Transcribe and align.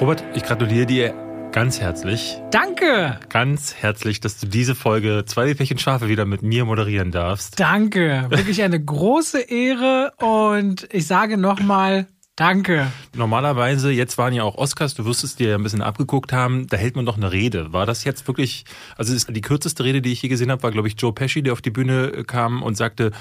Robert, 0.00 0.24
ich 0.34 0.42
gratuliere 0.42 0.86
dir 0.86 1.14
ganz 1.52 1.80
herzlich. 1.80 2.40
Danke. 2.50 3.20
Ganz 3.28 3.74
herzlich, 3.74 4.20
dass 4.20 4.40
du 4.40 4.46
diese 4.46 4.74
Folge 4.74 5.24
Zwei 5.24 5.54
Pärchen 5.54 5.78
Schafe 5.78 6.08
wieder 6.08 6.24
mit 6.24 6.42
mir 6.42 6.64
moderieren 6.64 7.12
darfst. 7.12 7.60
Danke. 7.60 8.26
Wirklich 8.28 8.62
eine 8.62 8.82
große 8.82 9.40
Ehre 9.40 10.12
und 10.18 10.88
ich 10.92 11.06
sage 11.06 11.36
nochmal 11.36 12.06
Danke. 12.36 12.90
Normalerweise, 13.14 13.92
jetzt 13.92 14.18
waren 14.18 14.34
ja 14.34 14.42
auch 14.42 14.56
Oscars, 14.56 14.94
du 14.94 15.04
wirst 15.04 15.22
es 15.22 15.36
dir 15.36 15.54
ein 15.54 15.62
bisschen 15.62 15.82
abgeguckt 15.82 16.32
haben, 16.32 16.66
da 16.66 16.76
hält 16.76 16.96
man 16.96 17.06
doch 17.06 17.16
eine 17.16 17.30
Rede. 17.30 17.72
War 17.72 17.86
das 17.86 18.02
jetzt 18.02 18.26
wirklich, 18.26 18.64
also 18.96 19.14
die 19.32 19.40
kürzeste 19.40 19.84
Rede, 19.84 20.02
die 20.02 20.10
ich 20.10 20.20
je 20.22 20.28
gesehen 20.28 20.50
habe, 20.50 20.62
war, 20.64 20.72
glaube 20.72 20.88
ich, 20.88 20.94
Joe 20.98 21.12
Pesci, 21.12 21.42
der 21.42 21.52
auf 21.52 21.62
die 21.62 21.70
Bühne 21.70 22.24
kam 22.26 22.62
und 22.62 22.76
sagte, 22.76 23.12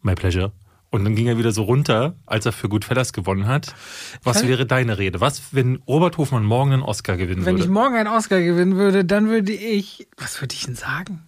My 0.00 0.14
pleasure. 0.14 0.52
Und 0.90 1.04
dann 1.04 1.14
ging 1.14 1.26
er 1.26 1.36
wieder 1.36 1.52
so 1.52 1.64
runter, 1.64 2.14
als 2.24 2.46
er 2.46 2.52
für 2.52 2.68
Goodfellas 2.68 3.12
gewonnen 3.12 3.46
hat. 3.46 3.74
Was 4.22 4.46
wäre 4.46 4.64
deine 4.64 4.96
Rede? 4.96 5.20
Was, 5.20 5.52
wenn 5.52 5.82
Robert 5.86 6.16
Hofmann 6.16 6.44
morgen 6.44 6.72
einen 6.72 6.82
Oscar 6.82 7.16
gewinnen 7.16 7.44
Wenn 7.44 7.56
würde? 7.56 7.64
ich 7.64 7.70
morgen 7.70 7.96
einen 7.96 8.08
Oscar 8.08 8.40
gewinnen 8.40 8.76
würde, 8.76 9.04
dann 9.04 9.28
würde 9.28 9.52
ich, 9.52 10.06
was 10.16 10.40
würde 10.40 10.54
ich 10.54 10.64
denn 10.64 10.76
sagen? 10.76 11.26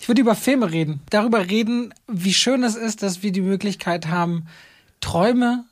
Ich 0.00 0.08
würde 0.08 0.20
über 0.20 0.34
Filme 0.34 0.70
reden. 0.70 1.00
Darüber 1.08 1.48
reden, 1.48 1.94
wie 2.08 2.34
schön 2.34 2.64
es 2.64 2.74
ist, 2.74 3.02
dass 3.02 3.22
wir 3.22 3.32
die 3.32 3.42
Möglichkeit 3.42 4.08
haben, 4.08 4.46
Träume 5.00 5.64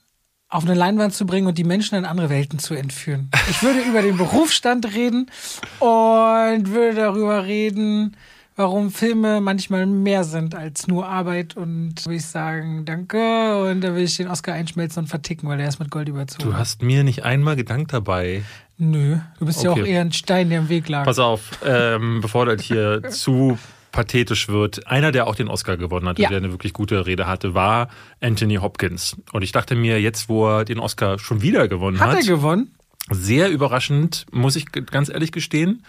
auf 0.50 0.64
eine 0.64 0.74
Leinwand 0.74 1.12
zu 1.14 1.26
bringen 1.26 1.46
und 1.46 1.58
die 1.58 1.64
Menschen 1.64 1.96
in 1.96 2.04
andere 2.04 2.30
Welten 2.30 2.58
zu 2.58 2.74
entführen. 2.74 3.30
Ich 3.50 3.62
würde 3.62 3.80
über 3.80 4.00
den 4.02 4.16
Berufsstand 4.16 4.94
reden 4.94 5.30
und 5.78 6.68
würde 6.72 6.94
darüber 6.96 7.44
reden, 7.44 8.16
warum 8.56 8.90
Filme 8.90 9.40
manchmal 9.40 9.86
mehr 9.86 10.24
sind 10.24 10.54
als 10.54 10.88
nur 10.88 11.06
Arbeit 11.06 11.56
und 11.56 12.04
würde 12.06 12.16
ich 12.16 12.26
sagen, 12.26 12.84
danke 12.84 13.62
und 13.70 13.82
da 13.82 13.94
will 13.94 14.04
ich 14.04 14.16
den 14.16 14.28
Oscar 14.28 14.54
einschmelzen 14.54 15.02
und 15.04 15.08
verticken, 15.08 15.48
weil 15.48 15.60
er 15.60 15.68
ist 15.68 15.78
mit 15.80 15.90
Gold 15.90 16.08
überzogen. 16.08 16.50
du 16.50 16.56
hast 16.56 16.82
mir 16.82 17.04
nicht 17.04 17.24
einmal 17.24 17.54
Gedank 17.56 17.88
dabei. 17.88 18.42
Nö, 18.78 19.18
du 19.38 19.46
bist 19.46 19.62
ja 19.62 19.70
auch 19.72 19.78
Okay. 19.78 19.90
eher 19.90 20.00
ein 20.00 20.12
Stein, 20.12 20.48
der 20.50 20.60
im 20.60 20.68
Weg 20.68 20.88
lag. 20.88 21.04
Pass 21.04 21.18
auf, 21.18 21.50
ähm, 21.64 22.20
bevor 22.20 22.46
das 22.46 22.62
hier 22.62 23.02
zu 23.10 23.58
pathetisch 23.92 24.48
wird. 24.48 24.86
Einer, 24.86 25.12
der 25.12 25.26
auch 25.26 25.34
den 25.34 25.48
Oscar 25.48 25.76
gewonnen 25.76 26.08
hat, 26.08 26.18
Ja. 26.18 26.28
der 26.28 26.38
eine 26.38 26.50
wirklich 26.50 26.72
gute 26.72 27.06
Rede 27.06 27.26
hatte, 27.26 27.54
war 27.54 27.88
Anthony 28.20 28.56
Hopkins. 28.56 29.16
Und 29.32 29.42
ich 29.42 29.52
dachte 29.52 29.74
mir, 29.74 30.00
jetzt, 30.00 30.28
wo 30.28 30.46
er 30.48 30.64
den 30.64 30.78
Oscar 30.78 31.18
schon 31.18 31.42
wieder 31.42 31.68
gewonnen 31.68 32.00
Hat 32.00 32.10
hat, 32.10 32.16
er 32.18 32.24
gewonnen? 32.26 32.74
sehr 33.10 33.50
überraschend, 33.50 34.26
muss 34.32 34.54
ich 34.56 34.66
ganz 34.70 35.08
ehrlich 35.08 35.32
gestehen. 35.32 35.82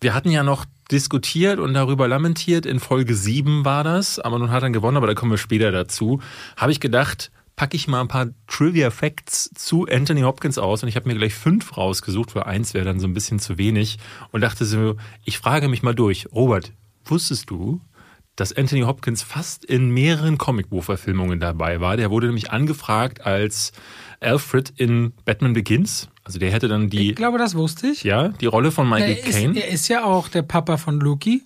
Wir 0.00 0.14
hatten 0.14 0.30
ja 0.30 0.42
noch 0.42 0.64
diskutiert 0.90 1.58
und 1.60 1.74
darüber 1.74 2.08
lamentiert, 2.08 2.66
in 2.66 2.80
Folge 2.80 3.14
7 3.14 3.64
war 3.64 3.84
das, 3.84 4.18
aber 4.18 4.38
nun 4.38 4.50
hat 4.50 4.62
er 4.64 4.70
gewonnen, 4.70 4.96
aber 4.96 5.06
da 5.06 5.14
kommen 5.14 5.30
wir 5.30 5.38
später 5.38 5.70
dazu. 5.70 6.20
Habe 6.56 6.72
ich 6.72 6.80
gedacht, 6.80 7.30
packe 7.54 7.76
ich 7.76 7.86
mal 7.88 8.00
ein 8.00 8.08
paar 8.08 8.26
Trivia 8.48 8.90
Facts 8.90 9.48
zu 9.54 9.86
Anthony 9.90 10.22
Hopkins 10.22 10.58
aus 10.58 10.82
und 10.82 10.88
ich 10.88 10.96
habe 10.96 11.08
mir 11.08 11.14
gleich 11.14 11.34
fünf 11.34 11.76
rausgesucht, 11.76 12.34
weil 12.34 12.42
eins 12.42 12.74
wäre 12.74 12.84
dann 12.84 12.98
so 13.00 13.06
ein 13.06 13.14
bisschen 13.14 13.38
zu 13.38 13.58
wenig 13.58 13.98
und 14.32 14.40
dachte 14.40 14.64
so, 14.64 14.96
ich 15.24 15.38
frage 15.38 15.68
mich 15.68 15.82
mal 15.84 15.94
durch. 15.94 16.26
Robert, 16.32 16.72
wusstest 17.10 17.50
du, 17.50 17.80
dass 18.36 18.52
Anthony 18.52 18.82
Hopkins 18.82 19.22
fast 19.22 19.64
in 19.64 19.88
mehreren 19.90 20.36
Comicbuchverfilmungen 20.36 21.40
dabei 21.40 21.80
war. 21.80 21.96
Der 21.96 22.10
wurde 22.10 22.26
nämlich 22.26 22.50
angefragt 22.50 23.24
als 23.24 23.72
Alfred 24.20 24.72
in 24.76 25.12
Batman 25.24 25.54
Begins. 25.54 26.08
Also 26.22 26.38
der 26.38 26.50
hätte 26.50 26.68
dann 26.68 26.90
die, 26.90 27.10
Ich 27.10 27.16
glaube, 27.16 27.38
das 27.38 27.54
wusste 27.54 27.86
ich. 27.86 28.02
ja, 28.04 28.28
die 28.28 28.46
Rolle 28.46 28.72
von 28.72 28.88
Michael 28.88 29.16
Caine. 29.16 29.58
er 29.58 29.68
ist 29.68 29.88
ja 29.88 30.04
auch 30.04 30.28
der 30.28 30.42
Papa 30.42 30.76
von 30.76 31.00
Loki. 31.00 31.44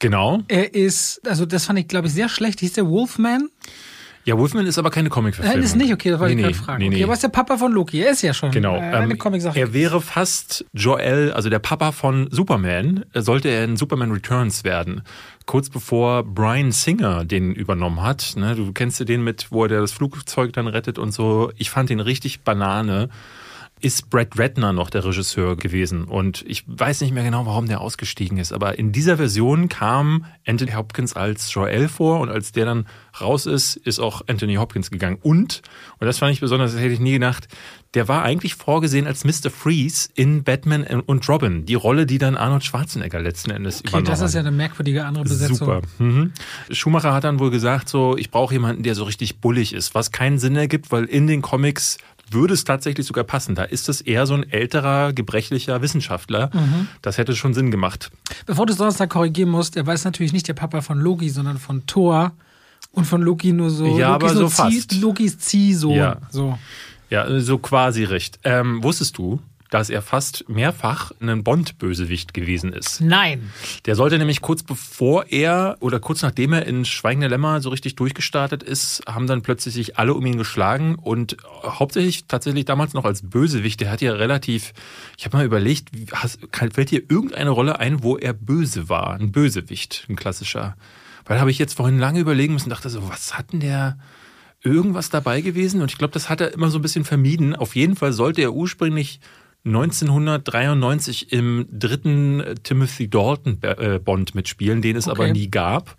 Genau. 0.00 0.42
Er 0.48 0.74
ist, 0.74 1.26
also 1.26 1.46
das 1.46 1.66
fand 1.66 1.78
ich, 1.78 1.86
glaube 1.88 2.08
ich, 2.08 2.12
sehr 2.12 2.28
schlecht. 2.28 2.60
Hieß 2.60 2.72
der 2.72 2.88
Wolfman? 2.88 3.48
Ja, 4.24 4.38
Wolfman 4.38 4.66
ist 4.66 4.78
aber 4.78 4.90
keine 4.90 5.08
Comicverfilmung. 5.08 5.56
Nein, 5.58 5.64
ist 5.64 5.74
nicht, 5.76 5.92
okay, 5.92 6.10
das 6.10 6.20
wollte 6.20 6.34
nee, 6.36 6.42
ich 6.42 6.46
nee, 6.46 6.52
gerade 6.52 6.64
fragen. 6.64 6.78
Nee, 6.78 6.88
Okay, 6.94 7.04
aber 7.04 7.12
ist 7.14 7.22
der 7.24 7.28
Papa 7.28 7.56
von 7.56 7.72
Loki? 7.72 8.00
Er 8.00 8.12
ist 8.12 8.22
ja 8.22 8.32
schon 8.32 8.52
Genau. 8.52 8.76
äh, 8.76 8.80
eine 8.80 9.12
ähm, 9.12 9.18
Comic-Sache. 9.18 9.58
er 9.58 9.72
wäre 9.72 10.00
fast 10.00 10.64
Joel, 10.72 11.32
also 11.32 11.50
der 11.50 11.58
Papa 11.58 11.90
von 11.92 12.28
Superman, 12.30 13.04
sollte 13.14 13.48
er 13.48 13.64
in 13.64 13.76
Superman 13.76 14.12
Returns 14.12 14.62
werden. 14.62 15.02
Kurz 15.46 15.70
bevor 15.70 16.22
Brian 16.22 16.70
Singer 16.70 17.24
den 17.24 17.52
übernommen 17.52 18.00
hat. 18.02 18.34
Ne, 18.36 18.54
du 18.54 18.72
kennst 18.72 19.00
ja 19.00 19.04
den 19.06 19.24
mit, 19.24 19.48
wo 19.50 19.64
er 19.64 19.68
das 19.68 19.90
Flugzeug 19.92 20.52
dann 20.52 20.68
rettet 20.68 20.98
und 21.00 21.12
so. 21.12 21.50
Ich 21.56 21.70
fand 21.70 21.90
den 21.90 21.98
richtig 22.00 22.42
Banane. 22.42 23.08
Ist 23.82 24.10
Brad 24.10 24.38
Ratner 24.38 24.72
noch 24.72 24.90
der 24.90 25.04
Regisseur 25.04 25.56
gewesen. 25.56 26.04
Und 26.04 26.44
ich 26.46 26.64
weiß 26.66 27.00
nicht 27.02 27.12
mehr 27.12 27.24
genau, 27.24 27.46
warum 27.46 27.68
der 27.68 27.80
ausgestiegen 27.80 28.38
ist. 28.38 28.52
Aber 28.52 28.78
in 28.78 28.92
dieser 28.92 29.16
Version 29.16 29.68
kam 29.68 30.24
Anthony 30.46 30.72
Hopkins 30.72 31.14
als 31.14 31.52
Joel 31.52 31.88
vor 31.88 32.20
und 32.20 32.30
als 32.30 32.52
der 32.52 32.64
dann 32.64 32.86
raus 33.20 33.46
ist, 33.46 33.76
ist 33.76 33.98
auch 33.98 34.22
Anthony 34.26 34.54
Hopkins 34.54 34.90
gegangen. 34.90 35.18
Und, 35.20 35.62
und 35.98 36.06
das 36.06 36.18
fand 36.18 36.32
ich 36.32 36.40
besonders, 36.40 36.72
das 36.72 36.80
hätte 36.80 36.94
ich 36.94 37.00
nie 37.00 37.12
gedacht, 37.12 37.48
der 37.94 38.08
war 38.08 38.22
eigentlich 38.22 38.54
vorgesehen 38.54 39.06
als 39.06 39.24
Mr. 39.24 39.50
Freeze 39.50 40.08
in 40.14 40.44
Batman 40.44 40.84
und 40.84 41.28
Robin. 41.28 41.66
Die 41.66 41.74
Rolle, 41.74 42.06
die 42.06 42.16
dann 42.16 42.36
Arnold 42.36 42.64
Schwarzenegger 42.64 43.20
letzten 43.20 43.50
Endes 43.50 43.80
okay, 43.80 43.88
übernommen 43.88 44.06
das 44.06 44.20
ist 44.22 44.34
ja 44.34 44.40
hat. 44.40 44.46
eine 44.46 44.56
merkwürdige 44.56 45.04
andere 45.04 45.24
Besetzung. 45.24 45.56
Super. 45.56 45.82
Mhm. 45.98 46.32
Schumacher 46.70 47.12
hat 47.12 47.24
dann 47.24 47.38
wohl 47.38 47.50
gesagt, 47.50 47.90
so, 47.90 48.16
ich 48.16 48.30
brauche 48.30 48.54
jemanden, 48.54 48.82
der 48.82 48.94
so 48.94 49.04
richtig 49.04 49.40
bullig 49.40 49.74
ist, 49.74 49.94
was 49.94 50.10
keinen 50.10 50.38
Sinn 50.38 50.56
ergibt, 50.56 50.90
weil 50.90 51.04
in 51.04 51.26
den 51.26 51.42
Comics 51.42 51.98
würde 52.32 52.54
es 52.54 52.64
tatsächlich 52.64 53.06
sogar 53.06 53.24
passen. 53.24 53.54
Da 53.54 53.64
ist 53.64 53.88
es 53.88 54.00
eher 54.00 54.26
so 54.26 54.34
ein 54.34 54.48
älterer, 54.50 55.12
gebrechlicher 55.12 55.80
Wissenschaftler. 55.82 56.50
Mhm. 56.52 56.88
Das 57.02 57.18
hätte 57.18 57.34
schon 57.36 57.54
Sinn 57.54 57.70
gemacht. 57.70 58.10
Bevor 58.46 58.66
du 58.66 58.72
es 58.72 58.78
Donnerstag 58.78 59.10
korrigieren 59.10 59.50
musst, 59.50 59.76
er 59.76 59.86
es 59.88 60.04
natürlich 60.04 60.32
nicht 60.32 60.48
der 60.48 60.54
Papa 60.54 60.80
von 60.80 60.98
Loki, 61.00 61.28
sondern 61.30 61.58
von 61.58 61.86
Thor. 61.86 62.32
Und 62.90 63.06
von 63.06 63.22
Loki 63.22 63.52
nur 63.52 63.70
so. 63.70 63.86
Ja, 63.98 64.12
Loki 64.12 64.24
aber 64.26 64.34
so 64.34 64.46
Zieh- 64.46 64.50
fast. 64.50 65.00
Lokis 65.00 65.38
Ziehsohn. 65.38 65.94
Ja. 65.96 66.16
So. 66.30 66.58
Ja, 67.08 67.40
so 67.40 67.58
quasi 67.58 68.04
recht. 68.04 68.38
Ähm, 68.44 68.82
wusstest 68.82 69.16
du, 69.18 69.40
dass 69.72 69.88
er 69.88 70.02
fast 70.02 70.46
mehrfach 70.50 71.12
ein 71.20 71.42
Bond-Bösewicht 71.42 72.34
gewesen 72.34 72.74
ist? 72.74 73.00
Nein. 73.00 73.50
Der 73.86 73.96
sollte 73.96 74.18
nämlich 74.18 74.42
kurz 74.42 74.62
bevor 74.62 75.24
er 75.30 75.78
oder 75.80 75.98
kurz 75.98 76.20
nachdem 76.20 76.52
er 76.52 76.66
in 76.66 76.84
Schweigende 76.84 77.28
Lämmer 77.28 77.62
so 77.62 77.70
richtig 77.70 77.96
durchgestartet 77.96 78.62
ist, 78.62 79.02
haben 79.06 79.26
dann 79.26 79.40
plötzlich 79.40 79.72
sich 79.72 79.98
alle 79.98 80.12
um 80.12 80.26
ihn 80.26 80.36
geschlagen 80.36 80.96
und 80.96 81.38
hauptsächlich 81.64 82.26
tatsächlich 82.26 82.66
damals 82.66 82.92
noch 82.92 83.06
als 83.06 83.22
Bösewicht. 83.22 83.80
Der 83.80 83.90
hat 83.90 84.02
ja 84.02 84.12
relativ, 84.12 84.74
ich 85.16 85.24
habe 85.24 85.38
mal 85.38 85.46
überlegt, 85.46 85.88
hast, 86.12 86.40
fällt 86.52 86.90
dir 86.90 87.02
irgendeine 87.08 87.50
Rolle 87.50 87.80
ein, 87.80 88.02
wo 88.02 88.18
er 88.18 88.34
böse 88.34 88.90
war? 88.90 89.14
Ein 89.14 89.32
Bösewicht, 89.32 90.04
ein 90.10 90.16
klassischer. 90.16 90.76
Weil 91.24 91.40
habe 91.40 91.50
ich 91.50 91.58
jetzt 91.58 91.78
vorhin 91.78 91.98
lange 91.98 92.20
überlegen 92.20 92.52
müssen, 92.52 92.68
dachte 92.68 92.90
so, 92.90 93.08
was 93.08 93.38
hat 93.38 93.54
denn 93.54 93.60
der 93.60 93.96
irgendwas 94.62 95.08
dabei 95.08 95.40
gewesen? 95.40 95.80
Und 95.80 95.90
ich 95.90 95.96
glaube, 95.96 96.12
das 96.12 96.28
hat 96.28 96.42
er 96.42 96.52
immer 96.52 96.68
so 96.68 96.78
ein 96.78 96.82
bisschen 96.82 97.06
vermieden. 97.06 97.56
Auf 97.56 97.74
jeden 97.74 97.96
Fall 97.96 98.12
sollte 98.12 98.42
er 98.42 98.52
ursprünglich 98.52 99.18
1993 99.64 101.32
im 101.32 101.66
dritten 101.70 102.42
Timothy 102.62 103.08
Dalton 103.08 103.58
äh, 103.62 103.98
Bond 103.98 104.34
mitspielen, 104.34 104.82
den 104.82 104.96
es 104.96 105.08
aber 105.08 105.24
Okay. 105.24 105.32
nie 105.32 105.50
gab. 105.50 105.96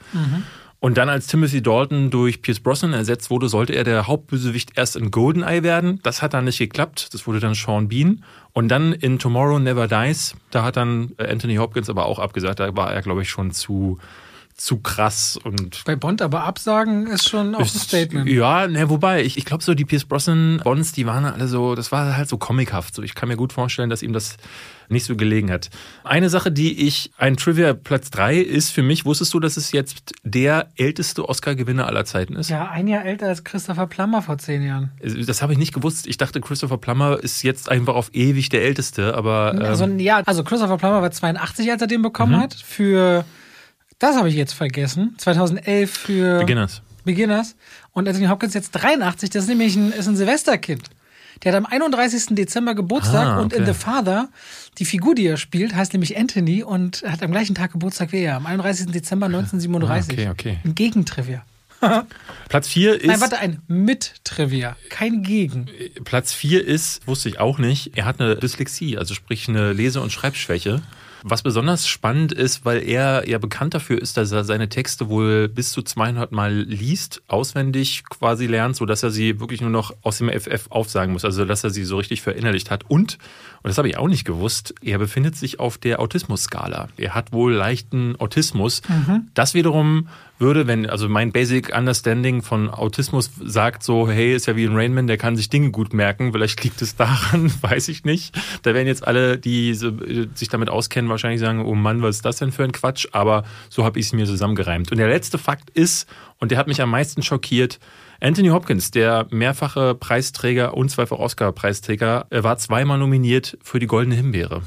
Und 0.79 0.97
dann 0.97 1.07
als 1.07 1.27
Timothy 1.27 1.61
Dalton 1.61 2.09
durch 2.09 2.41
Pierce 2.41 2.59
Brosnan 2.59 2.91
ersetzt 2.91 3.29
wurde, 3.29 3.47
sollte 3.47 3.71
er 3.73 3.85
der 3.85 4.05
Hauptbösewicht 4.05 4.71
erst 4.77 4.97
in 4.97 5.11
Goldeneye 5.11 5.63
werden. 5.63 6.01
Das 6.03 6.21
hat 6.21 6.33
dann 6.33 6.43
nicht 6.43 6.57
geklappt. 6.57 7.13
Das 7.13 7.25
wurde 7.25 7.39
dann 7.39 7.53
Sean 7.53 7.87
Bean. 7.87 8.25
Und 8.51 8.67
dann 8.67 8.91
in 8.91 9.17
Tomorrow 9.17 9.59
Never 9.59 9.87
Dies, 9.87 10.35
da 10.51 10.63
hat 10.63 10.75
dann 10.75 11.13
Anthony 11.17 11.55
Hopkins 11.55 11.89
aber 11.89 12.05
auch 12.05 12.19
abgesagt. 12.19 12.59
Da 12.59 12.75
war 12.75 12.93
er, 12.93 13.01
glaube 13.01 13.21
ich, 13.21 13.29
schon 13.29 13.51
zu, 13.51 13.97
zu 14.55 14.77
krass 14.77 15.37
und 15.43 15.83
Bei 15.85 15.95
Bond 15.95 16.21
aber 16.21 16.43
absagen 16.43 17.07
ist 17.07 17.27
schon 17.29 17.55
auch 17.55 17.59
ein 17.59 17.65
ist- 17.65 17.79
Statement. 17.79 18.29
Ja, 18.29 18.67
ne, 18.67 18.89
wobei, 18.89 19.23
ich, 19.23 19.37
ich 19.37 19.45
glaube 19.45 19.63
so, 19.63 19.73
die 19.73 19.85
Pierce 19.85 20.05
Brosnan 20.05 20.61
Bonds, 20.63 20.91
die 20.91 21.05
waren 21.05 21.25
alle 21.25 21.47
so, 21.47 21.75
das 21.75 21.91
war 21.91 22.15
halt 22.17 22.29
so 22.29 22.37
comichaft. 22.37 22.95
So, 22.95 23.01
ich 23.01 23.15
kann 23.15 23.29
mir 23.29 23.35
gut 23.37 23.51
vorstellen, 23.53 23.89
dass 23.89 24.03
ihm 24.03 24.13
das 24.13 24.37
nicht 24.89 25.05
so 25.05 25.15
gelegen 25.15 25.49
hat. 25.51 25.69
Eine 26.03 26.29
Sache, 26.29 26.51
die 26.51 26.85
ich, 26.87 27.11
ein 27.17 27.35
Trivia 27.37 27.73
Platz 27.73 28.11
drei 28.11 28.37
ist 28.37 28.69
für 28.69 28.83
mich, 28.83 29.05
wusstest 29.05 29.33
du, 29.33 29.39
dass 29.39 29.57
es 29.57 29.71
jetzt 29.71 30.13
der 30.23 30.67
älteste 30.75 31.27
Oscar-Gewinner 31.27 31.87
aller 31.87 32.05
Zeiten 32.05 32.35
ist? 32.35 32.49
Ja, 32.49 32.69
ein 32.69 32.87
Jahr 32.87 33.05
älter 33.05 33.27
als 33.27 33.43
Christopher 33.43 33.87
Plummer 33.87 34.21
vor 34.21 34.37
zehn 34.37 34.61
Jahren. 34.61 34.91
Das 35.25 35.41
habe 35.41 35.53
ich 35.53 35.57
nicht 35.59 35.73
gewusst. 35.73 36.05
Ich 36.05 36.17
dachte, 36.17 36.41
Christopher 36.41 36.77
Plummer 36.77 37.17
ist 37.17 37.41
jetzt 37.43 37.69
einfach 37.71 37.95
auf 37.95 38.13
ewig 38.13 38.49
der 38.49 38.63
Älteste, 38.63 39.15
aber 39.15 39.53
ähm, 39.55 39.61
Also, 39.63 39.85
ja, 39.85 40.21
also 40.25 40.43
Christopher 40.43 40.77
Plummer 40.77 41.01
war 41.01 41.11
82, 41.11 41.71
als 41.71 41.81
er 41.81 41.87
den 41.87 42.01
bekommen 42.03 42.33
Mhm. 42.35 42.41
hat. 42.41 42.53
Für, 42.53 43.25
das 44.03 44.17
habe 44.17 44.27
ich 44.27 44.35
jetzt 44.35 44.53
vergessen, 44.53 45.15
2011 45.17 45.91
für 45.91 46.39
Beginners. 46.39 46.81
Beginners. 47.05 47.55
Und 47.93 48.07
Anthony 48.07 48.27
Hopkins 48.27 48.53
jetzt 48.53 48.71
83, 48.71 49.29
das 49.29 49.43
ist 49.43 49.49
nämlich 49.49 49.75
ein, 49.75 49.91
ist 49.91 50.07
ein 50.07 50.15
Silvesterkind. 50.15 50.89
Der 51.43 51.53
hat 51.53 51.57
am 51.57 51.65
31. 51.65 52.35
Dezember 52.35 52.75
Geburtstag 52.75 53.27
Ah, 53.27 53.39
und 53.39 53.53
in 53.53 53.63
okay. 53.63 53.73
The 53.73 53.79
Father, 53.79 54.29
die 54.77 54.85
Figur, 54.85 55.15
die 55.15 55.25
er 55.25 55.37
spielt, 55.37 55.73
heißt 55.75 55.93
nämlich 55.93 56.17
Anthony 56.17 56.63
und 56.63 57.03
hat 57.07 57.23
am 57.23 57.31
gleichen 57.31 57.55
Tag 57.55 57.71
Geburtstag 57.71 58.11
wie 58.11 58.23
er, 58.23 58.35
am 58.35 58.45
31. 58.45 58.87
Dezember 58.91 59.25
1937. 59.27 60.27
Ah, 60.27 60.31
okay, 60.31 60.51
okay. 60.51 60.59
Ein 60.63 60.75
Gegentrivia. 60.75 61.43
Platz 62.49 62.67
vier 62.67 62.95
ist. 62.95 63.07
Nein, 63.07 63.21
warte, 63.21 63.39
ein 63.39 63.61
Mit-Trivia, 63.67 64.75
kein 64.89 65.23
Gegen. 65.23 65.67
Platz 66.03 66.33
vier 66.33 66.65
ist, 66.65 67.05
wusste 67.07 67.29
ich 67.29 67.39
auch 67.39 67.57
nicht, 67.57 67.97
er 67.97 68.05
hat 68.05 68.21
eine 68.21 68.35
Dyslexie, 68.35 68.97
also 68.97 69.13
sprich 69.13 69.49
eine 69.49 69.73
Lese- 69.73 70.01
und 70.01 70.11
Schreibschwäche. 70.11 70.81
Was 71.23 71.41
besonders 71.41 71.87
spannend 71.87 72.33
ist, 72.33 72.65
weil 72.65 72.83
er 72.83 73.27
ja 73.27 73.37
bekannt 73.37 73.73
dafür 73.73 74.01
ist, 74.01 74.17
dass 74.17 74.31
er 74.31 74.43
seine 74.43 74.67
Texte 74.67 75.07
wohl 75.07 75.47
bis 75.47 75.71
zu 75.71 75.81
200 75.81 76.31
Mal 76.31 76.53
liest, 76.53 77.21
auswendig 77.27 78.03
quasi 78.09 78.45
lernt, 78.45 78.75
so 78.75 78.85
dass 78.85 79.03
er 79.03 79.11
sie 79.11 79.39
wirklich 79.39 79.61
nur 79.61 79.69
noch 79.69 79.93
aus 80.01 80.17
dem 80.17 80.29
FF 80.29 80.67
aufsagen 80.69 81.13
muss, 81.13 81.23
also 81.23 81.45
dass 81.45 81.63
er 81.63 81.69
sie 81.69 81.85
so 81.85 81.97
richtig 81.97 82.21
verinnerlicht 82.21 82.69
hat. 82.69 82.83
Und, 82.89 83.17
und 83.63 83.69
das 83.69 83.77
habe 83.77 83.87
ich 83.87 83.97
auch 83.97 84.09
nicht 84.09 84.25
gewusst, 84.25 84.75
er 84.81 84.97
befindet 84.97 85.37
sich 85.37 85.59
auf 85.59 85.77
der 85.77 86.01
Autismus-Skala. 86.01 86.89
Er 86.97 87.15
hat 87.15 87.31
wohl 87.31 87.53
leichten 87.53 88.15
Autismus. 88.19 88.81
Mhm. 88.89 89.29
Das 89.33 89.53
wiederum 89.53 90.09
würde, 90.43 90.67
wenn, 90.67 90.87
also 90.87 91.09
mein 91.09 91.31
Basic 91.31 91.75
Understanding 91.75 92.43
von 92.43 92.69
Autismus 92.69 93.31
sagt 93.43 93.81
so, 93.81 94.09
hey, 94.09 94.35
ist 94.35 94.45
ja 94.45 94.55
wie 94.55 94.65
ein 94.65 94.75
Rainman, 94.75 95.07
der 95.07 95.17
kann 95.17 95.35
sich 95.35 95.49
Dinge 95.49 95.71
gut 95.71 95.93
merken. 95.93 96.31
Vielleicht 96.33 96.63
liegt 96.63 96.81
es 96.81 96.95
daran, 96.95 97.51
weiß 97.61 97.87
ich 97.87 98.03
nicht. 98.03 98.35
Da 98.61 98.73
werden 98.73 98.87
jetzt 98.87 99.07
alle, 99.07 99.39
die 99.39 99.73
sich 99.73 100.49
damit 100.49 100.69
auskennen, 100.69 101.09
wahrscheinlich 101.09 101.39
sagen, 101.39 101.65
oh 101.65 101.73
Mann, 101.73 102.01
was 102.03 102.17
ist 102.17 102.25
das 102.25 102.37
denn 102.37 102.51
für 102.51 102.63
ein 102.63 102.73
Quatsch? 102.73 103.07
Aber 103.13 103.43
so 103.69 103.83
habe 103.83 103.99
ich 103.99 104.07
es 104.07 104.13
mir 104.13 104.25
zusammengereimt. 104.25 104.91
Und 104.91 104.97
der 104.97 105.07
letzte 105.07 105.37
Fakt 105.39 105.69
ist, 105.71 106.07
und 106.39 106.51
der 106.51 106.57
hat 106.57 106.67
mich 106.67 106.81
am 106.81 106.91
meisten 106.91 107.23
schockiert, 107.23 107.79
Anthony 108.21 108.49
Hopkins, 108.49 108.91
der 108.91 109.25
mehrfache 109.31 109.95
Preisträger 109.95 110.75
und 110.75 110.89
zweifache 110.89 111.19
Oscar-Preisträger, 111.19 112.27
war 112.29 112.57
zweimal 112.57 112.99
nominiert 112.99 113.57
für 113.63 113.79
die 113.79 113.87
Goldene 113.87 114.15
Himbeere. 114.15 114.61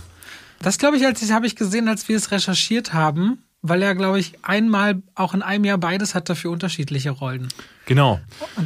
Das 0.61 0.79
glaube 0.79 0.97
ich, 0.97 1.07
als 1.07 1.31
habe 1.31 1.47
ich 1.47 1.55
gesehen, 1.55 1.89
als 1.89 2.09
wir 2.09 2.17
es 2.17 2.33
recherchiert 2.33 2.93
haben 2.93 3.39
weil 3.69 3.83
er, 3.83 3.95
glaube 3.95 4.19
ich, 4.19 4.35
einmal 4.43 5.03
auch 5.15 5.35
in 5.35 5.43
einem 5.43 5.65
Jahr 5.65 5.79
beides 5.79 6.15
hat 6.15 6.29
dafür 6.29 6.51
unterschiedliche 6.51 7.11
Rollen. 7.11 7.49
Genau. 7.87 8.21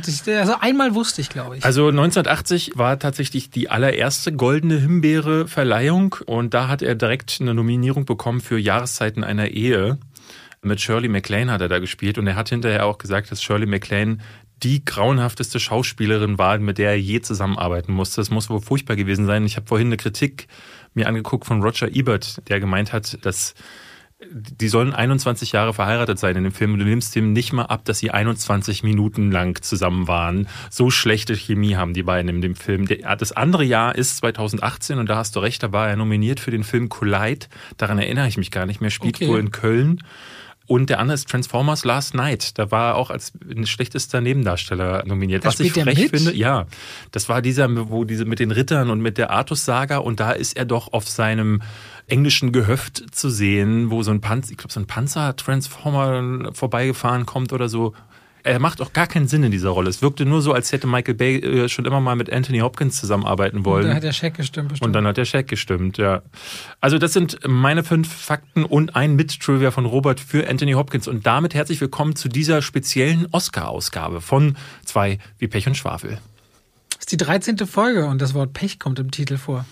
Ich, 0.07 0.27
also 0.29 0.55
einmal 0.61 0.95
wusste 0.95 1.21
ich, 1.21 1.29
glaube 1.29 1.59
ich. 1.59 1.65
Also 1.65 1.89
1980 1.89 2.73
war 2.77 2.99
tatsächlich 2.99 3.51
die 3.51 3.69
allererste 3.69 4.33
goldene 4.33 4.79
Himbeere-Verleihung 4.79 6.17
und 6.27 6.55
da 6.55 6.69
hat 6.69 6.83
er 6.83 6.95
direkt 6.95 7.39
eine 7.41 7.55
Nominierung 7.55 8.07
bekommen 8.07 8.41
für 8.41 8.59
Jahreszeiten 8.59 9.25
einer 9.25 9.49
Ehe. 9.49 9.99
Mit 10.63 10.81
Shirley 10.81 11.09
MacLaine 11.09 11.51
hat 11.51 11.61
er 11.61 11.69
da 11.69 11.79
gespielt 11.79 12.19
und 12.19 12.27
er 12.27 12.37
hat 12.37 12.51
hinterher 12.51 12.87
auch 12.87 12.99
gesagt, 12.99 13.31
dass 13.31 13.43
Shirley 13.43 13.67
MacLaine 13.67 14.19
die 14.63 14.85
grauenhafteste 14.85 15.59
Schauspielerin 15.59 16.39
war, 16.39 16.59
mit 16.59 16.79
der 16.79 16.91
er 16.91 17.01
je 17.01 17.21
zusammenarbeiten 17.21 17.93
musste. 17.93 18.21
Das 18.21 18.31
muss 18.31 18.51
wohl 18.51 18.61
furchtbar 18.61 18.97
gewesen 18.97 19.27
sein. 19.27 19.45
Ich 19.47 19.57
habe 19.57 19.67
vorhin 19.67 19.89
eine 19.89 19.97
Kritik 19.97 20.49
mir 20.95 21.07
angeguckt 21.07 21.47
von 21.47 21.63
Roger 21.63 21.89
Ebert, 21.95 22.49
der 22.49 22.61
gemeint 22.61 22.93
hat, 22.93 23.25
dass 23.25 23.55
die 24.29 24.69
sollen 24.69 24.93
21 24.93 25.53
Jahre 25.53 25.73
verheiratet 25.73 26.19
sein 26.19 26.37
in 26.37 26.45
dem 26.45 26.53
Film 26.53 26.75
und 26.75 26.81
du 26.81 26.85
nimmst 26.85 27.17
ihm 27.17 27.33
nicht 27.33 27.53
mal 27.53 27.65
ab, 27.65 27.85
dass 27.85 27.99
sie 27.99 28.11
21 28.11 28.83
Minuten 28.83 29.31
lang 29.31 29.63
zusammen 29.63 30.09
waren. 30.09 30.47
So 30.69 30.91
schlechte 30.91 31.35
Chemie 31.35 31.77
haben 31.77 31.95
die 31.95 32.03
beiden 32.03 32.29
in 32.29 32.41
dem 32.43 32.55
Film. 32.55 32.87
Das 32.87 33.33
andere 33.33 33.65
Jahr 33.65 33.95
ist 33.95 34.19
2018 34.19 34.99
und 34.99 35.09
da 35.09 35.17
hast 35.17 35.37
du 35.37 35.41
recht, 35.41 35.63
da 35.63 35.73
war 35.73 35.89
er 35.89 35.97
nominiert 35.97 36.39
für 36.39 36.51
den 36.51 36.65
Film 36.65 36.89
Collide. 36.91 37.47
Daran 37.79 37.99
erinnere 37.99 38.29
ich 38.29 38.37
mich 38.37 38.51
gar 38.51 38.67
nicht 38.67 38.81
mehr. 38.81 38.91
Spielt 38.91 39.17
okay. 39.17 39.29
wohl 39.29 39.41
in 39.41 39.51
Köln. 39.51 40.03
Und 40.71 40.89
der 40.89 41.01
andere 41.01 41.17
ist 41.17 41.29
Transformers 41.29 41.85
Last 41.85 42.15
Night. 42.15 42.57
Da 42.57 42.71
war 42.71 42.91
er 42.91 42.95
auch 42.95 43.11
als 43.11 43.33
schlechtester 43.65 44.21
Nebendarsteller 44.21 45.03
nominiert. 45.05 45.45
Da 45.45 45.49
Was 45.49 45.59
ich 45.59 45.73
frech 45.73 46.11
finde, 46.11 46.33
ja. 46.33 46.67
Das 47.11 47.29
war 47.29 47.43
dieser, 47.43 47.91
wo 47.91 48.05
diese 48.05 48.25
mit 48.25 48.39
den 48.39 48.53
Rittern 48.53 48.89
und 48.89 49.01
mit 49.01 49.19
der 49.19 49.31
Artus-Saga 49.31 49.97
und 49.97 50.21
da 50.21 50.31
ist 50.31 50.57
er 50.57 50.67
doch 50.67 50.93
auf 50.93 51.09
seinem 51.09 51.61
englischen 52.07 52.53
Gehöft 52.53 53.03
zu 53.13 53.31
sehen, 53.31 53.91
wo 53.91 54.05
so 54.05 54.13
ein 54.13 54.21
Panzer, 54.21 54.53
ich 54.53 54.59
glaube, 54.59 54.73
so 54.73 54.79
ein 54.79 54.87
Panzer-Transformer 54.87 56.53
vorbeigefahren 56.55 57.27
kommt 57.27 57.53
oder 57.53 57.69
so 57.69 57.93
er 58.43 58.59
macht 58.59 58.81
auch 58.81 58.93
gar 58.93 59.07
keinen 59.07 59.29
Sinn 59.29 59.43
in 59.43 59.51
dieser 59.51 59.71
Rolle. 59.71 59.91
Es 59.91 60.03
wirkte 60.03 60.25
nur 60.25 60.43
so, 60.43 60.53
als 60.53 60.73
hätte 60.73 60.87
Michael 60.87 61.15
Bay 61.15 61.37
äh, 61.37 61.69
schon 61.69 61.85
immer 61.85 62.01
mal 62.01 62.17
mit 62.17 62.33
Anthony 62.33 62.59
Hopkins 62.59 62.99
zusammenarbeiten 62.99 63.65
wollen. 63.65 63.85
Und 63.85 63.89
dann 63.89 63.97
hat 63.97 64.03
der 64.03 64.13
Scheck 64.13 64.35
gestimmt, 64.35 64.69
bestimmt. 64.71 64.87
Und 64.87 64.93
dann 64.93 65.07
hat 65.07 65.17
der 65.17 65.25
Scheck 65.25 65.49
gestimmt, 65.49 65.99
ja. 65.99 66.23
Also 66.81 66.99
das 66.99 67.13
sind 67.13 67.39
meine 67.47 67.85
fünf 67.85 68.13
Fakten 68.13 68.65
und 68.65 68.97
ein 68.97 69.17
Mit-Trivia 69.17 69.71
von 69.71 69.87
Robert 69.87 70.21
für 70.21 70.49
Anthony 70.49 70.73
Hopkins. 70.73 71.09
Und 71.09 71.27
damit 71.27 71.55
herzlich 71.55 71.81
willkommen 71.81 72.17
zu 72.17 72.29
dieser 72.29 72.63
speziellen 72.63 73.27
Oscar-Ausgabe 73.33 74.21
von 74.21 74.57
zwei 74.85 75.19
wie 75.39 75.49
Pech 75.49 75.67
und 75.67 75.77
Schwafel. 75.77 76.19
Das 76.91 77.01
ist 77.01 77.13
die 77.13 77.17
13. 77.17 77.59
Folge 77.67 78.07
und 78.07 78.21
das 78.21 78.35
Wort 78.35 78.53
Pech 78.53 78.79
kommt 78.79 78.99
im 78.99 79.11
Titel 79.11 79.37
vor. 79.37 79.65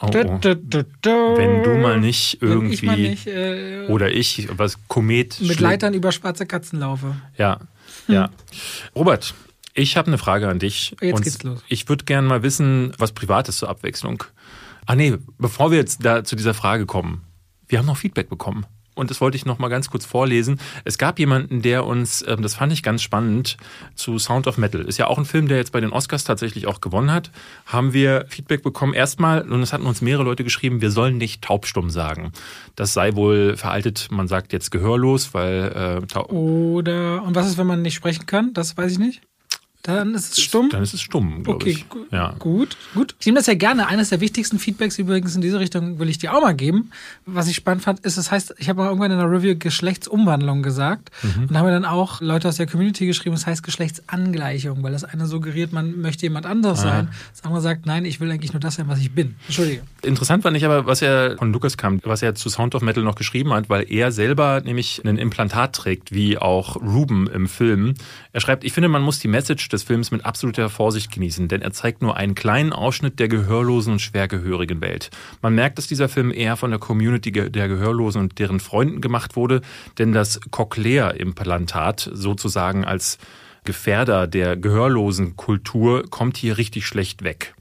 Oh, 0.00 0.06
oh. 0.06 0.10
Wenn 0.12 1.62
du 1.62 1.76
mal 1.76 2.00
nicht 2.00 2.42
irgendwie 2.42 2.74
ich 2.74 2.82
mal 2.82 2.96
nicht, 2.98 3.26
äh, 3.26 3.86
oder 3.88 4.12
ich 4.12 4.48
was 4.52 4.76
Komet 4.88 5.40
mit 5.40 5.60
Leitern 5.60 5.94
über 5.94 6.12
schwarze 6.12 6.46
Katzen 6.46 6.80
laufe. 6.80 7.16
Ja. 7.38 7.60
Ja. 8.08 8.30
Robert, 8.94 9.34
ich 9.74 9.96
habe 9.96 10.08
eine 10.08 10.18
Frage 10.18 10.48
an 10.48 10.58
dich. 10.58 10.96
Jetzt 11.00 11.22
geht's 11.22 11.42
los. 11.42 11.62
Ich 11.68 11.88
würde 11.88 12.04
gerne 12.04 12.26
mal 12.26 12.42
wissen, 12.42 12.92
was 12.98 13.12
Privates 13.12 13.58
zur 13.58 13.68
Abwechslung. 13.68 14.24
Ah 14.86 14.94
nee, 14.94 15.16
bevor 15.38 15.70
wir 15.70 15.78
jetzt 15.78 16.04
da 16.04 16.24
zu 16.24 16.36
dieser 16.36 16.54
Frage 16.54 16.86
kommen, 16.86 17.22
wir 17.66 17.78
haben 17.78 17.86
noch 17.86 17.96
Feedback 17.96 18.28
bekommen 18.28 18.66
und 18.96 19.10
das 19.10 19.20
wollte 19.20 19.36
ich 19.36 19.46
noch 19.46 19.58
mal 19.58 19.68
ganz 19.68 19.90
kurz 19.90 20.04
vorlesen. 20.04 20.58
Es 20.84 20.98
gab 20.98 21.18
jemanden, 21.18 21.62
der 21.62 21.86
uns, 21.86 22.24
ähm, 22.26 22.42
das 22.42 22.54
fand 22.54 22.72
ich 22.72 22.82
ganz 22.82 23.02
spannend, 23.02 23.56
zu 23.94 24.18
Sound 24.18 24.46
of 24.46 24.58
Metal. 24.58 24.80
Ist 24.80 24.98
ja 24.98 25.06
auch 25.06 25.18
ein 25.18 25.24
Film, 25.24 25.48
der 25.48 25.58
jetzt 25.58 25.70
bei 25.70 25.80
den 25.80 25.92
Oscars 25.92 26.24
tatsächlich 26.24 26.66
auch 26.66 26.80
gewonnen 26.80 27.12
hat. 27.12 27.30
Haben 27.66 27.92
wir 27.92 28.24
Feedback 28.28 28.62
bekommen. 28.62 28.94
Erstmal, 28.94 29.42
und 29.42 29.62
es 29.62 29.72
hatten 29.72 29.86
uns 29.86 30.00
mehrere 30.00 30.24
Leute 30.24 30.44
geschrieben, 30.44 30.80
wir 30.80 30.90
sollen 30.90 31.18
nicht 31.18 31.42
taubstumm 31.42 31.90
sagen. 31.90 32.32
Das 32.74 32.94
sei 32.94 33.14
wohl 33.14 33.56
veraltet. 33.56 34.08
Man 34.10 34.28
sagt 34.28 34.52
jetzt 34.52 34.70
gehörlos, 34.70 35.34
weil 35.34 36.00
äh, 36.02 36.18
Oder 36.32 37.22
und 37.22 37.34
was 37.34 37.46
ist, 37.46 37.58
wenn 37.58 37.66
man 37.66 37.82
nicht 37.82 37.94
sprechen 37.94 38.26
kann? 38.26 38.54
Das 38.54 38.76
weiß 38.76 38.92
ich 38.92 38.98
nicht. 38.98 39.22
Dann 39.86 40.14
ist 40.14 40.32
es 40.32 40.40
stumm? 40.40 40.68
Dann 40.70 40.82
ist 40.82 40.94
es 40.94 41.00
stumm, 41.00 41.44
glaube 41.44 41.60
okay, 41.60 41.70
ich. 41.70 41.86
Ja. 42.10 42.34
Gut, 42.40 42.76
gut. 42.92 43.14
Ich 43.20 43.26
nehme 43.26 43.38
das 43.38 43.46
ja 43.46 43.54
gerne. 43.54 43.86
Eines 43.86 44.08
der 44.08 44.20
wichtigsten 44.20 44.58
Feedbacks 44.58 44.98
übrigens 44.98 45.36
in 45.36 45.42
diese 45.42 45.60
Richtung 45.60 46.00
will 46.00 46.08
ich 46.08 46.18
dir 46.18 46.34
auch 46.34 46.42
mal 46.42 46.56
geben. 46.56 46.90
Was 47.24 47.46
ich 47.46 47.54
spannend 47.54 47.84
fand, 47.84 48.00
ist, 48.00 48.18
das 48.18 48.32
heißt, 48.32 48.56
ich 48.58 48.68
habe 48.68 48.80
mal 48.80 48.88
irgendwann 48.88 49.12
in 49.12 49.18
der 49.18 49.30
Review 49.30 49.54
Geschlechtsumwandlung 49.56 50.64
gesagt 50.64 51.10
mhm. 51.22 51.46
und 51.48 51.56
haben 51.56 51.68
dann 51.68 51.84
auch 51.84 52.20
Leute 52.20 52.48
aus 52.48 52.56
der 52.56 52.66
Community 52.66 53.06
geschrieben, 53.06 53.36
das 53.36 53.46
heißt 53.46 53.62
Geschlechtsangleichung, 53.62 54.82
weil 54.82 54.90
das 54.90 55.04
eine 55.04 55.26
suggeriert, 55.26 55.72
man 55.72 56.00
möchte 56.00 56.26
jemand 56.26 56.46
anderes 56.46 56.80
ah. 56.80 56.82
sein. 56.82 57.08
Das 57.30 57.44
andere 57.44 57.60
sagt, 57.60 57.86
nein, 57.86 58.04
ich 58.04 58.18
will 58.18 58.28
eigentlich 58.30 58.52
nur 58.52 58.60
das 58.60 58.74
sein, 58.74 58.88
was 58.88 58.98
ich 58.98 59.12
bin. 59.12 59.36
Entschuldige. 59.46 59.82
Interessant 60.02 60.42
fand 60.42 60.56
ich 60.56 60.64
aber, 60.64 60.86
was 60.86 61.00
er 61.00 61.36
von 61.38 61.52
Lukas 61.52 61.76
kam, 61.76 62.00
was 62.02 62.22
er 62.22 62.34
zu 62.34 62.48
Sound 62.48 62.74
of 62.74 62.82
Metal 62.82 63.04
noch 63.04 63.14
geschrieben 63.14 63.52
hat, 63.52 63.68
weil 63.68 63.86
er 63.88 64.10
selber 64.10 64.62
nämlich 64.64 65.02
ein 65.04 65.16
Implantat 65.16 65.74
trägt, 65.74 66.12
wie 66.12 66.38
auch 66.38 66.76
Ruben 66.76 67.28
im 67.28 67.46
Film. 67.46 67.94
Er 68.32 68.40
schreibt, 68.40 68.64
ich 68.64 68.72
finde, 68.72 68.88
man 68.88 69.02
muss 69.02 69.20
die 69.20 69.28
Message 69.28 69.68
des 69.68 69.75
Films 69.82 70.10
mit 70.10 70.24
absoluter 70.24 70.68
Vorsicht 70.68 71.12
genießen, 71.12 71.48
denn 71.48 71.62
er 71.62 71.72
zeigt 71.72 72.02
nur 72.02 72.16
einen 72.16 72.34
kleinen 72.34 72.72
Ausschnitt 72.72 73.18
der 73.18 73.28
gehörlosen 73.28 73.94
und 73.94 74.00
schwergehörigen 74.00 74.80
Welt. 74.80 75.10
Man 75.42 75.54
merkt, 75.54 75.78
dass 75.78 75.86
dieser 75.86 76.08
Film 76.08 76.32
eher 76.32 76.56
von 76.56 76.70
der 76.70 76.80
Community 76.80 77.32
der 77.32 77.68
Gehörlosen 77.68 78.20
und 78.20 78.38
deren 78.38 78.60
Freunden 78.60 79.00
gemacht 79.00 79.36
wurde, 79.36 79.60
denn 79.98 80.12
das 80.12 80.40
Cochlea-Implantat 80.50 82.10
sozusagen 82.12 82.84
als 82.84 83.18
Gefährder 83.64 84.26
der 84.26 84.56
gehörlosen 84.56 85.36
Kultur 85.36 86.04
kommt 86.08 86.36
hier 86.36 86.56
richtig 86.56 86.86
schlecht 86.86 87.24
weg. 87.24 87.54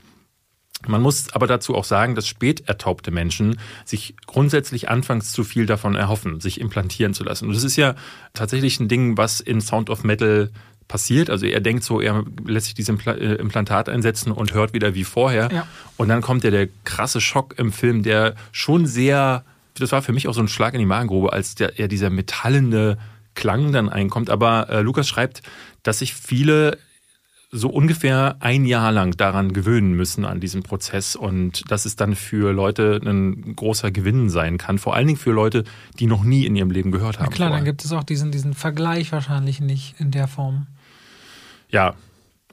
Man 0.87 1.01
muss 1.01 1.33
aber 1.33 1.47
dazu 1.47 1.75
auch 1.75 1.83
sagen, 1.83 2.15
dass 2.15 2.27
spät 2.27 2.67
ertaubte 2.67 3.11
Menschen 3.11 3.57
sich 3.85 4.15
grundsätzlich 4.27 4.89
anfangs 4.89 5.31
zu 5.31 5.43
viel 5.43 5.65
davon 5.65 5.95
erhoffen, 5.95 6.39
sich 6.39 6.61
implantieren 6.61 7.13
zu 7.13 7.23
lassen. 7.23 7.47
Und 7.47 7.55
das 7.55 7.63
ist 7.63 7.75
ja 7.75 7.95
tatsächlich 8.33 8.79
ein 8.79 8.87
Ding, 8.87 9.17
was 9.17 9.39
in 9.39 9.61
Sound 9.61 9.89
of 9.89 10.03
Metal 10.03 10.51
passiert. 10.87 11.29
Also 11.29 11.45
er 11.45 11.61
denkt 11.61 11.83
so, 11.83 11.99
er 11.99 12.23
lässt 12.45 12.67
sich 12.67 12.75
dieses 12.75 12.95
äh, 13.07 13.35
Implantat 13.35 13.89
einsetzen 13.89 14.31
und 14.31 14.53
hört 14.53 14.73
wieder 14.73 14.93
wie 14.93 15.03
vorher. 15.03 15.49
Ja. 15.51 15.67
Und 15.97 16.09
dann 16.09 16.21
kommt 16.21 16.43
ja 16.43 16.51
der 16.51 16.67
krasse 16.83 17.21
Schock 17.21 17.55
im 17.57 17.71
Film, 17.71 18.03
der 18.03 18.35
schon 18.51 18.85
sehr, 18.85 19.43
das 19.77 19.91
war 19.91 20.01
für 20.01 20.13
mich 20.13 20.27
auch 20.27 20.33
so 20.33 20.41
ein 20.41 20.47
Schlag 20.47 20.73
in 20.73 20.79
die 20.79 20.85
Magengrube, 20.85 21.33
als 21.33 21.55
der, 21.55 21.73
ja, 21.77 21.87
dieser 21.87 22.09
metallende 22.09 22.97
Klang 23.33 23.71
dann 23.71 23.89
einkommt. 23.89 24.29
Aber 24.29 24.69
äh, 24.69 24.81
Lukas 24.81 25.07
schreibt, 25.07 25.41
dass 25.83 25.99
sich 25.99 26.13
viele 26.13 26.77
so 27.51 27.69
ungefähr 27.69 28.35
ein 28.39 28.65
Jahr 28.65 28.91
lang 28.91 29.15
daran 29.15 29.53
gewöhnen 29.53 29.93
müssen 29.93 30.25
an 30.25 30.39
diesem 30.39 30.63
Prozess 30.63 31.15
und 31.15 31.69
dass 31.71 31.85
es 31.85 31.95
dann 31.95 32.15
für 32.15 32.51
Leute 32.51 32.99
ein 33.03 33.55
großer 33.55 33.91
Gewinn 33.91 34.29
sein 34.29 34.57
kann. 34.57 34.77
Vor 34.77 34.95
allen 34.95 35.07
Dingen 35.07 35.19
für 35.19 35.31
Leute, 35.31 35.63
die 35.99 36.07
noch 36.07 36.23
nie 36.23 36.45
in 36.45 36.55
ihrem 36.55 36.71
Leben 36.71 36.91
gehört 36.91 37.19
haben. 37.19 37.27
Na 37.29 37.35
klar, 37.35 37.49
dann 37.51 37.63
gibt 37.63 37.85
es 37.85 37.91
auch 37.93 38.03
diesen, 38.03 38.31
diesen 38.31 38.53
Vergleich 38.53 39.11
wahrscheinlich 39.11 39.61
nicht 39.61 39.95
in 39.99 40.11
der 40.11 40.27
Form. 40.27 40.67
Ja, 41.69 41.95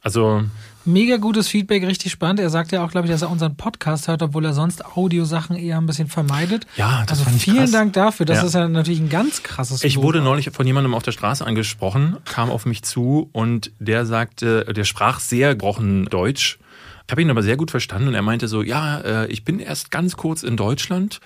also. 0.03 0.43
Mega 0.85 1.17
gutes 1.17 1.47
Feedback, 1.47 1.85
richtig 1.85 2.11
spannend. 2.11 2.41
Er 2.41 2.51
sagt 2.51 2.73
ja 2.73 2.85
auch, 2.85 2.91
glaube 2.91 3.07
ich, 3.07 3.13
dass 3.13 3.23
er 3.23 3.31
unseren 3.31 3.57
Podcast 3.57 4.09
hört, 4.09 4.21
obwohl 4.21 4.45
er 4.45 4.53
sonst 4.53 4.85
Audiosachen 4.85 5.55
eher 5.55 5.79
ein 5.79 5.87
bisschen 5.87 6.09
vermeidet. 6.09 6.67
Ja, 6.77 7.05
das 7.07 7.21
also 7.21 7.39
vielen 7.39 7.59
krass. 7.59 7.71
Dank 7.71 7.93
dafür. 7.93 8.27
Das 8.27 8.39
ja. 8.39 8.45
ist 8.47 8.55
ja 8.55 8.67
natürlich 8.67 8.99
ein 8.99 9.09
ganz 9.09 9.45
krasses. 9.45 9.85
Ich 9.85 9.95
Lob. 9.95 10.05
wurde 10.05 10.21
neulich 10.21 10.51
von 10.51 10.67
jemandem 10.67 10.95
auf 10.95 11.05
der 11.05 11.13
Straße 11.13 11.47
angesprochen, 11.47 12.17
kam 12.25 12.51
auf 12.51 12.67
mich 12.67 12.83
zu 12.83 13.29
und 13.31 13.71
der 13.79 14.07
sagte, 14.07 14.65
der 14.65 14.83
sprach 14.83 15.21
sehr 15.21 15.51
gebrochen 15.51 16.07
Deutsch. 16.07 16.59
Ich 17.07 17.13
habe 17.13 17.23
ihn 17.23 17.31
aber 17.31 17.45
sehr 17.45 17.57
gut 17.57 17.71
verstanden 17.71 18.09
und 18.09 18.15
er 18.15 18.23
meinte 18.23 18.49
so, 18.49 18.63
ja, 18.63 18.99
äh, 18.99 19.27
ich 19.29 19.45
bin 19.45 19.61
erst 19.61 19.93
ganz 19.93 20.17
kurz 20.17 20.43
in 20.43 20.57
Deutschland 20.57 21.21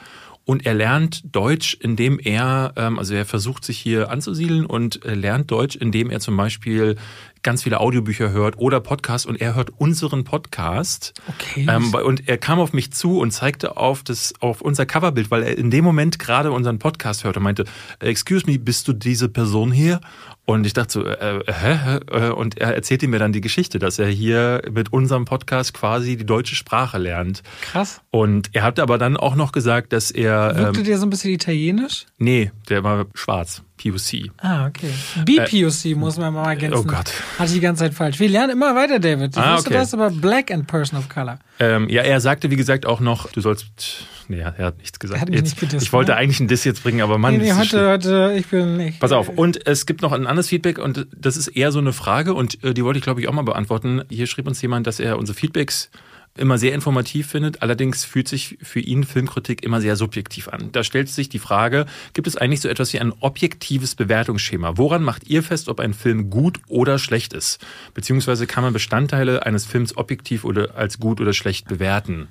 und 0.45 0.65
er 0.67 0.75
lernt 0.75 1.23
Deutsch, 1.35 1.77
indem 1.81 2.19
er, 2.19 2.73
ähm, 2.77 2.99
also 2.99 3.15
er 3.15 3.25
versucht 3.25 3.65
sich 3.65 3.79
hier 3.79 4.11
anzusiedeln 4.11 4.67
und 4.67 5.01
lernt 5.05 5.51
Deutsch, 5.51 5.77
indem 5.77 6.11
er 6.11 6.21
zum 6.21 6.37
Beispiel 6.37 6.97
ganz 7.43 7.63
viele 7.63 7.81
Audiobücher 7.81 8.31
hört 8.31 8.59
oder 8.59 8.81
Podcasts 8.81 9.27
und 9.27 9.41
er 9.41 9.55
hört 9.55 9.71
unseren 9.79 10.25
Podcast. 10.25 11.15
Okay. 11.29 11.67
Ähm, 11.69 11.95
und 11.95 12.29
er 12.29 12.39
kam 12.39 12.59
auf 12.59 12.73
mich 12.73 12.93
zu 12.93 13.19
und 13.19 13.31
zeigte 13.31 13.77
auf 13.77 14.03
das 14.03 14.35
auf 14.41 14.61
unser 14.61 14.87
Coverbild, 14.87 15.31
weil 15.31 15.43
er 15.43 15.57
in 15.57 15.71
dem 15.71 15.85
Moment 15.85 16.19
gerade 16.19 16.51
unseren 16.53 16.79
Podcast 16.79 17.25
hörte 17.25 17.39
und 17.39 17.45
meinte, 17.45 17.65
excuse 18.01 18.47
me, 18.47 18.59
bist 18.59 18.89
du 18.89 18.93
diese 18.93 19.29
Person 19.29 19.71
hier? 19.73 20.01
Und 20.45 20.65
ich 20.65 20.75
dachte 20.75 20.93
so, 20.93 21.05
äh, 21.05 21.41
hä? 21.47 21.99
Äh, 22.11 22.31
und 22.31 22.59
er 22.59 22.75
erzählte 22.75 23.09
mir 23.09 23.19
dann 23.19 23.33
die 23.33 23.41
Geschichte, 23.41 23.79
dass 23.81 23.99
er 23.99 24.07
hier 24.09 24.63
mit 24.71 24.93
unserem 24.93 25.25
Podcast 25.25 25.75
quasi 25.75 26.17
die 26.17 26.27
deutsche 26.27 26.55
Sprache 26.55 26.99
lernt. 26.99 27.43
Krass. 27.63 28.01
Und 28.11 28.51
er 28.53 28.63
hat 28.63 28.79
aber 28.79 28.97
dann 28.97 29.17
auch 29.17 29.35
noch 29.35 29.51
gesagt, 29.51 29.93
dass 29.93 30.11
er. 30.13 30.57
Wirkte 30.57 30.81
Ähm, 30.81 30.87
der 30.87 30.99
so 30.99 31.07
ein 31.07 31.11
bisschen 31.11 31.33
italienisch? 31.33 32.07
nee, 32.19 32.53
der 32.69 32.85
war 32.85 33.07
schwarz. 33.15 33.63
POC. 33.77 34.31
Ah, 34.39 34.67
okay. 34.67 34.91
BPOC 35.25 35.97
muss 35.97 36.17
man 36.17 36.33
mal 36.33 36.49
ergänzen. 36.51 36.79
oh 36.79 36.85
Gott. 36.85 37.13
Hatte 37.39 37.49
ich 37.49 37.53
die 37.53 37.61
ganze 37.61 37.85
Zeit 37.85 37.95
falsch. 37.95 38.19
Wir 38.19 38.29
lernen 38.29 38.53
immer 38.53 38.75
weiter, 38.75 38.99
David. 38.99 39.37
Ich 39.37 39.43
Ah, 39.43 39.57
wusste 39.57 39.71
okay. 39.71 39.79
das, 39.79 39.93
aber 39.95 40.11
Black 40.11 40.51
and 40.51 40.67
Person 40.67 40.99
of 40.99 41.09
Color. 41.09 41.39
Ähm, 41.59 41.89
ja, 41.89 42.03
er 42.03 42.21
sagte, 42.21 42.51
wie 42.51 42.57
gesagt, 42.57 42.87
auch 42.87 43.01
noch, 43.01 43.31
du 43.33 43.41
sollst. 43.41 43.67
Nee, 44.29 44.41
er 44.41 44.57
hat 44.59 44.79
nichts 44.79 44.99
gesagt. 44.99 45.19
Er 45.19 45.21
hat 45.23 45.29
mich 45.29 45.39
jetzt, 45.39 45.45
nicht 45.51 45.61
gedisst, 45.61 45.83
ich 45.87 45.93
wollte 45.93 46.11
ne? 46.13 46.17
eigentlich 46.19 46.41
einen 46.41 46.49
Diss 46.49 46.65
jetzt 46.65 46.83
bringen, 46.83 47.01
aber 47.01 47.17
Mann, 47.17 47.37
Nee, 47.37 47.45
nee, 47.45 47.53
heute, 47.53 47.89
heute, 47.89 48.35
ich 48.37 48.47
bin 48.49 48.77
nicht. 48.77 48.99
Pass 48.99 49.13
auf, 49.13 49.29
und 49.29 49.67
es 49.69 49.87
gibt 49.87 50.03
noch 50.03 50.11
ein 50.13 50.27
anderes 50.27 50.49
Feedback 50.49 50.79
und 50.79 51.07
das 51.17 51.37
ist 51.37 51.47
eher 51.49 51.71
so 51.71 51.79
eine 51.79 51.93
Frage 51.93 52.35
und 52.35 52.63
äh, 52.65 52.75
die 52.75 52.83
wollte 52.85 52.99
ich 52.99 53.05
glaube 53.05 53.21
ich 53.21 53.29
auch 53.29 53.33
mal 53.33 53.43
beantworten. 53.43 54.03
Hier 54.11 54.27
schrieb 54.27 54.49
uns 54.49 54.61
jemand, 54.63 54.87
dass 54.89 54.99
er 54.99 55.17
unsere 55.19 55.39
Feedbacks 55.39 55.91
immer 56.39 56.59
sehr 56.59 56.75
informativ 56.75 57.29
findet. 57.29 57.63
Allerdings 57.63 58.05
fühlt 58.05 58.29
sich 58.29 58.59
für 58.63 58.81
ihn 58.81 59.05
Filmkritik 59.05 59.63
immer 59.63 59.81
sehr 59.81 59.97
subjektiv 59.97 60.49
an. 60.49 60.71
Da 60.73 60.85
stellt 60.85 61.09
sich 61.09 61.29
die 61.29 61.39
Frage, 61.39 61.87
gibt 62.13 62.27
es 62.27 62.37
eigentlich 62.37 62.61
so 62.61 62.69
etwas 62.69 62.93
wie 62.93 63.01
ein 63.01 63.13
objektives 63.21 63.95
Bewertungsschema? 63.95 64.77
Woran 64.77 65.03
macht 65.03 65.29
ihr 65.29 65.43
fest, 65.43 65.69
ob 65.69 65.81
ein 65.81 65.95
Film 65.95 66.31
gut 66.31 66.61
oder 66.69 66.99
schlecht 66.99 67.33
ist? 67.33 67.65
Beziehungsweise 67.95 68.47
kann 68.47 68.65
man 68.65 68.73
Bestandteile 68.73 69.47
eines 69.47 69.67
Films 69.67 69.97
objektiv 69.97 70.45
oder 70.45 70.77
als 70.77 70.99
gut 70.99 71.21
oder 71.21 71.33
schlecht 71.33 71.69
bewerten? 71.69 72.29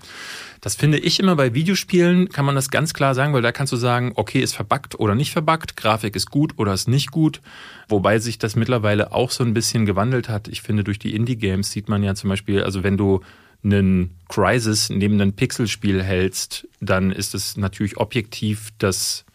Das 0.62 0.76
finde 0.76 0.98
ich 0.98 1.20
immer 1.20 1.36
bei 1.36 1.54
Videospielen, 1.54 2.30
kann 2.30 2.46
man 2.46 2.56
das 2.56 2.72
ganz 2.72 2.96
klar 2.96 3.14
sagen, 3.14 3.34
weil 3.34 3.44
da 3.44 3.52
kannst 3.52 3.72
du 3.72 3.78
sagen, 3.78 4.14
okay, 4.16 4.40
ist 4.40 4.56
verbuggt 4.56 5.00
oder 5.00 5.14
nicht 5.14 5.32
verbuggt, 5.32 5.78
Grafik 5.78 6.16
ist 6.16 6.32
gut 6.32 6.54
oder 6.58 6.74
ist 6.74 6.88
nicht 6.88 7.12
gut. 7.12 7.42
Wobei 7.88 8.18
sich 8.18 8.40
das 8.40 8.56
mittlerweile 8.56 9.12
auch 9.12 9.30
so 9.30 9.44
ein 9.44 9.54
bisschen 9.54 9.86
gewandelt 9.86 10.28
hat. 10.28 10.48
Ich 10.48 10.64
finde, 10.64 10.84
durch 10.84 10.98
die 10.98 11.14
Indie-Games 11.16 11.70
sieht 11.70 11.88
man 11.88 12.02
ja 12.02 12.16
zum 12.16 12.32
Beispiel, 12.32 12.64
also 12.64 12.84
wenn 12.84 12.98
du 12.98 13.22
einen 13.66 14.18
Crisis 14.30 14.90
neben 14.90 15.20
ein 15.20 15.36
Pixelspiel 15.36 16.02
hältst, 16.02 16.68
dann 16.80 17.12
ist 17.12 17.36
es 17.36 17.58
natürlich 17.58 17.98
objektiv 17.98 18.72
das 18.78 19.26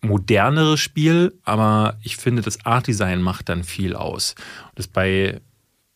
modernere 0.00 0.78
Spiel, 0.78 1.34
aber 1.44 1.98
ich 2.02 2.16
finde, 2.16 2.42
das 2.42 2.64
Art-Design 2.64 3.20
macht 3.20 3.48
dann 3.48 3.64
viel 3.64 3.94
aus. 3.94 4.34
Das 4.76 4.86
bei 4.86 5.40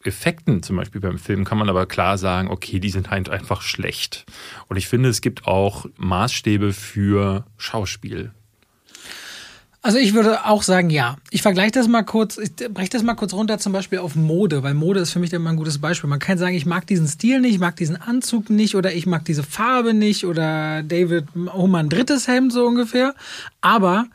Effekten, 0.04 0.62
zum 0.62 0.76
Beispiel 0.76 1.00
beim 1.00 1.18
Film, 1.18 1.44
kann 1.44 1.58
man 1.58 1.68
aber 1.68 1.86
klar 1.86 2.18
sagen, 2.18 2.48
okay, 2.48 2.80
die 2.80 2.90
sind 2.90 3.10
halt 3.10 3.28
einfach 3.28 3.62
schlecht. 3.62 4.24
Und 4.68 4.76
ich 4.76 4.88
finde, 4.88 5.08
es 5.08 5.20
gibt 5.20 5.46
auch 5.46 5.86
Maßstäbe 5.96 6.72
für 6.72 7.46
Schauspiel. 7.56 8.32
Also 9.84 9.98
ich 9.98 10.14
würde 10.14 10.46
auch 10.46 10.62
sagen, 10.62 10.90
ja. 10.90 11.16
Ich 11.30 11.42
vergleiche 11.42 11.72
das 11.72 11.88
mal 11.88 12.04
kurz, 12.04 12.38
ich 12.38 12.54
breche 12.54 12.90
das 12.90 13.02
mal 13.02 13.14
kurz 13.14 13.32
runter, 13.34 13.58
zum 13.58 13.72
Beispiel 13.72 13.98
auf 13.98 14.14
Mode, 14.14 14.62
weil 14.62 14.74
Mode 14.74 15.00
ist 15.00 15.10
für 15.10 15.18
mich 15.18 15.32
immer 15.32 15.50
ein 15.50 15.56
gutes 15.56 15.80
Beispiel. 15.80 16.08
Man 16.08 16.20
kann 16.20 16.38
sagen, 16.38 16.54
ich 16.54 16.66
mag 16.66 16.86
diesen 16.86 17.08
Stil 17.08 17.40
nicht, 17.40 17.54
ich 17.54 17.58
mag 17.58 17.74
diesen 17.74 17.96
Anzug 17.96 18.48
nicht 18.48 18.76
oder 18.76 18.92
ich 18.92 19.06
mag 19.06 19.24
diese 19.24 19.42
Farbe 19.42 19.92
nicht 19.92 20.24
oder 20.24 20.84
David, 20.84 21.24
hol 21.52 21.68
mal 21.68 21.80
ein 21.80 21.88
drittes 21.88 22.28
Hemd 22.28 22.52
so 22.52 22.64
ungefähr. 22.64 23.16
Aber 23.60 24.06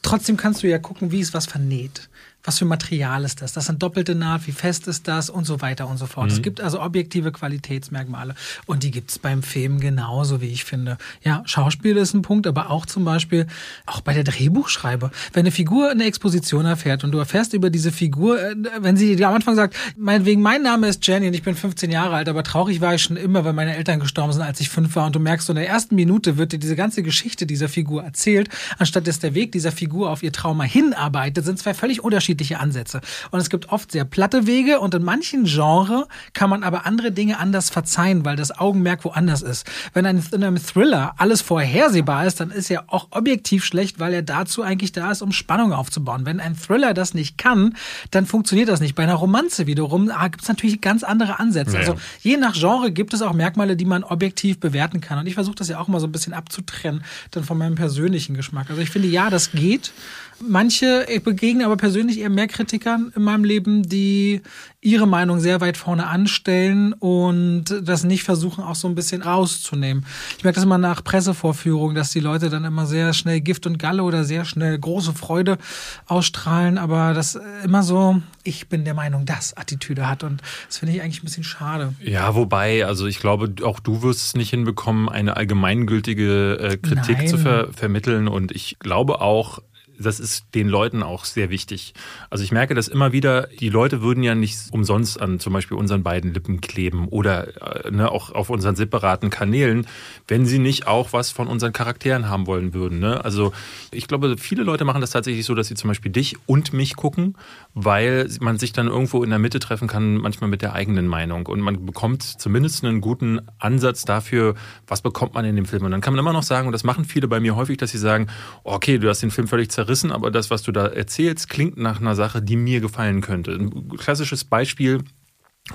trotzdem 0.00 0.38
kannst 0.38 0.62
du 0.62 0.68
ja 0.68 0.78
gucken, 0.78 1.12
wie 1.12 1.20
ist 1.20 1.34
was 1.34 1.44
vernäht. 1.44 2.08
Was 2.48 2.60
für 2.60 2.64
Material 2.64 3.24
ist 3.24 3.42
das? 3.42 3.52
Das 3.52 3.66
sind 3.66 3.82
doppelte 3.82 4.14
Naht, 4.14 4.46
wie 4.46 4.52
fest 4.52 4.88
ist 4.88 5.06
das 5.06 5.28
und 5.28 5.44
so 5.44 5.60
weiter 5.60 5.86
und 5.86 5.98
so 5.98 6.06
fort. 6.06 6.32
Es 6.32 6.40
gibt 6.40 6.62
also 6.62 6.80
objektive 6.80 7.30
Qualitätsmerkmale 7.30 8.34
und 8.64 8.84
die 8.84 8.90
gibt 8.90 9.10
es 9.10 9.18
beim 9.18 9.42
Film 9.42 9.80
genauso, 9.80 10.40
wie 10.40 10.46
ich 10.46 10.64
finde. 10.64 10.96
Ja, 11.22 11.42
Schauspiel 11.44 11.98
ist 11.98 12.14
ein 12.14 12.22
Punkt, 12.22 12.46
aber 12.46 12.70
auch 12.70 12.86
zum 12.86 13.04
Beispiel 13.04 13.46
auch 13.84 14.00
bei 14.00 14.14
der 14.14 14.24
Drehbuchschreibe. 14.24 15.10
Wenn 15.34 15.40
eine 15.40 15.50
Figur 15.50 15.90
eine 15.90 16.04
Exposition 16.04 16.64
erfährt 16.64 17.04
und 17.04 17.12
du 17.12 17.18
erfährst 17.18 17.52
über 17.52 17.68
diese 17.68 17.92
Figur, 17.92 18.40
äh, 18.40 18.54
wenn 18.80 18.96
sie 18.96 19.14
dir 19.14 19.28
am 19.28 19.34
Anfang 19.34 19.54
sagt, 19.54 19.76
meinetwegen, 19.98 20.40
mein 20.40 20.62
Name 20.62 20.88
ist 20.88 21.06
Jenny 21.06 21.26
und 21.26 21.34
ich 21.34 21.42
bin 21.42 21.54
15 21.54 21.90
Jahre 21.90 22.14
alt, 22.14 22.30
aber 22.30 22.44
traurig 22.44 22.80
war 22.80 22.94
ich 22.94 23.02
schon 23.02 23.18
immer, 23.18 23.44
weil 23.44 23.52
meine 23.52 23.76
Eltern 23.76 24.00
gestorben 24.00 24.32
sind, 24.32 24.40
als 24.40 24.58
ich 24.60 24.70
fünf 24.70 24.96
war 24.96 25.04
und 25.04 25.14
du 25.14 25.20
merkst, 25.20 25.48
so 25.48 25.52
in 25.52 25.58
der 25.58 25.68
ersten 25.68 25.96
Minute 25.96 26.38
wird 26.38 26.52
dir 26.52 26.58
diese 26.58 26.76
ganze 26.76 27.02
Geschichte 27.02 27.44
dieser 27.44 27.68
Figur 27.68 28.04
erzählt, 28.04 28.48
anstatt 28.78 29.06
dass 29.06 29.18
der 29.18 29.34
Weg 29.34 29.52
dieser 29.52 29.70
Figur 29.70 30.08
auf 30.08 30.22
ihr 30.22 30.32
Trauma 30.32 30.64
hinarbeitet, 30.64 31.44
sind 31.44 31.58
zwei 31.58 31.74
völlig 31.74 32.02
unterschiedliche 32.02 32.37
Ansätze. 32.56 33.00
Und 33.30 33.40
es 33.40 33.50
gibt 33.50 33.70
oft 33.70 33.92
sehr 33.92 34.04
platte 34.04 34.46
Wege 34.46 34.80
und 34.80 34.94
in 34.94 35.02
manchen 35.02 35.44
Genres 35.44 36.04
kann 36.32 36.50
man 36.50 36.62
aber 36.62 36.86
andere 36.86 37.12
Dinge 37.12 37.38
anders 37.38 37.70
verzeihen, 37.70 38.24
weil 38.24 38.36
das 38.36 38.58
Augenmerk 38.58 39.04
woanders 39.04 39.42
ist. 39.42 39.66
Wenn 39.92 40.04
in 40.04 40.44
einem 40.44 40.56
Thriller 40.62 41.14
alles 41.18 41.42
vorhersehbar 41.42 42.26
ist, 42.26 42.40
dann 42.40 42.50
ist 42.50 42.70
er 42.70 42.84
auch 42.88 43.08
objektiv 43.10 43.64
schlecht, 43.64 44.00
weil 44.00 44.14
er 44.14 44.22
dazu 44.22 44.62
eigentlich 44.62 44.92
da 44.92 45.10
ist, 45.10 45.22
um 45.22 45.32
Spannung 45.32 45.72
aufzubauen. 45.72 46.24
Wenn 46.24 46.40
ein 46.40 46.56
Thriller 46.56 46.94
das 46.94 47.14
nicht 47.14 47.38
kann, 47.38 47.76
dann 48.10 48.26
funktioniert 48.26 48.68
das 48.68 48.80
nicht. 48.80 48.94
Bei 48.94 49.02
einer 49.02 49.14
Romanze 49.14 49.66
wiederum 49.66 50.10
ah, 50.10 50.28
gibt 50.28 50.42
es 50.42 50.48
natürlich 50.48 50.80
ganz 50.80 51.02
andere 51.02 51.38
Ansätze. 51.38 51.74
Ja. 51.74 51.80
Also 51.80 51.96
je 52.20 52.36
nach 52.36 52.54
Genre 52.54 52.92
gibt 52.92 53.14
es 53.14 53.22
auch 53.22 53.32
Merkmale, 53.32 53.76
die 53.76 53.84
man 53.84 54.04
objektiv 54.04 54.60
bewerten 54.60 55.00
kann. 55.00 55.18
Und 55.18 55.26
ich 55.26 55.34
versuche 55.34 55.56
das 55.56 55.68
ja 55.68 55.78
auch 55.78 55.88
mal 55.88 56.00
so 56.00 56.06
ein 56.06 56.12
bisschen 56.12 56.34
abzutrennen, 56.34 57.04
dann 57.30 57.44
von 57.44 57.58
meinem 57.58 57.74
persönlichen 57.74 58.34
Geschmack. 58.34 58.70
Also 58.70 58.80
ich 58.80 58.90
finde, 58.90 59.08
ja, 59.08 59.30
das 59.30 59.52
geht. 59.52 59.92
Manche, 60.40 61.06
ich 61.08 61.22
begegne 61.22 61.64
aber 61.66 61.76
persönlich 61.76 62.20
eher 62.20 62.30
mehr 62.30 62.46
Kritikern 62.46 63.12
in 63.14 63.22
meinem 63.22 63.44
Leben, 63.44 63.82
die 63.82 64.42
ihre 64.80 65.06
Meinung 65.06 65.40
sehr 65.40 65.60
weit 65.60 65.76
vorne 65.76 66.06
anstellen 66.06 66.92
und 66.92 67.64
das 67.82 68.04
nicht 68.04 68.22
versuchen, 68.22 68.62
auch 68.62 68.76
so 68.76 68.86
ein 68.86 68.94
bisschen 68.94 69.22
rauszunehmen. 69.22 70.06
Ich 70.36 70.44
merke 70.44 70.54
das 70.56 70.64
immer 70.64 70.78
nach 70.78 71.02
Pressevorführungen, 71.02 71.96
dass 71.96 72.10
die 72.10 72.20
Leute 72.20 72.48
dann 72.48 72.64
immer 72.64 72.86
sehr 72.86 73.12
schnell 73.12 73.40
Gift 73.40 73.66
und 73.66 73.78
Galle 73.78 74.04
oder 74.04 74.22
sehr 74.22 74.44
schnell 74.44 74.78
große 74.78 75.14
Freude 75.14 75.58
ausstrahlen, 76.06 76.78
aber 76.78 77.12
das 77.12 77.38
immer 77.64 77.82
so, 77.82 78.22
ich 78.44 78.68
bin 78.68 78.84
der 78.84 78.94
Meinung, 78.94 79.26
das 79.26 79.56
Attitüde 79.56 80.08
hat 80.08 80.22
und 80.22 80.42
das 80.66 80.78
finde 80.78 80.94
ich 80.94 81.02
eigentlich 81.02 81.22
ein 81.22 81.26
bisschen 81.26 81.44
schade. 81.44 81.94
Ja, 82.00 82.34
wobei, 82.36 82.86
also 82.86 83.06
ich 83.06 83.18
glaube, 83.18 83.52
auch 83.64 83.80
du 83.80 84.02
wirst 84.02 84.24
es 84.24 84.34
nicht 84.34 84.50
hinbekommen, 84.50 85.08
eine 85.08 85.36
allgemeingültige 85.36 86.58
äh, 86.60 86.76
Kritik 86.76 87.18
Nein. 87.18 87.28
zu 87.28 87.38
ver 87.38 87.68
vermitteln. 87.72 88.28
Und 88.28 88.52
ich 88.52 88.78
glaube 88.78 89.20
auch, 89.20 89.60
das 89.98 90.20
ist 90.20 90.46
den 90.54 90.68
Leuten 90.68 91.02
auch 91.02 91.24
sehr 91.24 91.50
wichtig. 91.50 91.94
Also 92.30 92.44
ich 92.44 92.52
merke 92.52 92.74
das 92.74 92.88
immer 92.88 93.12
wieder, 93.12 93.48
die 93.60 93.68
Leute 93.68 94.00
würden 94.02 94.22
ja 94.22 94.34
nicht 94.34 94.58
umsonst 94.70 95.20
an 95.20 95.40
zum 95.40 95.52
Beispiel 95.52 95.76
unseren 95.76 96.02
beiden 96.02 96.32
Lippen 96.32 96.60
kleben 96.60 97.08
oder 97.08 97.86
äh, 97.86 97.90
ne, 97.90 98.10
auch 98.10 98.30
auf 98.30 98.50
unseren 98.50 98.76
separaten 98.76 99.30
Kanälen, 99.30 99.86
wenn 100.26 100.46
sie 100.46 100.58
nicht 100.58 100.86
auch 100.86 101.12
was 101.12 101.30
von 101.30 101.48
unseren 101.48 101.72
Charakteren 101.72 102.28
haben 102.28 102.46
wollen 102.46 102.74
würden. 102.74 102.98
Ne? 102.98 103.24
Also 103.24 103.52
ich 103.90 104.06
glaube, 104.08 104.36
viele 104.38 104.62
Leute 104.62 104.84
machen 104.84 105.00
das 105.00 105.10
tatsächlich 105.10 105.44
so, 105.44 105.54
dass 105.54 105.68
sie 105.68 105.74
zum 105.74 105.88
Beispiel 105.88 106.12
dich 106.12 106.36
und 106.46 106.72
mich 106.72 106.96
gucken, 106.96 107.36
weil 107.74 108.28
man 108.40 108.58
sich 108.58 108.72
dann 108.72 108.86
irgendwo 108.86 109.22
in 109.24 109.30
der 109.30 109.38
Mitte 109.38 109.58
treffen 109.58 109.88
kann, 109.88 110.16
manchmal 110.16 110.48
mit 110.48 110.62
der 110.62 110.74
eigenen 110.74 111.06
Meinung. 111.06 111.46
Und 111.46 111.60
man 111.60 111.84
bekommt 111.84 112.22
zumindest 112.22 112.84
einen 112.84 113.00
guten 113.00 113.40
Ansatz 113.58 114.04
dafür, 114.04 114.54
was 114.86 115.02
bekommt 115.02 115.34
man 115.34 115.44
in 115.44 115.56
dem 115.56 115.66
Film. 115.66 115.84
Und 115.84 115.90
dann 115.90 116.00
kann 116.00 116.12
man 116.14 116.20
immer 116.20 116.32
noch 116.32 116.42
sagen, 116.42 116.66
und 116.66 116.72
das 116.72 116.84
machen 116.84 117.04
viele 117.04 117.28
bei 117.28 117.40
mir 117.40 117.56
häufig, 117.56 117.78
dass 117.78 117.90
sie 117.90 117.98
sagen, 117.98 118.28
okay, 118.64 118.98
du 118.98 119.08
hast 119.08 119.22
den 119.22 119.30
Film 119.30 119.48
völlig 119.48 119.70
zerrissen, 119.70 119.87
aber 120.12 120.30
das, 120.30 120.50
was 120.50 120.62
du 120.62 120.72
da 120.72 120.86
erzählst, 120.86 121.48
klingt 121.48 121.76
nach 121.76 122.00
einer 122.00 122.14
Sache, 122.14 122.42
die 122.42 122.56
mir 122.56 122.80
gefallen 122.80 123.20
könnte. 123.20 123.52
Ein 123.52 123.88
klassisches 123.96 124.44
Beispiel, 124.44 125.02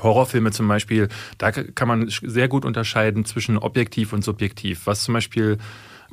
Horrorfilme 0.01 0.51
zum 0.51 0.67
Beispiel, 0.67 1.09
da 1.37 1.51
kann 1.51 1.87
man 1.87 2.09
sehr 2.09 2.47
gut 2.47 2.65
unterscheiden 2.65 3.25
zwischen 3.25 3.57
objektiv 3.57 4.13
und 4.13 4.23
subjektiv. 4.23 4.81
Was 4.85 5.03
zum 5.03 5.13
Beispiel 5.13 5.57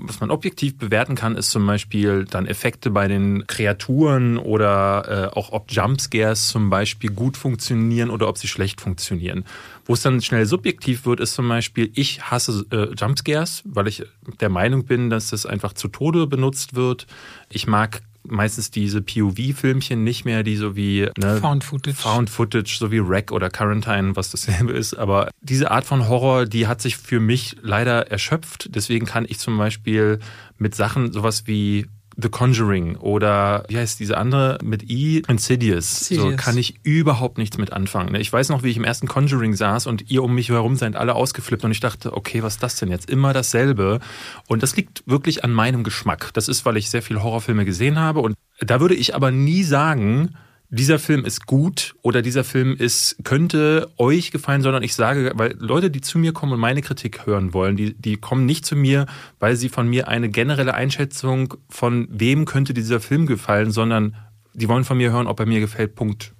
was 0.03 0.21
man 0.21 0.31
objektiv 0.31 0.77
bewerten 0.77 1.15
kann, 1.15 1.37
ist 1.37 1.51
zum 1.51 1.67
Beispiel 1.67 2.25
dann 2.25 2.47
Effekte 2.47 2.91
bei 2.91 3.09
den 3.09 3.47
Kreaturen 3.47 4.39
oder 4.39 5.31
äh, 5.33 5.37
auch 5.37 5.53
ob 5.53 5.71
Jumpscares 5.71 6.49
zum 6.49 6.71
Beispiel 6.71 7.11
gut 7.11 7.37
funktionieren 7.37 8.11
oder 8.11 8.29
ob 8.29 8.39
sie 8.39 8.49
schlecht 8.49 8.81
funktionieren. 8.81 9.45
Wo 9.85 9.95
es 9.95 10.03
dann 10.03 10.21
schnell 10.21 10.47
subjektiv 10.47 11.07
wird, 11.07 11.21
ist 11.21 11.35
zum 11.35 11.49
Beispiel, 11.49 11.91
ich 11.95 12.23
hasse 12.31 12.65
äh, 12.71 12.95
Jumpscares, 12.95 13.63
weil 13.65 13.89
ich 13.89 14.05
der 14.41 14.49
Meinung 14.49 14.85
bin, 14.85 15.11
dass 15.11 15.31
das 15.31 15.47
einfach 15.47 15.73
zu 15.73 15.89
Tode 15.89 16.27
benutzt 16.27 16.75
wird. 16.75 17.07
Ich 17.49 17.67
mag 17.67 18.03
meistens 18.23 18.71
diese 18.71 19.03
POV-Filmchen 19.03 20.03
nicht 20.05 20.25
mehr, 20.25 20.43
die 20.43 20.57
so 20.57 20.77
wie 20.77 21.09
ne, 21.19 21.39
Found 21.39 21.65
Footage. 21.65 21.97
Found 21.97 22.31
Footage, 22.31 22.77
so 22.79 22.91
wie 22.91 23.07
Wreck 23.07 23.33
oder 23.33 23.51
Quarantine, 23.51 24.17
was 24.17 24.31
dasselbe 24.31 24.73
ist. 24.73 24.95
Aber 24.95 25.31
diese 25.41 25.71
Art 25.71 25.85
von 25.85 26.09
Horror, 26.09 26.47
die 26.47 26.67
hat 26.67 26.81
sich 26.81 26.97
für 26.97 27.21
mich 27.21 27.57
leider 27.63 28.11
erschöpft. 28.11 28.75
Deswegen 28.75 29.07
kann 29.07 29.27
ich 29.29 29.39
zum 29.39 29.57
Beispiel 29.59 30.19
mit 30.59 30.75
Sachen 30.75 31.13
sowas 31.13 31.47
wie 31.47 31.87
The 32.21 32.29
Conjuring 32.29 32.97
oder 32.97 33.65
wie 33.69 33.79
heißt 33.79 34.01
diese 34.01 34.17
andere 34.17 34.59
mit 34.63 34.91
I? 34.91 35.23
Insidious. 35.29 36.07
So 36.07 36.15
Insidious. 36.15 36.41
kann 36.41 36.59
ich 36.59 36.81
überhaupt 36.83 37.39
nichts 37.39 37.59
mit 37.59 37.73
anfangen. 37.73 38.15
Ich 38.17 38.33
weiß 38.33 38.49
noch, 38.49 38.63
wie 38.63 38.71
ich 38.71 38.77
im 38.77 38.85
ersten 38.85 39.09
Conjuring 39.09 39.55
saß 39.55 39.87
und 39.87 40.11
ihr 40.11 40.23
um 40.23 40.35
mich 40.35 40.49
herum 40.49 40.77
seid 40.77 40.97
alle 40.97 41.15
ausgeflippt 41.15 41.65
und 41.65 41.71
ich 41.71 41.81
dachte, 41.81 42.17
okay, 42.17 42.43
was 42.43 42.55
ist 42.55 42.63
das 42.63 42.77
denn 42.77 42.91
jetzt? 42.91 43.09
Immer 43.09 43.33
dasselbe. 43.33 44.01
Und 44.49 44.63
das 44.63 44.77
liegt 44.77 45.03
wirklich 45.07 45.45
an 45.45 45.53
meinem 45.53 45.85
Geschmack. 45.85 46.31
Das 46.35 46.49
ist, 46.49 46.65
weil 46.65 46.77
ich 46.77 46.91
sehr 46.91 47.03
viele 47.03 47.23
Horrorfilme 47.23 47.65
gesehen 47.65 47.99
habe 47.99 48.21
und 48.21 48.35
da 48.61 48.81
würde 48.81 48.95
ich 48.95 49.15
aber 49.15 49.31
nie 49.31 49.63
sagen, 49.63 50.35
dieser 50.71 51.01
Film 51.01 51.25
ist 51.25 51.47
gut 51.47 51.97
oder 52.01 52.23
dieser 52.23 52.45
Film 52.45 52.77
ist, 52.77 53.17
könnte 53.25 53.91
euch 53.97 54.31
gefallen, 54.31 54.63
sondern 54.63 54.85
ich 54.85 54.95
sage, 54.95 55.33
weil 55.35 55.57
Leute, 55.59 55.91
die 55.91 56.01
zu 56.01 56.19
mir 56.19 56.33
kommen 56.33 56.53
und 56.53 56.61
meine 56.61 56.81
Kritik 56.81 57.27
hören 57.27 57.53
wollen, 57.53 57.77
die, 57.77 57.95
die 57.95 58.17
kommen 58.17 58.47
nicht 58.47 58.65
zu 58.65 58.77
mir, 58.77 59.07
weil 59.41 59.57
sie 59.57 59.69
von 59.69 59.89
mir 59.89 60.07
eine 60.07 60.29
generelle 60.29 60.75
Einschätzung 60.75 61.55
von 61.69 62.07
wem 62.11 62.45
könnte 62.45 62.73
dieser 62.73 63.01
Film 63.01 63.27
gefallen, 63.27 63.73
sondern 63.73 64.15
die 64.55 64.69
wollen 64.69 64.85
von 64.85 64.97
mir 64.97 65.11
hören, 65.11 65.27
ob 65.27 65.41
er 65.41 65.47
mir 65.47 65.61
gefällt, 65.61 65.97
Punkt. 65.97 66.35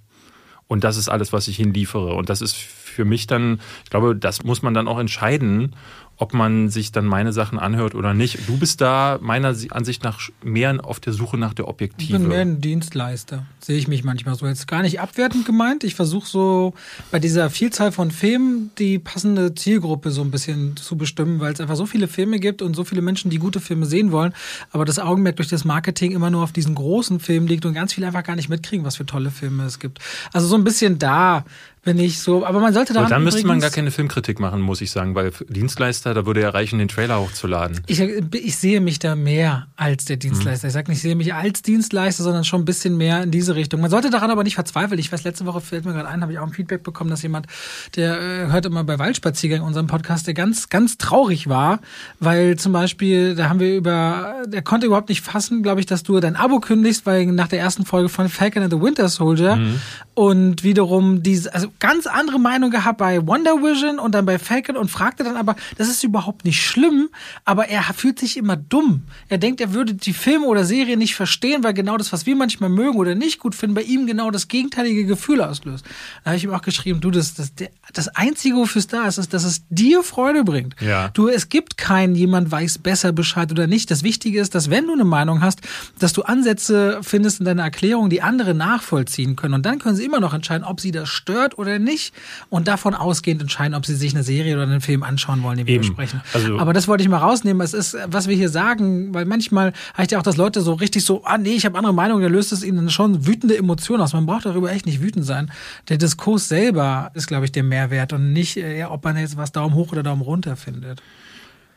Und 0.67 0.85
das 0.85 0.95
ist 0.95 1.09
alles, 1.09 1.33
was 1.33 1.49
ich 1.49 1.59
ihnen 1.59 1.73
liefere. 1.73 2.13
Und 2.13 2.29
das 2.29 2.39
ist 2.41 2.55
für 2.55 3.03
mich 3.03 3.27
dann, 3.27 3.59
ich 3.83 3.89
glaube, 3.89 4.15
das 4.15 4.43
muss 4.43 4.61
man 4.61 4.73
dann 4.73 4.87
auch 4.87 4.99
entscheiden, 4.99 5.75
ob 6.17 6.33
man 6.33 6.69
sich 6.69 6.91
dann 6.91 7.05
meine 7.05 7.33
Sachen 7.33 7.57
anhört 7.57 7.95
oder 7.95 8.13
nicht. 8.13 8.47
Du 8.47 8.57
bist 8.57 8.79
da 8.79 9.17
meiner 9.21 9.55
Ansicht 9.71 10.03
nach 10.03 10.19
mehr 10.43 10.79
auf 10.83 10.99
der 10.99 11.13
Suche 11.13 11.37
nach 11.37 11.53
der 11.55 11.67
Objektive. 11.67 12.13
Ich 12.13 12.19
bin 12.19 12.27
mehr 12.27 12.41
ein 12.41 12.61
Dienstleister, 12.61 13.45
sehe 13.59 13.77
ich 13.77 13.87
mich 13.87 14.03
manchmal 14.03 14.35
so. 14.35 14.45
Jetzt 14.45 14.67
gar 14.67 14.83
nicht 14.83 14.99
abwertend 14.99 15.45
gemeint. 15.45 15.83
Ich 15.83 15.95
versuche 15.95 16.27
so 16.27 16.73
bei 17.09 17.19
dieser 17.19 17.49
Vielzahl 17.49 17.91
von 17.91 18.11
Filmen 18.11 18.69
die 18.77 18.99
passende 18.99 19.55
Zielgruppe 19.55 20.11
so 20.11 20.21
ein 20.21 20.29
bisschen 20.29 20.77
zu 20.77 20.95
bestimmen, 20.95 21.39
weil 21.39 21.53
es 21.53 21.59
einfach 21.59 21.75
so 21.75 21.87
viele 21.87 22.07
Filme 22.07 22.39
gibt 22.39 22.61
und 22.61 22.75
so 22.75 22.83
viele 22.83 23.01
Menschen, 23.01 23.31
die 23.31 23.37
gute 23.37 23.59
Filme 23.59 23.87
sehen 23.87 24.11
wollen, 24.11 24.33
aber 24.71 24.85
das 24.85 24.99
Augenmerk 24.99 25.37
durch 25.37 25.49
das 25.49 25.65
Marketing 25.65 26.11
immer 26.11 26.29
nur 26.29 26.43
auf 26.43 26.51
diesen 26.51 26.75
großen 26.75 27.19
Filmen 27.19 27.47
liegt 27.47 27.65
und 27.65 27.73
ganz 27.73 27.93
viele 27.93 28.07
einfach 28.07 28.23
gar 28.23 28.35
nicht 28.35 28.49
mitkriegen, 28.49 28.85
was 28.85 28.97
für 28.97 29.05
tolle 29.05 29.31
Filme 29.31 29.63
es 29.63 29.79
gibt. 29.79 29.99
Also 30.33 30.47
so 30.47 30.55
ein 30.55 30.63
bisschen 30.63 30.99
da 30.99 31.45
bin 31.83 31.97
ich 31.97 32.19
so, 32.19 32.45
aber 32.45 32.59
man 32.59 32.73
sollte 32.73 32.93
da. 32.93 33.05
dann 33.05 33.23
müsste 33.23 33.45
man 33.47 33.59
gar 33.59 33.71
keine 33.71 33.89
Filmkritik 33.89 34.39
machen, 34.39 34.61
muss 34.61 34.81
ich 34.81 34.91
sagen, 34.91 35.15
weil 35.15 35.31
Dienstleister, 35.49 36.10
da 36.13 36.25
würde 36.25 36.41
ja 36.41 36.49
reichen, 36.49 36.79
den 36.79 36.87
Trailer 36.87 37.19
hochzuladen. 37.19 37.81
Ich, 37.87 37.99
ich 37.99 38.55
sehe 38.55 38.81
mich 38.81 38.99
da 38.99 39.15
mehr 39.15 39.67
als 39.75 40.05
der 40.05 40.17
Dienstleister. 40.17 40.67
Mhm. 40.67 40.69
Ich 40.69 40.73
sage 40.73 40.91
nicht, 40.91 40.97
ich 40.97 41.03
sehe 41.03 41.15
mich 41.15 41.33
als 41.33 41.61
Dienstleister, 41.61 42.23
sondern 42.23 42.43
schon 42.43 42.61
ein 42.61 42.65
bisschen 42.65 42.97
mehr 42.97 43.23
in 43.23 43.31
diese 43.31 43.55
Richtung. 43.55 43.81
Man 43.81 43.89
sollte 43.89 44.09
daran 44.09 44.31
aber 44.31 44.43
nicht 44.43 44.55
verzweifeln. 44.55 44.99
Ich 44.99 45.11
weiß, 45.11 45.23
letzte 45.23 45.45
Woche 45.45 45.61
fällt 45.61 45.85
mir 45.85 45.93
gerade 45.93 46.07
ein, 46.07 46.21
habe 46.21 46.31
ich 46.31 46.39
auch 46.39 46.47
ein 46.47 46.53
Feedback 46.53 46.83
bekommen, 46.83 47.09
dass 47.09 47.21
jemand, 47.21 47.47
der 47.95 48.19
äh, 48.19 48.51
hört 48.51 48.65
immer 48.65 48.83
bei 48.83 48.99
Waldspaziergang 48.99 49.61
unserem 49.61 49.87
Podcast, 49.87 50.27
der 50.27 50.33
ganz, 50.33 50.69
ganz 50.69 50.97
traurig 50.97 51.49
war, 51.49 51.79
weil 52.19 52.55
zum 52.57 52.73
Beispiel, 52.73 53.35
da 53.35 53.49
haben 53.49 53.59
wir 53.59 53.75
über, 53.75 54.43
der 54.47 54.61
konnte 54.61 54.87
überhaupt 54.87 55.09
nicht 55.09 55.21
fassen, 55.21 55.63
glaube 55.63 55.79
ich, 55.79 55.85
dass 55.85 56.03
du 56.03 56.19
dein 56.19 56.35
Abo 56.35 56.59
kündigst, 56.59 57.05
weil 57.05 57.25
nach 57.27 57.47
der 57.47 57.59
ersten 57.59 57.85
Folge 57.85 58.09
von 58.09 58.29
Falcon 58.29 58.63
and 58.63 58.71
the 58.71 58.81
Winter 58.81 59.09
Soldier 59.09 59.55
mhm. 59.55 59.81
und 60.13 60.63
wiederum 60.63 61.23
diese, 61.23 61.53
also 61.53 61.67
ganz 61.79 62.07
andere 62.07 62.39
Meinung 62.39 62.71
gehabt 62.71 62.97
bei 62.97 63.25
Wonder 63.25 63.55
Vision 63.61 63.99
und 63.99 64.13
dann 64.13 64.25
bei 64.25 64.39
Falcon 64.39 64.77
und 64.77 64.89
fragte 64.89 65.23
dann 65.23 65.37
aber, 65.37 65.55
das 65.77 65.87
ist 65.87 65.90
überhaupt 66.03 66.45
nicht 66.45 66.63
schlimm, 66.63 67.09
aber 67.45 67.67
er 67.67 67.83
fühlt 67.93 68.19
sich 68.19 68.37
immer 68.37 68.55
dumm. 68.55 69.03
Er 69.29 69.37
denkt, 69.37 69.61
er 69.61 69.73
würde 69.73 69.93
die 69.93 70.13
Filme 70.13 70.45
oder 70.45 70.65
Serie 70.65 70.97
nicht 70.97 71.15
verstehen, 71.15 71.63
weil 71.63 71.73
genau 71.73 71.97
das, 71.97 72.11
was 72.13 72.25
wir 72.25 72.35
manchmal 72.35 72.69
mögen 72.69 72.97
oder 72.97 73.15
nicht 73.15 73.39
gut 73.39 73.55
finden, 73.55 73.75
bei 73.75 73.83
ihm 73.83 74.07
genau 74.07 74.31
das 74.31 74.47
gegenteilige 74.47 75.05
Gefühl 75.05 75.41
auslöst. 75.41 75.85
Da 76.23 76.31
habe 76.31 76.37
ich 76.37 76.43
ihm 76.43 76.53
auch 76.53 76.61
geschrieben, 76.61 77.01
du, 77.01 77.11
das, 77.11 77.33
das, 77.35 77.51
das 77.93 78.07
Einzige, 78.09 78.55
wofür 78.55 78.79
es 78.79 78.87
da 78.87 79.07
ist, 79.07 79.17
ist, 79.17 79.33
dass 79.33 79.43
es 79.43 79.63
dir 79.69 80.03
Freude 80.03 80.43
bringt. 80.43 80.75
Ja. 80.81 81.09
Du, 81.09 81.27
es 81.27 81.49
gibt 81.49 81.77
keinen, 81.77 82.15
jemand 82.15 82.51
weiß 82.51 82.79
besser 82.79 83.11
Bescheid 83.11 83.51
oder 83.51 83.67
nicht. 83.67 83.91
Das 83.91 84.03
Wichtige 84.03 84.39
ist, 84.39 84.55
dass 84.55 84.69
wenn 84.69 84.87
du 84.87 84.93
eine 84.93 85.05
Meinung 85.05 85.41
hast, 85.41 85.61
dass 85.99 86.13
du 86.13 86.23
Ansätze 86.23 86.99
findest 87.01 87.39
in 87.39 87.45
deiner 87.45 87.63
Erklärung, 87.63 88.09
die 88.09 88.21
andere 88.21 88.53
nachvollziehen 88.53 89.35
können. 89.35 89.53
Und 89.55 89.65
dann 89.65 89.79
können 89.79 89.95
sie 89.95 90.05
immer 90.05 90.19
noch 90.19 90.33
entscheiden, 90.33 90.63
ob 90.63 90.79
sie 90.79 90.91
das 90.91 91.09
stört 91.09 91.57
oder 91.57 91.79
nicht 91.79 92.13
und 92.49 92.67
davon 92.67 92.93
ausgehend 92.93 93.41
entscheiden, 93.41 93.75
ob 93.75 93.85
sie 93.85 93.95
sich 93.95 94.13
eine 94.13 94.23
Serie 94.23 94.55
oder 94.55 94.63
einen 94.63 94.81
Film 94.81 95.03
anschauen 95.03 95.43
wollen, 95.43 95.59
den 95.81 95.97
wir 95.97 96.05
besprechen. 96.05 96.21
Also 96.33 96.59
Aber 96.59 96.73
das 96.73 96.87
wollte 96.87 97.03
ich 97.03 97.09
mal 97.09 97.17
rausnehmen. 97.17 97.61
Es 97.61 97.73
ist, 97.73 97.97
was 98.07 98.27
wir 98.27 98.35
hier 98.35 98.49
sagen, 98.49 99.13
weil 99.13 99.25
manchmal 99.25 99.73
heißt 99.97 100.11
ja 100.11 100.19
auch, 100.19 100.23
dass 100.23 100.37
Leute 100.37 100.61
so 100.61 100.73
richtig 100.73 101.05
so, 101.05 101.23
ah 101.25 101.37
nee, 101.37 101.53
ich 101.53 101.65
habe 101.65 101.77
andere 101.77 101.93
Meinungen, 101.93 102.23
dann 102.23 102.31
löst 102.31 102.51
es 102.51 102.63
ihnen 102.63 102.89
schon 102.89 103.27
wütende 103.27 103.57
Emotionen 103.57 104.01
aus. 104.01 104.13
Man 104.13 104.25
braucht 104.25 104.45
darüber 104.45 104.71
echt 104.71 104.85
nicht 104.85 105.01
wütend 105.01 105.25
sein. 105.25 105.51
Der 105.89 105.97
Diskurs 105.97 106.47
selber 106.47 107.11
ist, 107.13 107.27
glaube 107.27 107.45
ich, 107.45 107.51
der 107.51 107.63
Mehrwert 107.63 108.13
und 108.13 108.33
nicht, 108.33 108.57
äh, 108.57 108.79
ja, 108.79 108.91
ob 108.91 109.03
man 109.03 109.17
jetzt 109.17 109.37
was 109.37 109.51
Daumen 109.51 109.75
hoch 109.75 109.91
oder 109.91 110.03
Daumen 110.03 110.21
runter 110.21 110.55
findet. 110.55 111.01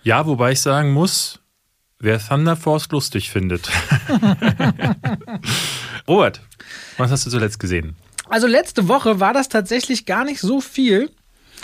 Ja, 0.03 0.27
wobei 0.27 0.53
ich 0.53 0.61
sagen 0.61 0.93
muss, 0.93 1.41
wer 1.99 2.19
Thunder 2.19 2.57
Force 2.57 2.89
lustig 2.91 3.31
findet. 3.31 3.71
Robert, 6.09 6.41
was 6.99 7.11
hast 7.11 7.27
du 7.27 7.31
zuletzt 7.31 7.59
gesehen? 7.59 7.97
Also 8.29 8.47
letzte 8.47 8.89
Woche 8.89 9.21
war 9.21 9.33
das 9.33 9.49
tatsächlich 9.49 10.07
gar 10.07 10.25
nicht 10.25 10.41
so 10.41 10.61
viel. 10.61 11.11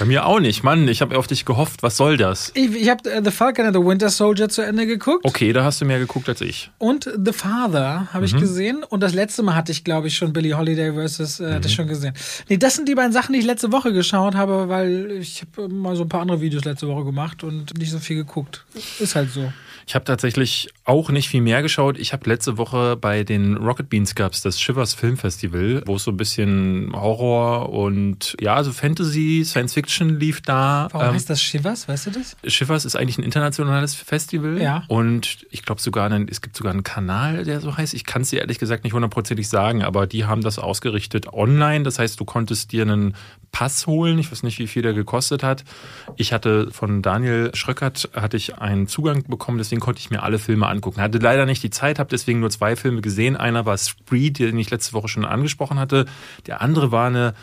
Bei 0.00 0.06
mir 0.06 0.24
auch 0.24 0.40
nicht. 0.40 0.62
Mann, 0.62 0.88
ich 0.88 1.02
habe 1.02 1.18
auf 1.18 1.26
dich 1.26 1.44
gehofft. 1.44 1.82
Was 1.82 1.98
soll 1.98 2.16
das? 2.16 2.52
Ich, 2.54 2.74
ich 2.74 2.88
habe 2.88 3.06
uh, 3.06 3.22
The 3.22 3.30
Falcon 3.30 3.66
and 3.66 3.76
the 3.76 3.82
Winter 3.82 4.08
Soldier 4.08 4.48
zu 4.48 4.62
Ende 4.62 4.86
geguckt. 4.86 5.26
Okay, 5.26 5.52
da 5.52 5.62
hast 5.62 5.82
du 5.82 5.84
mehr 5.84 5.98
geguckt 5.98 6.26
als 6.26 6.40
ich. 6.40 6.70
Und 6.78 7.04
The 7.04 7.34
Father 7.34 8.08
habe 8.10 8.24
ich 8.24 8.32
mhm. 8.32 8.40
gesehen. 8.40 8.82
Und 8.82 9.02
das 9.02 9.12
letzte 9.12 9.42
Mal 9.42 9.56
hatte 9.56 9.72
ich, 9.72 9.84
glaube 9.84 10.08
ich, 10.08 10.16
schon 10.16 10.32
Billie 10.32 10.56
Holiday 10.56 10.94
versus, 10.94 11.38
äh, 11.38 11.42
mhm. 11.42 11.54
hatte 11.56 11.68
ich 11.68 11.74
schon 11.74 11.86
gesehen. 11.86 12.14
Nee, 12.48 12.56
das 12.56 12.76
sind 12.76 12.88
die 12.88 12.94
beiden 12.94 13.12
Sachen, 13.12 13.34
die 13.34 13.40
ich 13.40 13.44
letzte 13.44 13.72
Woche 13.72 13.92
geschaut 13.92 14.34
habe, 14.34 14.70
weil 14.70 15.10
ich 15.10 15.42
habe 15.42 15.68
mal 15.68 15.94
so 15.94 16.04
ein 16.04 16.08
paar 16.08 16.22
andere 16.22 16.40
Videos 16.40 16.64
letzte 16.64 16.88
Woche 16.88 17.04
gemacht 17.04 17.44
und 17.44 17.76
nicht 17.76 17.90
so 17.90 17.98
viel 17.98 18.16
geguckt. 18.16 18.64
Ist 19.00 19.14
halt 19.14 19.30
so. 19.30 19.52
Ich 19.90 19.96
habe 19.96 20.04
tatsächlich 20.04 20.68
auch 20.84 21.10
nicht 21.10 21.28
viel 21.28 21.40
mehr 21.40 21.62
geschaut. 21.62 21.98
Ich 21.98 22.12
habe 22.12 22.30
letzte 22.30 22.58
Woche 22.58 22.96
bei 22.96 23.24
den 23.24 23.56
Rocket 23.56 23.88
Beans 23.88 24.14
gab's 24.14 24.40
das 24.40 24.60
Shivers 24.60 24.94
Film 24.94 25.16
Festival, 25.16 25.82
wo 25.84 25.96
es 25.96 26.04
so 26.04 26.12
ein 26.12 26.16
bisschen 26.16 26.92
Horror 26.94 27.70
und 27.70 28.36
ja, 28.40 28.54
also 28.54 28.70
Fantasy, 28.70 29.42
Science 29.44 29.74
Fiction 29.74 30.20
lief 30.20 30.42
da. 30.42 30.86
Warum 30.92 31.08
ähm, 31.08 31.14
heißt 31.14 31.28
das 31.28 31.42
Shivers? 31.42 31.88
Weißt 31.88 32.06
du 32.06 32.12
das? 32.12 32.36
Shivers 32.44 32.84
ist 32.84 32.94
eigentlich 32.94 33.18
ein 33.18 33.24
internationales 33.24 33.96
Festival. 33.96 34.62
Ja. 34.62 34.84
Und 34.86 35.44
ich 35.50 35.64
glaube 35.64 35.80
sogar, 35.80 36.06
einen, 36.06 36.28
es 36.28 36.40
gibt 36.40 36.56
sogar 36.56 36.72
einen 36.72 36.84
Kanal, 36.84 37.42
der 37.42 37.60
so 37.60 37.76
heißt. 37.76 37.92
Ich 37.94 38.06
kann 38.06 38.22
es 38.22 38.30
dir 38.30 38.42
ehrlich 38.42 38.60
gesagt 38.60 38.84
nicht 38.84 38.92
hundertprozentig 38.92 39.48
sagen, 39.48 39.82
aber 39.82 40.06
die 40.06 40.24
haben 40.24 40.42
das 40.42 40.60
ausgerichtet 40.60 41.32
online. 41.32 41.82
Das 41.82 41.98
heißt, 41.98 42.20
du 42.20 42.24
konntest 42.24 42.70
dir 42.70 42.82
einen 42.82 43.16
Pass 43.50 43.88
holen. 43.88 44.20
Ich 44.20 44.30
weiß 44.30 44.44
nicht, 44.44 44.60
wie 44.60 44.68
viel 44.68 44.82
der 44.82 44.92
gekostet 44.92 45.42
hat. 45.42 45.64
Ich 46.14 46.32
hatte 46.32 46.70
von 46.70 47.02
Daniel 47.02 47.50
Schröckert 47.54 48.10
hatte 48.14 48.36
ich 48.36 48.58
einen 48.58 48.86
Zugang 48.86 49.24
bekommen, 49.24 49.58
deswegen 49.58 49.79
konnte 49.80 50.00
ich 50.00 50.10
mir 50.10 50.22
alle 50.22 50.38
Filme 50.38 50.68
angucken. 50.68 51.00
Hatte 51.00 51.18
leider 51.18 51.46
nicht 51.46 51.62
die 51.62 51.70
Zeit, 51.70 51.98
habe 51.98 52.10
deswegen 52.10 52.40
nur 52.40 52.50
zwei 52.50 52.76
Filme 52.76 53.00
gesehen. 53.00 53.36
Einer 53.36 53.66
war 53.66 53.76
Spree, 53.78 54.30
den 54.30 54.58
ich 54.58 54.70
letzte 54.70 54.92
Woche 54.92 55.08
schon 55.08 55.24
angesprochen 55.24 55.78
hatte. 55.78 56.06
Der 56.46 56.60
andere 56.60 56.92
war 56.92 57.08
eine, 57.08 57.34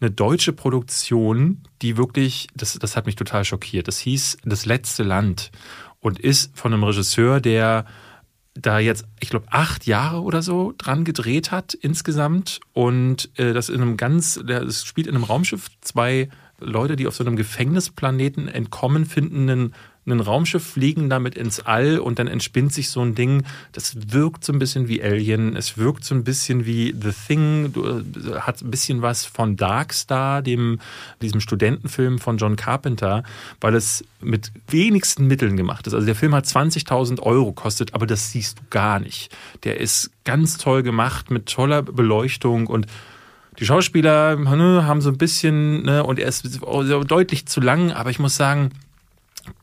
eine 0.00 0.10
deutsche 0.10 0.52
Produktion, 0.52 1.62
die 1.82 1.96
wirklich, 1.96 2.48
das, 2.54 2.78
das 2.78 2.96
hat 2.96 3.06
mich 3.06 3.16
total 3.16 3.44
schockiert. 3.44 3.88
Das 3.88 3.98
hieß 3.98 4.38
Das 4.44 4.66
letzte 4.66 5.02
Land 5.02 5.50
und 6.00 6.18
ist 6.20 6.56
von 6.56 6.72
einem 6.72 6.84
Regisseur, 6.84 7.40
der 7.40 7.86
da 8.54 8.78
jetzt, 8.78 9.04
ich 9.20 9.30
glaube, 9.30 9.46
acht 9.50 9.86
Jahre 9.86 10.22
oder 10.22 10.42
so 10.42 10.74
dran 10.78 11.04
gedreht 11.04 11.50
hat 11.50 11.74
insgesamt 11.74 12.60
und 12.72 13.30
äh, 13.36 13.52
das 13.52 13.68
in 13.68 13.82
einem 13.82 13.96
ganz, 13.96 14.36
es 14.36 14.84
spielt 14.84 15.08
in 15.08 15.14
einem 15.14 15.24
Raumschiff 15.24 15.68
zwei 15.80 16.28
Leute, 16.60 16.96
die 16.96 17.06
auf 17.06 17.16
so 17.16 17.24
einem 17.24 17.36
Gefängnisplaneten 17.36 18.48
entkommen, 18.48 19.06
finden 19.06 19.50
einen 19.50 19.74
ein 20.06 20.20
Raumschiff 20.20 20.64
fliegen 20.64 21.08
damit 21.08 21.34
ins 21.34 21.60
All 21.60 21.98
und 21.98 22.18
dann 22.18 22.26
entspinnt 22.26 22.72
sich 22.72 22.90
so 22.90 23.00
ein 23.00 23.14
Ding. 23.14 23.44
Das 23.72 24.12
wirkt 24.12 24.44
so 24.44 24.52
ein 24.52 24.58
bisschen 24.58 24.88
wie 24.88 25.02
Alien. 25.02 25.56
Es 25.56 25.78
wirkt 25.78 26.04
so 26.04 26.14
ein 26.14 26.24
bisschen 26.24 26.66
wie 26.66 26.94
The 27.00 27.10
Thing. 27.26 27.72
Äh, 27.74 28.40
hat 28.40 28.60
ein 28.62 28.70
bisschen 28.70 29.02
was 29.02 29.24
von 29.24 29.56
Darkstar, 29.56 30.42
dem, 30.42 30.78
diesem 31.22 31.40
Studentenfilm 31.40 32.18
von 32.18 32.36
John 32.36 32.56
Carpenter, 32.56 33.22
weil 33.60 33.74
es 33.74 34.04
mit 34.20 34.52
wenigsten 34.68 35.26
Mitteln 35.26 35.56
gemacht 35.56 35.86
ist. 35.86 35.94
Also 35.94 36.06
der 36.06 36.14
Film 36.14 36.34
hat 36.34 36.44
20.000 36.44 37.20
Euro 37.20 37.52
kostet, 37.52 37.94
aber 37.94 38.06
das 38.06 38.30
siehst 38.30 38.58
du 38.58 38.62
gar 38.70 39.00
nicht. 39.00 39.34
Der 39.64 39.80
ist 39.80 40.10
ganz 40.24 40.58
toll 40.58 40.82
gemacht 40.82 41.30
mit 41.30 41.46
toller 41.46 41.82
Beleuchtung 41.82 42.66
und 42.66 42.86
die 43.58 43.66
Schauspieler 43.66 44.36
ne, 44.36 44.84
haben 44.86 45.00
so 45.00 45.10
ein 45.10 45.18
bisschen, 45.18 45.84
ne, 45.84 46.02
und 46.04 46.18
er 46.18 46.28
ist 46.28 46.60
deutlich 46.62 47.46
zu 47.46 47.60
lang, 47.60 47.92
aber 47.92 48.10
ich 48.10 48.18
muss 48.18 48.36
sagen, 48.36 48.70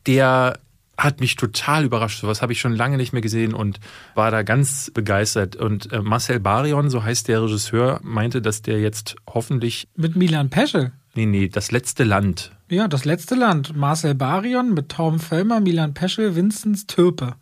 der 0.06 0.58
hat 0.98 1.20
mich 1.20 1.36
total 1.36 1.84
überrascht. 1.84 2.20
So 2.20 2.28
was 2.28 2.42
habe 2.42 2.52
ich 2.52 2.60
schon 2.60 2.74
lange 2.74 2.96
nicht 2.96 3.12
mehr 3.12 3.22
gesehen 3.22 3.54
und 3.54 3.80
war 4.14 4.30
da 4.30 4.42
ganz 4.42 4.90
begeistert. 4.92 5.56
Und 5.56 5.92
äh, 5.92 6.00
Marcel 6.00 6.38
Barion, 6.40 6.90
so 6.90 7.02
heißt 7.02 7.28
der 7.28 7.42
Regisseur, 7.42 8.00
meinte, 8.02 8.42
dass 8.42 8.62
der 8.62 8.80
jetzt 8.80 9.16
hoffentlich. 9.28 9.88
Mit 9.96 10.16
Milan 10.16 10.50
Peschel? 10.50 10.92
Nee, 11.14 11.26
nee, 11.26 11.48
das 11.48 11.72
letzte 11.72 12.04
Land. 12.04 12.52
Ja, 12.68 12.88
das 12.88 13.04
letzte 13.04 13.34
Land. 13.34 13.76
Marcel 13.76 14.14
Barion 14.14 14.72
mit 14.72 14.88
Tom 14.88 15.20
Fellmer, 15.20 15.60
Milan 15.60 15.92
Peschel, 15.92 16.36
Vinzenz 16.36 16.86
Türpe. 16.86 17.34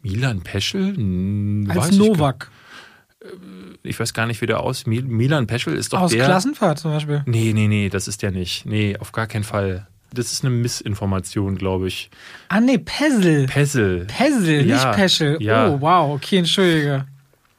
Milan 0.00 0.40
Peschel? 0.40 0.96
Hm, 0.96 1.70
Als 1.70 1.92
Novak. 1.92 2.50
Ich, 3.20 3.26
äh, 3.26 3.88
ich 3.90 4.00
weiß 4.00 4.14
gar 4.14 4.26
nicht, 4.26 4.40
wie 4.40 4.46
der 4.46 4.60
aus. 4.60 4.86
Milan 4.86 5.46
Peschel 5.46 5.74
ist 5.74 5.92
doch 5.92 6.00
Aus 6.00 6.12
der. 6.12 6.22
Aus 6.22 6.28
Klassenfahrt 6.28 6.78
zum 6.78 6.92
Beispiel. 6.92 7.22
Nee, 7.26 7.52
nee, 7.52 7.68
nee, 7.68 7.88
das 7.88 8.08
ist 8.08 8.22
der 8.22 8.30
nicht. 8.30 8.64
Nee, 8.66 8.96
auf 8.98 9.12
gar 9.12 9.26
keinen 9.26 9.44
Fall. 9.44 9.86
Das 10.14 10.32
ist 10.32 10.44
eine 10.44 10.54
Missinformation, 10.54 11.56
glaube 11.56 11.88
ich. 11.88 12.10
Ah, 12.48 12.60
nee, 12.60 12.78
Pessel. 12.78 13.46
Pessel. 13.46 14.06
Pessel, 14.06 14.66
ja, 14.66 14.74
nicht 14.74 14.92
Peschel. 14.92 15.36
Ja. 15.40 15.68
Oh, 15.68 15.80
wow, 15.80 16.14
okay, 16.14 16.38
entschuldige. 16.38 17.06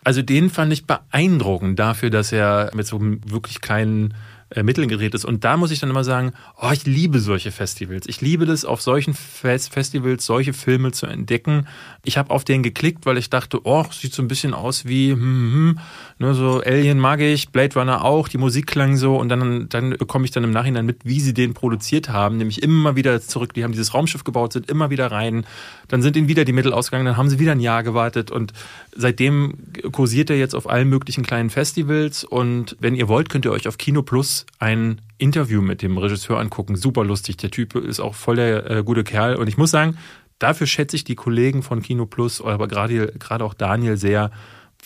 Also 0.04 0.22
den 0.22 0.50
fand 0.50 0.74
ich 0.74 0.86
beeindruckend 0.86 1.80
dafür, 1.80 2.10
dass 2.10 2.32
er 2.32 2.72
mit 2.74 2.86
so 2.86 2.98
einem 2.98 3.22
wirklich 3.26 3.62
kleinen 3.62 4.14
äh, 4.50 4.64
Mitteln 4.64 4.88
gedreht 4.88 5.14
ist. 5.14 5.26
Und 5.26 5.44
da 5.44 5.58
muss 5.58 5.72
ich 5.72 5.80
dann 5.80 5.90
immer 5.90 6.04
sagen, 6.04 6.34
oh, 6.62 6.72
ich 6.72 6.86
liebe 6.86 7.20
solche 7.20 7.52
Festivals. 7.52 8.08
Ich 8.08 8.22
liebe 8.22 8.46
das, 8.46 8.66
auf 8.66 8.82
solchen 8.82 9.14
Fest 9.14 9.74
Festivals 9.74 10.26
solche 10.26 10.54
Filme 10.54 10.92
zu 10.92 11.06
entdecken. 11.06 11.68
Ich 12.04 12.18
habe 12.18 12.32
auf 12.32 12.44
den 12.44 12.64
geklickt, 12.64 13.06
weil 13.06 13.18
ich 13.18 13.30
dachte, 13.30 13.62
oh, 13.64 13.86
sieht 13.92 14.14
so 14.14 14.22
ein 14.22 14.28
bisschen 14.28 14.54
aus 14.54 14.86
wie, 14.86 15.12
hm, 15.12 15.22
hm, 15.22 15.54
hm. 15.54 15.80
nur 16.20 16.34
so 16.34 16.62
Alien 16.62 17.00
mag 17.00 17.22
ich, 17.22 17.50
Blade 17.50 17.80
Runner 17.80 18.04
auch, 18.04 18.28
die 18.28 18.38
Musik 18.38 18.68
klang 18.68 18.98
so 18.98 19.18
und 19.18 19.30
dann, 19.30 19.70
dann 19.70 19.98
komme 19.98 20.26
ich 20.26 20.32
dann 20.32 20.44
im 20.44 20.52
Nachhinein 20.52 20.86
mit, 20.86 21.06
wie 21.06 21.20
sie 21.20 21.34
den 21.34 21.54
produziert 21.54 22.10
haben, 22.10 22.38
nämlich 22.38 22.62
immer 22.62 22.96
wieder 22.96 23.22
zurück, 23.22 23.54
die 23.54 23.64
haben 23.64 23.72
dieses 23.72 23.94
Raumschiff 23.94 24.24
gebaut, 24.24 24.54
sind 24.54 24.70
immer 24.70 24.90
wieder 24.90 25.12
rein, 25.12 25.46
dann 25.88 26.02
sind 26.02 26.16
ihnen 26.16 26.28
wieder 26.28 26.46
die 26.46 26.54
Mittel 26.54 26.74
ausgegangen, 26.74 27.06
dann 27.06 27.18
haben 27.18 27.30
sie 27.30 27.40
wieder 27.40 27.54
ein 27.54 27.60
Jahr 27.60 27.84
gewartet 27.84 28.32
und 28.32 28.54
seitdem 28.96 29.56
kursiert 29.92 30.30
er 30.30 30.38
jetzt 30.38 30.56
auf 30.56 30.70
allen 30.70 30.90
möglichen 30.90 31.24
kleinen 31.24 31.50
Festivals 31.50 32.24
und 32.24 32.76
wenn 32.80 32.96
ihr 32.96 33.08
wollt, 33.08 33.30
könnt 33.30 33.46
ihr 33.46 33.52
euch 33.52 33.68
auf 33.68 33.78
Kino 33.78 34.02
Plus 34.04 34.43
ein 34.60 35.02
Interview 35.18 35.62
mit 35.62 35.82
dem 35.82 35.98
Regisseur 35.98 36.40
angucken. 36.40 36.76
Super 36.76 37.04
lustig. 37.04 37.38
Der 37.38 37.52
Typ 37.52 37.76
ist 37.76 38.00
auch 38.00 38.16
voll 38.16 38.38
der 38.38 38.70
äh, 38.70 38.84
gute 38.84 39.04
Kerl. 39.04 39.36
Und 39.36 39.48
ich 39.48 39.58
muss 39.58 39.72
sagen, 39.72 39.98
dafür 40.40 40.68
schätze 40.68 40.96
ich 40.96 41.04
die 41.04 41.16
Kollegen 41.16 41.64
von 41.64 41.82
Kino 41.82 42.06
Plus, 42.06 42.42
aber 42.42 42.68
gerade, 42.68 43.14
gerade 43.20 43.46
auch 43.46 43.54
Daniel 43.54 43.98
sehr, 43.98 44.32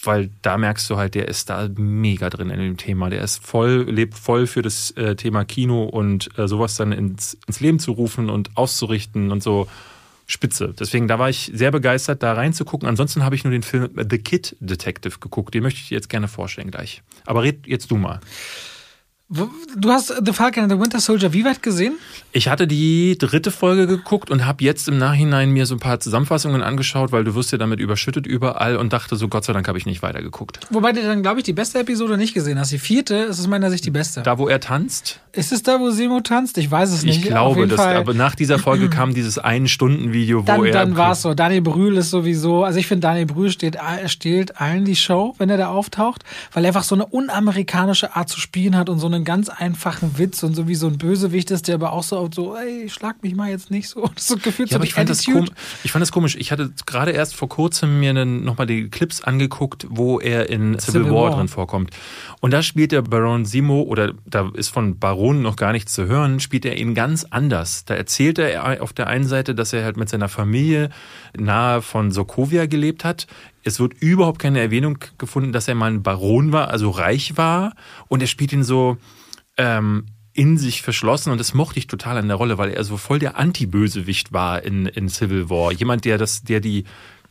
weil 0.03 0.29
da 0.41 0.57
merkst 0.57 0.89
du 0.89 0.97
halt, 0.97 1.15
der 1.15 1.27
ist 1.27 1.49
da 1.49 1.67
mega 1.75 2.29
drin 2.29 2.49
in 2.49 2.59
dem 2.59 2.77
Thema. 2.77 3.09
Der 3.09 3.21
ist 3.23 3.43
voll, 3.43 3.85
lebt 3.89 4.15
voll 4.15 4.47
für 4.47 4.61
das 4.61 4.91
äh, 4.91 5.15
Thema 5.15 5.45
Kino 5.45 5.83
und 5.85 6.29
äh, 6.37 6.47
sowas 6.47 6.75
dann 6.75 6.91
ins, 6.91 7.37
ins 7.47 7.59
Leben 7.59 7.79
zu 7.79 7.93
rufen 7.93 8.29
und 8.29 8.55
auszurichten 8.55 9.31
und 9.31 9.41
so. 9.41 9.67
Spitze. 10.29 10.73
Deswegen, 10.77 11.07
da 11.07 11.19
war 11.19 11.29
ich 11.29 11.51
sehr 11.53 11.71
begeistert, 11.71 12.21
da 12.21 12.33
reinzugucken. 12.33 12.87
Ansonsten 12.87 13.23
habe 13.23 13.35
ich 13.35 13.45
nur 13.45 13.51
den 13.51 13.63
Film 13.63 13.89
The 13.95 14.17
Kid 14.17 14.57
Detective 14.59 15.19
geguckt. 15.19 15.53
Den 15.53 15.63
möchte 15.63 15.79
ich 15.79 15.87
dir 15.87 15.95
jetzt 15.95 16.09
gerne 16.09 16.27
vorstellen 16.27 16.69
gleich. 16.69 17.01
Aber 17.25 17.43
red 17.43 17.65
jetzt 17.65 17.89
du 17.91 17.95
mal. 17.95 18.19
Du 19.29 19.89
hast 19.89 20.13
The 20.25 20.31
Falcon 20.31 20.63
and 20.63 20.71
the 20.71 20.79
Winter 20.79 21.01
Soldier 21.01 21.33
wie 21.33 21.43
weit 21.43 21.61
gesehen? 21.61 21.97
Ich 22.31 22.47
hatte 22.47 22.65
die 22.65 23.17
dritte 23.17 23.51
Folge 23.51 23.85
geguckt 23.85 24.29
und 24.29 24.45
habe 24.45 24.63
jetzt 24.63 24.87
im 24.87 24.97
Nachhinein 24.97 25.51
mir 25.51 25.65
so 25.65 25.75
ein 25.75 25.79
paar 25.79 25.99
Zusammenfassungen 25.99 26.63
angeschaut, 26.63 27.11
weil 27.11 27.25
du 27.25 27.35
wirst 27.35 27.51
ja 27.51 27.57
damit 27.57 27.81
überschüttet 27.81 28.25
überall 28.25 28.77
und 28.77 28.93
dachte 28.93 29.17
so, 29.17 29.27
Gott 29.27 29.43
sei 29.43 29.51
Dank 29.51 29.67
habe 29.67 29.77
ich 29.77 29.85
nicht 29.85 30.01
weitergeguckt. 30.01 30.61
Wobei 30.69 30.93
du 30.93 31.01
dann, 31.01 31.23
glaube 31.23 31.39
ich, 31.39 31.43
die 31.43 31.51
beste 31.51 31.79
Episode 31.79 32.17
nicht 32.17 32.35
gesehen 32.35 32.57
hast. 32.57 32.71
Die 32.71 32.79
vierte 32.79 33.15
ist 33.15 33.41
aus 33.41 33.47
meiner 33.47 33.69
Sicht 33.69 33.85
die 33.85 33.91
beste. 33.91 34.23
Da, 34.23 34.37
wo 34.37 34.47
er 34.47 34.61
tanzt? 34.61 35.19
Ist 35.33 35.51
es 35.51 35.61
da, 35.61 35.81
wo 35.81 35.89
Simo 35.89 36.21
tanzt? 36.21 36.57
Ich 36.57 36.71
weiß 36.71 36.93
es 36.93 37.03
nicht. 37.03 37.17
Ich 37.17 37.27
glaube, 37.27 37.67
das, 37.67 37.81
aber 37.81 38.13
nach 38.13 38.33
dieser 38.33 38.59
Folge 38.59 38.89
kam 38.89 39.13
dieses 39.13 39.37
Ein-Stunden-Video, 39.37 40.43
wo 40.43 40.45
dann, 40.45 40.65
er... 40.65 40.71
Dann 40.71 40.95
war 40.95 41.11
es 41.11 41.21
so. 41.21 41.33
Daniel 41.33 41.61
Brühl 41.61 41.97
ist 41.97 42.11
sowieso, 42.11 42.63
also 42.63 42.79
ich 42.79 42.87
finde, 42.87 43.01
Daniel 43.01 43.25
Brühl 43.25 43.51
steht, 43.51 43.77
stiehlt 44.05 44.61
allen 44.61 44.85
die 44.85 44.95
Show, 44.95 45.35
wenn 45.37 45.49
er 45.49 45.57
da 45.57 45.67
auftaucht, 45.67 46.23
weil 46.53 46.63
er 46.63 46.69
einfach 46.69 46.83
so 46.83 46.95
eine 46.95 47.05
unamerikanische 47.05 48.15
Art 48.15 48.29
zu 48.29 48.39
spielen 48.39 48.77
hat 48.77 48.89
und 48.89 48.99
so 48.99 49.16
einen 49.17 49.25
ganz 49.25 49.49
einfachen 49.49 50.17
Witz 50.17 50.43
und 50.43 50.55
so 50.55 50.67
wie 50.67 50.75
so 50.75 50.87
ein 50.87 50.97
Bösewicht 50.97 51.51
ist, 51.51 51.67
der 51.67 51.75
aber 51.75 51.91
auch 51.91 52.03
so, 52.03 52.29
so 52.33 52.55
ey, 52.55 52.89
schlag 52.89 53.21
mich 53.21 53.35
mal 53.35 53.49
jetzt 53.49 53.69
nicht 53.71 53.89
so. 53.89 54.09
So 54.19 54.35
gefühlt 54.35 54.69
ja, 54.69 54.75
so 54.75 54.75
aber 54.77 54.85
ich 54.85 54.93
fand, 54.93 55.09
das 55.09 55.27
ich 55.83 55.91
fand 55.91 56.01
das 56.01 56.11
komisch. 56.11 56.35
Ich 56.35 56.51
hatte 56.51 56.71
gerade 56.85 57.11
erst 57.11 57.35
vor 57.35 57.49
kurzem 57.49 57.99
mir 57.99 58.13
nochmal 58.25 58.67
die 58.67 58.89
Clips 58.89 59.21
angeguckt, 59.21 59.87
wo 59.89 60.19
er 60.19 60.49
in 60.49 60.79
Civil, 60.79 61.03
Civil 61.03 61.13
War, 61.13 61.29
War, 61.29 61.37
drin 61.37 61.47
vorkommt. 61.47 61.91
Und 62.41 62.51
da 62.51 62.61
spielt 62.61 62.91
der 62.91 63.01
Baron 63.01 63.45
Simo, 63.45 63.81
oder 63.81 64.13
da 64.25 64.49
ist 64.53 64.69
von 64.69 64.99
Baron 64.99 65.41
noch 65.41 65.55
gar 65.55 65.71
nichts 65.71 65.93
zu 65.93 66.05
hören, 66.07 66.39
spielt 66.39 66.65
er 66.65 66.77
ihn 66.77 66.93
ganz 66.93 67.25
anders. 67.25 67.85
Da 67.85 67.95
erzählt 67.95 68.39
er 68.39 68.81
auf 68.81 68.93
der 68.93 69.07
einen 69.07 69.25
Seite, 69.25 69.55
dass 69.55 69.73
er 69.73 69.83
halt 69.83 69.97
mit 69.97 70.09
seiner 70.09 70.29
Familie 70.29 70.89
nahe 71.37 71.81
von 71.81 72.11
Sokovia 72.11 72.65
gelebt 72.65 73.03
hat. 73.03 73.27
Es 73.67 73.81
wird 73.81 73.95
überhaupt 74.01 74.39
keine 74.39 74.61
Erwähnung 74.61 74.97
gefunden, 75.17 75.51
dass 75.51 75.67
er 75.67 75.75
mal 75.75 75.91
ein 75.91 76.01
Baron 76.01 76.53
war, 76.53 76.69
also 76.69 76.89
reich 76.89 77.35
war. 77.35 77.75
Und 78.07 78.21
er 78.21 78.27
spielt 78.27 78.53
ihn 78.53 78.63
so, 78.63 78.97
ähm, 79.57 80.05
in 80.37 80.59
sich 80.59 80.83
verschlossen 80.83 81.31
und 81.31 81.39
das 81.39 81.55
mochte 81.55 81.79
ich 81.79 81.87
total 81.87 82.15
an 82.17 82.27
der 82.27 82.37
Rolle, 82.37 82.59
weil 82.59 82.69
er 82.69 82.83
so 82.83 82.95
voll 82.97 83.17
der 83.17 83.39
Anti-Bösewicht 83.39 84.31
war 84.31 84.61
in, 84.63 84.85
in 84.85 85.09
Civil 85.09 85.49
War. 85.49 85.71
Jemand, 85.71 86.05
der 86.05 86.19
das, 86.19 86.43
der 86.43 86.59
die 86.59 86.83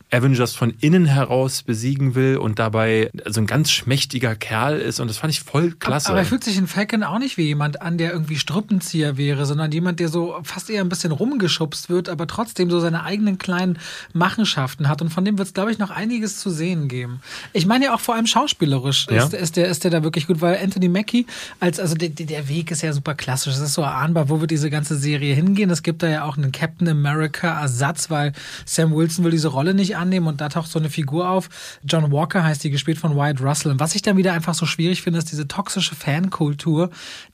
Avengers 0.09 0.55
von 0.55 0.73
innen 0.79 1.05
heraus 1.05 1.63
besiegen 1.63 2.15
will 2.15 2.37
und 2.37 2.59
dabei 2.59 3.11
so 3.25 3.41
ein 3.41 3.47
ganz 3.47 3.71
schmächtiger 3.71 4.35
Kerl 4.35 4.79
ist 4.79 5.01
und 5.01 5.09
das 5.09 5.17
fand 5.17 5.33
ich 5.33 5.41
voll 5.41 5.71
klasse. 5.71 6.09
Aber 6.09 6.19
er 6.19 6.25
fühlt 6.25 6.45
sich 6.45 6.57
in 6.57 6.67
Falcon 6.67 7.03
auch 7.03 7.19
nicht 7.19 7.37
wie 7.37 7.43
jemand 7.43 7.81
an, 7.81 7.97
der 7.97 8.13
irgendwie 8.13 8.37
Struppenzieher 8.37 9.17
wäre, 9.17 9.45
sondern 9.45 9.69
jemand, 9.71 9.99
der 9.99 10.07
so 10.07 10.35
fast 10.43 10.69
eher 10.69 10.81
ein 10.81 10.87
bisschen 10.87 11.11
rumgeschubst 11.11 11.89
wird, 11.89 12.07
aber 12.07 12.25
trotzdem 12.25 12.69
so 12.69 12.79
seine 12.79 13.03
eigenen 13.03 13.37
kleinen 13.37 13.79
Machenschaften 14.13 14.87
hat 14.87 15.01
und 15.01 15.09
von 15.09 15.25
dem 15.25 15.37
wird 15.37 15.49
es, 15.49 15.53
glaube 15.53 15.71
ich, 15.71 15.77
noch 15.77 15.89
einiges 15.89 16.37
zu 16.39 16.49
sehen 16.49 16.87
geben. 16.87 17.19
Ich 17.51 17.65
meine 17.65 17.85
ja 17.85 17.93
auch 17.93 17.99
vor 17.99 18.15
allem 18.15 18.27
schauspielerisch 18.27 19.07
ja? 19.11 19.25
ist, 19.25 19.33
ist, 19.33 19.57
der, 19.57 19.67
ist 19.67 19.83
der 19.83 19.91
da 19.91 20.03
wirklich 20.03 20.27
gut, 20.27 20.39
weil 20.39 20.57
Anthony 20.57 20.87
Mackie 20.87 21.25
als, 21.59 21.81
also 21.81 21.95
der, 21.95 22.09
der 22.09 22.47
Weg 22.47 22.71
ist 22.71 22.81
ja 22.81 22.93
super 22.93 23.13
klassisch, 23.13 23.53
es 23.53 23.59
ist 23.59 23.73
so 23.73 23.81
erahnbar, 23.81 24.29
wo 24.29 24.39
wird 24.39 24.51
diese 24.51 24.69
ganze 24.69 24.95
Serie 24.95 25.35
hingehen. 25.35 25.69
Es 25.69 25.83
gibt 25.83 26.01
da 26.01 26.07
ja 26.07 26.23
auch 26.23 26.37
einen 26.37 26.53
Captain 26.53 26.87
America 26.87 27.59
Ersatz, 27.59 28.09
weil 28.09 28.31
Sam 28.65 28.95
Wilson 28.95 29.25
will 29.25 29.31
diese 29.31 29.49
Rolle 29.49 29.73
nicht 29.73 29.96
annehmen 29.97 30.27
und 30.27 30.41
da 30.41 30.49
taucht 30.49 30.71
so 30.71 30.79
eine 30.79 30.89
Figur 30.89 31.29
auf. 31.29 31.49
John 31.83 32.11
Walker 32.11 32.43
heißt 32.43 32.63
die, 32.63 32.69
gespielt 32.69 32.97
von 32.97 33.15
Wyatt 33.15 33.41
Russell. 33.41 33.71
Und 33.71 33.79
was 33.79 33.95
ich 33.95 34.01
dann 34.01 34.17
wieder 34.17 34.33
einfach 34.33 34.53
so 34.53 34.65
schwierig 34.65 35.01
finde, 35.01 35.19
ist 35.19 35.31
diese 35.31 35.47
toxische 35.47 35.95
Fankultur, 35.95 36.89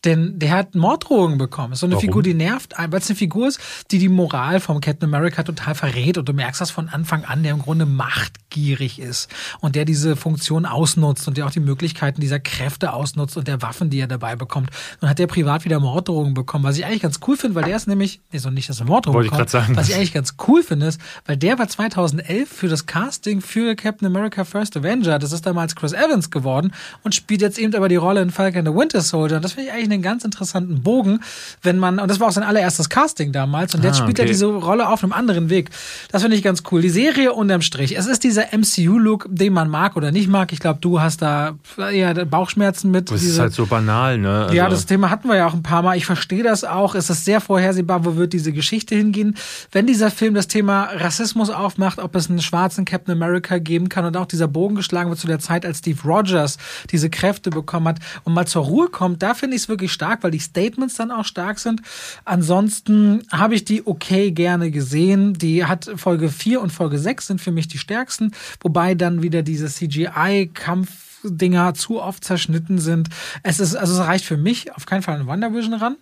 denn 0.05 0.39
der 0.39 0.51
hat 0.51 0.75
Morddrohungen 0.75 1.37
bekommen. 1.37 1.75
So 1.75 1.85
eine 1.85 1.95
Warum? 1.95 2.01
Figur, 2.01 2.23
die 2.23 2.33
nervt, 2.33 2.73
weil 2.77 2.99
es 2.99 3.09
eine 3.09 3.17
Figur 3.17 3.47
ist, 3.47 3.59
die 3.91 3.99
die 3.99 4.09
Moral 4.09 4.59
vom 4.59 4.81
Captain 4.81 5.13
America 5.13 5.43
total 5.43 5.75
verrät 5.75 6.17
und 6.17 6.27
du 6.27 6.33
merkst 6.33 6.61
das 6.61 6.71
von 6.71 6.89
Anfang 6.89 7.25
an, 7.25 7.43
der 7.43 7.53
im 7.53 7.59
Grunde 7.59 7.85
machtgierig 7.85 8.99
ist 8.99 9.29
und 9.59 9.75
der 9.75 9.85
diese 9.85 10.15
Funktion 10.15 10.65
ausnutzt 10.65 11.27
und 11.27 11.37
der 11.37 11.45
auch 11.45 11.51
die 11.51 11.59
Möglichkeiten 11.59 12.21
dieser 12.21 12.39
Kräfte 12.39 12.93
ausnutzt 12.93 13.37
und 13.37 13.47
der 13.47 13.61
Waffen, 13.61 13.89
die 13.89 13.99
er 13.99 14.07
dabei 14.07 14.35
bekommt. 14.35 14.69
Und 15.01 15.09
hat 15.09 15.19
der 15.19 15.27
privat 15.27 15.65
wieder 15.65 15.79
Morddrohungen 15.79 16.33
bekommen, 16.33 16.63
was 16.63 16.77
ich 16.77 16.85
eigentlich 16.85 17.01
ganz 17.01 17.19
cool 17.27 17.37
finde, 17.37 17.55
weil 17.55 17.65
der 17.65 17.75
ist 17.75 17.87
nämlich, 17.87 18.21
nee, 18.31 18.39
so 18.39 18.49
nicht, 18.49 18.69
dass 18.69 18.79
er 18.79 18.85
Morddrohungen 18.85 19.29
bekommt, 19.29 19.53
was 19.53 19.89
ich 19.89 19.95
eigentlich 19.95 20.13
ganz 20.13 20.35
cool 20.47 20.63
finde, 20.63 20.87
ist, 20.87 21.01
weil 21.25 21.37
der 21.37 21.59
war 21.59 21.67
2011 21.67 22.52
für 22.53 22.67
das 22.67 22.85
Casting 22.85 23.41
für 23.41 23.75
Captain 23.75 24.07
America 24.07 24.43
First 24.43 24.77
Avenger. 24.77 25.19
Das 25.19 25.31
ist 25.31 25.45
damals 25.45 25.75
Chris 25.75 25.93
Evans 25.93 26.31
geworden 26.31 26.71
und 27.03 27.15
spielt 27.15 27.41
jetzt 27.41 27.59
eben 27.59 27.75
aber 27.75 27.89
die 27.89 27.95
Rolle 27.95 28.21
in 28.21 28.29
Falcon 28.29 28.65
the 28.65 28.73
Winter 28.73 29.01
Soldier. 29.01 29.37
Und 29.37 29.45
das 29.45 29.53
finde 29.53 29.69
ich 29.69 29.73
eigentlich 29.73 29.91
einen 29.91 30.01
ganz 30.01 30.23
interessanten 30.23 30.81
Bogen, 30.81 31.19
wenn 31.61 31.77
man, 31.77 31.99
und 31.99 32.09
das 32.09 32.19
war 32.19 32.27
auch 32.27 32.31
sein 32.31 32.43
allererstes 32.43 32.89
Casting 32.89 33.31
damals, 33.31 33.75
und 33.75 33.83
jetzt 33.83 33.99
ah, 33.99 34.03
spielt 34.03 34.19
okay. 34.19 34.27
er 34.27 34.31
diese 34.31 34.45
Rolle 34.45 34.87
auf 34.87 35.03
einem 35.03 35.13
anderen 35.13 35.49
Weg. 35.49 35.69
Das 36.11 36.21
finde 36.21 36.37
ich 36.37 36.43
ganz 36.43 36.63
cool. 36.71 36.81
Die 36.81 36.89
Serie 36.89 37.33
unterm 37.33 37.61
Strich. 37.61 37.97
Es 37.97 38.05
ist 38.05 38.23
dieser 38.23 38.47
MCU-Look, 38.51 39.27
den 39.29 39.53
man 39.53 39.69
mag 39.69 39.95
oder 39.95 40.11
nicht 40.11 40.29
mag. 40.29 40.53
Ich 40.53 40.59
glaube, 40.59 40.79
du 40.81 41.01
hast 41.01 41.21
da 41.21 41.55
eher 41.77 42.13
Bauchschmerzen 42.25 42.91
mit. 42.91 43.11
Das 43.11 43.23
ist 43.23 43.39
halt 43.39 43.53
so 43.53 43.65
banal, 43.65 44.17
ne? 44.17 44.43
Also 44.43 44.55
ja, 44.55 44.69
das 44.69 44.85
Thema 44.85 45.09
hatten 45.09 45.27
wir 45.27 45.35
ja 45.35 45.47
auch 45.47 45.53
ein 45.53 45.63
paar 45.63 45.81
Mal. 45.81 45.97
Ich 45.97 46.05
verstehe 46.05 46.43
das 46.43 46.63
auch. 46.63 46.95
Es 46.95 47.09
ist 47.09 47.25
sehr 47.25 47.41
vorhersehbar, 47.41 48.05
wo 48.05 48.15
wird 48.15 48.33
diese 48.33 48.51
Geschichte 48.51 48.95
hingehen. 48.95 49.35
Wenn 49.71 49.87
dieser 49.87 50.11
Film 50.11 50.33
das 50.33 50.47
Thema 50.47 50.89
Rassismus 50.93 51.49
aufmacht, 51.49 51.99
ob 51.99 52.15
es 52.15 52.29
einen 52.29 52.41
schwarzen 52.43 52.85
Captain 52.85 53.13
America 53.13 53.57
geben 53.57 53.89
kann 53.89 54.05
und 54.05 54.17
auch 54.17 54.25
dieser 54.25 54.47
Bogen 54.47 54.75
geschlagen 54.75 55.09
wird 55.09 55.19
zu 55.19 55.27
der 55.27 55.39
Zeit, 55.39 55.65
als 55.65 55.79
Steve 55.79 55.99
Rogers 56.03 56.57
diese 56.91 57.09
Kräfte 57.09 57.49
bekommen 57.49 57.87
hat 57.87 57.99
und 58.23 58.33
mal 58.33 58.45
zur 58.45 58.63
Ruhe 58.63 58.89
kommt, 58.89 59.23
da 59.23 59.33
finde 59.33 59.55
ich 59.55 59.63
es 59.63 59.69
wirklich 59.69 59.91
stark, 59.91 60.23
weil 60.23 60.31
die 60.31 60.39
Statements 60.39 60.95
dann 60.95 61.11
auch 61.11 61.25
stark 61.25 61.59
sind. 61.59 61.81
Ansonsten 62.25 63.23
habe 63.31 63.55
ich 63.55 63.65
die 63.65 63.85
okay 63.85 64.31
gerne 64.31 64.71
gesehen. 64.71 65.33
Die 65.33 65.65
hat 65.65 65.89
Folge 65.95 66.29
4 66.29 66.61
und 66.61 66.71
Folge 66.71 66.99
6 66.99 67.27
sind 67.27 67.41
für 67.41 67.51
mich 67.51 67.67
die 67.67 67.77
stärksten, 67.77 68.31
wobei 68.61 68.95
dann 68.95 69.21
wieder 69.21 69.41
diese 69.41 69.67
CGI-Kampf 69.67 70.89
Dinger 71.23 71.73
zu 71.73 72.01
oft 72.01 72.23
zerschnitten 72.23 72.79
sind. 72.79 73.09
Es 73.43 73.59
ist, 73.59 73.75
also 73.75 73.93
es 73.93 74.07
reicht 74.07 74.25
für 74.25 74.37
mich 74.37 74.73
auf 74.75 74.85
keinen 74.85 75.01
Fall 75.01 75.19
an 75.19 75.27
WandaVision 75.27 75.75
ran. 75.75 75.95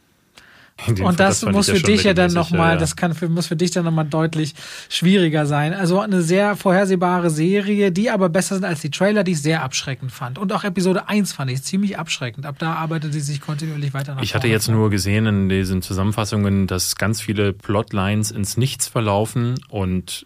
Und 1.02 1.20
das, 1.20 1.42
das 1.42 1.52
muss 1.52 1.70
für 1.70 1.80
dich 1.80 2.04
ja 2.04 2.14
dann 2.14 2.34
nochmal, 2.34 2.74
ja. 2.74 2.78
das 2.78 2.96
kann 2.96 3.14
für, 3.14 3.30
muss 3.30 3.48
für 3.48 3.56
dich 3.56 3.72
dann 3.72 3.86
nochmal 3.86 4.06
deutlich 4.06 4.56
schwieriger 4.90 5.46
sein. 5.46 5.74
Also 5.74 6.00
eine 6.00 6.22
sehr 6.22 6.56
vorhersehbare 6.56 7.30
Serie, 7.30 7.92
die 7.92 8.10
aber 8.10 8.30
besser 8.30 8.56
sind 8.56 8.66
als 8.66 8.82
die 8.82 8.90
Trailer, 8.90 9.24
die 9.24 9.34
ich 9.34 9.42
sehr 9.42 9.64
abschreckend 9.64 10.12
fand. 10.12 10.40
Und 10.40 10.52
auch 10.54 10.64
Episode 10.64 11.08
1 11.08 11.34
fand 11.34 11.52
ich 11.52 11.62
ziemlich 11.64 12.00
abschreckend. 12.00 12.46
Ab 12.46 12.56
da 12.60 12.74
arbeitet 12.74 13.14
sie 13.14 13.20
sich 13.20 13.42
kontinuierlich 13.42 13.94
weiter 13.94 14.16
nach 14.16 14.24
Ich 14.24 14.34
hatte 14.34 14.48
jetzt 14.48 14.70
nur 14.70 14.90
gesehen 14.90 15.28
in 15.28 15.50
diesen 15.50 15.82
Zusammenfassungen, 15.82 16.68
dass 16.68 16.96
ganz 16.96 17.22
viele 17.22 17.54
Plotlines 17.54 18.32
ins 18.32 18.58
Nichts 18.58 18.88
verlaufen 18.88 19.60
und 19.70 20.26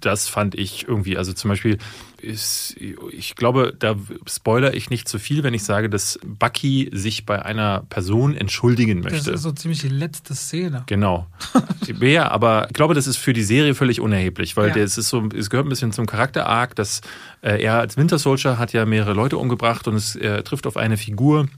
das 0.00 0.28
fand 0.28 0.54
ich 0.54 0.86
irgendwie, 0.88 1.16
also 1.16 1.32
zum 1.32 1.50
Beispiel 1.50 1.78
ist, 2.20 2.76
ich 3.12 3.36
glaube, 3.36 3.74
da 3.78 3.94
spoiler 4.26 4.74
ich 4.74 4.90
nicht 4.90 5.08
zu 5.08 5.18
viel, 5.18 5.42
wenn 5.42 5.54
ich 5.54 5.62
sage, 5.62 5.88
dass 5.88 6.18
Bucky 6.24 6.90
sich 6.92 7.26
bei 7.26 7.44
einer 7.44 7.84
Person 7.88 8.34
entschuldigen 8.34 9.00
möchte. 9.00 9.18
Das 9.18 9.26
ist 9.28 9.42
so 9.42 9.52
ziemlich 9.52 9.80
die 9.80 9.88
letzte 9.88 10.34
Szene. 10.34 10.82
Genau. 10.86 11.26
ja, 12.00 12.28
aber 12.30 12.66
ich 12.68 12.74
glaube, 12.74 12.94
das 12.94 13.06
ist 13.06 13.16
für 13.18 13.32
die 13.32 13.44
Serie 13.44 13.74
völlig 13.74 14.00
unerheblich, 14.00 14.56
weil 14.56 14.70
ja. 14.70 14.76
es 14.76 14.98
ist 14.98 15.08
so, 15.08 15.28
es 15.34 15.48
gehört 15.50 15.66
ein 15.66 15.70
bisschen 15.70 15.92
zum 15.92 16.06
Charakter-Arc, 16.06 16.74
dass 16.74 17.00
äh, 17.42 17.62
er 17.62 17.78
als 17.78 17.96
Winter 17.96 18.18
Soldier 18.18 18.58
hat 18.58 18.72
ja 18.72 18.84
mehrere 18.84 19.12
Leute 19.12 19.38
umgebracht 19.38 19.86
und 19.86 19.94
es 19.94 20.16
er 20.16 20.42
trifft 20.42 20.66
auf 20.66 20.76
eine 20.76 20.96
Figur, 20.96 21.48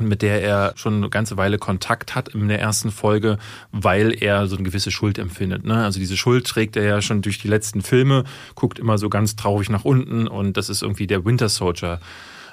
mit 0.00 0.22
der 0.22 0.42
er 0.42 0.72
schon 0.76 0.96
eine 0.96 1.10
ganze 1.10 1.36
Weile 1.36 1.58
Kontakt 1.58 2.14
hat 2.14 2.28
in 2.28 2.48
der 2.48 2.60
ersten 2.60 2.90
Folge, 2.90 3.38
weil 3.72 4.22
er 4.22 4.46
so 4.46 4.56
eine 4.56 4.64
gewisse 4.64 4.90
Schuld 4.90 5.18
empfindet. 5.18 5.64
Ne? 5.64 5.84
Also 5.84 5.98
diese 5.98 6.16
Schuld 6.16 6.46
trägt 6.46 6.76
er 6.76 6.84
ja 6.84 7.02
schon 7.02 7.22
durch 7.22 7.38
die 7.38 7.48
letzten 7.48 7.82
Filme, 7.82 8.24
guckt 8.54 8.78
immer 8.78 8.98
so 8.98 9.08
ganz 9.08 9.36
traurig 9.36 9.70
nach 9.70 9.84
unten 9.84 10.28
und 10.28 10.56
das 10.56 10.68
ist 10.68 10.82
irgendwie 10.82 11.06
der 11.06 11.24
Winter 11.24 11.48
Soldier. 11.48 12.00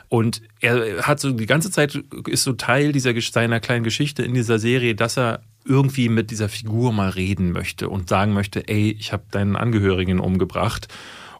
Und 0.09 0.41
er 0.59 1.07
hat 1.07 1.19
so 1.19 1.31
die 1.31 1.47
ganze 1.47 1.71
Zeit, 1.71 1.95
ist 2.27 2.43
so 2.43 2.53
Teil 2.53 2.91
dieser 2.91 3.19
seiner 3.19 3.59
kleinen 3.59 3.83
Geschichte 3.83 4.21
in 4.21 4.35
dieser 4.35 4.59
Serie, 4.59 4.93
dass 4.93 5.17
er 5.17 5.41
irgendwie 5.65 6.09
mit 6.09 6.29
dieser 6.29 6.49
Figur 6.49 6.93
mal 6.93 7.09
reden 7.09 7.51
möchte 7.51 7.89
und 7.89 8.09
sagen 8.09 8.33
möchte, 8.33 8.67
ey, 8.67 8.91
ich 8.91 9.11
habe 9.11 9.23
deinen 9.31 9.55
Angehörigen 9.55 10.19
umgebracht. 10.19 10.87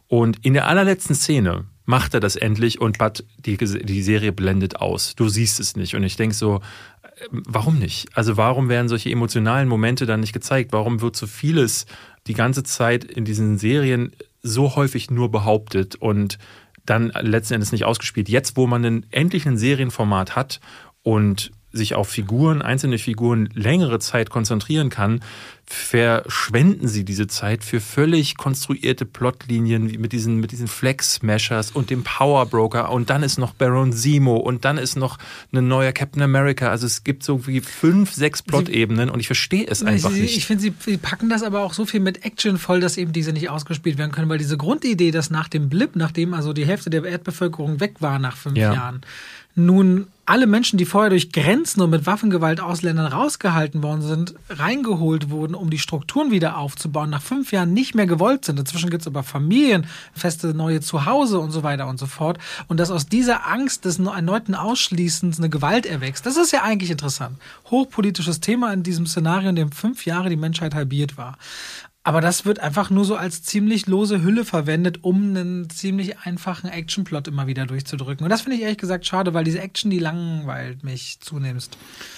Und 0.08 0.44
in 0.44 0.54
der 0.54 0.66
allerletzten 0.66 1.14
Szene 1.14 1.66
macht 1.84 2.14
er 2.14 2.20
das 2.20 2.36
endlich 2.36 2.80
und 2.80 2.98
Bud, 2.98 3.24
die, 3.38 3.56
die 3.56 4.02
Serie 4.02 4.32
blendet 4.32 4.76
aus. 4.76 5.14
Du 5.14 5.28
siehst 5.28 5.60
es 5.60 5.76
nicht. 5.76 5.94
Und 5.94 6.02
ich 6.02 6.16
denke 6.16 6.34
so, 6.34 6.60
äh, 7.02 7.08
warum 7.30 7.78
nicht? 7.78 8.08
Also 8.16 8.36
warum 8.36 8.68
werden 8.68 8.88
solche 8.88 9.10
emotionalen 9.10 9.68
Momente 9.68 10.06
dann 10.06 10.20
nicht 10.20 10.32
gezeigt? 10.32 10.72
Warum 10.72 11.00
wird 11.00 11.16
so 11.16 11.26
vieles 11.26 11.86
die 12.26 12.34
ganze 12.34 12.62
Zeit 12.62 13.04
in 13.04 13.24
diesen 13.24 13.58
Serien 13.58 14.12
so 14.42 14.76
häufig 14.76 15.10
nur 15.10 15.30
behauptet 15.30 15.96
und 15.96 16.38
dann 16.86 17.12
letzten 17.20 17.54
Endes 17.54 17.72
nicht 17.72 17.84
ausgespielt? 17.84 18.28
Jetzt, 18.28 18.56
wo 18.56 18.66
man 18.66 19.04
endlich 19.10 19.46
ein 19.46 19.58
Serienformat 19.58 20.36
hat 20.36 20.60
und 21.02 21.52
sich 21.74 21.94
auf 21.94 22.08
Figuren, 22.08 22.62
einzelne 22.62 22.98
Figuren 22.98 23.48
längere 23.54 23.98
Zeit 23.98 24.30
konzentrieren 24.30 24.90
kann, 24.90 25.20
verschwenden 25.66 26.88
sie 26.88 27.04
diese 27.04 27.26
Zeit 27.26 27.64
für 27.64 27.80
völlig 27.80 28.36
konstruierte 28.36 29.06
Plotlinien 29.06 29.86
mit 29.86 30.12
diesen, 30.12 30.36
mit 30.38 30.52
diesen 30.52 30.68
Flex-Smashers 30.68 31.70
und 31.70 31.88
dem 31.88 32.04
Power 32.04 32.46
Broker 32.46 32.90
und 32.92 33.08
dann 33.08 33.22
ist 33.22 33.38
noch 33.38 33.54
Baron 33.54 33.92
Zemo 33.92 34.36
und 34.36 34.64
dann 34.66 34.76
ist 34.76 34.96
noch 34.96 35.18
ein 35.52 35.66
neuer 35.66 35.92
Captain 35.92 36.22
America. 36.22 36.68
Also 36.68 36.86
es 36.86 37.02
gibt 37.02 37.22
so 37.22 37.46
wie 37.46 37.60
fünf, 37.60 38.12
sechs 38.12 38.42
Plot-Ebenen 38.42 39.08
und 39.08 39.20
ich 39.20 39.26
verstehe 39.26 39.66
es 39.66 39.82
einfach 39.82 40.10
sie, 40.10 40.20
nicht. 40.20 40.36
Ich 40.36 40.44
finde, 40.44 40.62
sie, 40.62 40.74
sie 40.78 40.98
packen 40.98 41.30
das 41.30 41.42
aber 41.42 41.62
auch 41.62 41.72
so 41.72 41.86
viel 41.86 42.00
mit 42.00 42.24
Action 42.26 42.58
voll, 42.58 42.80
dass 42.80 42.98
eben 42.98 43.12
diese 43.12 43.32
nicht 43.32 43.48
ausgespielt 43.48 43.96
werden 43.96 44.12
können, 44.12 44.28
weil 44.28 44.38
diese 44.38 44.58
Grundidee, 44.58 45.12
dass 45.12 45.30
nach 45.30 45.48
dem 45.48 45.70
Blip, 45.70 45.96
nachdem 45.96 46.34
also 46.34 46.52
die 46.52 46.66
Hälfte 46.66 46.90
der 46.90 47.04
Erdbevölkerung 47.04 47.80
weg 47.80 47.96
war 48.00 48.18
nach 48.18 48.36
fünf 48.36 48.58
ja. 48.58 48.74
Jahren, 48.74 49.00
nun 49.54 50.08
alle 50.26 50.46
Menschen, 50.46 50.78
die 50.78 50.84
vorher 50.84 51.10
durch 51.10 51.32
Grenzen 51.32 51.80
und 51.82 51.90
mit 51.90 52.06
Waffengewalt 52.06 52.60
Ausländern 52.60 53.12
rausgehalten 53.12 53.82
worden 53.82 54.02
sind, 54.02 54.34
reingeholt 54.48 55.30
wurden, 55.30 55.54
um 55.54 55.70
die 55.70 55.78
Strukturen 55.78 56.30
wieder 56.30 56.56
aufzubauen, 56.56 57.10
nach 57.10 57.22
fünf 57.22 57.52
Jahren 57.52 57.72
nicht 57.72 57.94
mehr 57.94 58.06
gewollt 58.06 58.44
sind. 58.44 58.58
Inzwischen 58.58 58.90
gibt 58.90 59.02
es 59.02 59.06
aber 59.06 59.22
Familien, 59.22 59.86
feste 60.14 60.54
neue 60.54 60.80
Zuhause 60.80 61.38
und 61.38 61.50
so 61.50 61.62
weiter 61.62 61.86
und 61.88 61.98
so 61.98 62.06
fort. 62.06 62.38
Und 62.68 62.80
dass 62.80 62.90
aus 62.90 63.06
dieser 63.06 63.46
Angst 63.46 63.84
des 63.84 63.98
erneuten 63.98 64.54
Ausschließens 64.54 65.38
eine 65.38 65.50
Gewalt 65.50 65.86
erwächst, 65.86 66.26
das 66.26 66.36
ist 66.36 66.52
ja 66.52 66.62
eigentlich 66.62 66.90
interessant. 66.90 67.38
Hochpolitisches 67.70 68.40
Thema 68.40 68.72
in 68.72 68.82
diesem 68.82 69.06
Szenario, 69.06 69.50
in 69.50 69.56
dem 69.56 69.72
fünf 69.72 70.06
Jahre 70.06 70.30
die 70.30 70.36
Menschheit 70.36 70.74
halbiert 70.74 71.16
war. 71.16 71.36
Aber 72.06 72.20
das 72.20 72.44
wird 72.44 72.60
einfach 72.60 72.90
nur 72.90 73.06
so 73.06 73.16
als 73.16 73.42
ziemlich 73.42 73.86
lose 73.86 74.22
Hülle 74.22 74.44
verwendet, 74.44 74.98
um 75.00 75.30
einen 75.30 75.70
ziemlich 75.70 76.18
einfachen 76.18 76.68
Actionplot 76.68 77.28
immer 77.28 77.46
wieder 77.46 77.64
durchzudrücken. 77.64 78.24
Und 78.24 78.30
das 78.30 78.42
finde 78.42 78.58
ich 78.58 78.62
ehrlich 78.62 78.76
gesagt 78.76 79.06
schade, 79.06 79.32
weil 79.32 79.42
diese 79.42 79.58
Action, 79.60 79.90
die 79.90 79.98
langweilt 79.98 80.84
mich 80.84 81.18
zunehmend. 81.20 81.70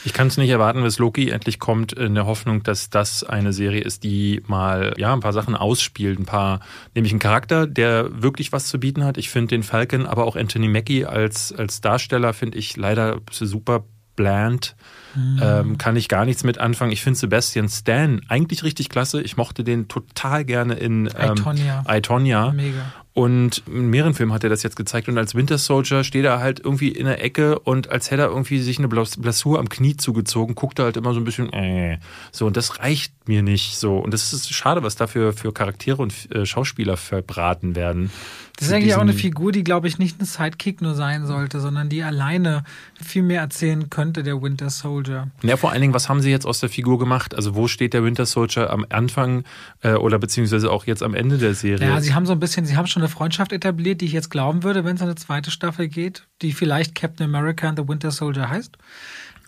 Ich 0.05 0.13
kann 0.13 0.27
es 0.27 0.39
nicht 0.39 0.51
erwarten, 0.51 0.83
bis 0.83 0.99
Loki 0.99 1.31
endlich 1.31 1.61
kommt, 1.61 1.93
in 1.93 2.17
der 2.17 2.27
Hoffnung, 2.27 2.65
dass 2.65 2.91
das 2.91 3.23
eine 3.23 3.53
Serie 3.53 3.81
ist, 3.81 4.03
die 4.03 4.43
mal 4.49 4.93
ja 4.99 5.13
ein 5.13 5.21
paar 5.21 5.33
Sachen 5.33 5.55
ausspielt, 5.55 6.19
ein 6.19 6.27
paar, 6.27 6.59
nämlich 6.97 7.13
einen 7.13 7.21
Charakter, 7.21 7.69
der 7.69 8.23
wirklich 8.23 8.51
was 8.51 8.67
zu 8.67 8.81
bieten 8.81 9.05
hat. 9.05 9.19
Ich 9.19 9.31
finde 9.31 9.55
den 9.55 9.63
Falcon, 9.63 10.07
aber 10.07 10.25
auch 10.25 10.35
Anthony 10.35 10.67
Mackie 10.67 11.07
als, 11.07 11.53
als 11.53 11.81
Darsteller 11.81 12.35
finde 12.35 12.59
ich 12.59 12.77
leider 12.77 13.21
super 13.31 13.85
bland. 14.17 14.75
Mhm. 15.15 15.41
Ähm, 15.43 15.79
kann 15.79 15.97
ich 15.97 16.09
gar 16.09 16.25
nichts 16.25 16.45
mit 16.45 16.59
anfangen. 16.59 16.93
Ich 16.93 17.03
finde 17.03 17.19
Sebastian 17.19 17.69
Stan 17.69 18.21
eigentlich 18.29 18.65
richtig 18.65 18.89
klasse. 18.89 19.23
Ich 19.23 19.37
mochte 19.37 19.65
den 19.65 19.89
total 19.89 20.45
gerne 20.45 20.75
in 20.75 21.09
ähm, 21.19 21.33
Itonia. 21.33 21.85
Itonia. 21.89 22.53
Mega. 22.53 22.93
Und 23.17 23.63
in 23.67 23.89
mehreren 23.89 24.13
Filmen 24.13 24.35
hat 24.35 24.45
er 24.45 24.51
das 24.51 24.63
jetzt 24.63 24.77
gezeigt. 24.77 25.09
Und 25.09 25.17
als 25.17 25.35
Winter 25.35 25.57
Soldier 25.57 26.05
steht 26.05 26.27
er 26.27 26.39
halt 26.39 26.61
irgendwie 26.61 26.91
in 26.91 27.07
der 27.07 27.25
Ecke 27.25 27.59
und 27.61 27.89
als 27.89 28.11
hätte 28.11 28.21
er 28.21 28.29
irgendwie 28.29 28.61
sich 28.61 28.79
eine 28.79 28.89
Blessur 28.89 29.59
am 29.59 29.71
Knie 29.71 29.97
zugezogen, 29.97 30.55
guckt 30.55 30.79
er 30.79 30.85
halt 30.85 30.99
immer 30.99 31.15
so 31.15 31.21
ein 31.21 31.25
bisschen, 31.25 31.51
äh. 31.55 31.99
So, 32.31 32.47
und 32.47 32.59
das 32.59 32.79
reicht 32.79 33.15
mir 33.27 33.43
nicht 33.43 33.79
so. 33.79 33.97
Und 33.97 34.13
das 34.13 34.35
ist 34.35 34.53
schade, 34.53 34.83
was 34.83 34.97
dafür 34.97 35.33
für 35.33 35.55
Charaktere 35.55 36.03
und 36.03 36.31
äh, 36.31 36.45
Schauspieler 36.45 36.99
verbraten 36.99 37.75
werden. 37.75 38.11
Das 38.59 38.69
ist 38.69 38.75
eigentlich 38.75 38.95
auch 38.95 39.01
eine 39.01 39.13
Figur, 39.13 39.53
die, 39.53 39.65
glaube 39.65 39.87
ich, 39.87 39.99
nicht 39.99 40.21
ein 40.21 40.25
Sidekick 40.25 40.81
nur 40.81 40.95
sein 40.95 41.27
sollte, 41.27 41.61
sondern 41.61 41.91
die 41.91 42.03
alleine 42.03 42.65
viel 43.03 43.23
mehr 43.23 43.43
erzählen 43.43 43.91
könnte, 43.91 44.23
der 44.23 44.41
Winter 44.41 44.71
Soldier. 44.71 45.29
Ja, 45.43 45.59
vor 45.59 45.73
allen 45.73 45.83
Dingen, 45.83 45.93
was 45.93 46.09
haben 46.09 46.23
sie 46.23 46.31
jetzt 46.31 46.47
aus 46.47 46.61
der 46.61 46.71
Figur 46.71 46.99
gemacht? 46.99 47.35
Also 47.35 47.55
wo 47.55 47.69
steht 47.69 47.93
der 47.93 48.03
Winter 48.03 48.25
Soldier 48.25 48.71
am 48.71 48.87
Anfang 48.89 49.45
äh, 49.83 49.93
oder 49.93 50.19
beziehungsweise 50.19 50.71
auch 50.71 50.87
jetzt 50.87 51.03
am 51.03 51.15
Ende 51.15 51.37
der 51.37 51.55
Serie? 51.55 51.87
Ja, 51.87 52.01
sie 52.01 52.15
haben 52.15 52.25
so 52.25 52.33
ein 52.33 52.41
bisschen, 52.41 52.65
sie 52.65 52.79
haben 52.79 52.87
schon 52.87 53.03
eine 53.07 53.13
Freundschaft 53.13 53.53
etabliert, 53.53 54.01
die 54.01 54.07
ich 54.07 54.13
jetzt 54.13 54.31
glauben 54.31 54.63
würde, 54.63 54.85
wenn 54.85 54.97
es 54.97 55.03
eine 55.03 55.15
zweite 55.15 55.51
Staffel 55.51 55.89
geht, 55.89 56.27
die 56.43 56.53
vielleicht 56.53 56.95
Captain 56.95 57.25
America 57.25 57.69
and 57.69 57.79
the 57.79 57.89
Winter 57.89 58.11
Soldier 58.11 58.49
heißt. 58.49 58.77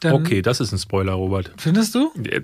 Okay, 0.04 0.42
das 0.42 0.60
ist 0.60 0.72
ein 0.72 0.78
Spoiler, 0.78 1.14
Robert. 1.14 1.50
Findest 1.56 1.94
du? 1.94 2.12
Äh, 2.22 2.40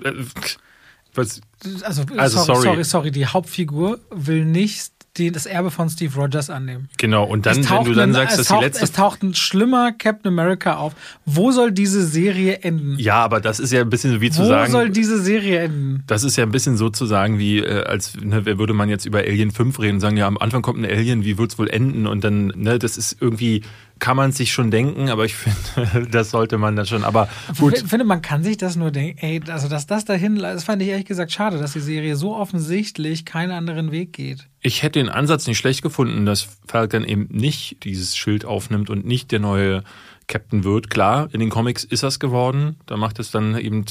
was? 1.15 1.41
Also, 1.83 2.03
also 2.17 2.39
sorry, 2.39 2.45
sorry, 2.45 2.63
sorry, 2.63 2.85
sorry, 2.85 3.11
die 3.13 3.27
Hauptfigur 3.27 4.01
will 4.11 4.45
nicht 4.45 4.94
die, 5.17 5.31
das 5.31 5.47
Erbe 5.47 5.71
von 5.71 5.89
Steve 5.89 6.15
Rogers 6.15 6.51
annehmen. 6.51 6.89
Genau, 6.97 7.25
und 7.25 7.47
dann, 7.47 7.57
wenn 7.57 7.85
du 7.85 7.93
dann 7.93 8.11
ein, 8.11 8.15
sagst, 8.15 8.39
dass 8.39 8.49
taucht, 8.49 8.61
die 8.61 8.65
letzte. 8.65 8.85
Es 8.85 8.93
taucht 8.93 9.23
ein 9.23 9.35
schlimmer 9.35 9.93
Captain 9.93 10.29
America 10.29 10.77
auf. 10.77 10.95
Wo 11.25 11.53
soll 11.53 11.71
diese 11.71 12.05
Serie 12.05 12.59
enden? 12.59 12.99
Ja, 12.99 13.17
aber 13.17 13.41
das 13.41 13.61
ist 13.61 13.73
ja 13.73 13.83
ein 13.83 13.91
bisschen 13.91 14.21
wie 14.21 14.31
zu 14.31 14.43
Wo 14.43 14.47
sagen. 14.47 14.73
Wo 14.73 14.79
soll 14.79 14.91
diese 14.91 15.21
Serie 15.23 15.61
enden? 15.61 16.03
Das 16.07 16.25
ist 16.25 16.37
ja 16.37 16.45
ein 16.45 16.51
bisschen 16.51 16.77
so 16.77 16.91
zu 16.91 17.07
sagen, 17.07 17.39
wie, 17.39 17.59
äh, 17.59 17.85
als 17.85 18.17
ne, 18.21 18.45
würde 18.45 18.75
man 18.75 18.89
jetzt 18.89 19.07
über 19.07 19.19
Alien 19.21 19.53
5 19.53 19.79
reden 19.79 19.95
und 19.95 20.01
sagen, 20.01 20.17
ja, 20.17 20.27
am 20.27 20.39
Anfang 20.39 20.63
kommt 20.63 20.81
ein 20.81 20.85
Alien, 20.85 21.25
wie 21.25 21.39
wird 21.39 21.53
es 21.53 21.59
wohl 21.59 21.71
enden? 21.71 22.07
Und 22.07 22.25
dann, 22.25 22.49
ne, 22.57 22.79
das 22.79 22.97
ist 22.97 23.17
irgendwie 23.21 23.63
kann 23.99 24.17
man 24.17 24.33
sich 24.33 24.53
schon 24.53 24.71
denken, 24.71 25.09
aber 25.09 25.25
ich 25.25 25.35
finde, 25.37 26.07
das 26.09 26.31
sollte 26.31 26.59
man 26.59 26.77
dann 26.77 26.87
schon. 26.87 27.05
Aber 27.05 27.29
gut. 27.59 27.75
Ich 27.79 27.89
finde, 27.89 28.05
man 28.05 28.23
kann 28.23 28.43
sich 28.43 28.57
das 28.57 28.77
nur 28.77 28.91
denken. 28.91 29.19
Ey, 29.19 29.41
also 29.49 29.69
dass 29.69 29.87
das 29.87 30.05
dahin, 30.05 30.37
das 30.37 30.65
fand 30.65 30.83
ich 30.83 30.89
ehrlich 30.89 31.07
gesagt 31.07 31.33
schade, 31.33 31.59
dass 31.59 31.73
die 31.73 31.81
Serie 31.81 32.17
so 32.17 32.37
offensichtlich 32.37 33.25
keinen 33.25 33.53
anderen 33.53 33.91
Weg 33.91 34.13
geht. 34.13 34.49
Ich 34.61 34.83
hätte 34.83 34.99
den 34.99 35.09
Ansatz 35.09 35.47
nicht 35.47 35.59
schlecht 35.59 35.83
gefunden, 35.83 36.27
dass 36.27 36.49
Falcon 36.67 37.05
eben 37.05 37.29
nicht 37.31 37.85
dieses 37.85 38.17
Schild 38.17 38.45
aufnimmt 38.45 38.91
und 38.91 39.05
nicht 39.05 39.31
der 39.31 39.41
neue 39.41 39.85
Captain 40.27 40.65
wird. 40.65 40.91
Klar, 40.91 41.29
in 41.33 41.41
den 41.41 41.51
Comics 41.51 41.85
ist 41.85 42.03
das 42.03 42.19
geworden. 42.19 42.77
Da 42.87 42.97
macht 42.97 43.19
es 43.19 43.31
dann 43.31 43.59
eben, 43.59 43.85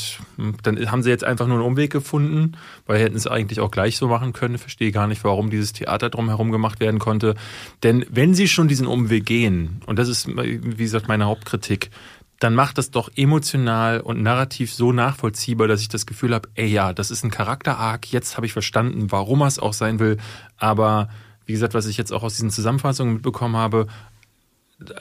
dann 0.64 0.92
haben 0.92 1.04
sie 1.04 1.10
jetzt 1.10 1.24
einfach 1.24 1.48
nur 1.48 1.58
einen 1.58 1.66
Umweg 1.66 1.92
gefunden, 1.92 2.54
weil 2.86 3.00
hätten 3.00 3.16
es 3.16 3.28
eigentlich 3.28 3.60
auch 3.60 3.72
gleich 3.72 3.98
so 3.98 4.08
machen 4.08 4.34
können. 4.34 4.56
Ich 4.56 4.62
verstehe 4.62 4.92
gar 4.92 5.08
nicht, 5.08 5.24
warum 5.24 5.50
dieses 5.50 5.74
Theater 5.74 6.10
drumherum 6.10 6.52
gemacht 6.52 6.80
werden 6.80 7.00
konnte. 7.00 7.36
Denn 7.84 8.06
wenn 8.10 8.34
sie 8.34 8.48
schon 8.48 8.68
diesen 8.68 8.88
Umweg 8.88 9.26
gehen, 9.26 9.82
und 9.86 10.00
das 10.00 10.10
ist, 10.10 10.28
wie 10.28 10.84
gesagt, 10.84 11.08
meine 11.08 11.26
Hauptkritik, 11.26 11.92
dann 12.40 12.56
macht 12.56 12.78
das 12.78 12.92
doch 12.92 13.10
emotional 13.16 14.02
und 14.02 14.22
narrativ 14.22 14.74
so 14.74 14.92
nachvollziehbar, 14.92 15.68
dass 15.68 15.80
ich 15.80 15.88
das 15.88 16.06
Gefühl 16.06 16.34
habe, 16.34 16.50
ey 16.56 16.68
ja, 16.68 16.92
das 16.92 17.10
ist 17.10 17.24
ein 17.24 17.32
Charakter-Arc, 17.32 18.12
jetzt 18.12 18.36
habe 18.36 18.46
ich 18.46 18.52
verstanden, 18.52 19.12
warum 19.12 19.42
er 19.42 19.48
es 19.48 19.60
auch 19.60 19.72
sein 19.72 20.00
will. 20.00 20.18
Aber 20.58 21.08
wie 21.46 21.54
gesagt, 21.54 21.74
was 21.74 21.86
ich 21.86 21.96
jetzt 21.96 22.12
auch 22.12 22.24
aus 22.24 22.36
diesen 22.36 22.50
Zusammenfassungen 22.50 23.14
mitbekommen 23.14 23.56
habe, 23.56 23.88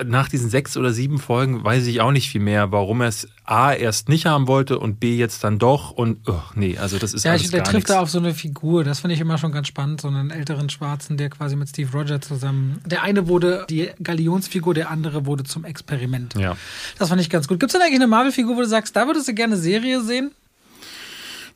nach 0.04 0.28
diesen 0.28 0.50
sechs 0.50 0.76
oder 0.76 0.92
sieben 0.92 1.18
Folgen 1.18 1.64
weiß 1.64 1.86
ich 1.86 2.00
auch 2.00 2.12
nicht 2.12 2.30
viel 2.30 2.40
mehr, 2.40 2.72
warum 2.72 3.00
er 3.00 3.08
es 3.08 3.28
A 3.44 3.72
erst 3.72 4.08
nicht 4.08 4.26
haben 4.26 4.46
wollte 4.46 4.78
und 4.78 5.00
B 5.00 5.16
jetzt 5.16 5.42
dann 5.44 5.58
doch 5.58 5.90
und 5.90 6.28
oh, 6.28 6.40
nee, 6.54 6.78
also 6.78 6.98
das 6.98 7.12
ist 7.12 7.24
ja, 7.24 7.32
alles 7.32 7.44
ich, 7.44 7.50
der 7.50 7.64
trifft 7.64 7.90
da 7.90 8.00
auf 8.00 8.10
so 8.10 8.18
eine 8.18 8.34
Figur, 8.34 8.84
das 8.84 9.00
finde 9.00 9.14
ich 9.14 9.20
immer 9.20 9.38
schon 9.38 9.52
ganz 9.52 9.68
spannend, 9.68 10.00
so 10.00 10.08
einen 10.08 10.30
älteren 10.30 10.70
Schwarzen, 10.70 11.16
der 11.16 11.30
quasi 11.30 11.56
mit 11.56 11.68
Steve 11.68 11.90
Rogers 11.92 12.26
zusammen, 12.26 12.80
der 12.86 13.02
eine 13.02 13.28
wurde 13.28 13.66
die 13.68 13.90
Galionsfigur, 14.02 14.74
der 14.74 14.90
andere 14.90 15.26
wurde 15.26 15.44
zum 15.44 15.64
Experiment. 15.64 16.34
Ja. 16.34 16.56
Das 16.98 17.08
fand 17.08 17.20
ich 17.20 17.30
ganz 17.30 17.48
gut. 17.48 17.60
Gibt 17.60 17.70
es 17.70 17.78
denn 17.78 17.82
eigentlich 17.82 18.00
eine 18.00 18.06
Marvel-Figur, 18.06 18.56
wo 18.56 18.60
du 18.60 18.68
sagst, 18.68 18.94
da 18.96 19.06
würdest 19.06 19.28
du 19.28 19.34
gerne 19.34 19.56
Serie 19.56 20.02
sehen? 20.02 20.32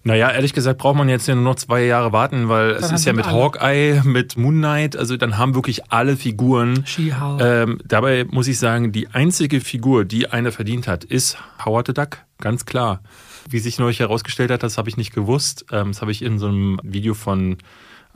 Naja, 0.06 0.30
ehrlich 0.30 0.52
gesagt 0.52 0.78
braucht 0.78 0.96
man 0.96 1.08
jetzt 1.08 1.26
ja 1.26 1.34
nur 1.34 1.42
noch 1.42 1.56
zwei 1.56 1.84
Jahre 1.84 2.12
warten, 2.12 2.48
weil 2.48 2.74
dann 2.74 2.84
es 2.84 2.92
ist 2.92 3.06
ja 3.06 3.12
mit 3.12 3.26
alle. 3.26 3.34
Hawkeye, 3.42 4.02
mit 4.04 4.36
Moon 4.36 4.58
Knight, 4.58 4.96
also 4.96 5.16
dann 5.16 5.36
haben 5.36 5.56
wirklich 5.56 5.90
alle 5.90 6.16
Figuren. 6.16 6.84
Ähm, 7.40 7.80
dabei 7.84 8.24
muss 8.30 8.46
ich 8.46 8.60
sagen, 8.60 8.92
die 8.92 9.08
einzige 9.08 9.60
Figur, 9.60 10.04
die 10.04 10.28
eine 10.28 10.52
verdient 10.52 10.86
hat, 10.86 11.02
ist 11.02 11.38
Howard 11.64 11.88
the 11.88 11.92
Duck, 11.92 12.18
ganz 12.38 12.66
klar. 12.66 13.00
Wie 13.50 13.58
sich 13.58 13.80
neulich 13.80 13.98
herausgestellt 13.98 14.52
hat, 14.52 14.62
das 14.62 14.78
habe 14.78 14.88
ich 14.88 14.96
nicht 14.96 15.12
gewusst. 15.12 15.66
Ähm, 15.72 15.88
das 15.88 16.02
habe 16.02 16.12
ich 16.12 16.22
in 16.22 16.38
so 16.38 16.46
einem 16.46 16.78
Video 16.84 17.14
von 17.14 17.56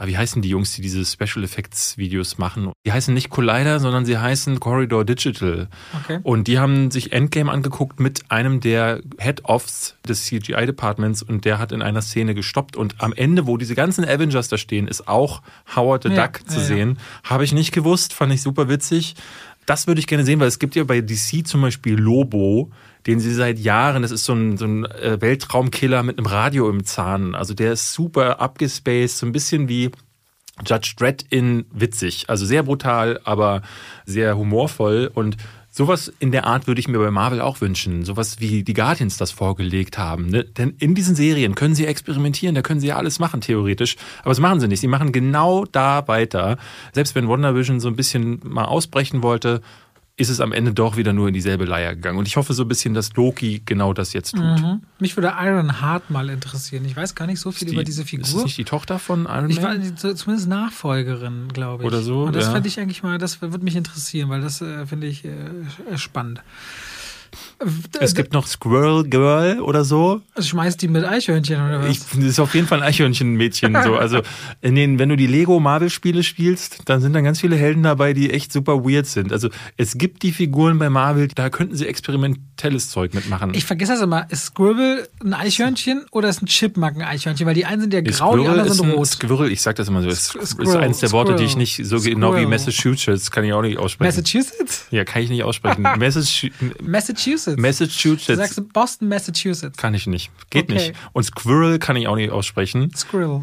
Ah, 0.03 0.07
wie 0.07 0.17
heißen 0.17 0.41
die 0.41 0.49
Jungs, 0.49 0.73
die 0.73 0.81
diese 0.81 1.05
Special 1.05 1.45
Effects 1.45 1.99
Videos 1.99 2.39
machen? 2.39 2.73
Die 2.87 2.93
heißen 2.93 3.13
nicht 3.13 3.29
Collider, 3.29 3.81
sondern 3.81 4.07
sie 4.07 4.17
heißen 4.17 4.59
Corridor 4.59 5.05
Digital. 5.05 5.69
Okay. 5.93 6.21
Und 6.23 6.49
die 6.49 6.59
haben 6.59 6.91
sich 6.91 7.13
Endgame 7.13 7.53
angeguckt 7.53 8.01
mit 8.01 8.31
einem 8.31 8.61
der 8.61 9.03
Head-Offs 9.19 9.97
des 10.09 10.25
CGI 10.25 10.65
Departments 10.65 11.23
und 11.23 11.45
der 11.45 11.59
hat 11.59 11.71
in 11.73 11.83
einer 11.83 12.01
Szene 12.01 12.35
gestoppt 12.35 12.79
und 12.79 12.95
am 13.03 13.13
Ende, 13.13 13.47
wo 13.47 13.59
diese 13.59 13.75
ganzen 13.75 14.07
Avengers 14.07 14.49
da 14.49 14.57
stehen, 14.57 14.89
ist 14.89 15.07
auch 15.07 15.43
Howard 15.77 16.05
the 16.05 16.09
ja, 16.09 16.27
Duck 16.27 16.49
zu 16.49 16.61
ja, 16.61 16.65
sehen. 16.65 16.97
Ja. 17.25 17.33
Habe 17.33 17.45
ich 17.45 17.53
nicht 17.53 17.73
gewusst, 17.73 18.15
fand 18.15 18.33
ich 18.33 18.41
super 18.41 18.71
witzig. 18.71 19.17
Das 19.67 19.87
würde 19.87 20.01
ich 20.01 20.07
gerne 20.07 20.25
sehen, 20.25 20.41
weil 20.41 20.49
es 20.49 20.59
gibt 20.59 20.77
ja 20.77 20.85
bei 20.85 21.03
DC 21.03 21.47
zum 21.47 21.61
Beispiel 21.61 21.97
Lobo, 21.99 22.71
den 23.07 23.21
sie 23.21 23.33
seit 23.33 23.59
Jahren, 23.59 24.03
das 24.03 24.11
ist 24.11 24.25
so 24.25 24.35
ein, 24.35 24.57
so 24.57 24.67
ein 24.67 24.85
äh, 24.85 25.21
Weltraumkiller 25.21 26.03
mit 26.03 26.19
einem 26.19 26.27
Radio 26.27 26.69
im 26.69 26.85
Zahn. 26.85 27.35
Also 27.35 27.55
der 27.55 27.73
ist 27.73 27.93
super 27.93 28.41
abgespaced, 28.41 29.19
so 29.19 29.27
ein 29.27 29.33
bisschen 29.33 29.69
wie 29.69 29.91
Judge 30.67 30.95
Dredd 30.97 31.25
in 31.31 31.65
witzig. 31.73 32.25
Also 32.29 32.45
sehr 32.45 32.63
brutal, 32.63 33.21
aber 33.25 33.63
sehr 34.05 34.37
humorvoll. 34.37 35.11
Und 35.13 35.37
sowas 35.71 36.13
in 36.19 36.33
der 36.33 36.47
Art 36.47 36.67
würde 36.67 36.81
ich 36.81 36.89
mir 36.89 36.99
bei 36.99 37.11
Marvel 37.11 37.41
auch 37.41 37.61
wünschen. 37.61 38.05
Sowas 38.05 38.41
wie 38.41 38.63
die 38.63 38.75
Guardians 38.75 39.17
das 39.17 39.31
vorgelegt 39.31 39.99
haben. 39.99 40.27
Ne? 40.27 40.45
Denn 40.45 40.75
in 40.79 40.95
diesen 40.95 41.15
Serien 41.15 41.55
können 41.55 41.75
sie 41.75 41.87
experimentieren, 41.87 42.55
da 42.55 42.63
können 42.63 42.81
sie 42.81 42.89
ja 42.89 42.97
alles 42.97 43.19
machen, 43.19 43.41
theoretisch. 43.41 43.97
Aber 44.21 44.31
das 44.31 44.41
machen 44.41 44.61
sie 44.61 44.69
nicht. 44.69 44.81
Sie 44.81 44.89
machen 44.89 45.13
genau 45.13 45.65
da 45.65 46.07
weiter. 46.09 46.59
Selbst 46.93 47.15
wenn 47.15 47.29
WandaVision 47.29 47.81
so 47.81 47.89
ein 47.89 47.97
bisschen 47.97 48.41
mal 48.45 48.65
ausbrechen 48.65 49.23
wollte, 49.23 49.63
ist 50.21 50.29
es 50.29 50.41
am 50.41 50.53
Ende 50.53 50.73
doch 50.73 50.97
wieder 50.97 51.13
nur 51.13 51.29
in 51.29 51.35
dieselbe 51.35 51.65
Leier 51.65 51.95
gegangen. 51.95 52.19
Und 52.19 52.29
ich 52.29 52.37
hoffe 52.37 52.53
so 52.53 52.63
ein 52.63 52.69
bisschen, 52.69 52.95
dass 52.95 53.15
Loki 53.15 53.63
genau 53.65 53.93
das 53.93 54.13
jetzt 54.13 54.33
tut. 54.33 54.41
Mhm. 54.43 54.83
Mich 54.99 55.17
würde 55.17 55.33
Iron 55.41 55.81
Heart 55.81 56.11
mal 56.11 56.29
interessieren. 56.29 56.85
Ich 56.85 56.95
weiß 56.97 57.15
gar 57.15 57.27
nicht 57.27 57.41
so 57.41 57.51
viel 57.51 57.69
Die- 57.69 57.75
über 57.75 57.85
diese 57.85 58.05
Figur. 58.05 58.25
Ist 58.27 58.35
das 58.37 58.45
nicht 58.45 58.59
die 58.59 58.65
Tochter 58.65 58.99
von 58.99 59.25
Iron 59.25 59.51
ich 59.51 59.63
war 59.63 59.75
Man? 59.77 59.97
zumindest 59.97 60.49
Nachfolgerin, 60.49 61.49
glaube 61.53 61.83
ich. 61.83 61.87
Oder 61.87 62.03
so, 62.03 62.25
Und 62.25 62.37
das 62.37 62.45
ja. 62.47 62.53
fände 62.53 62.69
ich 62.69 62.79
eigentlich 62.79 63.03
mal, 63.03 63.19
das 63.19 63.41
würde 63.41 63.59
mich 63.65 63.77
interessieren, 63.77 64.29
weil 64.29 64.41
das 64.41 64.61
äh, 64.61 64.87
finde 64.87 65.07
ich 65.07 65.25
äh, 65.25 65.31
spannend. 65.97 66.43
Es 68.01 68.15
gibt 68.15 68.33
noch 68.33 68.47
Squirrel 68.47 69.05
Girl 69.05 69.61
oder 69.61 69.85
so. 69.85 70.21
Also 70.35 70.49
schmeißt 70.49 70.81
die 70.83 70.89
mit 70.89 71.05
Eichhörnchen 71.05 71.57
oder 71.57 71.81
was? 71.81 71.89
Ich, 71.89 72.01
das 72.01 72.25
ist 72.25 72.41
auf 72.41 72.55
jeden 72.55 72.67
Fall 72.67 72.83
ein 72.83 72.89
Eichhörnchenmädchen. 72.89 73.77
So. 73.85 73.97
Also 73.97 74.23
in 74.61 74.75
den, 74.75 74.99
wenn 74.99 75.09
du 75.09 75.17
die 75.17 75.27
Lego 75.27 75.61
Marvel 75.61 75.91
Spiele 75.91 76.23
spielst, 76.23 76.83
dann 76.87 77.01
sind 77.01 77.13
da 77.13 77.21
ganz 77.21 77.41
viele 77.41 77.57
Helden 77.57 77.83
dabei, 77.83 78.13
die 78.13 78.31
echt 78.31 78.53
super 78.53 78.85
weird 78.85 79.07
sind. 79.07 79.33
Also 79.33 79.49
es 79.77 79.99
gibt 79.99 80.23
die 80.23 80.33
Figuren 80.33 80.79
bei 80.79 80.91
Marvel, 80.91 81.29
da 81.29 81.51
könnten 81.51 81.77
sie 81.77 81.87
experimentelles 81.87 82.91
Zeug 82.91 83.15
mitmachen. 83.15 83.53
Ich 83.55 83.65
vergesse 83.65 83.93
das 83.93 84.01
immer. 84.01 84.27
Ist 84.31 84.47
Squirrel 84.47 85.09
ein 85.23 85.35
Eichhörnchen 85.35 86.07
oder 86.11 86.29
ist 86.29 86.43
ein 86.43 86.47
Chipmunk 86.47 86.97
ein 86.97 87.03
Eichhörnchen? 87.03 87.47
Weil 87.47 87.55
die 87.55 87.67
einen 87.67 87.81
sind 87.81 87.95
ja 87.95 88.01
grau, 88.01 88.37
die 88.37 88.43
Squirrel 88.43 88.49
anderen 88.49 88.71
ist 88.71 88.79
sind 88.79 88.91
rot. 88.91 89.07
Squirrel, 89.07 89.53
ich 89.53 89.63
sag 89.63 89.77
das 89.77 89.89
immer 89.89 90.03
so. 90.03 90.09
Es 90.09 90.35
ist 90.35 90.51
Squirrel, 90.51 90.79
eines 90.79 90.99
der 90.99 91.13
Worte, 91.13 91.37
die 91.37 91.45
ich 91.45 91.57
nicht 91.57 91.77
so 91.77 91.99
Squirrel. 91.99 92.15
genau 92.15 92.37
wie 92.37 92.47
Massachusetts 92.47 93.31
kann 93.31 93.45
ich 93.45 93.53
auch 93.53 93.63
nicht 93.63 93.79
aussprechen. 93.79 94.09
Massachusetts? 94.09 94.87
ja, 94.91 95.05
kann 95.05 95.23
ich 95.23 95.31
nicht 95.31 95.45
aussprechen. 95.45 95.83
Massachusetts. 95.99 97.20
Massachusetts. 97.27 97.57
Du 97.57 97.63
Massachusetts 97.63 98.37
sagst 98.39 98.73
Boston, 98.73 99.09
Massachusetts. 99.09 99.77
kann 99.77 99.95
ich 99.95 100.07
nicht. 100.07 100.31
Geht 100.51 100.65
Okay. 100.65 100.75
nicht. 100.75 100.95
Und 101.13 101.25
Squirrel 101.25 101.79
kann 101.79 101.97
ich 101.97 102.09
auch 102.09 102.17
nicht 102.17 102.31
aussprechen. 102.31 102.91
Squirrel. 102.97 103.43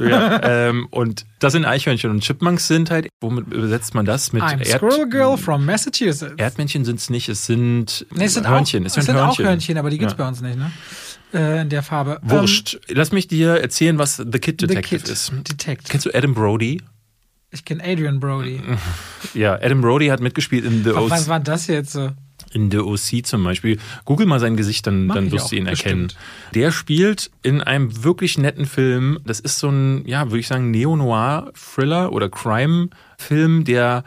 Ja, 0.00 0.40
ähm, 0.68 0.86
und 0.90 1.24
das 1.38 1.52
sind 1.52 1.64
Eichhörnchen 1.64 2.10
und 2.10 2.20
Chipmunks 2.22 2.68
sind 2.68 2.90
halt, 2.90 3.08
womit 3.20 3.52
übersetzt 3.52 3.94
man 3.94 4.04
das? 4.06 4.32
Mit 4.32 4.42
I'm 4.42 4.58
Erd- 4.64 4.78
Squirrel 4.78 5.08
Girl 5.08 5.36
from 5.36 5.64
Massachusetts. 5.64 6.34
Erdmännchen 6.36 6.84
sind 6.84 6.98
es 6.98 7.10
nicht, 7.10 7.28
es 7.28 7.46
sind, 7.46 8.06
Nee, 8.14 8.24
es 8.24 8.34
sind 8.34 8.48
Hörnchen. 8.48 8.82
Auch, 8.82 8.86
es 8.86 8.96
es 8.96 9.06
sind 9.06 9.14
Hörnchen. 9.14 9.44
auch 9.44 9.48
Hörnchen, 9.50 9.78
aber 9.78 9.90
die 9.90 9.98
gibt's 9.98 10.14
Ja. 10.14 10.18
bei 10.24 10.28
uns 10.28 10.40
nicht, 10.40 10.56
ne? 10.58 10.70
Äh, 11.34 11.62
in 11.62 11.70
der 11.70 11.82
Farbe. 11.82 12.18
Wurscht. 12.22 12.78
Lass 12.88 13.10
mich 13.10 13.26
dir 13.26 13.52
erzählen, 13.60 13.96
was 13.98 14.16
The 14.16 14.24
Kid 14.38 14.62
Ähm, 14.62 14.68
The 14.68 14.74
Detective 14.74 15.00
Kid 15.00 15.08
ist. 15.08 15.32
Detective. 15.32 15.88
Kennst 15.90 16.06
du 16.06 16.10
Adam 16.14 16.34
Brody? 16.34 16.82
Ich 17.54 17.64
kenne 17.64 17.82
Adrian 17.84 18.18
Brody. 18.20 18.60
Ja, 19.34 19.54
Adam 19.60 19.80
Brody 19.82 20.06
hat 20.08 20.20
mitgespielt 20.20 20.64
in 20.64 20.84
The, 20.84 20.94
Was 20.94 21.22
OC, 21.24 21.28
war 21.28 21.40
das 21.40 21.66
jetzt 21.66 21.92
so? 21.92 22.10
In 22.52 22.70
The 22.70 22.78
OC 22.78 23.24
zum 23.24 23.44
Beispiel. 23.44 23.78
Google 24.04 24.26
mal 24.26 24.40
sein 24.40 24.56
Gesicht, 24.56 24.86
dann, 24.86 25.06
Mach 25.06 25.14
dann 25.16 25.30
wirst 25.32 25.52
du 25.52 25.56
ihn 25.56 25.66
erkennen. 25.66 26.08
bestimmt. 26.08 26.16
Der 26.54 26.70
spielt 26.72 27.30
in 27.42 27.60
einem 27.60 28.04
wirklich 28.04 28.38
netten 28.38 28.66
Film. 28.66 29.18
Das 29.24 29.40
ist 29.40 29.58
so 29.58 29.68
ein, 29.68 30.06
ja, 30.06 30.26
würde 30.26 30.38
ich 30.40 30.48
sagen, 30.48 30.70
Neo-Noir-Thriller 30.70 32.12
oder 32.12 32.28
Crime-Film, 32.28 33.64
der 33.64 34.04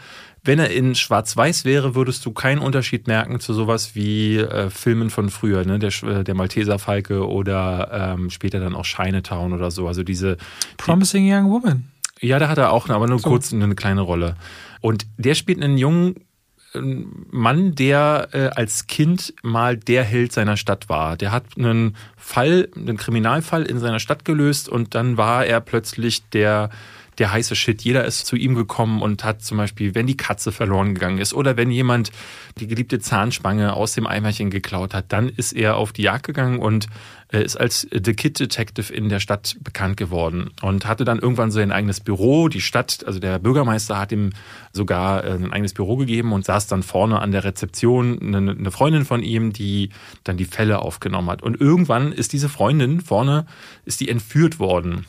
wenn 0.47 0.59
er 0.59 0.69
in 0.69 0.93
Schwarz-Weiß 0.93 1.65
wäre, 1.65 1.95
würdest 1.95 2.23
du 2.23 2.31
keinen 2.31 2.59
Unterschied 2.59 3.07
merken 3.07 3.39
zu 3.39 3.51
sowas 3.55 3.95
wie 3.95 4.37
äh, 4.37 4.69
Filmen 4.69 5.09
von 5.09 5.31
früher, 5.31 5.65
ne? 5.65 5.79
Der, 5.79 5.89
äh, 6.03 6.23
der 6.23 6.35
Malteser 6.35 6.77
Falke 6.77 7.27
oder 7.27 8.13
ähm, 8.15 8.29
später 8.29 8.59
dann 8.59 8.75
auch 8.75 8.85
Chinatown 8.85 9.53
oder 9.53 9.71
so. 9.71 9.87
Also 9.87 10.03
diese, 10.03 10.37
Promising 10.77 11.25
Young 11.27 11.49
Woman. 11.49 11.85
ja, 12.21 12.37
da 12.37 12.47
hat 12.47 12.59
er 12.59 12.71
auch, 12.73 12.87
aber 12.89 13.07
nur 13.07 13.17
So. 13.17 13.27
kurz 13.29 13.51
eine 13.53 13.73
kleine 13.73 14.01
Rolle. 14.01 14.35
Und 14.81 15.07
der 15.17 15.33
spielt 15.33 15.63
einen 15.63 15.79
jungen 15.79 16.13
äh, 16.75 17.05
Mann, 17.31 17.75
der 17.75 18.29
äh, 18.33 18.47
als 18.47 18.87
Kind 18.87 19.33
mal 19.41 19.77
der 19.77 20.03
Held 20.03 20.31
seiner 20.31 20.57
Stadt 20.57 20.89
war. 20.89 21.17
Der 21.17 21.31
hat 21.31 21.45
einen 21.57 21.95
Fall, 22.17 22.69
einen 22.75 22.97
Kriminalfall 22.97 23.63
in 23.63 23.79
seiner 23.79 23.99
Stadt 23.99 24.25
gelöst 24.25 24.69
und 24.69 24.95
dann 24.95 25.17
war 25.17 25.45
er 25.45 25.61
plötzlich 25.61 26.27
der 26.29 26.69
der 27.17 27.31
heiße 27.31 27.55
Shit. 27.55 27.81
Jeder 27.83 28.05
ist 28.05 28.25
zu 28.25 28.35
ihm 28.35 28.55
gekommen 28.55 29.01
und 29.01 29.23
hat 29.23 29.41
zum 29.41 29.57
Beispiel, 29.57 29.95
wenn 29.95 30.07
die 30.07 30.17
Katze 30.17 30.51
verloren 30.51 30.93
gegangen 30.93 31.17
ist 31.17 31.33
oder 31.33 31.57
wenn 31.57 31.71
jemand 31.71 32.11
die 32.59 32.67
geliebte 32.67 32.99
Zahnspange 32.99 33.73
aus 33.73 33.93
dem 33.93 34.07
Eimerchen 34.07 34.49
geklaut 34.49 34.93
hat, 34.93 35.05
dann 35.09 35.29
ist 35.29 35.53
er 35.53 35.77
auf 35.77 35.93
die 35.93 36.03
Jagd 36.03 36.25
gegangen 36.25 36.59
und 36.59 36.87
äh, 37.31 37.43
ist 37.43 37.59
als 37.59 37.87
The 37.91 38.13
Kid 38.13 38.39
Detective 38.39 38.93
in 38.93 39.09
der 39.09 39.19
Stadt 39.19 39.57
bekannt 39.61 39.97
geworden 39.97 40.51
und 40.61 40.85
hatte 40.85 41.05
dann 41.05 41.19
irgendwann 41.19 41.51
so 41.51 41.59
ein 41.59 41.71
eigenes 41.71 41.99
Büro. 41.99 42.49
Die 42.49 42.61
Stadt, 42.61 43.03
also 43.05 43.19
der 43.19 43.39
Bürgermeister 43.39 43.97
hat 43.97 44.11
ihm 44.11 44.31
sogar 44.71 45.23
äh, 45.23 45.31
ein 45.31 45.51
eigenes 45.51 45.73
Büro 45.73 45.97
gegeben 45.97 46.33
und 46.33 46.45
saß 46.45 46.67
dann 46.67 46.83
vorne 46.83 47.19
an 47.19 47.31
der 47.31 47.43
Rezeption 47.43 48.35
eine 48.35 48.71
Freundin 48.71 49.05
von 49.05 49.23
ihm, 49.23 49.53
die 49.53 49.89
dann 50.23 50.37
die 50.37 50.45
Fälle 50.45 50.79
aufgenommen 50.79 51.29
hat. 51.29 51.43
Und 51.43 51.59
irgendwann 51.59 52.11
ist 52.11 52.33
diese 52.33 52.49
Freundin 52.49 53.01
vorne, 53.01 53.45
ist 53.85 53.99
die 53.99 54.09
entführt 54.09 54.59
worden. 54.59 55.05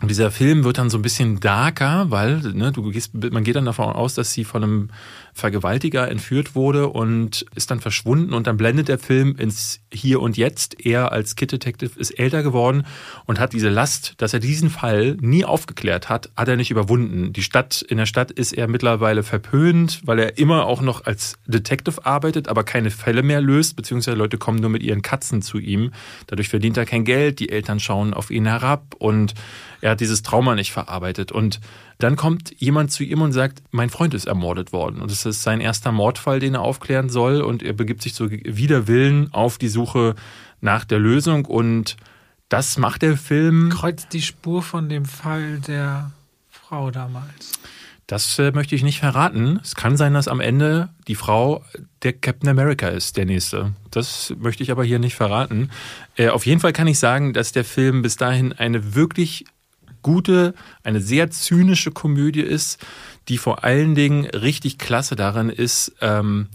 Und 0.00 0.08
dieser 0.08 0.30
Film 0.30 0.62
wird 0.62 0.78
dann 0.78 0.90
so 0.90 0.98
ein 0.98 1.02
bisschen 1.02 1.40
darker, 1.40 2.10
weil 2.10 2.38
ne, 2.38 2.70
du 2.70 2.90
gehst, 2.90 3.14
man 3.14 3.42
geht 3.42 3.56
dann 3.56 3.64
davon 3.64 3.86
aus, 3.86 4.14
dass 4.14 4.32
sie 4.32 4.44
von 4.44 4.62
einem 4.62 4.90
Vergewaltiger 5.38 6.08
entführt 6.08 6.54
wurde 6.54 6.88
und 6.88 7.46
ist 7.54 7.70
dann 7.70 7.80
verschwunden 7.80 8.34
und 8.34 8.46
dann 8.46 8.56
blendet 8.56 8.88
der 8.88 8.98
Film 8.98 9.36
ins 9.36 9.80
Hier 9.92 10.20
und 10.20 10.36
Jetzt. 10.36 10.84
Er 10.84 11.12
als 11.12 11.36
Kid 11.36 11.52
Detective 11.52 11.98
ist 11.98 12.10
älter 12.18 12.42
geworden 12.42 12.84
und 13.24 13.38
hat 13.38 13.52
diese 13.52 13.68
Last, 13.68 14.14
dass 14.18 14.34
er 14.34 14.40
diesen 14.40 14.68
Fall 14.68 15.16
nie 15.20 15.44
aufgeklärt 15.44 16.08
hat, 16.08 16.30
hat 16.36 16.48
er 16.48 16.56
nicht 16.56 16.70
überwunden. 16.70 17.32
Die 17.32 17.42
Stadt, 17.42 17.82
in 17.82 17.98
der 17.98 18.06
Stadt 18.06 18.30
ist 18.30 18.52
er 18.52 18.68
mittlerweile 18.68 19.22
verpönt, 19.22 20.00
weil 20.04 20.18
er 20.18 20.38
immer 20.38 20.66
auch 20.66 20.80
noch 20.80 21.04
als 21.04 21.38
Detective 21.46 22.04
arbeitet, 22.04 22.48
aber 22.48 22.64
keine 22.64 22.90
Fälle 22.90 23.22
mehr 23.22 23.40
löst, 23.40 23.76
beziehungsweise 23.76 24.16
Leute 24.16 24.38
kommen 24.38 24.58
nur 24.58 24.70
mit 24.70 24.82
ihren 24.82 25.02
Katzen 25.02 25.40
zu 25.40 25.58
ihm. 25.58 25.92
Dadurch 26.26 26.48
verdient 26.48 26.76
er 26.76 26.84
kein 26.84 27.04
Geld, 27.04 27.38
die 27.38 27.50
Eltern 27.50 27.78
schauen 27.78 28.12
auf 28.12 28.30
ihn 28.30 28.46
herab 28.46 28.94
und 28.98 29.34
er 29.80 29.92
hat 29.92 30.00
dieses 30.00 30.22
Trauma 30.22 30.54
nicht 30.54 30.72
verarbeitet. 30.72 31.30
Und 31.30 31.60
dann 31.98 32.14
kommt 32.14 32.54
jemand 32.60 32.92
zu 32.92 33.02
ihm 33.02 33.22
und 33.22 33.32
sagt, 33.32 33.62
mein 33.72 33.90
Freund 33.90 34.14
ist 34.14 34.26
ermordet 34.26 34.72
worden. 34.72 35.02
Und 35.02 35.10
es 35.10 35.26
ist 35.26 35.42
sein 35.42 35.60
erster 35.60 35.90
Mordfall, 35.90 36.38
den 36.38 36.54
er 36.54 36.62
aufklären 36.62 37.08
soll. 37.08 37.40
Und 37.40 37.62
er 37.62 37.72
begibt 37.72 38.02
sich 38.02 38.14
so 38.14 38.30
wider 38.30 38.86
Willen 38.86 39.32
auf 39.32 39.58
die 39.58 39.68
Suche 39.68 40.14
nach 40.60 40.84
der 40.84 41.00
Lösung. 41.00 41.44
Und 41.44 41.96
das 42.48 42.78
macht 42.78 43.02
der 43.02 43.16
Film. 43.16 43.70
Kreuzt 43.70 44.12
die 44.12 44.22
Spur 44.22 44.62
von 44.62 44.88
dem 44.88 45.06
Fall 45.06 45.58
der 45.66 46.12
Frau 46.48 46.92
damals. 46.92 47.52
Das 48.06 48.38
äh, 48.38 48.52
möchte 48.52 48.74
ich 48.74 48.82
nicht 48.82 49.00
verraten. 49.00 49.60
Es 49.62 49.74
kann 49.74 49.98
sein, 49.98 50.14
dass 50.14 50.28
am 50.28 50.40
Ende 50.40 50.88
die 51.08 51.14
Frau 51.14 51.62
der 52.02 52.14
Captain 52.14 52.48
America 52.48 52.88
ist, 52.88 53.18
der 53.18 53.26
nächste. 53.26 53.74
Das 53.90 54.32
möchte 54.38 54.62
ich 54.62 54.70
aber 54.70 54.82
hier 54.82 54.98
nicht 54.98 55.14
verraten. 55.14 55.70
Äh, 56.16 56.28
auf 56.28 56.46
jeden 56.46 56.60
Fall 56.60 56.72
kann 56.72 56.86
ich 56.86 56.98
sagen, 56.98 57.34
dass 57.34 57.52
der 57.52 57.64
Film 57.64 58.00
bis 58.00 58.16
dahin 58.16 58.54
eine 58.54 58.94
wirklich 58.94 59.44
gute, 60.02 60.54
eine 60.82 61.00
sehr 61.00 61.30
zynische 61.30 61.90
Komödie 61.90 62.40
ist, 62.40 62.84
die 63.28 63.38
vor 63.38 63.64
allen 63.64 63.94
Dingen 63.94 64.26
richtig 64.26 64.78
klasse 64.78 65.16
daran 65.16 65.50
ist, 65.50 65.94
ähm, 66.00 66.48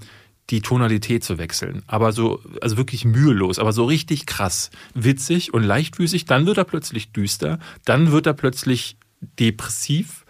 die 0.50 0.62
Tonalität 0.62 1.24
zu 1.24 1.38
wechseln. 1.38 1.84
Aber 1.88 2.12
so, 2.12 2.42
also 2.62 2.78
wirklich 2.78 3.06
mühelos, 3.06 3.60
aber 3.60 3.72
so 3.72 3.86
richtig 3.86 4.26
krass, 4.26 4.72
witzig 4.94 5.54
und 5.54 5.64
leichtfüßig. 5.64 6.26
Dann 6.26 6.46
wird 6.46 6.58
er 6.58 6.66
plötzlich 6.66 7.12
düster, 7.12 7.60
dann 7.86 8.12
wird 8.12 8.28
er 8.28 8.34
plötzlich 8.34 8.98
depressiv. 9.40 10.26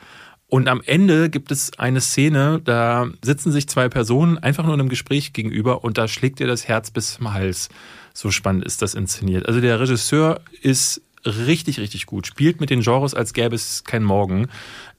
Und 0.47 0.67
am 0.67 0.82
Ende 0.86 1.32
gibt 1.32 1.52
es 1.52 1.80
eine 1.80 1.99
Szene, 1.99 2.62
da 2.63 3.10
sitzen 3.23 3.52
sich 3.52 3.67
zwei 3.67 3.89
Personen 3.89 4.38
einfach 4.38 4.63
nur 4.63 4.76
in 4.76 4.82
einem 4.82 4.89
Gespräch 4.89 5.34
gegenüber 5.34 5.84
und 5.84 5.97
da 5.97 6.08
schlägt 6.08 6.39
ihr 6.39 6.47
das 6.47 6.67
Herz 6.67 6.91
bis 6.91 7.15
zum 7.15 7.34
Hals. 7.34 7.69
So 8.13 8.30
spannend 8.30 8.63
ist 8.63 8.84
das 8.84 8.93
inszeniert. 8.93 9.47
Also 9.47 9.62
der 9.62 9.80
Regisseur 9.80 10.41
ist 10.62 11.02
richtig, 11.25 11.79
richtig 11.79 12.05
gut, 12.05 12.27
spielt 12.27 12.59
mit 12.59 12.69
den 12.69 12.81
Genres, 12.81 13.13
als 13.13 13.33
gäbe 13.33 13.55
es 13.55 13.83
kein 13.83 14.03
Morgen, 14.03 14.47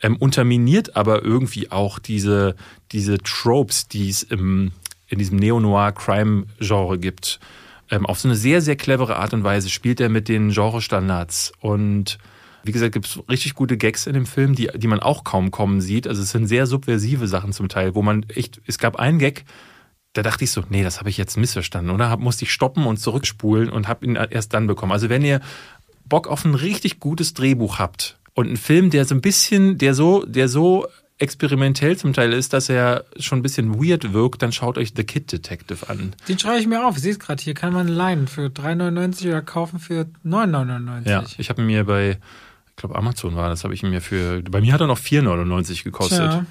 ähm, 0.03 0.17
unterminiert 0.17 0.97
aber 0.97 1.23
irgendwie 1.23 1.71
auch 1.71 1.99
diese, 1.99 2.57
diese 2.93 3.19
Tropes, 3.19 3.89
die 3.89 4.09
es 4.09 4.23
im, 4.23 4.73
in 5.09 5.19
diesem 5.19 5.39
Neo-Noir-Crime-Genre 5.39 6.99
gibt. 6.99 7.41
Ähm, 7.91 8.07
auf 8.07 8.19
so 8.19 8.29
eine 8.29 8.37
sehr, 8.37 8.61
sehr 8.61 8.77
clevere 8.77 9.17
Art 9.17 9.35
und 9.35 9.45
Weise 9.45 9.69
spielt 9.71 10.01
er 10.01 10.09
mit 10.09 10.29
den 10.29 10.51
Genre-Standards 10.51 11.53
und 11.61 12.19
wie 12.65 12.73
gesagt, 12.73 12.93
gibt 12.93 13.07
es 13.07 13.21
richtig 13.29 13.55
gute 13.55 13.77
Gags 13.77 14.07
in 14.07 14.15
dem 14.15 14.25
Film, 14.25 14.55
die, 14.55 14.71
die 14.75 14.87
man 14.87 15.01
auch 15.01 15.23
kaum 15.23 15.51
kommen 15.51 15.83
sieht. 15.83 16.09
Also 16.09 16.23
es 16.23 16.31
sind 16.31 16.47
sehr 16.47 16.67
subversive 16.67 17.29
Sachen 17.29 17.53
zum 17.53 17.69
Teil, 17.69 17.95
wo 17.95 18.01
man 18.01 18.25
echt, 18.31 18.61
es 18.67 18.79
gab 18.79 18.97
einen 18.97 19.19
Gag, 19.19 19.45
da 20.15 20.23
dachte 20.23 20.45
ich 20.45 20.53
so, 20.53 20.63
nee, 20.71 20.83
das 20.83 21.01
habe 21.01 21.11
ich 21.11 21.19
jetzt 21.19 21.37
missverstanden, 21.37 21.93
oder? 21.93 22.09
Hab, 22.09 22.21
musste 22.21 22.45
ich 22.45 22.53
stoppen 22.53 22.87
und 22.87 22.99
zurückspulen 22.99 23.69
und 23.69 23.89
habe 23.89 24.07
ihn 24.07 24.15
erst 24.15 24.55
dann 24.55 24.67
bekommen. 24.67 24.93
Also 24.93 25.09
wenn 25.09 25.23
ihr 25.23 25.41
Bock 26.09 26.29
auf 26.29 26.45
ein 26.45 26.55
richtig 26.55 27.01
gutes 27.01 27.35
Drehbuch 27.35 27.79
habt 27.79 28.19
und 28.35 28.47
einen 28.47 28.57
Film, 28.57 28.91
der 28.91 29.05
so 29.05 29.15
ein 29.15 29.21
bisschen, 29.21 29.79
der 29.79 29.95
so, 29.95 30.25
der 30.25 30.49
so 30.49 30.87
experimentell 31.19 31.97
zum 31.97 32.13
Teil 32.13 32.33
ist, 32.33 32.53
dass 32.53 32.69
er 32.69 33.05
schon 33.19 33.39
ein 33.39 33.43
bisschen 33.43 33.75
weird 33.81 34.13
wirkt, 34.13 34.43
dann 34.43 34.53
schaut 34.53 34.77
euch 34.79 34.93
The 34.97 35.05
Kid 35.05 35.31
Detective 35.31 35.89
an. 35.89 36.15
Den 36.29 36.39
schreibe 36.39 36.59
ich 36.59 36.67
mir 36.67 36.85
auf. 36.85 36.97
Es 36.97 37.19
gerade 37.19 37.43
hier. 37.43 37.55
Kann 37.55 37.73
man 37.73 37.87
leihen 37.87 38.27
für 38.27 38.49
3,99 38.49 39.29
oder 39.29 39.43
kaufen 39.43 39.79
für 39.79 40.07
9,99. 40.25 41.09
Ja, 41.09 41.25
ich 41.39 41.51
habe 41.51 41.63
mir 41.63 41.85
bei, 41.85 42.19
ich 42.69 42.77
glaube 42.77 42.97
Amazon 42.97 43.37
war 43.37 43.49
das, 43.49 43.63
habe 43.63 43.75
ich 43.75 43.83
mir 43.83 44.01
für, 44.01 44.43
bei 44.43 44.61
mir 44.61 44.73
hat 44.73 44.81
er 44.81 44.89
noch 44.89 44.99
4,99 44.99 45.85
gekostet. 45.85 46.19
Tja. 46.19 46.47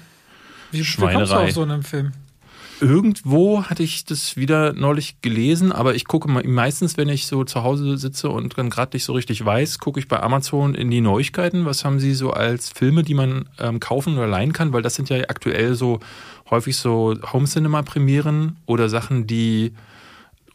Wie, 0.70 0.78
wie 0.78 0.82
kommst 0.82 0.96
du 0.96 1.00
Schweinerei. 1.00 1.44
auf 1.44 1.50
so 1.52 1.62
einen 1.62 1.82
Film? 1.82 2.12
Irgendwo 2.80 3.64
hatte 3.64 3.82
ich 3.82 4.04
das 4.04 4.36
wieder 4.36 4.72
neulich 4.72 5.20
gelesen, 5.22 5.72
aber 5.72 5.94
ich 5.94 6.06
gucke 6.06 6.28
meistens, 6.28 6.96
wenn 6.96 7.08
ich 7.08 7.26
so 7.26 7.44
zu 7.44 7.62
Hause 7.62 7.96
sitze 7.96 8.28
und 8.28 8.58
dann 8.58 8.70
gerade 8.70 8.96
nicht 8.96 9.04
so 9.04 9.12
richtig 9.12 9.44
weiß, 9.44 9.78
gucke 9.78 10.00
ich 10.00 10.08
bei 10.08 10.20
Amazon 10.20 10.74
in 10.74 10.90
die 10.90 11.00
Neuigkeiten. 11.00 11.64
Was 11.64 11.84
haben 11.84 12.00
sie 12.00 12.14
so 12.14 12.32
als 12.32 12.70
Filme, 12.70 13.02
die 13.02 13.14
man 13.14 13.48
ähm, 13.58 13.80
kaufen 13.80 14.16
oder 14.16 14.26
leihen 14.26 14.52
kann? 14.52 14.72
Weil 14.72 14.82
das 14.82 14.94
sind 14.96 15.08
ja 15.08 15.16
aktuell 15.28 15.74
so 15.74 16.00
häufig 16.50 16.76
so 16.76 17.14
Home 17.32 17.46
Cinema 17.46 17.82
Premieren 17.82 18.56
oder 18.66 18.88
Sachen, 18.88 19.26
die 19.26 19.72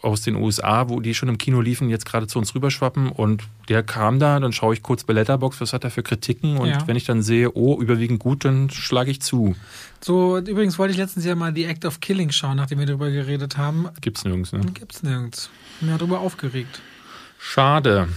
aus 0.02 0.22
den 0.22 0.36
USA, 0.36 0.88
wo 0.88 1.02
die 1.02 1.14
schon 1.14 1.28
im 1.28 1.38
Kino 1.38 1.60
liefen, 1.60 1.90
jetzt 1.90 2.06
gerade 2.06 2.28
zu 2.28 2.40
uns 2.40 2.56
rüberschwappen 2.56 3.10
und 3.10 3.44
der 3.68 3.84
kam 3.84 4.20
da, 4.20 4.40
dann 4.40 4.54
schaue 4.54 4.74
ich 4.74 4.82
kurz 4.82 5.04
bei 5.04 5.14
Letterbox, 5.14 5.60
was 5.60 5.74
hat 5.74 5.84
er 5.84 5.92
für 5.92 6.04
Kritiken 6.04 6.58
und 6.58 6.70
ja. 6.70 6.88
wenn 6.88 6.96
ich 6.96 7.06
dann 7.06 7.22
sehe, 7.22 7.52
oh, 7.54 7.82
überwiegend 7.82 8.20
gut, 8.20 8.46
dann 8.46 8.70
schlage 8.70 9.12
ich 9.12 9.22
zu. 9.22 9.56
So, 10.00 10.38
übrigens 10.38 10.80
wollte 10.80 10.92
ich 10.92 10.98
letztens 10.98 11.26
ja 11.26 11.36
mal 11.36 11.52
die 11.52 11.66
Act 11.66 11.84
of 11.84 12.00
Killing 12.00 12.32
schauen, 12.32 12.58
nachdem 12.58 12.80
wir 12.80 12.86
darüber 12.86 13.12
geredet 13.12 13.58
haben. 13.58 13.90
Gibt's 14.00 14.24
nirgends, 14.24 14.54
ne? 14.54 14.62
Gibt's 14.74 15.04
nirgends. 15.04 15.50
Mir 15.82 15.94
hat 15.94 16.02
darüber 16.02 16.22
aufgeregt. 16.22 16.82
Schade. 17.38 18.08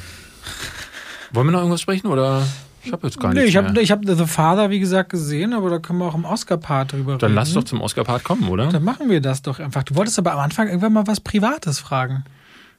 Wollen 1.33 1.47
wir 1.49 1.53
noch 1.53 1.61
irgendwas 1.61 1.81
sprechen 1.81 2.07
oder? 2.07 2.47
Ich 2.85 2.93
habe 2.93 3.07
jetzt 3.07 3.21
gar 3.21 3.33
nee, 3.33 3.45
ich 3.45 3.57
habe 3.57 3.81
ich 3.81 3.91
hab 3.91 4.05
The 4.05 4.27
Father, 4.27 4.71
wie 4.71 4.81
gesagt, 4.81 5.11
gesehen, 5.11 5.53
aber 5.53 5.71
da 5.71 5.79
können 5.79 6.01
wir 6.01 6.07
auch 6.07 6.15
im 6.15 6.25
Oscar-Part 6.25 6.93
drüber 6.93 7.13
Dann 7.13 7.13
reden. 7.13 7.19
Dann 7.21 7.35
lass 7.35 7.53
doch 7.53 7.65
zum 7.65 7.81
Oscar-Part 7.81 8.25
kommen, 8.25 8.49
oder? 8.49 8.69
Dann 8.69 8.83
machen 8.83 9.09
wir 9.09 9.21
das 9.21 9.43
doch 9.43 9.61
einfach. 9.61 9.85
Du 9.85 9.95
wolltest 9.95 10.19
aber 10.19 10.33
am 10.33 10.41
Anfang 10.41 10.69
irgendwann 10.69 10.93
mal 10.93 11.07
was 11.07 11.21
Privates 11.21 11.79
fragen. 11.79 12.25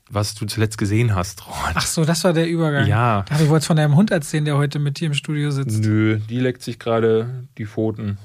Was 0.10 0.36
du 0.36 0.45
zuletzt 0.45 0.78
gesehen 0.78 1.16
hast, 1.16 1.47
Ron. 1.47 1.72
Ach 1.74 1.86
so, 1.86 2.04
das 2.04 2.24
war 2.24 2.34
der 2.34 2.47
Übergang. 2.47 2.88
Ja. 2.88 3.22
Ich 3.22 3.30
dachte, 3.30 3.43
du 3.45 3.49
wolltest 3.49 3.68
von 3.68 3.78
deinem 3.78 3.95
Hund 3.95 4.12
erzählen, 4.12 4.43
der 4.43 4.58
heute 4.58 4.80
mit 4.80 4.99
dir 4.99 5.08
im 5.08 5.14
Studio 5.14 5.49
sitzt. 5.51 5.82
Nö, 5.82 6.20
die 6.30 6.39
leckt 6.39 6.62
sich 6.62 6.78
gerade 6.78 7.45
die 7.58 7.66
Pfoten. 7.66 8.18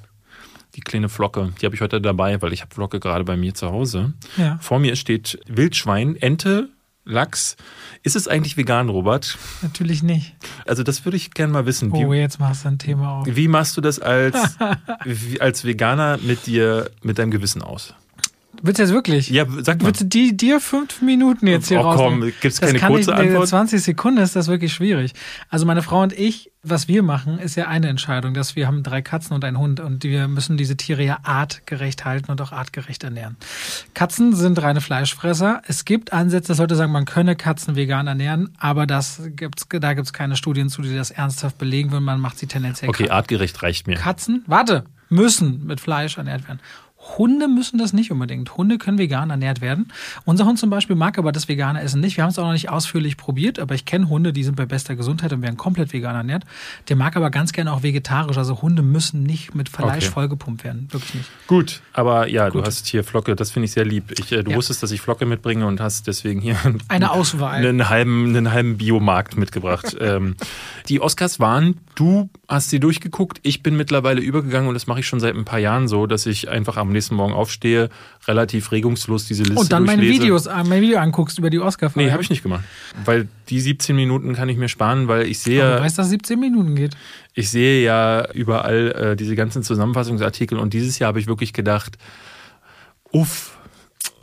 Die 0.74 0.80
kleine 0.80 1.08
Flocke, 1.08 1.52
die 1.60 1.66
habe 1.66 1.74
ich 1.74 1.80
heute 1.80 2.00
dabei, 2.00 2.40
weil 2.42 2.52
ich 2.52 2.60
habe 2.60 2.74
Flocke 2.74 3.00
gerade 3.00 3.24
bei 3.24 3.36
mir 3.36 3.54
zu 3.54 3.70
Hause. 3.70 4.12
Ja. 4.36 4.58
Vor 4.60 4.78
mir 4.80 4.96
steht 4.96 5.38
Wildschwein, 5.46 6.14
Ente, 6.16 6.68
Lachs. 7.08 7.56
Ist 8.02 8.16
es 8.16 8.28
eigentlich 8.28 8.56
vegan, 8.56 8.88
Robert? 8.88 9.38
Natürlich 9.62 10.02
nicht. 10.02 10.36
Also 10.66 10.82
das 10.82 11.04
würde 11.04 11.16
ich 11.16 11.32
gerne 11.32 11.52
mal 11.52 11.66
wissen. 11.66 11.92
Wie, 11.92 12.04
oh, 12.04 12.12
jetzt 12.12 12.38
machst 12.38 12.64
du 12.64 12.68
ein 12.68 12.78
Thema 12.78 13.20
auf. 13.20 13.26
Wie 13.26 13.48
machst 13.48 13.76
du 13.76 13.80
das 13.80 13.98
als, 13.98 14.56
als 15.40 15.64
Veganer 15.64 16.18
mit 16.18 16.46
dir, 16.46 16.90
mit 17.02 17.18
deinem 17.18 17.30
Gewissen 17.30 17.62
aus? 17.62 17.94
Willst 18.62 18.78
du 18.78 18.82
jetzt 18.82 18.92
wirklich? 18.92 19.30
Ja, 19.30 19.46
sag 19.60 19.80
mal. 19.80 19.86
Willst 19.88 20.00
du 20.00 20.04
die, 20.06 20.36
dir 20.36 20.60
fünf 20.60 21.00
Minuten 21.02 21.46
jetzt 21.46 21.68
hier 21.68 21.80
oh, 21.80 21.94
komm, 21.94 22.20
gibt 22.20 22.44
es 22.44 22.60
keine 22.60 22.78
kurze 22.78 23.10
ich, 23.12 23.16
Antwort? 23.16 23.48
20 23.48 23.82
Sekunden 23.82 24.20
ist 24.20 24.34
das 24.36 24.48
wirklich 24.48 24.72
schwierig. 24.72 25.12
Also 25.48 25.66
meine 25.66 25.82
Frau 25.82 26.02
und 26.02 26.12
ich, 26.12 26.50
was 26.62 26.88
wir 26.88 27.02
machen, 27.02 27.38
ist 27.38 27.56
ja 27.56 27.68
eine 27.68 27.88
Entscheidung, 27.88 28.34
dass 28.34 28.56
wir 28.56 28.66
haben 28.66 28.82
drei 28.82 29.00
Katzen 29.02 29.34
und 29.34 29.44
einen 29.44 29.58
Hund 29.58 29.80
und 29.80 30.04
wir 30.04 30.28
müssen 30.28 30.56
diese 30.56 30.76
Tiere 30.76 31.04
ja 31.04 31.18
artgerecht 31.22 32.04
halten 32.04 32.30
und 32.30 32.40
auch 32.40 32.52
artgerecht 32.52 33.04
ernähren. 33.04 33.36
Katzen 33.94 34.34
sind 34.34 34.60
reine 34.60 34.80
Fleischfresser. 34.80 35.62
Es 35.66 35.84
gibt 35.84 36.12
Ansätze, 36.12 36.48
dass 36.48 36.58
Leute 36.58 36.74
sagen, 36.74 36.92
man 36.92 37.04
könne 37.04 37.36
Katzen 37.36 37.76
vegan 37.76 38.06
ernähren, 38.06 38.50
aber 38.58 38.86
das 38.86 39.22
gibt's, 39.36 39.66
da 39.68 39.94
gibt 39.94 40.06
es 40.06 40.12
keine 40.12 40.36
Studien 40.36 40.68
zu, 40.68 40.82
die 40.82 40.94
das 40.94 41.10
ernsthaft 41.10 41.58
belegen 41.58 41.92
würden. 41.92 42.04
Man 42.04 42.20
macht 42.20 42.38
sie 42.38 42.46
tendenziell 42.46 42.88
Okay, 42.88 43.08
artgerecht 43.10 43.62
reicht 43.62 43.86
mir. 43.86 43.96
Katzen, 43.96 44.44
warte, 44.46 44.84
müssen 45.08 45.66
mit 45.66 45.80
Fleisch 45.80 46.18
ernährt 46.18 46.46
werden. 46.48 46.60
Hunde 47.16 47.48
müssen 47.48 47.78
das 47.78 47.92
nicht 47.92 48.10
unbedingt. 48.10 48.56
Hunde 48.56 48.76
können 48.78 48.98
vegan 48.98 49.30
ernährt 49.30 49.60
werden. 49.60 49.88
Unser 50.24 50.44
Hund 50.44 50.58
zum 50.58 50.68
Beispiel 50.68 50.96
mag 50.96 51.18
aber 51.18 51.32
das 51.32 51.48
vegane 51.48 51.80
Essen 51.80 52.00
nicht. 52.00 52.16
Wir 52.16 52.24
haben 52.24 52.30
es 52.30 52.38
auch 52.38 52.44
noch 52.44 52.52
nicht 52.52 52.68
ausführlich 52.68 53.16
probiert, 53.16 53.58
aber 53.58 53.74
ich 53.74 53.84
kenne 53.84 54.08
Hunde, 54.08 54.32
die 54.32 54.44
sind 54.44 54.56
bei 54.56 54.66
bester 54.66 54.96
Gesundheit 54.96 55.32
und 55.32 55.42
werden 55.42 55.56
komplett 55.56 55.92
vegan 55.92 56.14
ernährt. 56.14 56.44
Der 56.88 56.96
mag 56.96 57.16
aber 57.16 57.30
ganz 57.30 57.52
gerne 57.52 57.72
auch 57.72 57.82
vegetarisch. 57.82 58.36
Also 58.36 58.60
Hunde 58.60 58.82
müssen 58.82 59.22
nicht 59.22 59.54
mit 59.54 59.68
Fleisch 59.68 60.04
okay. 60.04 60.12
vollgepumpt 60.12 60.64
werden. 60.64 60.88
Wirklich 60.90 61.14
nicht. 61.14 61.30
Gut, 61.46 61.80
aber 61.92 62.28
ja, 62.28 62.48
Gut. 62.48 62.62
du 62.62 62.66
hast 62.66 62.86
hier 62.86 63.04
Flocke. 63.04 63.36
Das 63.36 63.50
finde 63.50 63.64
ich 63.64 63.72
sehr 63.72 63.84
lieb. 63.84 64.12
Ich, 64.18 64.30
äh, 64.32 64.42
du 64.42 64.50
ja. 64.50 64.56
wusstest, 64.56 64.82
dass 64.82 64.90
ich 64.90 65.00
Flocke 65.00 65.24
mitbringe 65.24 65.66
und 65.66 65.80
hast 65.80 66.06
deswegen 66.06 66.40
hier 66.40 66.56
eine 66.88 67.10
Auswahl. 67.10 67.54
Einen 67.56 67.88
halben, 67.88 68.28
einen 68.28 68.52
halben 68.52 68.76
Biomarkt 68.76 69.36
mitgebracht. 69.36 69.96
ähm, 70.00 70.36
die 70.88 71.00
Oscars 71.00 71.40
waren, 71.40 71.76
du 71.94 72.28
hast 72.48 72.70
sie 72.70 72.80
durchgeguckt. 72.80 73.40
Ich 73.42 73.62
bin 73.62 73.76
mittlerweile 73.76 74.20
übergegangen 74.20 74.68
und 74.68 74.74
das 74.74 74.86
mache 74.86 75.00
ich 75.00 75.06
schon 75.06 75.20
seit 75.20 75.34
ein 75.34 75.44
paar 75.44 75.58
Jahren 75.58 75.88
so, 75.88 76.06
dass 76.06 76.26
ich 76.26 76.48
einfach 76.48 76.76
am 76.76 76.92
nächsten 76.98 77.14
Morgen 77.14 77.32
aufstehe, 77.32 77.88
relativ 78.26 78.72
regungslos 78.72 79.26
diese 79.26 79.44
Liste 79.44 79.58
Und 79.58 79.72
dann 79.72 79.84
meine 79.84 80.02
Videos, 80.02 80.46
äh, 80.46 80.64
mein 80.64 80.82
Video 80.82 80.98
anguckst 80.98 81.38
über 81.38 81.50
die 81.50 81.58
oscar 81.58 81.90
Nee, 81.94 82.10
habe 82.10 82.22
ich 82.22 82.30
nicht 82.30 82.42
gemacht. 82.42 82.64
Weil 83.04 83.28
die 83.48 83.60
17 83.60 83.96
Minuten 83.96 84.34
kann 84.34 84.48
ich 84.48 84.56
mir 84.56 84.68
sparen, 84.68 85.08
weil 85.08 85.26
ich 85.26 85.38
sehe. 85.38 85.64
Aber 85.64 85.76
du 85.76 85.82
weißt, 85.82 85.98
dass 85.98 86.10
17 86.10 86.38
Minuten 86.38 86.74
geht. 86.74 86.96
Ich 87.34 87.50
sehe 87.50 87.82
ja 87.82 88.30
überall 88.32 89.12
äh, 89.12 89.16
diese 89.16 89.36
ganzen 89.36 89.62
Zusammenfassungsartikel 89.62 90.58
und 90.58 90.74
dieses 90.74 90.98
Jahr 90.98 91.08
habe 91.08 91.20
ich 91.20 91.26
wirklich 91.26 91.52
gedacht, 91.52 91.96
uff, 93.12 93.58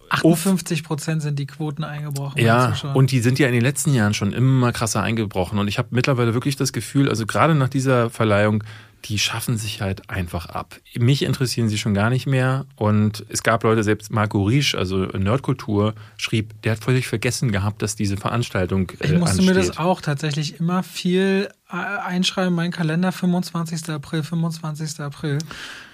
58 0.09 0.84
Prozent 0.84 1.21
sind 1.21 1.39
die 1.39 1.47
Quoten 1.47 1.84
eingebrochen. 1.84 2.41
Ja, 2.41 2.73
und 2.93 3.11
die 3.11 3.19
sind 3.19 3.39
ja 3.39 3.47
in 3.47 3.53
den 3.53 3.61
letzten 3.61 3.93
Jahren 3.93 4.13
schon 4.13 4.34
immer 4.34 4.71
krasser 4.71 5.01
eingebrochen. 5.01 5.59
Und 5.59 5.67
ich 5.67 5.78
habe 5.78 5.89
mittlerweile 5.91 6.34
wirklich 6.34 6.55
das 6.55 6.73
Gefühl, 6.73 7.09
also 7.09 7.26
gerade 7.26 7.55
nach 7.55 7.69
dieser 7.69 8.09
Verleihung, 8.09 8.63
die 9.06 9.20
schaffen 9.20 9.58
sich 9.58 9.82
halt 9.82 10.10
einfach 10.10 10.47
ab. 10.47 10.80
Mich 10.95 11.22
interessieren 11.22 11.70
sie 11.70 11.78
schon 11.78 11.93
gar 11.93 12.10
nicht 12.10 12.26
mehr. 12.26 12.66
Und 12.76 13.24
es 13.30 13.43
gab 13.43 13.64
Leute, 13.64 13.84
selbst 13.84 14.12
Marco 14.12 14.43
Riesch, 14.43 14.74
also 14.74 15.06
Nerdkultur, 15.06 15.93
schrieb, 16.18 16.60
der 16.64 16.74
hat 16.74 16.84
völlig 16.84 17.08
vergessen 17.08 17.51
gehabt, 17.51 17.84
dass 17.84 17.95
diese 17.95 18.18
Veranstaltung. 18.18 18.89
Äh, 18.99 19.06
ich 19.06 19.12
musste 19.12 19.38
ansteht. 19.38 19.45
mir 19.45 19.53
das 19.53 19.78
auch 19.78 20.01
tatsächlich 20.01 20.60
immer 20.60 20.82
viel 20.82 21.49
äh, 21.70 21.76
einschreiben, 21.76 22.56
mein 22.56 22.72
Kalender 22.72 23.12
25. 23.12 23.89
April, 23.89 24.24
25. 24.24 24.99
April. 24.99 25.38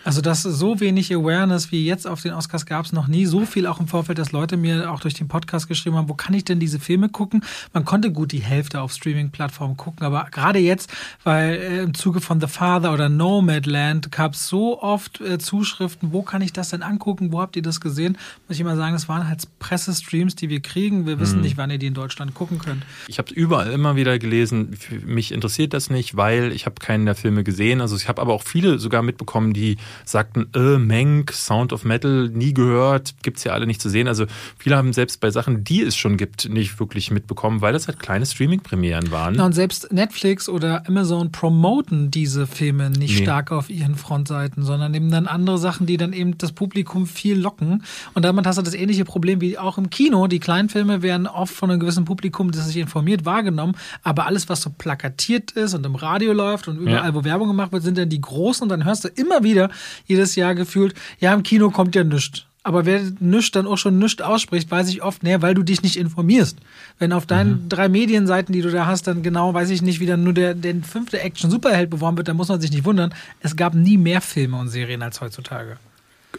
Also 0.04 0.22
das 0.22 0.42
so 0.42 0.80
wenig 0.80 1.14
Awareness 1.14 1.72
wie 1.72 1.86
jetzt 1.86 2.08
auf 2.08 2.22
den 2.22 2.34
Oscars 2.34 2.66
gab 2.66 2.86
es 2.86 2.94
noch 2.94 3.08
nie. 3.08 3.26
So 3.26 3.46
viel 3.46 3.68
auch 3.68 3.80
im 3.80 3.88
Vorfeld, 3.88 4.18
dass 4.18 4.32
Leute 4.32 4.58
mir 4.58 4.92
auch 4.92 5.00
durch 5.00 5.14
den 5.14 5.28
Podcast 5.28 5.68
geschrieben 5.68 5.96
haben, 5.96 6.10
wo 6.10 6.16
kann 6.16 6.34
ich 6.34 6.44
denn 6.44 6.60
diese 6.60 6.80
Filme 6.80 7.10
gucken? 7.10 7.44
Man 7.74 7.86
konnte 7.86 8.12
gut 8.12 8.32
die 8.32 8.40
Hälfte 8.40 8.82
auf 8.82 8.94
Streaming-Plattformen 8.94 9.78
gucken, 9.78 10.06
aber 10.06 10.28
gerade 10.32 10.60
jetzt, 10.60 10.92
weil 11.24 11.54
äh, 11.54 11.84
im 11.84 11.94
Zuge 11.94 12.22
von 12.22 12.42
The 12.42 12.48
Father 12.48 12.94
oder 12.94 13.10
Nomadland 13.10 14.12
gab 14.12 14.34
es 14.34 14.48
so 14.48 14.82
oft 14.82 15.22
äh, 15.22 15.38
Zuschriften, 15.38 16.12
wo 16.12 16.24
kann 16.24 16.42
ich 16.42 16.54
das 16.54 16.70
denn 16.70 16.82
angucken? 16.82 17.32
Wo 17.32 17.40
habt 17.40 17.56
ihr 17.56 17.62
das 17.62 17.80
gesehen? 17.80 18.18
Muss 18.48 18.56
ich 18.56 18.62
immer 18.62 18.76
sagen, 18.76 18.96
es 18.96 19.08
waren 19.08 19.28
halt 19.28 19.44
Pressestreams, 19.60 20.36
die 20.36 20.50
wir 20.50 20.62
kriegen. 20.62 21.06
Wir 21.06 21.20
wissen 21.20 21.36
hm. 21.36 21.42
nicht, 21.42 21.58
wann 21.58 21.70
ihr 21.70 21.78
die 21.78 21.88
in 21.88 21.94
Deutschland 21.94 22.34
gucken 22.34 22.58
könnt. 22.58 22.84
Ich 23.08 23.20
habe 23.20 23.34
überall 23.34 23.72
immer 23.72 23.96
wieder 23.96 24.18
gelesen, 24.18 24.78
mich 25.06 25.32
interessiert 25.32 25.74
das 25.74 25.90
nicht, 25.90 26.18
weil 26.18 26.52
ich 26.52 26.66
habe 26.66 26.76
keinen 26.80 27.06
der 27.06 27.16
Filme 27.16 27.44
gesehen. 27.44 27.82
Also 27.82 27.96
ich 27.96 28.08
habe 28.08 28.22
aber 28.22 28.34
auch 28.34 28.44
viele 28.44 28.80
sogar 28.80 29.04
mitbekommen, 29.04 29.54
die 29.54 29.78
sagten, 30.06 30.48
äh, 30.56 30.78
Menk, 30.78 31.32
Sound 31.32 31.74
of 31.74 31.84
Metal, 31.84 32.30
nie 32.30 32.54
gehört, 32.54 33.16
gibt's 33.24 33.44
ja 33.44 33.54
alle 33.54 33.68
nicht 33.68 33.82
zu 33.82 33.90
sehen. 33.90 34.08
Also 34.08 34.26
viele 34.58 34.78
haben 34.78 34.94
selbst 34.94 35.20
bei 35.20 35.32
Sachen, 35.32 35.64
die 35.64 35.82
es 35.82 35.96
schon 35.96 36.18
gibt, 36.18 36.50
nicht 36.50 36.80
wirklich 36.80 37.12
mitbekommen, 37.12 37.62
weil 37.62 37.74
das 37.74 37.88
halt 37.88 38.00
kleine 38.00 38.26
Streaming-Premieren 38.26 39.12
waren. 39.12 39.36
Na, 39.38 39.46
und 39.46 39.54
selbst 39.54 39.92
Netflix 39.92 40.50
oder 40.50 40.88
Amazon 40.88 41.32
promoten 41.32 42.12
diese 42.12 42.48
Filme 42.48 42.90
nicht 42.90 43.18
nee. 43.18 43.24
stark 43.24 43.52
auf 43.52 43.70
ihren 43.70 43.96
Frontseiten, 43.96 44.64
sondern 44.64 44.94
eben 44.94 45.12
dann 45.12 45.28
andere 45.28 45.58
Sachen, 45.58 45.86
die 45.86 45.98
dann 45.98 46.14
eben 46.14 46.38
das 46.38 46.52
Publikum 46.52 47.08
viel 47.08 47.40
locken. 47.40 47.84
Und 48.14 48.24
damit 48.24 48.46
hast 48.46 48.58
du 48.58 48.62
das 48.62 48.74
ähnliche 48.74 49.06
Problem 49.06 49.42
wie 49.42 49.58
auch 49.58 49.78
im 49.78 49.90
Kino. 49.90 50.28
Die 50.28 50.40
kleinen 50.40 50.70
Filme 50.70 51.02
werden 51.02 51.28
oft 51.28 51.54
von 51.54 51.70
einem 51.70 51.80
gewissen 51.80 52.06
Publikum, 52.06 52.52
das 52.52 52.68
sich 52.68 52.78
informiert, 52.78 53.26
wahrgenommen. 53.26 53.76
Aber 54.04 54.26
alles, 54.26 54.50
was 54.50 54.62
so 54.62 54.70
plakatiert 54.70 55.52
ist 55.52 55.74
und 55.74 55.86
im 55.86 55.96
Radio 55.96 56.34
läuft 56.34 56.68
und 56.68 56.78
überall, 56.78 57.10
ja. 57.10 57.14
wo 57.14 57.24
Werbung 57.24 57.48
gemacht 57.48 57.72
wird, 57.72 57.84
sind 57.84 57.98
dann 57.98 58.10
die 58.10 58.22
großen 58.22 58.64
und 58.64 58.70
dann 58.70 58.86
hörst 58.86 59.04
du 59.04 59.08
immer 59.10 59.44
wieder, 59.44 59.70
jedes 60.06 60.36
Jahr 60.36 60.56
gefühlt, 60.56 60.94
ja, 61.20 61.34
im 61.34 61.44
Kino 61.44 61.70
kommt 61.70 61.96
ja 61.96 62.04
nichts. 62.04 62.46
Aber 62.64 62.86
wer 62.86 63.02
nichts 63.20 63.52
dann 63.52 63.66
auch 63.66 63.78
schon 63.78 63.98
nichts 63.98 64.22
ausspricht, 64.22 64.70
weiß 64.70 64.90
ich 64.90 65.02
oft, 65.02 65.24
näher, 65.24 65.42
weil 65.42 65.56
du 65.56 65.64
dich 65.64 65.82
nicht 65.82 65.98
informierst. 65.98 66.60
Wenn 67.00 67.12
auf 67.12 67.26
deinen 67.26 67.64
mhm. 67.64 67.70
drei 67.70 67.90
Medienseiten, 67.90 68.54
die 68.54 68.62
du 68.62 68.70
da 68.70 68.86
hast, 68.86 69.08
dann 69.08 69.24
genau, 69.24 69.54
weiß 69.54 69.72
ich 69.72 69.82
nicht, 69.82 70.00
wie 70.00 70.06
dann 70.06 70.24
nur 70.24 70.34
der, 70.34 70.54
der 70.54 70.76
fünfte 70.84 71.20
Action-Superheld 71.20 71.90
beworben 71.90 72.18
wird, 72.18 72.28
dann 72.28 72.38
muss 72.38 72.50
man 72.50 72.62
sich 72.62 72.72
nicht 72.72 72.86
wundern. 72.86 73.16
Es 73.40 73.56
gab 73.56 73.74
nie 73.74 73.98
mehr 73.98 74.22
Filme 74.22 74.58
und 74.58 74.70
Serien 74.70 75.02
als 75.02 75.22
heutzutage. 75.22 75.78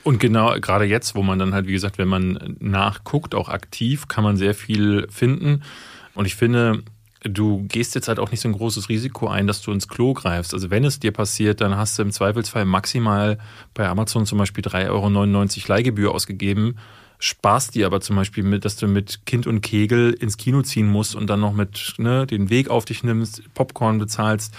Und 0.04 0.20
genau, 0.20 0.54
gerade 0.60 0.84
jetzt, 0.84 1.16
wo 1.16 1.22
man 1.22 1.38
dann 1.40 1.54
halt, 1.54 1.66
wie 1.66 1.72
gesagt, 1.72 1.98
wenn 1.98 2.08
man 2.08 2.56
nachguckt, 2.60 3.34
auch 3.34 3.48
aktiv, 3.48 4.06
kann 4.06 4.22
man 4.22 4.36
sehr 4.36 4.54
viel 4.54 5.08
finden. 5.10 5.62
Und 6.14 6.26
ich 6.26 6.36
finde, 6.36 6.82
du 7.24 7.64
gehst 7.68 7.94
jetzt 7.94 8.08
halt 8.08 8.18
auch 8.18 8.30
nicht 8.30 8.40
so 8.40 8.48
ein 8.48 8.54
großes 8.54 8.88
Risiko 8.88 9.28
ein, 9.28 9.46
dass 9.46 9.62
du 9.62 9.72
ins 9.72 9.88
Klo 9.88 10.12
greifst. 10.12 10.54
Also 10.54 10.70
wenn 10.70 10.84
es 10.84 11.00
dir 11.00 11.12
passiert, 11.12 11.60
dann 11.60 11.76
hast 11.76 11.98
du 11.98 12.02
im 12.02 12.12
Zweifelsfall 12.12 12.64
maximal 12.64 13.38
bei 13.74 13.88
Amazon 13.88 14.26
zum 14.26 14.38
Beispiel 14.38 14.64
3,99 14.64 14.88
Euro 14.90 15.68
Leihgebühr 15.68 16.14
ausgegeben, 16.14 16.76
sparst 17.18 17.76
dir 17.76 17.86
aber 17.86 18.00
zum 18.00 18.16
Beispiel 18.16 18.42
mit, 18.42 18.64
dass 18.64 18.76
du 18.76 18.88
mit 18.88 19.24
Kind 19.26 19.46
und 19.46 19.60
Kegel 19.60 20.12
ins 20.12 20.36
Kino 20.36 20.62
ziehen 20.62 20.88
musst 20.88 21.14
und 21.14 21.28
dann 21.28 21.40
noch 21.40 21.52
mit 21.52 21.94
ne, 21.98 22.26
den 22.26 22.50
Weg 22.50 22.68
auf 22.68 22.84
dich 22.84 23.04
nimmst, 23.04 23.42
Popcorn 23.54 23.98
bezahlst 23.98 24.52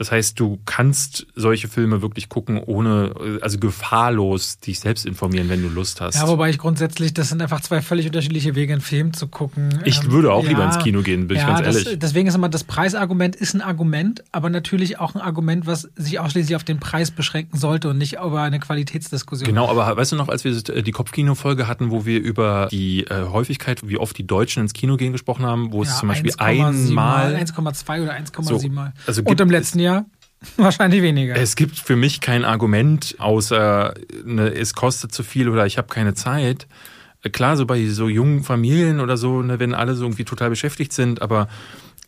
Das 0.00 0.10
heißt, 0.10 0.40
du 0.40 0.58
kannst 0.64 1.26
solche 1.36 1.68
Filme 1.68 2.00
wirklich 2.00 2.30
gucken, 2.30 2.56
ohne, 2.64 3.12
also 3.42 3.58
gefahrlos 3.58 4.58
dich 4.60 4.80
selbst 4.80 5.04
informieren, 5.04 5.50
wenn 5.50 5.60
du 5.60 5.68
Lust 5.68 6.00
hast. 6.00 6.14
Ja, 6.14 6.26
wobei 6.26 6.48
ich 6.48 6.56
grundsätzlich, 6.56 7.12
das 7.12 7.28
sind 7.28 7.42
einfach 7.42 7.60
zwei 7.60 7.82
völlig 7.82 8.06
unterschiedliche 8.06 8.54
Wege, 8.54 8.72
einen 8.72 8.80
Film 8.80 9.12
zu 9.12 9.28
gucken. 9.28 9.80
Ich 9.84 10.02
Ähm, 10.02 10.10
würde 10.10 10.32
auch 10.32 10.42
ja, 10.44 10.48
lieber 10.48 10.64
ins 10.64 10.78
Kino 10.78 11.02
gehen, 11.02 11.28
bin 11.28 11.36
ich 11.36 11.42
ja, 11.42 11.48
ganz 11.48 11.66
das, 11.66 11.76
ehrlich. 11.84 11.98
Deswegen 11.98 12.28
ist 12.28 12.34
immer 12.34 12.48
das 12.48 12.64
Preisargument 12.64 13.36
ist 13.36 13.52
ein 13.52 13.60
Argument, 13.60 14.24
aber 14.32 14.48
natürlich 14.48 14.98
auch 14.98 15.14
ein 15.14 15.20
Argument, 15.20 15.66
was 15.66 15.90
sich 15.96 16.18
ausschließlich 16.18 16.56
auf 16.56 16.64
den 16.64 16.80
Preis 16.80 17.10
beschränken 17.10 17.58
sollte 17.58 17.90
und 17.90 17.98
nicht 17.98 18.14
über 18.14 18.40
eine 18.40 18.58
Qualitätsdiskussion. 18.58 19.46
Genau, 19.46 19.68
aber 19.68 19.94
weißt 19.98 20.12
du 20.12 20.16
noch, 20.16 20.28
als 20.30 20.44
wir 20.44 20.52
äh, 20.70 20.82
die 20.82 20.92
Kopfkino-Folge 20.92 21.68
hatten, 21.68 21.90
wo 21.90 22.06
wir 22.06 22.20
über 22.20 22.68
die 22.70 23.04
äh, 23.04 23.24
Häufigkeit, 23.28 23.86
wie 23.86 23.98
oft 23.98 24.16
die 24.16 24.26
Deutschen 24.26 24.62
ins 24.62 24.72
Kino 24.72 24.96
gehen, 24.96 25.12
gesprochen 25.12 25.44
haben, 25.44 25.72
wo 25.72 25.82
es 25.82 25.90
Ja, 25.90 25.96
zum 25.96 26.08
Beispiel 26.08 26.30
1,7 26.32 26.92
Mal, 26.94 27.26
einmal. 27.34 27.36
1,2 27.36 28.02
oder 28.02 28.14
1,7 28.14 28.42
So, 28.60 28.68
Mal. 28.70 28.94
also 29.06 29.22
und 29.24 29.38
im 29.40 29.48
es- 29.48 29.52
letzten 29.52 29.78
Jahr 29.80 29.89
wahrscheinlich 30.56 31.02
weniger. 31.02 31.36
Es 31.36 31.56
gibt 31.56 31.78
für 31.78 31.96
mich 31.96 32.20
kein 32.20 32.44
Argument, 32.44 33.16
außer 33.18 33.94
ne, 34.24 34.48
es 34.54 34.74
kostet 34.74 35.12
zu 35.12 35.22
viel 35.22 35.48
oder 35.48 35.66
ich 35.66 35.78
habe 35.78 35.88
keine 35.88 36.14
Zeit. 36.14 36.66
Klar, 37.32 37.56
so 37.58 37.66
bei 37.66 37.86
so 37.86 38.08
jungen 38.08 38.42
Familien 38.44 39.00
oder 39.00 39.16
so, 39.18 39.42
ne, 39.42 39.58
wenn 39.58 39.74
alle 39.74 39.94
so 39.94 40.04
irgendwie 40.04 40.24
total 40.24 40.48
beschäftigt 40.48 40.92
sind, 40.92 41.20
aber 41.20 41.48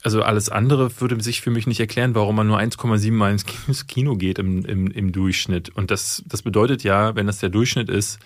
also 0.02 0.22
alles 0.22 0.48
andere 0.48 0.90
würde 1.00 1.22
sich 1.22 1.42
für 1.42 1.50
mich 1.50 1.66
nicht 1.66 1.78
erklären, 1.78 2.14
warum 2.14 2.34
man 2.36 2.46
nur 2.46 2.58
1,7 2.58 3.12
Mal 3.12 3.32
ins 3.32 3.44
Ki- 3.44 3.56
ins 3.68 3.86
Kino 3.86 4.16
geht 4.16 4.38
im, 4.38 4.64
im, 4.64 4.86
im 4.90 5.12
Durchschnitt. 5.12 5.68
Und 5.68 5.90
das, 5.90 6.22
das 6.26 6.42
bedeutet 6.42 6.82
ja, 6.82 7.14
wenn 7.14 7.26
das 7.26 7.38
der 7.38 7.50
Durchschnitt 7.50 7.88
ist, 7.90 8.18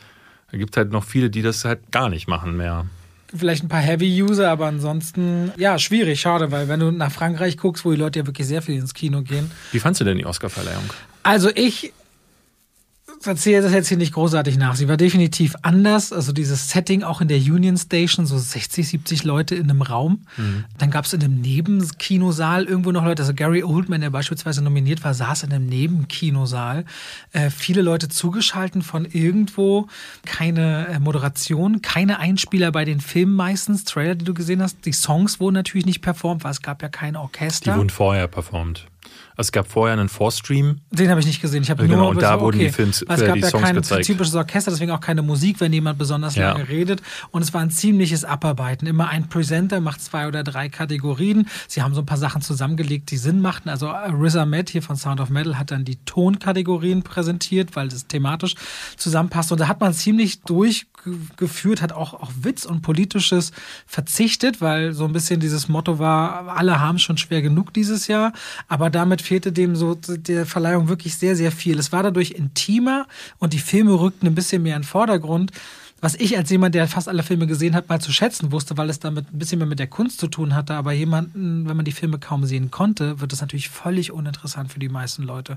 da 0.52 0.59
gibt 0.59 0.76
halt 0.76 0.90
noch 0.92 1.04
viele, 1.04 1.28
die 1.28 1.42
das 1.42 1.64
halt 1.64 1.90
gar 1.90 2.09
nicht 2.09 2.28
machen 2.28 2.57
mehr. 2.57 2.86
Vielleicht 3.35 3.64
ein 3.64 3.68
paar 3.68 3.81
Heavy-User, 3.81 4.51
aber 4.51 4.66
ansonsten, 4.66 5.53
ja, 5.57 5.79
schwierig, 5.79 6.20
schade, 6.20 6.53
weil 6.53 6.68
wenn 6.68 6.81
du 6.81 6.91
nach 6.91 7.11
Frankreich 7.11 7.57
guckst, 7.57 7.85
wo 7.85 7.91
die 7.91 7.97
Leute 7.97 8.20
ja 8.20 8.27
wirklich 8.27 8.47
sehr 8.47 8.62
viel 8.62 8.77
ins 8.77 8.95
Kino 8.95 9.22
gehen. 9.22 9.51
Wie 9.72 9.81
fandst 9.81 10.01
du 10.01 10.05
denn 10.05 10.18
die 10.18 10.27
Oscarverleihung? 10.27 10.85
Also 11.22 11.51
ich 11.55 11.93
erzähle 13.24 13.62
das 13.62 13.72
jetzt 13.72 13.88
hier 13.88 13.96
nicht 13.96 14.12
großartig 14.12 14.56
nach. 14.58 14.76
Sie 14.76 14.88
war 14.88 14.96
definitiv 14.96 15.54
anders. 15.62 16.12
Also 16.12 16.32
dieses 16.32 16.70
Setting 16.70 17.02
auch 17.02 17.20
in 17.20 17.28
der 17.28 17.38
Union 17.38 17.76
Station, 17.76 18.26
so 18.26 18.38
60, 18.38 18.86
70 18.88 19.24
Leute 19.24 19.54
in 19.54 19.70
einem 19.70 19.82
Raum. 19.82 20.22
Dann 20.78 20.90
gab 20.90 21.04
es 21.06 21.12
in 21.12 21.22
einem 21.22 21.40
Nebenkinosaal 21.40 22.64
irgendwo 22.64 22.92
noch 22.92 23.04
Leute. 23.04 23.22
Also 23.22 23.34
Gary 23.34 23.62
Oldman, 23.62 24.00
der 24.00 24.10
beispielsweise 24.10 24.62
nominiert 24.62 25.02
war, 25.04 25.14
saß 25.14 25.44
in 25.44 25.52
einem 25.52 25.66
Nebenkinosaal. 25.66 26.84
Äh, 27.32 27.50
viele 27.50 27.82
Leute 27.82 28.08
zugeschalten 28.08 28.82
von 28.82 29.04
irgendwo. 29.04 29.88
Keine 30.24 30.88
äh, 30.88 30.98
Moderation, 31.00 31.82
keine 31.82 32.18
Einspieler 32.18 32.72
bei 32.72 32.84
den 32.84 33.00
Filmen 33.00 33.34
meistens. 33.34 33.84
Trailer, 33.84 34.14
die 34.14 34.24
du 34.24 34.34
gesehen 34.34 34.62
hast. 34.62 34.84
Die 34.84 34.92
Songs 34.92 35.40
wurden 35.40 35.54
natürlich 35.54 35.86
nicht 35.86 36.00
performt, 36.02 36.44
weil 36.44 36.50
es 36.50 36.62
gab 36.62 36.82
ja 36.82 36.88
kein 36.88 37.14
Die 37.14 37.18
Orchester. 37.18 37.76
wurden 37.76 37.90
vorher 37.90 38.28
performt. 38.28 38.86
Also 39.37 39.49
es 39.49 39.53
gab 39.53 39.68
vorher 39.70 39.93
einen 39.99 40.09
Vorstream. 40.09 40.80
Den 40.91 41.11
habe 41.11 41.20
ich 41.20 41.26
nicht 41.26 41.43
gesehen. 41.43 41.62
Ich 41.62 41.70
habe 41.70 41.82
Genau, 41.87 41.97
nur 41.99 42.09
und 42.09 42.22
da 42.22 42.41
wurden 42.41 42.59
die 42.59 42.70
Films- 42.70 43.05
Weil 43.07 43.16
es 43.16 43.22
äh, 43.22 43.26
gab 43.26 43.34
die 43.34 43.41
ja 43.43 43.49
Songs 43.51 43.64
kein 43.64 43.74
gezeigt. 43.76 44.07
typisches 44.07 44.34
Orchester, 44.34 44.70
deswegen 44.70 44.91
auch 44.93 45.01
keine 45.01 45.20
Musik, 45.22 45.61
wenn 45.61 45.72
jemand 45.72 45.99
besonders 45.99 46.34
Ja. 46.37 46.53
lange 46.53 46.68
redet. 46.68 47.03
Und 47.30 47.43
es 47.43 47.53
war 47.53 47.61
ein 47.61 47.70
ziemliches 47.70 48.24
Abarbeiten. 48.24 48.87
Immer 48.87 49.09
ein 49.09 49.28
Presenter 49.28 49.80
macht 49.80 50.01
zwei 50.01 50.26
oder 50.26 50.43
drei 50.43 50.68
Kategorien. 50.70 51.49
Sie 51.68 51.82
haben 51.82 51.95
so 51.95 52.01
ein 52.01 52.07
paar 52.07 52.16
Sachen 52.18 52.41
zusammengelegt, 52.41 53.11
die 53.11 53.18
Sinn 53.18 53.41
machten. 53.41 53.68
Also 53.68 53.87
äh, 53.89 54.11
Riz 54.11 54.37
Ahmed 54.37 54.70
hier 54.70 54.82
von 54.82 54.97
Sound 54.97 55.20
of 55.20 55.28
Metal 55.28 55.59
hat 55.59 55.70
dann 55.70 55.84
die 55.84 55.97
Tonkategorien 56.07 57.03
präsentiert, 57.03 57.76
weil 57.76 57.89
das 57.89 58.07
thematisch 58.07 58.55
zusammenpasst. 58.97 59.53
Und 59.53 59.61
da 59.61 59.68
hat 59.68 59.80
man 59.80 59.93
ziemlich 59.93 60.41
durchgeführt, 60.43 61.82
hat 61.82 61.93
auch 61.93 62.14
auf 62.14 62.30
Witz 62.43 62.64
und 62.64 62.80
Politisches 62.82 63.53
verzichtet, 63.87 64.61
weil 64.61 64.93
so 64.93 65.05
ein 65.05 65.12
bisschen 65.12 65.41
dieses 65.41 65.68
Motto 65.68 65.99
war, 65.99 66.57
alle 66.57 66.80
haben 66.80 66.99
schon 66.99 67.18
schwer 67.18 67.43
genug 67.43 67.72
dieses 67.74 68.07
Jahr. 68.07 68.32
Aber 68.68 68.91
damit 68.91 69.22
fehlte 69.27 69.53
dem 69.53 69.77
so 69.77 69.95
der 69.95 70.47
Verleihung 70.47 70.89
wirklich 70.89 71.16
sehr, 71.16 71.37
sehr 71.37 71.53
viel. 71.53 71.79
Es 71.79 71.93
war 71.93 72.03
dadurch 72.03 72.33
intimer 72.33 73.07
und 73.39 73.53
die 73.53 73.59
Filme 73.59 73.93
rückten 73.93 74.29
ein 74.29 74.35
bisschen 74.35 74.62
mehr 74.62 74.77
in 74.77 74.83
den 74.83 74.89
Vordergrund. 74.89 75.53
Was 76.03 76.14
ich 76.14 76.37
als 76.37 76.51
jemand, 76.51 76.74
der 76.74 76.89
fast 76.89 77.09
alle 77.09 77.22
Filme 77.22 77.47
gesehen 77.47 77.74
hat, 77.74 77.89
mal 77.89 78.01
zu 78.01 78.12
schätzen 78.12 78.53
wusste, 78.53 78.77
weil 78.77 78.91
es 78.91 79.01
damit 79.01 79.33
ein 79.33 79.39
bisschen 79.39 79.59
mehr 79.59 79.66
mit 79.66 79.79
der 79.79 79.87
Kunst 79.87 80.20
zu 80.20 80.29
tun 80.29 80.55
hatte. 80.55 80.74
Aber 80.74 80.93
jemanden, 80.93 81.66
wenn 81.66 81.77
man 81.77 81.87
die 81.87 81.93
Filme 81.93 82.18
kaum 82.18 82.45
sehen 82.45 82.70
konnte, 82.70 83.18
wird 83.20 83.33
es 83.33 83.41
natürlich 83.41 83.70
völlig 83.70 84.12
uninteressant 84.12 84.70
für 84.70 84.79
die 84.79 84.91
meisten 84.91 85.22
Leute. 85.22 85.57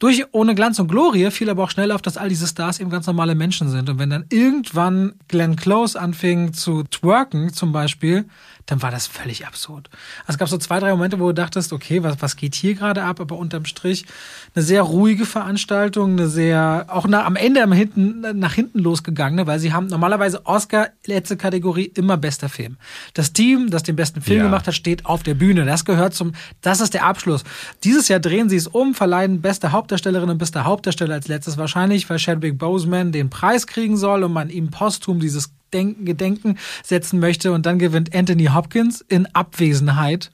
Durch 0.00 0.24
Ohne 0.32 0.56
Glanz 0.56 0.80
und 0.80 0.88
Glorie 0.88 1.30
fiel 1.30 1.48
aber 1.48 1.62
auch 1.62 1.70
schnell 1.70 1.92
auf, 1.92 2.02
dass 2.02 2.16
all 2.16 2.28
diese 2.28 2.48
Stars 2.48 2.80
eben 2.80 2.90
ganz 2.90 3.06
normale 3.06 3.36
Menschen 3.36 3.70
sind. 3.70 3.88
Und 3.88 4.00
wenn 4.00 4.10
dann 4.10 4.24
irgendwann 4.30 5.12
Glenn 5.28 5.54
Close 5.54 5.98
anfing 5.98 6.52
zu 6.52 6.82
twerken 6.82 7.52
zum 7.52 7.70
Beispiel, 7.70 8.24
dann 8.68 8.82
war 8.82 8.90
das 8.90 9.06
völlig 9.06 9.46
absurd. 9.46 9.88
Also 10.26 10.34
es 10.34 10.38
gab 10.38 10.48
so 10.50 10.58
zwei, 10.58 10.78
drei 10.78 10.90
Momente, 10.90 11.18
wo 11.18 11.28
du 11.28 11.32
dachtest, 11.34 11.72
okay, 11.72 12.02
was, 12.02 12.20
was 12.20 12.36
geht 12.36 12.54
hier 12.54 12.74
gerade 12.74 13.02
ab? 13.02 13.18
Aber 13.18 13.38
unterm 13.38 13.64
Strich 13.64 14.04
eine 14.54 14.62
sehr 14.62 14.82
ruhige 14.82 15.24
Veranstaltung, 15.24 16.12
eine 16.12 16.28
sehr, 16.28 16.84
auch 16.88 17.08
nach, 17.08 17.24
am 17.24 17.36
Ende 17.36 17.62
am 17.62 17.72
hinten, 17.72 18.38
nach 18.38 18.52
hinten 18.52 18.80
losgegangene, 18.80 19.46
weil 19.46 19.58
sie 19.58 19.72
haben 19.72 19.86
normalerweise 19.86 20.44
Oscar, 20.44 20.88
letzte 21.06 21.38
Kategorie, 21.38 21.86
immer 21.94 22.18
bester 22.18 22.50
Film. 22.50 22.76
Das 23.14 23.32
Team, 23.32 23.70
das 23.70 23.84
den 23.84 23.96
besten 23.96 24.20
Film 24.20 24.40
Ja. 24.40 24.44
gemacht 24.44 24.66
hat, 24.66 24.74
steht 24.74 25.06
auf 25.06 25.22
der 25.22 25.34
Bühne. 25.34 25.64
Das 25.64 25.86
gehört 25.86 26.12
zum, 26.12 26.32
das 26.60 26.82
ist 26.82 26.92
der 26.92 27.06
Abschluss. 27.06 27.44
Dieses 27.84 28.08
Jahr 28.08 28.20
drehen 28.20 28.50
sie 28.50 28.56
es 28.56 28.66
um, 28.66 28.94
verleihen 28.94 29.40
beste 29.40 29.72
Hauptdarstellerin 29.72 30.28
und 30.28 30.36
bester 30.36 30.64
Hauptdarsteller 30.64 31.14
als 31.14 31.26
letztes 31.26 31.56
wahrscheinlich, 31.56 32.08
weil 32.10 32.18
Chadwick 32.18 32.58
Boseman 32.58 33.12
den 33.12 33.30
Preis 33.30 33.66
kriegen 33.66 33.96
soll 33.96 34.24
und 34.24 34.34
man 34.34 34.50
ihm 34.50 34.70
posthum 34.70 35.20
dieses 35.20 35.54
Denken, 35.72 36.04
Gedenken 36.04 36.58
setzen 36.82 37.20
möchte 37.20 37.52
und 37.52 37.66
dann 37.66 37.78
gewinnt 37.78 38.14
Anthony 38.14 38.46
Hopkins 38.46 39.04
in 39.08 39.26
Abwesenheit. 39.34 40.30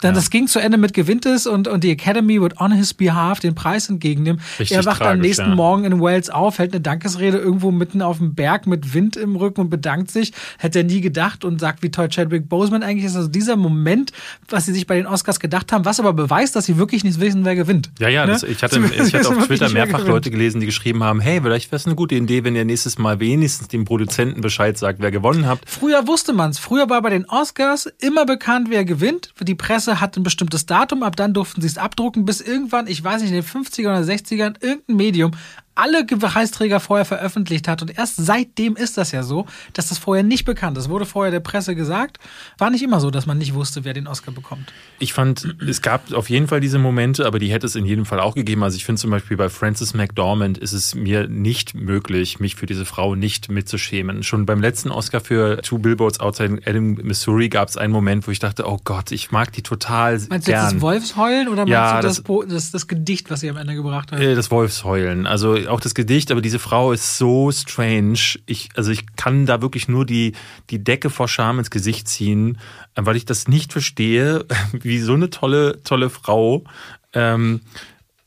Dann 0.00 0.14
das 0.14 0.30
ging 0.30 0.46
zu 0.46 0.58
Ende 0.58 0.76
mit 0.78 0.92
gewinnt 0.94 1.26
es 1.26 1.46
und, 1.46 1.68
und 1.68 1.82
die 1.82 1.90
Academy 1.90 2.40
wird 2.40 2.60
on 2.60 2.72
his 2.72 2.94
behalf 2.94 3.40
den 3.40 3.54
Preis 3.54 3.88
entgegennehmen. 3.88 4.40
Richtig 4.58 4.76
er 4.76 4.84
wacht 4.84 5.00
am 5.00 5.08
tragisch, 5.08 5.22
nächsten 5.22 5.48
ja. 5.50 5.54
Morgen 5.54 5.84
in 5.84 6.00
Wales 6.00 6.28
auf, 6.30 6.58
hält 6.58 6.72
eine 6.72 6.80
Dankesrede 6.80 7.38
irgendwo 7.38 7.70
mitten 7.70 8.02
auf 8.02 8.18
dem 8.18 8.34
Berg 8.34 8.66
mit 8.66 8.94
Wind 8.94 9.16
im 9.16 9.36
Rücken 9.36 9.62
und 9.62 9.70
bedankt 9.70 10.10
sich. 10.10 10.32
Hätte 10.58 10.80
er 10.80 10.84
nie 10.84 11.00
gedacht 11.00 11.44
und 11.44 11.60
sagt, 11.60 11.82
wie 11.82 11.90
toll 11.90 12.08
Chadwick 12.08 12.48
Boseman 12.48 12.82
eigentlich 12.82 13.06
ist. 13.06 13.16
Also 13.16 13.28
dieser 13.28 13.56
Moment, 13.56 14.12
was 14.48 14.66
sie 14.66 14.72
sich 14.72 14.86
bei 14.86 14.96
den 14.96 15.06
Oscars 15.06 15.40
gedacht 15.40 15.72
haben, 15.72 15.84
was 15.84 15.98
aber 15.98 16.12
beweist, 16.12 16.56
dass 16.56 16.66
sie 16.66 16.76
wirklich 16.76 17.02
nicht 17.04 17.20
wissen, 17.20 17.44
wer 17.44 17.54
gewinnt. 17.54 17.90
Ja, 17.98 18.08
ja, 18.08 18.26
Ne? 18.26 18.32
das, 18.32 18.42
ich 18.42 18.62
hatte, 18.62 18.80
ich 18.80 19.14
hatte 19.14 19.28
auf 19.28 19.46
Twitter 19.46 19.70
mehrfach. 19.70 20.06
Leute 20.06 20.30
gelesen, 20.30 20.60
die 20.60 20.66
geschrieben 20.66 21.02
haben, 21.02 21.20
hey, 21.20 21.40
vielleicht 21.42 21.70
wäre 21.72 21.76
es 21.76 21.86
eine 21.86 21.94
gute 21.94 22.14
Idee, 22.14 22.44
wenn 22.44 22.54
ihr 22.54 22.64
nächstes 22.64 22.98
Mal 22.98 23.18
wenigstens 23.20 23.68
dem 23.68 23.84
Produzenten 23.84 24.40
Bescheid 24.40 24.76
sagt, 24.76 25.00
wer 25.00 25.10
gewonnen 25.10 25.46
habt. 25.46 25.68
Früher 25.68 26.06
wusste 26.06 26.32
man's. 26.32 26.58
Früher 26.58 26.88
war 26.90 27.02
bei 27.02 27.10
den 27.10 27.24
Oscars 27.26 27.86
immer 28.00 28.26
bekannt, 28.26 28.68
wer 28.70 28.84
gewinnt. 28.84 29.32
Die 29.40 29.54
Presse 29.54 29.85
hat 29.86 30.16
ein 30.16 30.22
bestimmtes 30.22 30.66
Datum, 30.66 31.02
ab 31.02 31.16
dann 31.16 31.32
durften 31.32 31.60
sie 31.60 31.66
es 31.66 31.78
abdrucken, 31.78 32.24
bis 32.24 32.40
irgendwann, 32.40 32.86
ich 32.86 33.02
weiß 33.02 33.22
nicht, 33.22 33.30
in 33.30 33.36
den 33.36 33.44
50er 33.44 33.86
oder 33.86 34.00
60ern, 34.00 34.62
irgendein 34.62 34.96
Medium 34.96 35.30
alle 35.76 36.04
Preisträger 36.04 36.80
vorher 36.80 37.04
veröffentlicht 37.04 37.68
hat. 37.68 37.82
Und 37.82 37.96
erst 37.96 38.16
seitdem 38.16 38.76
ist 38.76 38.96
das 38.98 39.12
ja 39.12 39.22
so, 39.22 39.46
dass 39.74 39.88
das 39.90 39.98
vorher 39.98 40.24
nicht 40.24 40.44
bekannt 40.44 40.76
ist. 40.78 40.88
Wurde 40.88 41.06
vorher 41.06 41.30
der 41.30 41.40
Presse 41.40 41.74
gesagt. 41.74 42.18
War 42.58 42.70
nicht 42.70 42.82
immer 42.82 42.98
so, 43.00 43.10
dass 43.10 43.26
man 43.26 43.38
nicht 43.38 43.54
wusste, 43.54 43.84
wer 43.84 43.92
den 43.92 44.06
Oscar 44.06 44.32
bekommt. 44.32 44.72
Ich 44.98 45.12
fand, 45.12 45.54
es 45.68 45.82
gab 45.82 46.12
auf 46.12 46.30
jeden 46.30 46.48
Fall 46.48 46.60
diese 46.60 46.78
Momente, 46.78 47.26
aber 47.26 47.38
die 47.38 47.52
hätte 47.52 47.66
es 47.66 47.76
in 47.76 47.86
jedem 47.86 48.06
Fall 48.06 48.20
auch 48.20 48.34
gegeben. 48.34 48.62
Also 48.62 48.76
ich 48.76 48.84
finde 48.84 49.00
zum 49.00 49.10
Beispiel 49.10 49.36
bei 49.36 49.48
Frances 49.48 49.94
McDormand 49.94 50.58
ist 50.58 50.72
es 50.72 50.94
mir 50.94 51.28
nicht 51.28 51.74
möglich, 51.74 52.40
mich 52.40 52.56
für 52.56 52.66
diese 52.66 52.84
Frau 52.84 53.14
nicht 53.14 53.50
mitzuschämen. 53.50 54.22
Schon 54.22 54.46
beim 54.46 54.60
letzten 54.60 54.90
Oscar 54.90 55.20
für 55.20 55.60
Two 55.62 55.78
Billboards 55.78 56.20
Outside 56.20 56.60
Ebbing, 56.64 57.04
Missouri 57.06 57.48
gab 57.48 57.68
es 57.68 57.76
einen 57.76 57.92
Moment, 57.92 58.26
wo 58.26 58.30
ich 58.30 58.38
dachte, 58.38 58.66
oh 58.66 58.78
Gott, 58.84 59.12
ich 59.12 59.30
mag 59.30 59.52
die 59.52 59.62
total 59.62 60.12
Meinst 60.12 60.30
du 60.30 60.34
jetzt 60.34 60.46
gern. 60.46 60.72
das 60.74 60.80
Wolfsheulen 60.80 61.48
oder 61.48 61.58
meinst 61.66 61.70
Ja, 61.70 62.00
du 62.00 62.06
das, 62.08 62.22
das- 62.22 62.46
das, 62.48 62.70
das 62.70 62.86
Gedicht, 62.86 63.30
was 63.30 63.40
sie 63.40 63.50
am 63.50 63.56
Ende 63.58 63.74
gebracht 63.74 64.12
hat? 64.12 64.20
Äh, 64.20 64.34
Das 64.34 64.50
Wolfsheulen, 64.50 65.26
also 65.26 65.54
auch 65.68 65.80
das 65.80 65.94
Gedicht, 65.94 66.30
aber 66.30 66.40
diese 66.40 66.58
Frau 66.58 66.92
ist 66.92 67.18
so 67.18 67.50
strange. 67.50 68.18
Ich, 68.46 68.70
also 68.74 68.90
ich 68.90 69.16
kann 69.16 69.46
da 69.46 69.62
wirklich 69.62 69.88
nur 69.88 70.06
die, 70.06 70.32
die 70.70 70.82
Decke 70.82 71.10
vor 71.10 71.28
Scham 71.28 71.58
ins 71.58 71.70
Gesicht 71.70 72.08
ziehen, 72.08 72.58
äh, 72.94 73.02
weil 73.04 73.16
ich 73.16 73.24
das 73.24 73.48
nicht 73.48 73.72
verstehe, 73.72 74.44
wie 74.72 74.98
so 74.98 75.14
eine 75.14 75.30
tolle, 75.30 75.82
tolle 75.82 76.10
Frau 76.10 76.64
ähm, 77.12 77.60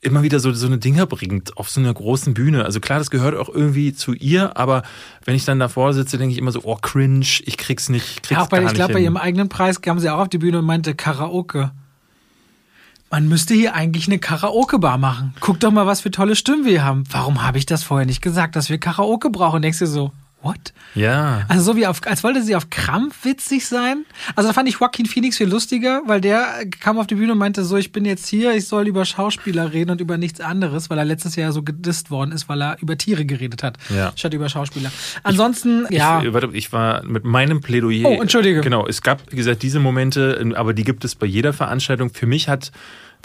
immer 0.01 0.23
wieder 0.23 0.39
so, 0.39 0.51
so 0.53 0.67
eine 0.67 0.77
Dinger 0.77 1.05
bringt 1.05 1.57
auf 1.57 1.69
so 1.69 1.79
einer 1.79 1.93
großen 1.93 2.33
Bühne. 2.33 2.65
Also 2.65 2.79
klar, 2.79 2.99
das 2.99 3.09
gehört 3.09 3.35
auch 3.35 3.49
irgendwie 3.49 3.93
zu 3.93 4.13
ihr, 4.13 4.55
aber 4.57 4.83
wenn 5.25 5.35
ich 5.35 5.45
dann 5.45 5.59
davor 5.59 5.93
sitze, 5.93 6.17
denke 6.17 6.33
ich 6.33 6.39
immer 6.39 6.51
so, 6.51 6.61
oh, 6.63 6.75
cringe, 6.75 7.25
ich 7.43 7.57
krieg's 7.57 7.89
nicht, 7.89 8.23
krieg's 8.23 8.37
Ja, 8.37 8.43
auch 8.43 8.47
bei, 8.47 8.63
ich 8.63 8.73
glaube, 8.73 8.93
bei 8.93 8.99
ihrem 8.99 9.17
eigenen 9.17 9.49
Preis 9.49 9.81
kam 9.81 9.99
sie 9.99 10.09
auch 10.09 10.19
auf 10.19 10.29
die 10.29 10.37
Bühne 10.37 10.59
und 10.59 10.65
meinte 10.65 10.95
Karaoke. 10.95 11.71
Man 13.11 13.27
müsste 13.27 13.55
hier 13.55 13.73
eigentlich 13.73 14.07
eine 14.07 14.19
Karaoke-Bar 14.19 14.99
machen. 14.99 15.33
Guck 15.39 15.59
doch 15.59 15.71
mal, 15.71 15.87
was 15.87 16.01
für 16.01 16.11
tolle 16.11 16.35
Stimmen 16.35 16.65
wir 16.65 16.83
haben. 16.83 17.05
Warum 17.09 17.43
habe 17.43 17.57
ich 17.57 17.65
das 17.65 17.83
vorher 17.83 18.05
nicht 18.05 18.21
gesagt, 18.21 18.55
dass 18.55 18.69
wir 18.69 18.77
Karaoke 18.77 19.31
brauchen? 19.31 19.63
Denkst 19.63 19.79
du 19.79 19.87
so, 19.87 20.11
what? 20.41 20.73
Ja. 20.95 21.45
Also 21.47 21.63
so 21.63 21.75
wie 21.75 21.85
auf, 21.85 22.01
als 22.05 22.23
wollte 22.23 22.41
sie 22.43 22.55
auf 22.55 22.69
Krampf 22.69 23.25
witzig 23.25 23.67
sein. 23.67 24.05
Also 24.35 24.49
da 24.49 24.53
fand 24.53 24.69
ich 24.69 24.75
Joaquin 24.79 25.05
Phoenix 25.05 25.37
viel 25.37 25.47
lustiger, 25.49 26.01
weil 26.05 26.21
der 26.21 26.65
kam 26.79 26.97
auf 26.97 27.07
die 27.07 27.15
Bühne 27.15 27.33
und 27.33 27.37
meinte 27.37 27.63
so, 27.63 27.77
ich 27.77 27.91
bin 27.91 28.05
jetzt 28.05 28.27
hier, 28.27 28.53
ich 28.55 28.67
soll 28.67 28.87
über 28.87 29.05
Schauspieler 29.05 29.73
reden 29.73 29.91
und 29.91 30.01
über 30.01 30.17
nichts 30.17 30.39
anderes, 30.41 30.89
weil 30.89 30.97
er 30.97 31.05
letztes 31.05 31.35
Jahr 31.35 31.51
so 31.51 31.61
gedisst 31.63 32.09
worden 32.09 32.31
ist, 32.31 32.47
weil 32.49 32.61
er 32.61 32.77
über 32.81 32.97
Tiere 32.97 33.25
geredet 33.25 33.63
hat, 33.63 33.77
Ja. 33.89 34.13
statt 34.15 34.33
über 34.33 34.49
Schauspieler. 34.49 34.91
Ansonsten, 35.23 35.85
ja. 35.89 36.21
Ich, 36.23 36.33
warte, 36.33 36.49
ich 36.53 36.71
war 36.71 37.03
mit 37.05 37.23
meinem 37.25 37.61
Plädoyer. 37.61 38.07
Oh, 38.09 38.21
entschuldige. 38.21 38.61
Genau, 38.61 38.87
es 38.87 39.01
gab, 39.01 39.31
wie 39.31 39.35
gesagt, 39.35 39.61
diese 39.61 39.79
Momente, 39.79 40.53
aber 40.55 40.73
die 40.73 40.83
gibt 40.83 41.03
es 41.05 41.15
bei 41.15 41.25
jeder 41.25 41.53
Veranstaltung. 41.53 42.11
Für 42.13 42.25
mich 42.27 42.47
hat 42.49 42.71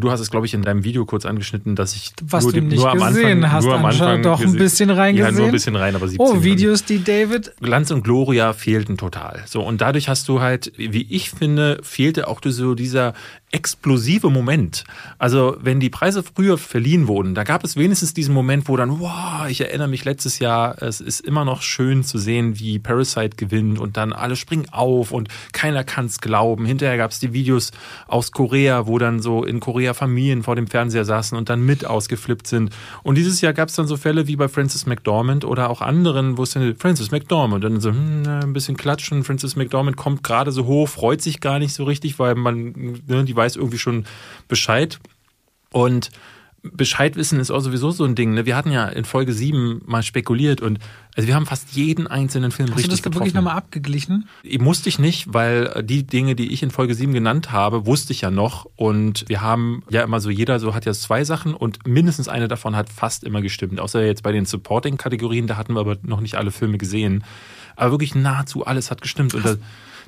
Du 0.01 0.11
hast 0.11 0.19
es, 0.21 0.31
glaube 0.31 0.45
ich, 0.47 0.55
in 0.55 0.63
deinem 0.63 0.83
Video 0.83 1.05
kurz 1.07 1.25
angeschnitten, 1.25 1.77
dass 1.77 1.95
ich 1.95 2.11
Was 2.23 2.43
nur, 2.45 2.53
du 2.53 2.61
nicht 2.63 2.77
nur 2.77 2.91
am 2.91 2.99
gesehen 2.99 3.45
Anfang, 3.45 3.53
hast, 3.53 3.65
nur 3.65 3.75
am 3.75 3.85
Anfang 3.85 4.23
doch 4.23 4.41
ein 4.41 4.55
bisschen 4.57 4.89
Ja, 4.89 4.95
nur 4.97 5.03
reingesehen. 5.05 5.45
ein 5.47 5.53
bisschen 5.53 5.77
rein, 5.77 5.95
aber 5.95 6.09
17 6.09 6.27
Oh. 6.27 6.43
Videos, 6.43 6.85
die 6.85 7.03
David. 7.05 7.53
Glanz 7.61 7.91
und 7.93 8.03
Gloria 8.03 8.53
fehlten 8.55 8.97
total. 8.97 9.43
So, 9.47 9.63
und 9.63 9.81
dadurch 9.81 10.09
hast 10.09 10.29
du 10.29 10.41
halt, 10.41 10.73
wie 10.77 11.07
ich 11.11 11.31
finde, 11.31 11.79
fehlte 11.83 12.27
auch 12.27 12.41
so 12.45 12.75
dieser 12.75 13.15
explosive 13.55 14.31
Moment. 14.31 14.83
Also, 15.19 15.57
wenn 15.61 15.79
die 15.79 15.89
Preise 15.89 16.25
früher 16.25 16.59
verliehen 16.59 17.07
wurden, 17.07 17.37
da 17.37 17.45
gab 17.45 17.63
es 17.63 17.77
wenigstens 17.77 18.13
diesen 18.13 18.35
Moment, 18.35 18.69
wo 18.69 18.77
dann, 18.77 18.99
wow, 18.99 19.47
ich 19.49 19.61
erinnere 19.61 19.87
mich 19.87 20.05
letztes 20.05 20.41
Jahr, 20.41 20.83
es 20.83 21.01
ist 21.01 21.21
immer 21.21 21.45
noch 21.45 21.63
schön 21.63 22.03
zu 22.03 22.19
sehen, 22.19 22.59
wie 22.59 22.81
Parasite 22.81 23.37
gewinnt 23.37 23.79
und 23.79 23.97
dann 23.97 24.13
alle 24.13 24.35
springen 24.35 24.67
auf 24.73 25.13
und 25.13 25.29
keiner 25.53 25.85
kann 25.85 26.07
es 26.07 26.21
glauben. 26.21 26.67
Hinterher 26.67 26.97
gab 26.97 27.13
es 27.13 27.21
die 27.21 27.33
Videos 27.33 27.71
aus 28.09 28.33
Korea, 28.33 28.89
wo 28.89 28.99
dann 28.99 29.23
so 29.23 29.45
in 29.45 29.61
Korea 29.61 29.95
Familien 29.95 30.43
vor 30.43 30.57
dem 30.57 30.67
Fernseher 30.67 31.05
saßen 31.05 31.39
und 31.39 31.49
dann 31.49 31.65
mit 31.65 31.87
ausgeflippt 31.87 32.49
sind. 32.49 32.71
Und 33.05 33.17
dieses 33.17 33.41
Jahr 33.41 33.53
gab 33.53 33.69
es 33.69 33.77
dann 33.77 33.87
so 33.87 33.97
Fälle 33.97 34.27
wie 34.27 34.35
bei 34.35 34.49
Francis 34.49 34.87
McDormand 34.87 35.45
oder 35.45 35.71
auch 35.71 35.81
anderen, 35.81 36.39
wo 36.39 36.43
es 36.43 36.51
dann 36.51 36.75
Francis 36.77 37.13
McDormand 37.13 37.63
dann 37.63 37.81
so 37.81 37.91
hm, 37.91 38.25
ein 38.27 38.53
bisschen 38.53 38.77
klatschen. 38.77 39.23
Francis 39.23 39.55
McDormand 39.55 39.97
kommt 39.97 40.25
gerade 40.25 40.51
so 40.51 40.67
hoch, 40.67 40.89
freut 40.89 41.23
sich 41.23 41.41
gar 41.41 41.61
nicht 41.61 41.73
so 41.73 41.85
richtig, 41.85 42.19
weil 42.19 42.35
man, 42.35 43.01
ne, 43.07 43.25
die 43.25 43.37
weiß 43.45 43.57
irgendwie 43.57 43.79
schon 43.79 44.05
Bescheid. 44.49 44.99
Und 45.71 46.11
Bescheid 46.63 47.15
wissen 47.17 47.41
ist 47.41 47.51
auch 47.51 47.61
sowieso 47.61 47.91
so 47.91 48.05
ein 48.05 48.15
Ding. 48.15 48.33
Ne? 48.33 48.47
Wir 48.47 48.57
hatten 48.57 48.71
ja 48.71 48.87
in 48.89 49.05
Folge 49.05 49.35
7 49.35 49.83
mal 49.85 50.03
spekuliert 50.03 50.63
und 50.63 50.79
also 51.15 51.29
wir 51.29 51.35
haben 51.35 51.45
fast 51.45 51.73
jeden 51.73 52.07
einzelnen 52.07 52.51
Film 52.51 52.69
Hast 52.69 52.77
du 52.77 52.79
richtig 52.79 52.91
das 52.91 53.03
da 53.03 53.11
getroffen. 53.11 53.21
wirklich 53.21 53.35
nochmal 53.35 53.57
abgeglichen? 53.57 54.29
Musste 54.59 54.89
ich 54.89 54.99
nicht, 54.99 55.35
weil 55.35 55.83
die 55.85 56.05
Dinge, 56.07 56.35
die 56.35 56.53
ich 56.53 56.63
in 56.63 56.71
Folge 56.71 56.95
7 56.95 57.13
genannt 57.13 57.53
habe, 57.53 57.87
wusste 57.87 58.15
ich 58.15 58.23
ja 58.23 58.31
noch. 58.31 58.67
Und 58.77 59.29
wir 59.29 59.43
haben 59.43 59.83
ja 59.91 60.03
immer 60.03 60.21
so, 60.21 60.31
jeder 60.31 60.59
so 60.59 60.75
hat 60.75 60.87
ja 60.87 60.95
zwei 60.95 61.23
Sachen 61.25 61.53
und 61.53 61.87
mindestens 61.87 62.29
eine 62.29 62.49
davon 62.49 62.77
hat 62.77 62.89
fast 62.89 63.25
immer 63.25 63.43
gestimmt. 63.43 63.79
Außer 63.79 64.03
jetzt 64.03 64.23
bei 64.23 64.33
den 64.33 64.47
Supporting-Kategorien, 64.47 65.47
da 65.47 65.57
hatten 65.59 65.75
wir 65.75 65.81
aber 65.81 65.99
noch 66.03 66.21
nicht 66.21 66.37
alle 66.37 66.51
Filme 66.51 66.79
gesehen. 66.79 67.25
Aber 67.77 67.91
wirklich 67.91 68.15
nahezu 68.15 68.65
alles 68.65 68.91
hat 68.91 69.03
gestimmt. 69.03 69.35
Und 69.35 69.59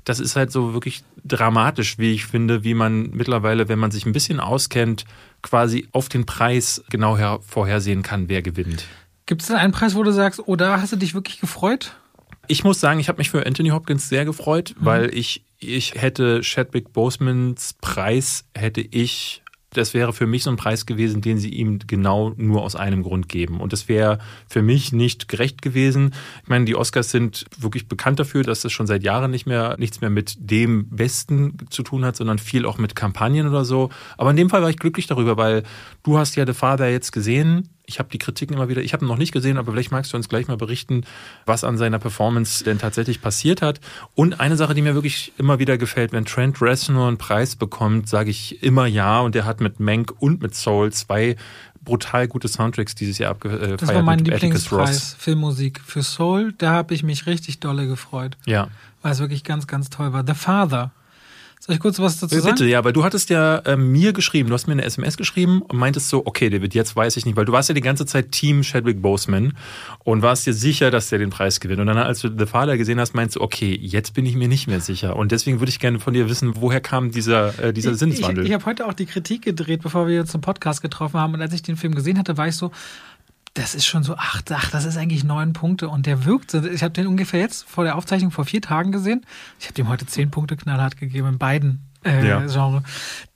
das, 0.06 0.20
ist 0.20 0.36
halt 0.36 0.50
so 0.52 0.72
wirklich 0.72 1.02
dramatisch, 1.24 1.98
wie 1.98 2.12
ich 2.12 2.26
finde, 2.26 2.64
wie 2.64 2.74
man 2.74 3.10
mittlerweile, 3.10 3.68
wenn 3.68 3.78
man 3.78 3.90
sich 3.90 4.06
ein 4.06 4.12
bisschen 4.12 4.40
auskennt, 4.40 5.04
quasi 5.42 5.88
auf 5.92 6.08
den 6.08 6.24
Preis 6.24 6.82
genau 6.88 7.18
her 7.18 7.40
vorhersehen 7.46 8.02
kann, 8.02 8.28
wer 8.28 8.40
gewinnt. 8.40 8.84
Gibt 9.26 9.42
es 9.42 9.48
denn 9.48 9.56
einen 9.56 9.72
Preis, 9.72 9.96
wo 9.96 10.04
du 10.04 10.12
sagst, 10.12 10.40
oh, 10.46 10.54
da 10.56 10.80
hast 10.80 10.92
du 10.92 10.96
dich 10.96 11.12
wirklich 11.12 11.40
gefreut? 11.40 11.96
Ich 12.46 12.62
muss 12.62 12.78
sagen, 12.78 13.00
ich 13.00 13.08
habe 13.08 13.18
mich 13.18 13.30
für 13.30 13.44
Anthony 13.44 13.70
Hopkins 13.70 14.08
sehr 14.08 14.24
gefreut, 14.24 14.76
weil 14.78 15.12
ich, 15.12 15.44
ich 15.58 15.94
hätte 15.94 16.42
Chadwick 16.42 16.92
Bosemans 16.92 17.74
Preis, 17.80 18.44
hätte 18.54 18.80
ich, 18.80 19.42
das 19.76 19.94
wäre 19.94 20.12
für 20.12 20.26
mich 20.26 20.42
so 20.42 20.50
ein 20.50 20.56
Preis 20.56 20.86
gewesen, 20.86 21.20
den 21.20 21.38
sie 21.38 21.50
ihm 21.50 21.78
genau 21.86 22.32
nur 22.36 22.62
aus 22.62 22.76
einem 22.76 23.02
Grund 23.02 23.28
geben. 23.28 23.60
Und 23.60 23.72
das 23.72 23.88
wäre 23.88 24.18
für 24.48 24.62
mich 24.62 24.92
nicht 24.92 25.28
gerecht 25.28 25.62
gewesen. 25.62 26.14
Ich 26.42 26.48
meine, 26.48 26.64
die 26.64 26.76
Oscars 26.76 27.10
sind 27.10 27.44
wirklich 27.58 27.88
bekannt 27.88 28.18
dafür, 28.18 28.42
dass 28.42 28.62
das 28.62 28.72
schon 28.72 28.86
seit 28.86 29.02
Jahren 29.02 29.30
nicht 29.30 29.46
mehr, 29.46 29.76
nichts 29.78 30.00
mehr 30.00 30.10
mit 30.10 30.36
dem 30.38 30.88
Besten 30.88 31.56
zu 31.70 31.82
tun 31.82 32.04
hat, 32.04 32.16
sondern 32.16 32.38
viel 32.38 32.66
auch 32.66 32.78
mit 32.78 32.96
Kampagnen 32.96 33.48
oder 33.48 33.64
so. 33.64 33.90
Aber 34.16 34.30
in 34.30 34.36
dem 34.36 34.50
Fall 34.50 34.62
war 34.62 34.70
ich 34.70 34.78
glücklich 34.78 35.06
darüber, 35.06 35.36
weil 35.36 35.62
du 36.02 36.18
hast 36.18 36.36
ja 36.36 36.46
The 36.46 36.54
Father 36.54 36.90
jetzt 36.90 37.12
gesehen. 37.12 37.68
Ich 37.86 37.98
habe 38.00 38.08
die 38.10 38.18
Kritiken 38.18 38.56
immer 38.56 38.68
wieder, 38.68 38.82
ich 38.82 38.92
habe 38.92 39.04
ihn 39.04 39.08
noch 39.08 39.16
nicht 39.16 39.32
gesehen, 39.32 39.58
aber 39.58 39.72
vielleicht 39.72 39.92
magst 39.92 40.12
du 40.12 40.16
uns 40.16 40.28
gleich 40.28 40.48
mal 40.48 40.56
berichten, 40.56 41.04
was 41.46 41.62
an 41.62 41.78
seiner 41.78 41.98
Performance 42.00 42.64
denn 42.64 42.78
tatsächlich 42.78 43.22
passiert 43.22 43.62
hat. 43.62 43.80
Und 44.14 44.40
eine 44.40 44.56
Sache, 44.56 44.74
die 44.74 44.82
mir 44.82 44.94
wirklich 44.94 45.32
immer 45.38 45.58
wieder 45.60 45.78
gefällt, 45.78 46.12
wenn 46.12 46.24
Trent 46.24 46.60
Reznor 46.60 47.06
einen 47.08 47.16
Preis 47.18 47.54
bekommt, 47.56 48.08
sage 48.08 48.30
ich 48.30 48.62
immer 48.62 48.86
ja. 48.86 49.20
Und 49.20 49.34
der 49.36 49.44
hat 49.44 49.60
mit 49.60 49.78
Mank 49.78 50.12
und 50.18 50.42
mit 50.42 50.54
Soul 50.54 50.92
zwei 50.92 51.36
brutal 51.82 52.26
gute 52.26 52.48
Soundtracks 52.48 52.96
dieses 52.96 53.18
Jahr 53.18 53.30
abgefeiert. 53.30 53.80
Das 53.80 53.94
war 53.94 54.02
mein 54.02 54.18
Lieblingspreis, 54.18 55.14
Filmmusik 55.18 55.80
für 55.84 56.02
Soul. 56.02 56.52
Da 56.58 56.72
habe 56.72 56.92
ich 56.94 57.04
mich 57.04 57.26
richtig 57.26 57.60
dolle 57.60 57.86
gefreut, 57.86 58.36
Ja. 58.44 58.66
weil 59.02 59.12
es 59.12 59.20
wirklich 59.20 59.44
ganz, 59.44 59.68
ganz 59.68 59.88
toll 59.88 60.12
war. 60.12 60.24
The 60.26 60.34
Father. 60.34 60.90
Soll 61.58 61.74
ich 61.74 61.80
kurz 61.80 61.98
was 61.98 62.20
dazu 62.20 62.34
Bitte, 62.36 62.48
sagen? 62.58 62.68
ja, 62.68 62.84
weil 62.84 62.92
du 62.92 63.02
hattest 63.02 63.30
ja 63.30 63.56
äh, 63.58 63.76
mir 63.76 64.12
geschrieben, 64.12 64.50
du 64.50 64.54
hast 64.54 64.66
mir 64.66 64.74
eine 64.74 64.84
SMS 64.84 65.16
geschrieben 65.16 65.62
und 65.62 65.78
meintest 65.78 66.08
so, 66.10 66.24
okay, 66.24 66.48
David, 66.50 66.74
jetzt 66.74 66.94
weiß 66.94 67.16
ich 67.16 67.24
nicht, 67.26 67.36
weil 67.36 67.44
du 67.44 67.52
warst 67.52 67.68
ja 67.68 67.74
die 67.74 67.80
ganze 67.80 68.06
Zeit 68.06 68.30
Team 68.30 68.62
Chadwick 68.62 69.02
Boseman 69.02 69.54
und 70.04 70.22
warst 70.22 70.46
dir 70.46 70.52
sicher, 70.52 70.90
dass 70.90 71.08
der 71.08 71.18
den 71.18 71.30
Preis 71.30 71.58
gewinnt. 71.58 71.80
Und 71.80 71.86
dann, 71.86 71.98
als 71.98 72.20
du 72.20 72.28
The 72.36 72.46
Father 72.46 72.76
gesehen 72.76 73.00
hast, 73.00 73.14
meinst 73.14 73.36
du, 73.36 73.40
okay, 73.40 73.76
jetzt 73.80 74.14
bin 74.14 74.26
ich 74.26 74.36
mir 74.36 74.48
nicht 74.48 74.68
mehr 74.68 74.80
sicher. 74.80 75.16
Und 75.16 75.32
deswegen 75.32 75.58
würde 75.60 75.70
ich 75.70 75.80
gerne 75.80 75.98
von 75.98 76.14
dir 76.14 76.28
wissen, 76.28 76.52
woher 76.60 76.80
kam 76.80 77.10
dieser, 77.10 77.58
äh, 77.58 77.72
dieser 77.72 77.92
Ich, 77.92 77.98
Sinneswandel? 77.98 78.46
ich 78.46 78.52
habe 78.52 78.64
heute 78.66 78.86
auch 78.86 78.94
die 78.94 79.06
Kritik 79.06 79.42
gedreht, 79.42 79.82
bevor 79.82 80.06
wir 80.06 80.20
uns 80.20 80.30
zum 80.30 80.42
Podcast 80.42 80.82
getroffen 80.82 81.18
haben. 81.18 81.34
Und 81.34 81.40
als 81.40 81.52
ich 81.52 81.62
den 81.62 81.76
Film 81.76 81.94
gesehen 81.94 82.18
hatte, 82.18 82.36
war 82.36 82.46
ich 82.46 82.54
so, 82.54 82.70
das 83.56 83.74
ist 83.74 83.86
schon 83.86 84.02
so, 84.02 84.14
ach, 84.16 84.42
ach 84.50 84.70
das 84.70 84.84
ist 84.84 84.96
eigentlich 84.96 85.24
neun 85.24 85.52
Punkte. 85.52 85.88
Und 85.88 86.06
der 86.06 86.24
wirkt. 86.24 86.50
so. 86.50 86.62
Ich 86.64 86.82
habe 86.82 86.92
den 86.92 87.06
ungefähr 87.06 87.40
jetzt 87.40 87.68
vor 87.68 87.84
der 87.84 87.96
Aufzeichnung 87.96 88.30
vor 88.30 88.44
vier 88.44 88.60
Tagen 88.60 88.92
gesehen. 88.92 89.24
Ich 89.58 89.66
habe 89.66 89.74
dem 89.74 89.88
heute 89.88 90.06
zehn 90.06 90.30
Punkte 90.30 90.56
knallhart 90.56 90.96
gegeben 90.96 91.28
in 91.28 91.38
beiden 91.38 91.85
äh, 92.06 92.26
Ja. 92.26 92.46
Genre. 92.46 92.82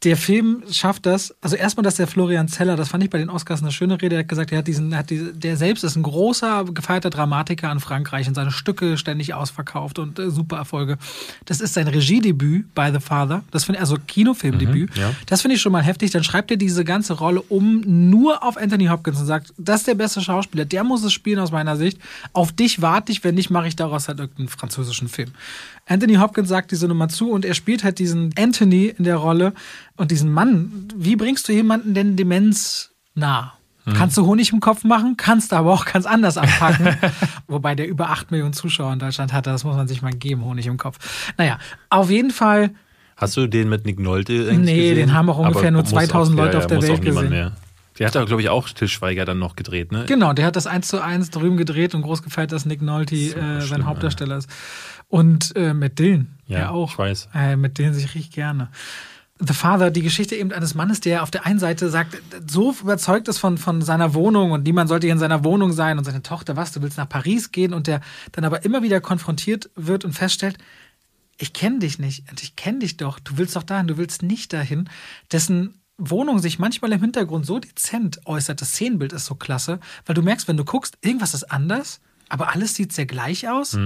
Der 0.04 0.16
Film 0.16 0.62
schafft 0.70 1.04
das, 1.04 1.34
also 1.42 1.56
erstmal, 1.56 1.84
dass 1.84 1.96
der 1.96 2.06
Florian 2.06 2.48
Zeller, 2.48 2.76
das 2.76 2.88
fand 2.88 3.04
ich 3.04 3.10
bei 3.10 3.18
den 3.18 3.28
Oscars 3.28 3.60
eine 3.60 3.70
schöne 3.70 4.00
Rede, 4.00 4.16
er 4.16 4.20
hat 4.20 4.28
gesagt, 4.28 4.50
er 4.50 4.58
hat 4.58 4.66
diesen, 4.66 4.96
hat 4.96 5.10
diese, 5.10 5.34
der 5.34 5.58
selbst 5.58 5.84
ist 5.84 5.96
ein 5.96 6.02
großer, 6.02 6.64
gefeierter 6.72 7.10
Dramatiker 7.10 7.70
in 7.70 7.80
Frankreich 7.80 8.26
und 8.26 8.34
seine 8.34 8.50
Stücke 8.50 8.96
ständig 8.96 9.34
ausverkauft 9.34 9.98
und 9.98 10.18
äh, 10.18 10.30
super 10.30 10.56
Erfolge. 10.56 10.96
Das 11.44 11.60
ist 11.60 11.74
sein 11.74 11.86
Regiedebüt 11.86 12.74
bei 12.74 12.90
The 12.92 13.00
Father. 13.00 13.42
Das 13.50 13.64
finde 13.64 13.76
ich, 13.78 13.80
also 13.82 13.96
Kinofilmdebüt. 14.06 14.96
ja. 14.96 15.12
Das 15.26 15.42
finde 15.42 15.56
ich 15.56 15.60
schon 15.60 15.72
mal 15.72 15.82
heftig. 15.82 16.10
Dann 16.12 16.24
schreibt 16.24 16.50
er 16.50 16.56
diese 16.56 16.84
ganze 16.84 17.14
Rolle 17.14 17.42
um 17.42 17.82
nur 17.86 18.42
auf 18.42 18.56
Anthony 18.56 18.86
Hopkins 18.86 19.20
und 19.20 19.26
sagt, 19.26 19.52
das 19.58 19.80
ist 19.80 19.86
der 19.88 19.94
beste 19.96 20.20
Schauspieler, 20.22 20.64
der 20.64 20.82
muss 20.84 21.04
es 21.04 21.12
spielen 21.12 21.38
aus 21.40 21.52
meiner 21.52 21.76
Sicht. 21.76 21.98
Auf 22.32 22.52
dich 22.52 22.80
warte 22.80 23.12
ich, 23.12 23.22
wenn 23.22 23.34
nicht, 23.34 23.50
mache 23.50 23.68
ich 23.68 23.76
daraus 23.76 24.08
halt 24.08 24.18
irgendeinen 24.18 24.48
französischen 24.48 25.08
Film. 25.08 25.30
Anthony 25.90 26.14
Hopkins 26.14 26.48
sagt 26.48 26.70
diese 26.70 26.86
Nummer 26.86 27.08
zu 27.08 27.30
und 27.32 27.44
er 27.44 27.54
spielt 27.54 27.82
halt 27.82 27.98
diesen 27.98 28.32
Anthony 28.38 28.94
in 28.96 29.02
der 29.04 29.16
Rolle 29.16 29.52
und 29.96 30.12
diesen 30.12 30.30
Mann. 30.30 30.88
Wie 30.94 31.16
bringst 31.16 31.48
du 31.48 31.52
jemanden 31.52 31.94
denn 31.94 32.16
Demenz 32.16 32.92
nah? 33.14 33.54
Kannst 33.96 34.16
du 34.16 34.24
Honig 34.24 34.52
im 34.52 34.60
Kopf 34.60 34.84
machen, 34.84 35.16
kannst 35.16 35.50
du 35.50 35.56
aber 35.56 35.72
auch 35.72 35.84
ganz 35.84 36.06
anders 36.06 36.38
anpacken. 36.38 36.96
Wobei 37.48 37.74
der 37.74 37.88
über 37.88 38.10
8 38.10 38.30
Millionen 38.30 38.52
Zuschauer 38.52 38.92
in 38.92 39.00
Deutschland 39.00 39.32
hat, 39.32 39.48
das 39.48 39.64
muss 39.64 39.74
man 39.74 39.88
sich 39.88 40.00
mal 40.00 40.12
geben, 40.12 40.44
Honig 40.44 40.66
im 40.68 40.76
Kopf. 40.76 41.32
Naja, 41.36 41.58
auf 41.88 42.08
jeden 42.08 42.30
Fall 42.30 42.70
Hast 43.16 43.36
du 43.36 43.48
den 43.48 43.68
mit 43.68 43.86
Nick 43.86 43.98
Nolte 43.98 44.48
eigentlich 44.48 44.58
Nee, 44.58 44.90
gesehen? 44.90 44.96
den 45.08 45.12
haben 45.14 45.28
auch 45.28 45.38
ungefähr 45.38 45.62
Aber 45.62 45.70
nur 45.72 45.82
muss 45.82 45.90
2000 45.90 46.38
auch, 46.38 46.44
Leute 46.44 46.58
auf 46.58 46.66
der 46.68 46.82
Welt 46.82 47.02
gesehen. 47.02 47.30
Mehr. 47.30 47.52
Der 47.98 48.06
hat 48.06 48.14
da, 48.14 48.24
glaube 48.24 48.40
ich, 48.40 48.48
auch 48.48 48.68
Til 48.68 48.88
Schweiger 48.88 49.24
dann 49.26 49.38
noch 49.38 49.56
gedreht, 49.56 49.92
ne? 49.92 50.04
Genau, 50.06 50.32
der 50.32 50.46
hat 50.46 50.56
das 50.56 50.66
eins 50.66 50.88
zu 50.88 51.02
eins 51.02 51.28
drüben 51.30 51.56
gedreht 51.56 51.94
und 51.94 52.02
groß 52.02 52.22
gefeiert, 52.22 52.52
dass 52.52 52.64
Nick 52.64 52.80
Nolte 52.80 53.14
äh, 53.14 53.60
sein 53.60 53.84
Hauptdarsteller 53.84 54.38
ist. 54.38 54.48
Und 55.10 55.54
äh, 55.56 55.74
mit 55.74 55.98
Dylan, 55.98 56.38
Ja, 56.46 56.58
ja 56.58 56.70
auch. 56.70 56.92
ich 56.92 56.98
weiß. 56.98 57.28
Äh, 57.34 57.56
mit 57.56 57.76
Dylan 57.76 57.92
sich 57.92 58.14
richtig 58.14 58.30
gerne. 58.30 58.70
The 59.42 59.54
Father, 59.54 59.90
die 59.90 60.02
Geschichte 60.02 60.36
eben 60.36 60.52
eines 60.52 60.74
Mannes, 60.74 61.00
der 61.00 61.22
auf 61.22 61.30
der 61.30 61.46
einen 61.46 61.58
Seite 61.58 61.88
sagt, 61.88 62.16
so 62.46 62.72
überzeugt 62.80 63.26
ist 63.26 63.38
von, 63.38 63.56
von 63.58 63.80
seiner 63.82 64.14
Wohnung 64.14 64.52
und 64.52 64.62
niemand 64.64 64.88
sollte 64.88 65.06
hier 65.06 65.14
in 65.14 65.18
seiner 65.18 65.44
Wohnung 65.44 65.72
sein 65.72 65.98
und 65.98 66.04
seine 66.04 66.22
Tochter, 66.22 66.56
was, 66.56 66.72
du 66.72 66.82
willst 66.82 66.98
nach 66.98 67.08
Paris 67.08 67.50
gehen 67.50 67.72
und 67.74 67.86
der 67.86 68.02
dann 68.32 68.44
aber 68.44 68.64
immer 68.64 68.82
wieder 68.82 69.00
konfrontiert 69.00 69.70
wird 69.76 70.04
und 70.04 70.12
feststellt, 70.12 70.58
ich 71.38 71.54
kenne 71.54 71.78
dich 71.78 71.98
nicht 71.98 72.30
und 72.30 72.42
ich 72.42 72.54
kenne 72.54 72.80
dich 72.80 72.98
doch, 72.98 73.18
du 73.18 73.38
willst 73.38 73.56
doch 73.56 73.62
dahin, 73.62 73.86
du 73.86 73.96
willst 73.96 74.22
nicht 74.22 74.52
dahin, 74.52 74.90
dessen 75.32 75.80
Wohnung 75.96 76.38
sich 76.38 76.58
manchmal 76.58 76.92
im 76.92 77.00
Hintergrund 77.00 77.46
so 77.46 77.58
dezent 77.58 78.20
äußert, 78.26 78.60
das 78.60 78.72
Szenenbild 78.72 79.14
ist 79.14 79.24
so 79.24 79.34
klasse, 79.36 79.80
weil 80.04 80.14
du 80.14 80.22
merkst, 80.22 80.48
wenn 80.48 80.58
du 80.58 80.64
guckst, 80.66 80.98
irgendwas 81.00 81.32
ist 81.32 81.44
anders, 81.50 82.00
aber 82.28 82.52
alles 82.54 82.74
sieht 82.74 82.92
sehr 82.92 83.06
gleich 83.06 83.48
aus. 83.48 83.76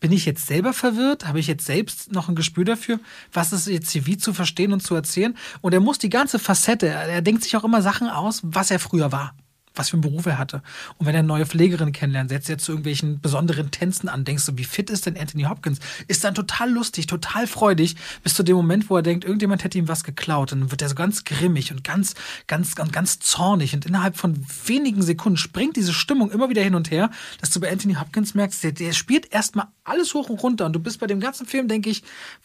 Bin 0.00 0.12
ich 0.12 0.26
jetzt 0.26 0.46
selber 0.46 0.72
verwirrt? 0.72 1.26
Habe 1.26 1.40
ich 1.40 1.48
jetzt 1.48 1.66
selbst 1.66 2.12
noch 2.12 2.28
ein 2.28 2.36
Gespür 2.36 2.64
dafür, 2.64 3.00
was 3.32 3.52
ist 3.52 3.66
jetzt 3.66 3.90
hier 3.90 4.06
wie 4.06 4.16
zu 4.16 4.32
verstehen 4.32 4.72
und 4.72 4.80
zu 4.80 4.94
erzählen? 4.94 5.36
Und 5.60 5.74
er 5.74 5.80
muss 5.80 5.98
die 5.98 6.10
ganze 6.10 6.38
Facette, 6.38 6.86
er 6.86 7.22
denkt 7.22 7.42
sich 7.42 7.56
auch 7.56 7.64
immer 7.64 7.82
Sachen 7.82 8.08
aus, 8.08 8.40
was 8.44 8.70
er 8.70 8.78
früher 8.78 9.10
war, 9.10 9.34
was 9.78 9.90
für 9.90 9.94
einen 9.94 10.02
Beruf 10.02 10.26
er 10.26 10.38
hatte. 10.38 10.62
Und 10.96 11.06
wenn 11.06 11.14
er 11.14 11.20
eine 11.20 11.28
neue 11.28 11.46
Pflegerin 11.46 11.92
kennenlernt, 11.92 12.30
setzt 12.30 12.50
er 12.50 12.58
zu 12.58 12.72
irgendwelchen 12.72 13.20
besonderen 13.20 13.70
Tänzen 13.70 14.08
an, 14.08 14.24
denkst 14.24 14.46
du, 14.46 14.58
wie 14.58 14.64
fit 14.64 14.90
ist 14.90 15.06
denn 15.06 15.16
Anthony 15.16 15.44
Hopkins? 15.44 15.78
Ist 16.08 16.24
dann 16.24 16.34
total 16.34 16.70
lustig, 16.70 17.06
total 17.06 17.46
freudig, 17.46 17.96
bis 18.22 18.34
zu 18.34 18.42
dem 18.42 18.56
Moment, 18.56 18.90
wo 18.90 18.96
er 18.96 19.02
denkt, 19.02 19.24
irgendjemand 19.24 19.64
hätte 19.64 19.78
ihm 19.78 19.88
was 19.88 20.04
geklaut. 20.04 20.52
Und 20.52 20.60
dann 20.60 20.70
wird 20.70 20.82
er 20.82 20.88
so 20.88 20.94
ganz 20.94 21.24
grimmig 21.24 21.70
und 21.70 21.84
ganz, 21.84 22.14
ganz, 22.46 22.74
ganz, 22.74 22.92
ganz 22.92 23.18
zornig. 23.20 23.74
Und 23.74 23.86
innerhalb 23.86 24.16
von 24.16 24.44
wenigen 24.66 25.02
Sekunden 25.02 25.36
springt 25.36 25.76
diese 25.76 25.92
Stimmung 25.92 26.30
immer 26.30 26.50
wieder 26.50 26.62
hin 26.62 26.74
und 26.74 26.90
her, 26.90 27.10
dass 27.40 27.50
du 27.50 27.60
bei 27.60 27.70
Anthony 27.70 27.94
Hopkins 27.94 28.34
merkst, 28.34 28.62
der, 28.64 28.72
der 28.72 28.92
spielt 28.92 29.32
erstmal 29.32 29.68
alles 29.84 30.14
hoch 30.14 30.28
und 30.28 30.42
runter. 30.42 30.66
Und 30.66 30.72
du 30.72 30.80
bist 30.80 31.00
bei 31.00 31.06
dem 31.06 31.20
ganzen 31.20 31.46
Film, 31.46 31.68
denke 31.68 31.90
ich, 31.90 32.02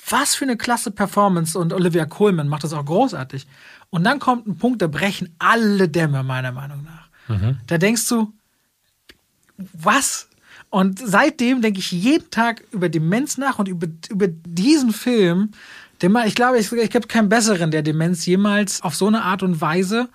was 0.09 0.35
für 0.35 0.45
eine 0.45 0.57
klasse 0.57 0.91
Performance. 0.91 1.57
Und 1.57 1.73
Olivia 1.73 2.05
Colman 2.05 2.47
macht 2.47 2.63
das 2.63 2.73
auch 2.73 2.85
großartig. 2.85 3.47
Und 3.89 4.03
dann 4.03 4.19
kommt 4.19 4.47
ein 4.47 4.57
Punkt, 4.57 4.81
da 4.81 4.87
brechen 4.87 5.35
alle 5.39 5.87
Dämme, 5.87 6.23
meiner 6.23 6.51
Meinung 6.51 6.83
nach. 6.83 7.02
Da 7.67 7.77
denkst 7.77 8.07
du, 8.09 8.33
was? 9.57 10.27
Und 10.69 10.99
seitdem 10.99 11.61
denke 11.61 11.79
ich 11.79 11.91
jeden 11.91 12.29
Tag 12.31 12.63
über 12.71 12.89
Demenz 12.89 13.37
nach 13.37 13.59
und 13.59 13.67
über, 13.67 13.87
über 14.09 14.27
diesen 14.27 14.91
Film, 14.91 15.51
Ich 16.25 16.35
glaube, 16.35 16.57
ich, 16.57 16.71
ich 16.71 16.89
gibt 16.89 17.07
keinen 17.07 17.29
besseren, 17.29 17.71
der 17.71 17.81
Demenz 17.81 18.25
jemals 18.25 18.81
auf 18.81 18.93
so 18.95 19.07
eine 19.07 19.21
Art 19.21 19.41
und 19.41 19.61
Weise 19.61 20.09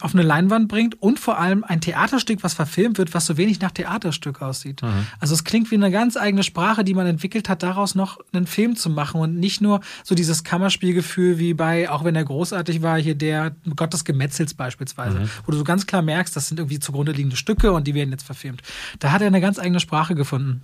auf 0.00 0.14
eine 0.14 0.22
Leinwand 0.22 0.68
bringt 0.68 1.00
und 1.00 1.18
vor 1.18 1.38
allem 1.38 1.64
ein 1.64 1.80
Theaterstück, 1.80 2.42
was 2.42 2.54
verfilmt 2.54 2.98
wird, 2.98 3.14
was 3.14 3.26
so 3.26 3.36
wenig 3.36 3.60
nach 3.60 3.70
Theaterstück 3.70 4.42
aussieht. 4.42 4.82
Mhm. 4.82 5.06
Also 5.20 5.34
es 5.34 5.44
klingt 5.44 5.70
wie 5.70 5.76
eine 5.76 5.90
ganz 5.90 6.16
eigene 6.16 6.42
Sprache, 6.42 6.84
die 6.84 6.94
man 6.94 7.06
entwickelt 7.06 7.48
hat, 7.48 7.62
daraus 7.62 7.94
noch 7.94 8.18
einen 8.32 8.46
Film 8.46 8.76
zu 8.76 8.90
machen 8.90 9.20
und 9.20 9.38
nicht 9.38 9.60
nur 9.60 9.80
so 10.02 10.14
dieses 10.14 10.44
Kammerspielgefühl 10.44 11.38
wie 11.38 11.54
bei, 11.54 11.90
auch 11.90 12.04
wenn 12.04 12.16
er 12.16 12.24
großartig 12.24 12.82
war, 12.82 12.98
hier 12.98 13.14
der 13.14 13.54
Gott 13.76 13.92
des 13.92 14.04
Gemetzels 14.04 14.54
beispielsweise, 14.54 15.20
mhm. 15.20 15.30
wo 15.46 15.52
du 15.52 15.58
so 15.58 15.64
ganz 15.64 15.86
klar 15.86 16.02
merkst, 16.02 16.34
das 16.34 16.48
sind 16.48 16.58
irgendwie 16.58 16.78
zugrunde 16.78 17.12
liegende 17.12 17.36
Stücke 17.36 17.72
und 17.72 17.86
die 17.86 17.94
werden 17.94 18.10
jetzt 18.10 18.24
verfilmt. 18.24 18.62
Da 18.98 19.12
hat 19.12 19.20
er 19.20 19.28
eine 19.28 19.40
ganz 19.40 19.58
eigene 19.58 19.80
Sprache 19.80 20.14
gefunden. 20.14 20.62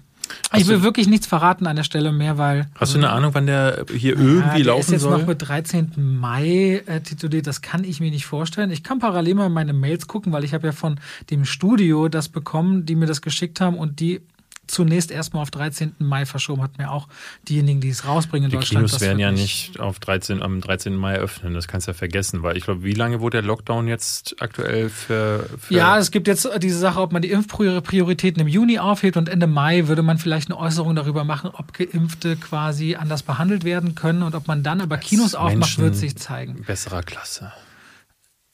Hast 0.51 0.62
ich 0.62 0.68
will 0.68 0.78
du, 0.78 0.83
wirklich 0.83 1.09
nichts 1.09 1.26
verraten 1.26 1.66
an 1.66 1.76
der 1.76 1.85
Stelle 1.85 2.12
mehr, 2.12 2.39
weil. 2.39 2.68
Hast 2.74 2.95
du 2.95 2.99
eine 2.99 3.11
Ahnung, 3.11 3.35
wann 3.35 3.47
der 3.47 3.85
hier 3.95 4.14
ja, 4.14 4.20
irgendwie 4.20 4.62
der 4.62 4.66
laufen 4.66 4.81
ist 4.81 4.91
jetzt 4.91 5.03
soll? 5.03 5.18
noch 5.18 5.26
mit 5.26 5.47
13. 5.47 5.93
Mai 5.97 6.83
äh, 6.87 7.01
tituliert. 7.01 7.47
Das 7.47 7.62
kann 7.62 7.85
ich 7.85 8.01
mir 8.01 8.11
nicht 8.11 8.26
vorstellen. 8.26 8.70
Ich 8.70 8.83
kann 8.83 8.99
parallel 8.99 9.35
mal 9.35 9.49
meine 9.49 9.72
Mails 9.72 10.07
gucken, 10.07 10.33
weil 10.33 10.45
ich 10.45 10.55
habe 10.55 10.66
ja 10.66 10.72
von 10.72 10.99
dem 11.31 11.45
Studio 11.45 12.09
das 12.09 12.28
bekommen, 12.28 12.87
die 12.87 12.97
mir 12.97 13.07
das 13.07 13.22
geschickt 13.22 13.61
haben 13.61 13.76
und 13.76 14.01
die 14.01 14.20
zunächst 14.71 15.11
erstmal 15.11 15.43
auf 15.43 15.51
13. 15.51 15.95
Mai 15.99 16.27
verschoben, 16.27 16.62
hat 16.62 16.79
mir 16.79 16.91
auch 16.91 17.09
diejenigen, 17.49 17.81
die 17.81 17.89
es 17.89 18.07
rausbringen 18.07 18.47
in 18.47 18.51
die 18.51 18.57
Deutschland. 18.57 18.87
Die 18.87 18.91
Kinos 18.91 19.01
werden 19.01 19.18
ja 19.18 19.33
nicht 19.33 19.81
auf 19.81 19.99
13, 19.99 20.43
am 20.43 20.61
13. 20.61 20.95
Mai 20.95 21.16
öffnen, 21.16 21.55
das 21.55 21.68
kannst 21.68 21.87
du 21.87 21.93
ja 21.93 21.95
vergessen, 21.95 22.43
weil 22.43 22.57
ich 22.57 22.64
glaube, 22.64 22.83
wie 22.85 22.93
lange 22.93 23.21
wurde 23.21 23.39
der 23.39 23.47
Lockdown 23.47 23.89
jetzt 23.89 24.37
aktuell 24.41 24.89
für, 24.89 25.49
für 25.59 25.75
Ja, 25.75 25.99
es 25.99 26.11
gibt 26.11 26.27
jetzt 26.27 26.49
diese 26.62 26.79
Sache, 26.79 27.01
ob 27.01 27.12
man 27.12 27.23
die 27.23 27.31
Impfprioritäten 27.31 28.41
im 28.41 28.49
Juni 28.49 28.79
aufhebt 28.79 29.16
und 29.16 29.29
Ende 29.29 29.47
Mai 29.47 29.89
würde 29.89 30.03
man 30.03 30.18
vielleicht 30.18 30.51
eine 30.51 30.59
Äußerung 30.59 30.95
darüber 30.95 31.25
machen, 31.25 31.51
ob 31.53 31.73
Geimpfte 31.73 32.37
quasi 32.37 32.95
anders 32.95 33.23
behandelt 33.23 33.64
werden 33.64 33.95
können 33.95 34.23
und 34.23 34.35
ob 34.35 34.49
man 34.49 34.62
dann 34.62 34.81
aber 34.81 34.99
Kinos 34.99 35.35
aufmacht, 35.35 35.57
Menschen 35.57 35.85
wird 35.85 35.97
sich 35.97 36.16
zeigen. 36.16 36.62
Besserer 36.66 37.03
Klasse. 37.03 37.53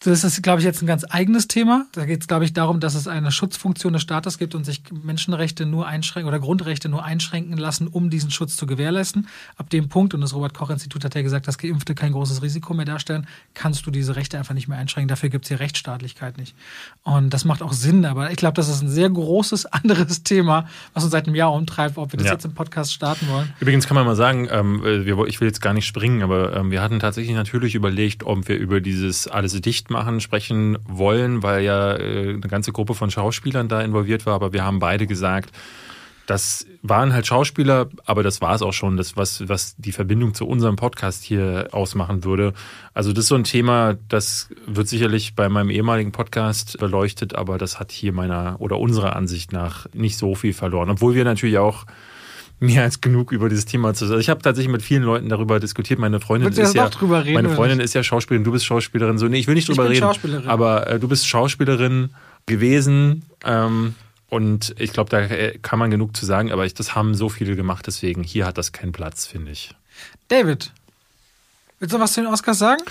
Das 0.01 0.24
ist, 0.24 0.42
glaube 0.42 0.61
ich, 0.61 0.66
jetzt 0.66 0.82
ein 0.82 0.86
ganz 0.86 1.07
eigenes 1.09 1.49
Thema. 1.49 1.86
Da 1.92 2.05
geht 2.05 2.20
es, 2.20 2.28
glaube 2.28 2.44
ich, 2.44 2.53
darum, 2.53 2.80
dass 2.80 2.94
es 2.94 3.09
eine 3.09 3.32
Schutzfunktion 3.32 3.94
des 3.94 4.03
Staates 4.03 4.36
gibt 4.36 4.55
und 4.55 4.64
sich 4.64 4.82
Menschenrechte 4.92 5.64
nur 5.64 5.86
einschränken 5.86 6.28
oder 6.28 6.38
Grundrechte 6.38 6.90
nur 6.90 7.03
einschränken 7.03 7.57
lassen, 7.57 7.88
um 7.88 8.11
diesen 8.11 8.30
Schutz 8.30 8.57
zu 8.57 8.66
gewährleisten. 8.66 9.26
Ab 9.57 9.70
dem 9.70 9.88
Punkt, 9.88 10.12
und 10.12 10.20
das 10.20 10.34
Robert-Koch-Institut 10.34 11.03
hat 11.03 11.14
ja 11.14 11.22
gesagt, 11.22 11.49
dass 11.49 11.57
Geimpfte 11.57 11.94
kein 11.94 12.12
großes 12.12 12.42
Risiko 12.42 12.74
mehr 12.74 12.84
darstellen, 12.84 13.26
kannst 13.55 13.86
du 13.86 13.90
diese 13.90 14.16
Rechte 14.16 14.36
einfach 14.38 14.55
nicht 14.55 14.68
mehr 14.68 14.76
einschränken. 14.76 15.09
Dafür 15.09 15.30
gibt 15.30 15.47
es 15.47 15.49
hier 15.49 15.61
Rechtsstaatlichkeit 15.61 16.36
nicht. 16.36 16.55
Und 17.03 17.30
das 17.30 17.47
macht 17.47 17.62
auch 17.62 17.72
Sinn, 17.72 18.05
aber 18.05 18.30
ich 18.30 18.36
glaube, 18.36 18.55
das 18.55 18.68
ist 18.68 18.82
ein 18.82 18.90
sehr 18.90 19.09
großes 19.09 19.64
anderes 19.72 20.22
Thema, 20.22 20.68
was 20.92 21.05
uns 21.05 21.12
seit 21.12 21.26
einem 21.26 21.36
Jahr 21.36 21.55
umtreibt, 21.55 21.97
ob 21.97 22.12
wir 22.12 22.18
das 22.18 22.26
ja. 22.26 22.32
jetzt 22.34 22.44
im 22.44 22.53
Podcast 22.53 22.92
starten 22.92 23.28
wollen. 23.28 23.53
Übrigens 23.61 23.86
kann 23.86 23.94
man 23.94 24.05
mal 24.05 24.14
sagen, 24.14 24.47
ähm, 24.51 24.82
ich 25.26 25.40
will 25.40 25.49
jetzt 25.49 25.62
gar 25.62 25.72
nicht 25.72 25.86
springen, 25.86 26.22
aber 26.22 26.55
ähm, 26.55 26.70
wir 26.70 26.82
hatten 26.82 27.01
tatsächlich 27.01 27.34
natürlich 27.34 27.74
überlegt, 27.74 28.24
ob 28.24 28.47
wir 28.47 28.59
über 28.59 28.82
dieses 28.82 29.26
alles 29.26 29.59
dicht 29.61 29.86
machen 29.91 30.07
machen, 30.07 30.20
sprechen 30.20 30.78
wollen, 30.84 31.43
weil 31.43 31.64
ja 31.64 31.95
äh, 31.95 32.30
eine 32.30 32.41
ganze 32.41 32.72
Gruppe 32.72 32.95
von 32.95 33.11
Schauspielern 33.11 33.68
da 33.68 33.80
involviert 33.80 34.26
war. 34.26 34.34
Aber 34.34 34.53
wir 34.53 34.64
haben 34.64 34.78
beide 34.78 35.07
gesagt, 35.07 35.51
das 36.26 36.66
waren 36.82 37.12
halt 37.12 37.26
Schauspieler, 37.26 37.89
aber 38.05 38.24
das 38.24 38.41
war 38.41 38.55
es 38.55 38.62
auch 38.62 38.72
schon, 38.72 38.97
das, 38.97 39.16
was, 39.16 39.49
was 39.49 39.76
die 39.76 39.93
Verbindung 39.93 40.34
zu 40.34 40.47
unserem 40.47 40.74
Podcast 40.74 41.22
hier 41.22 41.68
ausmachen 41.70 42.24
würde. 42.24 42.53
Also 42.95 43.12
das 43.12 43.24
ist 43.24 43.28
so 43.28 43.37
ein 43.37 43.45
Thema, 43.45 43.95
das 44.09 44.49
wird 44.66 44.89
sicherlich 44.89 45.37
bei 45.37 45.49
meinem 45.49 45.70
ehemaligen 45.70 46.11
Podcast 46.11 46.78
beleuchtet, 46.78 47.37
aber 47.37 47.59
das 47.59 47.78
hat 47.78 47.93
hier 47.93 48.12
meiner 48.12 48.57
oder 48.59 48.80
unserer 48.80 49.14
Ansicht 49.14 49.53
nach 49.53 49.87
nicht 49.93 50.18
so 50.18 50.34
viel 50.34 50.53
verloren. 50.53 50.91
Obwohl 50.91 51.14
wir 51.14 51.24
natürlich 51.24 51.59
auch 51.59 51.87
mehr 52.59 52.82
als 52.82 53.00
genug 53.00 53.32
über 53.32 53.48
dieses 53.48 53.66
Thema 53.66 53.92
zu 53.94 54.07
sagen. 54.07 54.14
Also 54.14 54.20
ich 54.20 54.30
habe 54.30 54.40
tatsächlich 54.42 54.72
mit 54.72 54.82
vielen 54.82 55.02
Leuten 55.02 55.28
darüber 55.28 55.61
diskutiert. 55.61 55.98
Meine 55.98 56.20
Freundin 56.20 56.50
ist 56.50 56.74
ja 56.74 56.84
reden, 56.84 57.34
meine 57.34 57.50
Freundin 57.50 57.80
ist 57.80 57.94
ja 57.94 58.02
Schauspielerin, 58.02 58.44
du 58.44 58.52
bist 58.52 58.64
Schauspielerin. 58.64 59.18
So, 59.18 59.28
nee, 59.28 59.38
ich 59.38 59.46
will 59.46 59.54
nicht 59.54 59.68
drüber 59.68 59.84
ich 59.84 59.88
bin 59.88 59.92
reden. 59.92 60.02
Schauspielerin. 60.02 60.48
Aber 60.48 60.86
äh, 60.86 60.98
du 60.98 61.09
bist 61.09 61.26
Schauspielerin 61.28 62.11
gewesen. 62.46 63.24
Ähm, 63.44 63.94
und 64.28 64.74
ich 64.78 64.92
glaube, 64.92 65.11
da 65.11 65.20
äh, 65.20 65.59
kann 65.59 65.78
man 65.78 65.90
genug 65.90 66.16
zu 66.16 66.26
sagen, 66.26 66.50
aber 66.50 66.66
ich, 66.66 66.74
das 66.74 66.94
haben 66.94 67.14
so 67.14 67.28
viele 67.28 67.57
gemacht, 67.57 67.86
deswegen 67.86 68.22
hier 68.22 68.46
hat 68.46 68.59
das 68.59 68.72
keinen 68.72 68.92
Platz, 68.92 69.26
finde 69.26 69.52
ich. 69.52 69.74
David, 70.28 70.72
willst 71.78 71.94
du 71.94 72.00
was 72.00 72.12
zu 72.14 72.22
den 72.22 72.30
Oscars 72.30 72.59
sagen? 72.59 72.82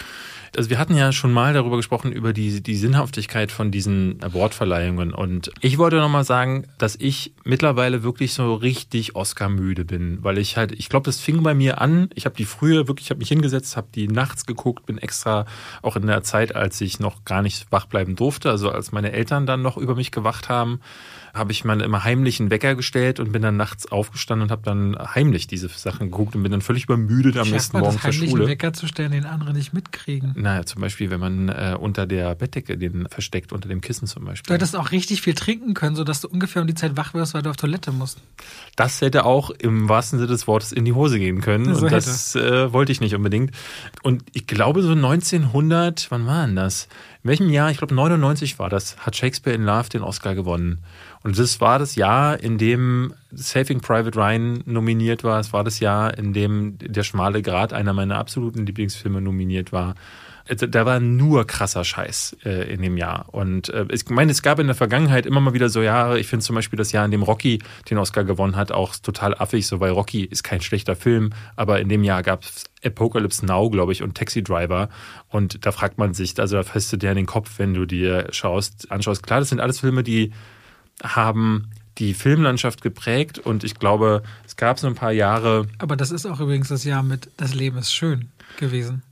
Also 0.57 0.69
wir 0.69 0.79
hatten 0.79 0.95
ja 0.95 1.11
schon 1.11 1.31
mal 1.31 1.53
darüber 1.53 1.77
gesprochen, 1.77 2.11
über 2.11 2.33
die, 2.33 2.61
die 2.61 2.75
Sinnhaftigkeit 2.75 3.51
von 3.51 3.71
diesen 3.71 4.21
Awardverleihungen. 4.23 5.13
Und 5.13 5.51
ich 5.61 5.77
wollte 5.77 5.97
nochmal 5.97 6.23
sagen, 6.23 6.65
dass 6.77 6.95
ich 6.95 7.33
mittlerweile 7.43 8.03
wirklich 8.03 8.33
so 8.33 8.53
richtig 8.53 9.15
Oscar-müde 9.15 9.85
bin. 9.85 10.19
Weil 10.23 10.37
ich 10.37 10.57
halt, 10.57 10.71
ich 10.71 10.89
glaube, 10.89 11.05
das 11.05 11.19
fing 11.19 11.43
bei 11.43 11.53
mir 11.53 11.81
an. 11.81 12.09
Ich 12.15 12.25
habe 12.25 12.35
die 12.35 12.45
früher 12.45 12.87
wirklich, 12.87 13.07
ich 13.07 13.09
habe 13.11 13.19
mich 13.19 13.29
hingesetzt, 13.29 13.77
habe 13.77 13.87
die 13.93 14.07
nachts 14.07 14.45
geguckt, 14.45 14.85
bin 14.85 14.97
extra 14.97 15.45
auch 15.81 15.95
in 15.95 16.07
der 16.07 16.23
Zeit, 16.23 16.55
als 16.55 16.79
ich 16.81 16.99
noch 16.99 17.25
gar 17.25 17.41
nicht 17.41 17.71
wach 17.71 17.85
bleiben 17.85 18.15
durfte, 18.15 18.49
also 18.49 18.69
als 18.69 18.91
meine 18.91 19.11
Eltern 19.11 19.45
dann 19.45 19.61
noch 19.61 19.77
über 19.77 19.95
mich 19.95 20.11
gewacht 20.11 20.49
haben, 20.49 20.79
habe 21.35 21.51
ich 21.51 21.65
mal 21.65 21.81
immer 21.81 22.05
heimlich 22.05 22.39
einen 22.39 22.49
Wecker 22.49 22.75
gestellt 22.75 23.19
und 23.19 23.33
bin 23.33 23.41
dann 23.41 23.57
nachts 23.57 23.91
aufgestanden 23.91 24.43
und 24.43 24.51
habe 24.51 24.61
dann 24.63 24.97
heimlich 24.97 25.47
diese 25.47 25.67
Sachen 25.67 26.09
geguckt 26.09 26.33
und 26.35 26.43
bin 26.43 26.51
dann 26.51 26.61
völlig 26.61 26.85
übermüdet 26.85 27.37
am 27.37 27.49
nächsten 27.49 27.77
Morgen 27.77 27.99
zur 27.99 28.13
Schule. 28.13 28.43
einen 28.43 28.47
Wecker 28.47 28.71
zu 28.71 28.87
stellen, 28.87 29.11
den 29.11 29.25
andere 29.25 29.53
nicht 29.53 29.73
mitkriegen. 29.73 30.33
Naja, 30.37 30.65
zum 30.65 30.81
Beispiel, 30.81 31.11
wenn 31.11 31.19
man 31.19 31.49
äh, 31.49 31.75
unter 31.77 32.07
der 32.07 32.33
Bettdecke 32.35 32.77
den 32.77 33.07
versteckt, 33.09 33.51
unter 33.51 33.67
dem 33.67 33.81
Kissen 33.81 34.07
zum 34.07 34.23
Beispiel. 34.23 34.47
Du 34.47 34.53
hättest 34.53 34.77
auch 34.77 34.91
richtig 34.91 35.21
viel 35.21 35.35
trinken 35.35 35.73
können, 35.73 35.97
sodass 35.97 36.21
du 36.21 36.29
ungefähr 36.29 36.61
um 36.61 36.67
die 36.67 36.73
Zeit 36.73 36.95
wach 36.95 37.13
wirst, 37.13 37.33
weil 37.33 37.41
du 37.41 37.49
auf 37.49 37.57
Toilette 37.57 37.91
musst. 37.91 38.21
Das 38.77 39.01
hätte 39.01 39.25
auch 39.25 39.49
im 39.49 39.89
wahrsten 39.89 40.19
Sinne 40.19 40.31
des 40.31 40.47
Wortes 40.47 40.71
in 40.71 40.85
die 40.85 40.93
Hose 40.93 41.19
gehen 41.19 41.41
können. 41.41 41.75
So 41.75 41.85
und 41.85 41.91
hätte. 41.91 42.05
das 42.05 42.35
äh, 42.35 42.71
wollte 42.71 42.93
ich 42.93 43.01
nicht 43.01 43.13
unbedingt. 43.13 43.51
Und 44.03 44.23
ich 44.31 44.47
glaube, 44.47 44.81
so 44.83 44.91
1900, 44.91 46.07
wann 46.11 46.25
war 46.25 46.45
denn 46.45 46.55
das? 46.55 46.87
In 47.23 47.29
welchem 47.29 47.49
Jahr? 47.49 47.71
Ich 47.71 47.79
glaube 47.79 47.93
99 47.93 48.57
war 48.57 48.69
das, 48.69 48.97
hat 48.97 49.15
Shakespeare 49.15 49.55
in 49.55 49.63
Love 49.63 49.89
den 49.89 50.01
Oscar 50.01 50.35
gewonnen. 50.35 50.83
Und 51.25 51.39
das 51.39 51.59
war 51.59 51.79
das 51.79 51.95
Jahr, 51.95 52.39
in 52.39 52.59
dem 52.59 53.11
Saving 53.31 53.79
Private 53.79 54.15
Ryan 54.15 54.61
nominiert 54.67 55.23
war. 55.23 55.39
Es 55.39 55.53
war 55.53 55.63
das 55.63 55.79
Jahr, 55.79 56.15
in 56.15 56.33
dem 56.33 56.77
Der 56.77 57.01
schmale 57.01 57.41
Grat, 57.41 57.73
einer 57.73 57.93
meiner 57.93 58.19
absoluten 58.19 58.67
Lieblingsfilme, 58.67 59.21
nominiert 59.21 59.71
war. 59.71 59.95
Also, 60.47 60.67
da 60.67 60.85
war 60.85 60.99
nur 60.99 61.47
krasser 61.47 61.83
Scheiß 61.83 62.37
äh, 62.45 62.71
in 62.71 62.83
dem 62.83 62.95
Jahr. 62.95 63.25
Und 63.31 63.69
äh, 63.69 63.87
ich 63.89 64.07
meine, 64.07 64.31
es 64.31 64.43
gab 64.43 64.59
in 64.59 64.67
der 64.67 64.75
Vergangenheit 64.75 65.25
immer 65.25 65.39
mal 65.39 65.55
wieder 65.55 65.69
so 65.69 65.81
Jahre, 65.81 66.19
ich 66.19 66.27
finde 66.27 66.45
zum 66.45 66.55
Beispiel 66.55 66.77
das 66.77 66.91
Jahr, 66.91 67.03
in 67.03 67.09
dem 67.09 67.23
Rocky 67.23 67.57
den 67.89 67.97
Oscar 67.97 68.23
gewonnen 68.23 68.55
hat, 68.55 68.71
auch 68.71 68.95
total 68.95 69.33
affig, 69.33 69.65
so 69.65 69.79
weil 69.79 69.93
Rocky 69.93 70.25
ist 70.25 70.43
kein 70.43 70.61
schlechter 70.61 70.95
Film, 70.95 71.31
aber 71.55 71.79
in 71.79 71.89
dem 71.89 72.03
Jahr 72.03 72.21
gab 72.21 72.43
es 72.43 72.65
Apocalypse 72.83 73.43
Now, 73.43 73.71
glaube 73.71 73.93
ich, 73.93 74.03
und 74.03 74.15
Taxi 74.15 74.43
Driver. 74.43 74.89
Und 75.29 75.65
da 75.65 75.71
fragt 75.71 75.97
man 75.97 76.13
sich, 76.13 76.39
also 76.39 76.57
da 76.57 76.61
fässt 76.61 76.93
du 76.93 76.97
dir 76.97 77.09
an 77.09 77.15
den 77.15 77.25
Kopf, 77.25 77.57
wenn 77.57 77.73
du 77.73 77.87
dir 77.87 78.27
schaust, 78.29 78.91
anschaust. 78.91 79.25
Klar, 79.25 79.39
das 79.39 79.49
sind 79.49 79.59
alles 79.59 79.79
Filme, 79.79 80.03
die 80.03 80.31
haben 81.03 81.69
die 81.97 82.13
Filmlandschaft 82.13 82.81
geprägt 82.81 83.39
und 83.39 83.63
ich 83.63 83.75
glaube, 83.75 84.23
es 84.45 84.55
gab 84.57 84.79
so 84.79 84.87
ein 84.87 84.95
paar 84.95 85.11
Jahre. 85.11 85.67
Aber 85.77 85.95
das 85.95 86.11
ist 86.11 86.25
auch 86.25 86.39
übrigens 86.39 86.67
das 86.67 86.83
Jahr 86.83 87.03
mit 87.03 87.29
Das 87.37 87.53
Leben 87.53 87.77
ist 87.77 87.93
schön 87.93 88.29
gewesen. 88.57 89.03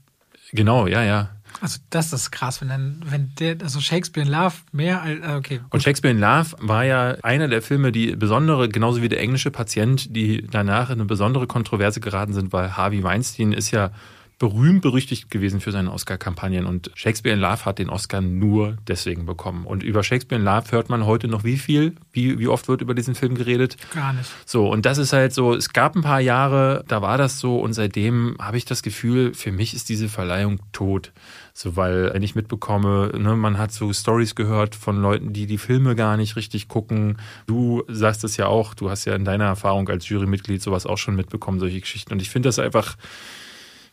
Genau, 0.52 0.86
ja, 0.86 1.02
ja. 1.02 1.30
Also 1.60 1.78
das 1.90 2.12
ist 2.12 2.30
krass, 2.30 2.60
wenn 2.60 2.68
dann, 2.68 3.02
wenn 3.06 3.32
der, 3.38 3.56
also 3.62 3.80
Shakespeare 3.80 4.26
in 4.26 4.32
Love 4.32 4.54
mehr 4.72 5.02
als, 5.02 5.20
äh, 5.20 5.34
okay. 5.36 5.60
Und 5.70 5.82
Shakespeare 5.82 6.12
in 6.12 6.20
Love 6.20 6.56
war 6.58 6.84
ja 6.84 7.16
einer 7.22 7.48
der 7.48 7.62
Filme, 7.62 7.92
die 7.92 8.16
besondere, 8.16 8.68
genauso 8.68 9.02
wie 9.02 9.08
der 9.08 9.20
englische 9.20 9.50
Patient, 9.50 10.14
die 10.14 10.46
danach 10.50 10.90
in 10.90 10.94
eine 10.94 11.04
besondere 11.04 11.46
Kontroverse 11.46 12.00
geraten 12.00 12.32
sind, 12.32 12.52
weil 12.52 12.76
Harvey 12.76 13.02
Weinstein 13.02 13.52
ist 13.52 13.70
ja 13.70 13.90
berühmt 14.44 14.82
berüchtigt 14.82 15.30
gewesen 15.30 15.58
für 15.62 15.72
seine 15.72 15.90
Oscar-Kampagnen 15.90 16.66
und 16.66 16.90
Shakespeare 16.92 17.34
in 17.34 17.40
Love 17.40 17.64
hat 17.64 17.78
den 17.78 17.88
Oscar 17.88 18.20
nur 18.20 18.76
deswegen 18.86 19.24
bekommen. 19.24 19.64
Und 19.64 19.82
über 19.82 20.02
Shakespeare 20.02 20.38
in 20.38 20.44
Love 20.44 20.70
hört 20.70 20.90
man 20.90 21.06
heute 21.06 21.28
noch 21.28 21.44
wie 21.44 21.56
viel? 21.56 21.94
Wie, 22.12 22.38
wie 22.38 22.48
oft 22.48 22.68
wird 22.68 22.82
über 22.82 22.92
diesen 22.92 23.14
Film 23.14 23.36
geredet? 23.36 23.78
Gar 23.94 24.12
nicht. 24.12 24.28
So, 24.44 24.70
und 24.70 24.84
das 24.84 24.98
ist 24.98 25.14
halt 25.14 25.32
so, 25.32 25.54
es 25.54 25.72
gab 25.72 25.96
ein 25.96 26.02
paar 26.02 26.20
Jahre, 26.20 26.84
da 26.88 27.00
war 27.00 27.16
das 27.16 27.38
so 27.38 27.58
und 27.58 27.72
seitdem 27.72 28.36
habe 28.38 28.58
ich 28.58 28.66
das 28.66 28.82
Gefühl, 28.82 29.32
für 29.32 29.50
mich 29.50 29.72
ist 29.72 29.88
diese 29.88 30.10
Verleihung 30.10 30.60
tot. 30.72 31.12
So, 31.54 31.74
weil 31.74 32.12
wenn 32.12 32.22
ich 32.22 32.34
mitbekomme, 32.34 33.12
ne, 33.16 33.36
man 33.36 33.56
hat 33.56 33.72
so 33.72 33.94
Stories 33.94 34.34
gehört 34.34 34.74
von 34.74 35.00
Leuten, 35.00 35.32
die 35.32 35.46
die 35.46 35.56
Filme 35.56 35.94
gar 35.94 36.18
nicht 36.18 36.36
richtig 36.36 36.68
gucken. 36.68 37.16
Du 37.46 37.82
sagst 37.88 38.24
es 38.24 38.36
ja 38.36 38.48
auch, 38.48 38.74
du 38.74 38.90
hast 38.90 39.06
ja 39.06 39.14
in 39.14 39.24
deiner 39.24 39.44
Erfahrung 39.44 39.88
als 39.88 40.06
Jurymitglied 40.06 40.60
sowas 40.60 40.84
auch 40.84 40.98
schon 40.98 41.16
mitbekommen, 41.16 41.60
solche 41.60 41.80
Geschichten. 41.80 42.12
Und 42.12 42.20
ich 42.20 42.28
finde 42.28 42.48
das 42.48 42.58
einfach, 42.58 42.98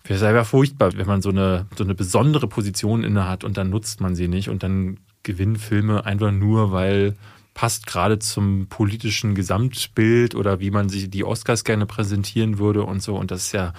Wäre 0.03 0.19
selber 0.19 0.45
furchtbar, 0.45 0.93
wenn 0.95 1.07
man 1.07 1.21
so 1.21 1.29
eine, 1.29 1.67
so 1.77 1.83
eine 1.83 1.95
besondere 1.95 2.47
Position 2.47 3.03
inne 3.03 3.27
hat 3.27 3.43
und 3.43 3.57
dann 3.57 3.69
nutzt 3.69 4.01
man 4.01 4.15
sie 4.15 4.27
nicht 4.27 4.49
und 4.49 4.63
dann 4.63 4.97
gewinnen 5.23 5.57
Filme 5.57 6.05
einfach 6.05 6.31
nur, 6.31 6.71
weil 6.71 7.15
passt 7.53 7.85
gerade 7.85 8.17
zum 8.19 8.67
politischen 8.67 9.35
Gesamtbild 9.35 10.35
oder 10.35 10.59
wie 10.59 10.71
man 10.71 10.89
sich 10.89 11.09
die 11.09 11.23
Oscars 11.23 11.63
gerne 11.63 11.85
präsentieren 11.85 12.57
würde 12.57 12.83
und 12.83 13.03
so. 13.03 13.15
Und 13.15 13.31
das 13.31 13.45
ist 13.45 13.51
ja. 13.51 13.73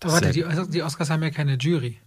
Das 0.00 0.12
warte, 0.12 0.28
ist 0.28 0.36
ja, 0.36 0.64
die, 0.64 0.70
die 0.70 0.82
Oscars 0.82 1.10
haben 1.10 1.22
ja 1.22 1.30
keine 1.30 1.56
Jury 1.56 1.98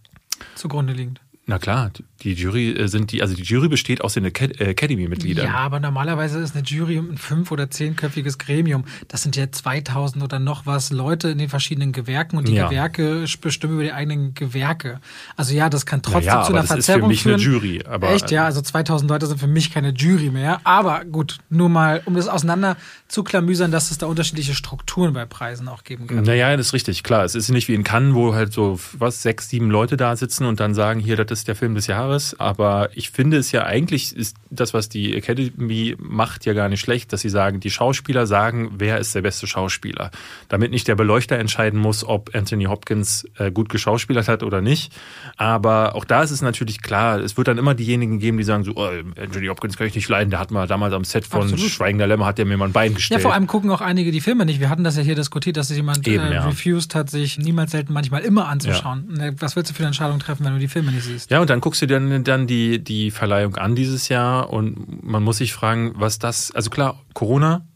zugrunde 0.54 0.92
liegend. 0.92 1.20
Na 1.52 1.58
klar, 1.58 1.90
die 2.22 2.32
Jury 2.32 2.70
äh, 2.70 2.88
sind 2.88 3.12
die, 3.12 3.20
also 3.20 3.34
die 3.34 3.42
Jury 3.42 3.68
besteht 3.68 4.00
aus 4.00 4.14
den 4.14 4.24
äh, 4.24 4.28
Academy-Mitgliedern. 4.28 5.44
Ja, 5.44 5.54
aber 5.56 5.80
normalerweise 5.80 6.38
ist 6.38 6.56
eine 6.56 6.64
Jury 6.64 6.96
ein 6.96 7.18
fünf- 7.18 7.50
oder 7.52 7.70
zehnköpfiges 7.70 8.38
Gremium. 8.38 8.84
Das 9.08 9.22
sind 9.22 9.36
ja 9.36 9.52
2000 9.52 10.24
oder 10.24 10.38
noch 10.38 10.64
was 10.64 10.92
Leute 10.92 11.28
in 11.28 11.36
den 11.36 11.50
verschiedenen 11.50 11.92
Gewerken 11.92 12.38
und 12.38 12.48
die 12.48 12.54
Ja. 12.54 12.68
Gewerke 12.70 13.26
bestimmen 13.42 13.74
über 13.74 13.82
die 13.82 13.92
eigenen 13.92 14.32
Gewerke. 14.32 15.00
Also 15.36 15.52
ja, 15.52 15.68
das 15.68 15.84
kann 15.84 16.00
trotzdem 16.00 16.24
Naja, 16.32 16.42
zu 16.44 16.52
einer 16.54 16.62
das 16.62 16.70
ist 16.70 16.70
für 16.70 16.82
Verzerrung 16.84 17.08
mich 17.08 17.22
führen. 17.22 17.34
eine 17.34 17.42
Jury. 17.42 17.84
Aber, 17.86 18.08
Echt, 18.12 18.30
ja, 18.30 18.46
also 18.46 18.62
2000 18.62 19.10
Leute 19.10 19.26
sind 19.26 19.38
für 19.38 19.46
mich 19.46 19.70
keine 19.70 19.90
Jury 19.90 20.30
mehr. 20.30 20.62
Aber 20.64 21.04
gut, 21.04 21.36
nur 21.50 21.68
mal, 21.68 22.00
um 22.06 22.14
das 22.14 22.28
auseinander 22.28 22.78
zu 23.08 23.24
klamüsern, 23.24 23.70
dass 23.70 23.90
es 23.90 23.98
da 23.98 24.06
unterschiedliche 24.06 24.54
Strukturen 24.54 25.12
bei 25.12 25.26
Preisen 25.26 25.68
auch 25.68 25.84
geben 25.84 26.06
kann. 26.06 26.22
Naja, 26.22 26.56
das 26.56 26.68
ist 26.68 26.72
richtig, 26.72 27.02
klar. 27.02 27.26
Es 27.26 27.34
ist 27.34 27.50
nicht 27.50 27.68
wie 27.68 27.74
in 27.74 27.84
Cannes, 27.84 28.14
wo 28.14 28.34
halt 28.34 28.54
so, 28.54 28.80
was, 28.96 29.20
sechs, 29.20 29.50
sieben 29.50 29.68
Leute 29.68 29.98
da 29.98 30.16
sitzen 30.16 30.46
und 30.46 30.58
dann 30.58 30.72
sagen, 30.72 30.98
hier, 30.98 31.16
das 31.22 31.40
ist 31.41 31.41
der 31.48 31.54
Film 31.56 31.74
des 31.74 31.86
Jahres. 31.86 32.38
Aber 32.38 32.90
ich 32.94 33.10
finde 33.10 33.36
es 33.36 33.52
ja 33.52 33.64
eigentlich, 33.64 34.14
ist 34.16 34.36
das, 34.50 34.74
was 34.74 34.88
die 34.88 35.14
Academy 35.16 35.96
macht, 35.98 36.44
ja 36.44 36.52
gar 36.52 36.68
nicht 36.68 36.80
schlecht, 36.80 37.12
dass 37.12 37.20
sie 37.20 37.28
sagen, 37.28 37.60
die 37.60 37.70
Schauspieler 37.70 38.26
sagen, 38.26 38.72
wer 38.78 38.98
ist 38.98 39.14
der 39.14 39.22
beste 39.22 39.46
Schauspieler. 39.46 40.10
Damit 40.48 40.70
nicht 40.70 40.88
der 40.88 40.94
Beleuchter 40.94 41.38
entscheiden 41.38 41.78
muss, 41.80 42.04
ob 42.04 42.34
Anthony 42.34 42.64
Hopkins 42.64 43.24
äh, 43.38 43.50
gut 43.50 43.68
geschauspielert 43.68 44.28
hat 44.28 44.42
oder 44.42 44.60
nicht. 44.60 44.92
Aber 45.36 45.94
auch 45.94 46.04
da 46.04 46.22
ist 46.22 46.30
es 46.30 46.42
natürlich 46.42 46.82
klar, 46.82 47.20
es 47.20 47.36
wird 47.36 47.48
dann 47.48 47.58
immer 47.58 47.74
diejenigen 47.74 48.18
geben, 48.18 48.38
die 48.38 48.44
sagen 48.44 48.64
so, 48.64 48.72
oh, 48.76 48.88
Anthony 49.20 49.46
Hopkins 49.46 49.76
kann 49.76 49.86
ich 49.86 49.94
nicht 49.94 50.08
leiden, 50.08 50.30
der 50.30 50.38
hat 50.38 50.50
mal 50.50 50.66
damals 50.66 50.92
am 50.94 51.04
Set 51.04 51.26
von 51.26 51.42
Absolut. 51.42 51.70
Schweigender 51.70 52.06
Lämmer, 52.06 52.26
hat 52.26 52.38
der 52.38 52.44
mir 52.44 52.56
mal 52.56 52.66
ein 52.66 52.72
Bein 52.72 52.92
Ja, 52.92 52.96
gestellt. 52.96 53.22
vor 53.22 53.32
allem 53.34 53.46
gucken 53.46 53.70
auch 53.70 53.80
einige 53.80 54.10
die 54.10 54.20
Filme 54.20 54.44
nicht. 54.46 54.60
Wir 54.60 54.68
hatten 54.70 54.84
das 54.84 54.96
ja 54.96 55.02
hier 55.02 55.14
diskutiert, 55.14 55.56
dass 55.56 55.68
sich 55.68 55.76
jemand 55.76 56.06
Eben, 56.06 56.24
äh, 56.24 56.34
ja. 56.34 56.44
refused 56.46 56.94
hat, 56.94 57.10
sich 57.10 57.38
niemals 57.38 57.70
selten 57.72 57.92
manchmal 57.92 58.22
immer 58.22 58.48
anzuschauen. 58.48 59.08
Ne, 59.12 59.34
Was 59.38 59.56
willst 59.56 59.70
du 59.70 59.74
für 59.74 59.80
eine 59.80 59.88
Entscheidung 59.88 60.18
treffen, 60.18 60.44
wenn 60.44 60.52
du 60.54 60.58
die 60.58 60.68
Filme 60.68 60.90
nicht 60.92 61.04
siehst? 61.04 61.21
Ja, 61.30 61.40
und 61.40 61.50
dann 61.50 61.60
guckst 61.60 61.82
du 61.82 61.86
dir 61.86 62.00
dann, 62.00 62.24
dann 62.24 62.46
die, 62.46 62.82
die 62.82 63.10
Verleihung 63.10 63.56
an 63.56 63.74
dieses 63.74 64.08
Jahr 64.08 64.50
und 64.50 65.02
man 65.04 65.22
muss 65.22 65.38
sich 65.38 65.52
fragen, 65.52 65.92
was 65.96 66.18
das, 66.18 66.50
also 66.52 66.70
klar, 66.70 67.00
Corona, 67.14 67.66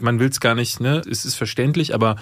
man 0.00 0.18
will 0.18 0.28
es 0.28 0.40
gar 0.40 0.54
nicht, 0.54 0.80
ne, 0.80 1.02
es 1.08 1.24
ist 1.24 1.34
verständlich, 1.34 1.94
aber 1.94 2.16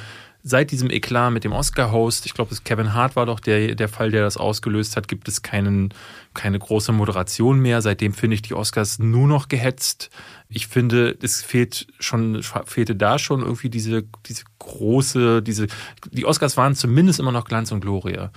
seit 0.44 0.70
diesem 0.72 0.90
Eklat 0.90 1.32
mit 1.32 1.44
dem 1.44 1.52
Oscar-Host, 1.52 2.26
ich 2.26 2.34
glaube, 2.34 2.54
Kevin 2.64 2.94
Hart 2.94 3.14
war 3.16 3.26
doch 3.26 3.38
der, 3.38 3.74
der 3.74 3.88
Fall, 3.88 4.10
der 4.10 4.22
das 4.22 4.36
ausgelöst 4.36 4.96
hat, 4.96 5.06
gibt 5.06 5.28
es 5.28 5.42
keinen, 5.42 5.94
keine 6.34 6.58
große 6.58 6.92
Moderation 6.92 7.60
mehr. 7.60 7.80
Seitdem 7.80 8.12
finde 8.12 8.34
ich 8.34 8.42
die 8.42 8.54
Oscars 8.54 8.98
nur 8.98 9.28
noch 9.28 9.48
gehetzt. 9.48 10.10
Ich 10.48 10.66
finde, 10.66 11.16
es 11.22 11.42
fehlt 11.42 11.86
schon, 12.00 12.42
fehlte 12.64 12.96
da 12.96 13.18
schon 13.18 13.40
irgendwie 13.40 13.70
diese, 13.70 14.04
diese 14.26 14.44
große, 14.58 15.42
diese, 15.42 15.68
die 16.10 16.26
Oscars 16.26 16.56
waren 16.56 16.74
zumindest 16.74 17.20
immer 17.20 17.32
noch 17.32 17.44
Glanz 17.44 17.70
und 17.70 17.80
Gloria. 17.80 18.32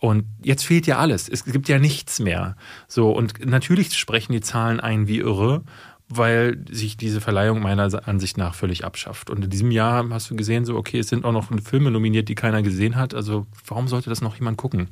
Und 0.00 0.24
jetzt 0.42 0.64
fehlt 0.64 0.86
ja 0.86 0.98
alles. 0.98 1.28
Es 1.28 1.44
gibt 1.44 1.68
ja 1.68 1.78
nichts 1.78 2.20
mehr. 2.20 2.56
So, 2.88 3.10
und 3.10 3.44
natürlich 3.44 3.96
sprechen 3.96 4.32
die 4.32 4.40
Zahlen 4.40 4.80
ein 4.80 5.06
wie 5.06 5.18
irre, 5.18 5.62
weil 6.08 6.64
sich 6.70 6.96
diese 6.96 7.20
Verleihung 7.20 7.60
meiner 7.60 8.08
Ansicht 8.08 8.38
nach 8.38 8.54
völlig 8.54 8.84
abschafft. 8.84 9.30
Und 9.30 9.44
in 9.44 9.50
diesem 9.50 9.70
Jahr 9.70 10.08
hast 10.10 10.30
du 10.30 10.36
gesehen, 10.36 10.64
so, 10.64 10.76
okay, 10.76 10.98
es 10.98 11.08
sind 11.08 11.24
auch 11.24 11.32
noch 11.32 11.50
Filme 11.62 11.90
nominiert, 11.90 12.28
die 12.30 12.34
keiner 12.34 12.62
gesehen 12.62 12.96
hat. 12.96 13.14
Also, 13.14 13.46
warum 13.66 13.88
sollte 13.88 14.08
das 14.08 14.22
noch 14.22 14.34
jemand 14.36 14.56
gucken? 14.56 14.88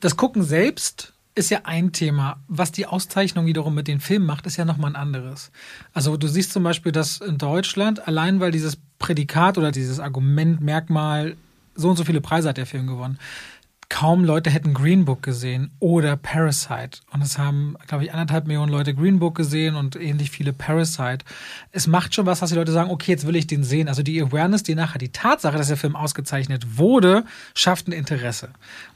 Das 0.00 0.16
Gucken 0.16 0.42
selbst 0.42 1.14
ist 1.34 1.50
ja 1.50 1.60
ein 1.64 1.92
Thema. 1.92 2.42
Was 2.48 2.72
die 2.72 2.86
Auszeichnung 2.86 3.46
wiederum 3.46 3.74
mit 3.74 3.88
den 3.88 4.00
Filmen 4.00 4.26
macht, 4.26 4.46
ist 4.46 4.56
ja 4.56 4.64
nochmal 4.64 4.90
ein 4.90 4.96
anderes. 4.96 5.50
Also 5.94 6.16
du 6.16 6.26
siehst 6.26 6.52
zum 6.52 6.62
Beispiel, 6.62 6.92
dass 6.92 7.20
in 7.20 7.38
Deutschland, 7.38 8.06
allein 8.06 8.40
weil 8.40 8.50
dieses 8.50 8.78
Prädikat 8.98 9.56
oder 9.56 9.72
dieses 9.72 9.98
Argument, 9.98 10.60
Merkmal, 10.60 11.36
so 11.74 11.88
und 11.88 11.96
so 11.96 12.04
viele 12.04 12.20
Preise 12.20 12.50
hat 12.50 12.58
der 12.58 12.66
Film 12.66 12.86
gewonnen, 12.86 13.18
kaum 13.92 14.24
Leute 14.24 14.48
hätten 14.48 14.72
Green 14.72 15.04
Book 15.04 15.22
gesehen 15.22 15.70
oder 15.78 16.16
Parasite. 16.16 17.00
Und 17.12 17.22
es 17.22 17.36
haben, 17.36 17.76
glaube 17.86 18.04
ich, 18.04 18.12
anderthalb 18.12 18.46
Millionen 18.46 18.72
Leute 18.72 18.94
Green 18.94 19.18
Book 19.18 19.34
gesehen 19.34 19.76
und 19.76 19.96
ähnlich 19.96 20.30
viele 20.30 20.54
Parasite. 20.54 21.26
Es 21.72 21.86
macht 21.86 22.14
schon 22.14 22.24
was, 22.24 22.40
dass 22.40 22.48
die 22.48 22.56
Leute 22.56 22.72
sagen, 22.72 22.90
okay, 22.90 23.12
jetzt 23.12 23.26
will 23.26 23.36
ich 23.36 23.46
den 23.46 23.64
sehen. 23.64 23.88
Also 23.88 24.02
die 24.02 24.20
Awareness, 24.22 24.62
die 24.62 24.74
nachher 24.74 24.98
die 24.98 25.10
Tatsache, 25.12 25.58
dass 25.58 25.68
der 25.68 25.76
Film 25.76 25.94
ausgezeichnet 25.94 26.78
wurde, 26.78 27.24
schafft 27.54 27.86
ein 27.86 27.92
Interesse. 27.92 28.48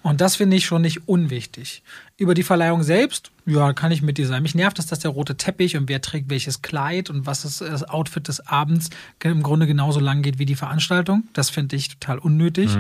Und 0.06 0.20
das 0.20 0.36
finde 0.36 0.56
ich 0.56 0.64
schon 0.64 0.82
nicht 0.82 1.08
unwichtig. 1.08 1.82
Über 2.16 2.34
die 2.34 2.44
Verleihung 2.44 2.84
selbst, 2.84 3.32
ja, 3.44 3.72
kann 3.72 3.90
ich 3.90 4.02
mit 4.02 4.18
dir 4.18 4.28
sein. 4.28 4.40
Mich 4.44 4.54
nervt 4.54 4.78
es, 4.78 4.86
dass 4.86 5.00
der 5.00 5.10
rote 5.10 5.36
Teppich 5.36 5.76
und 5.76 5.88
wer 5.88 6.00
trägt 6.00 6.30
welches 6.30 6.62
Kleid 6.62 7.10
und 7.10 7.26
was 7.26 7.44
ist 7.44 7.60
das 7.60 7.82
Outfit 7.82 8.28
des 8.28 8.46
Abends 8.46 8.90
im 9.24 9.42
Grunde 9.42 9.66
genauso 9.66 9.98
lang 9.98 10.22
geht 10.22 10.38
wie 10.38 10.46
die 10.46 10.54
Veranstaltung. 10.54 11.24
Das 11.32 11.50
finde 11.50 11.74
ich 11.74 11.88
total 11.88 12.20
unnötig. 12.20 12.70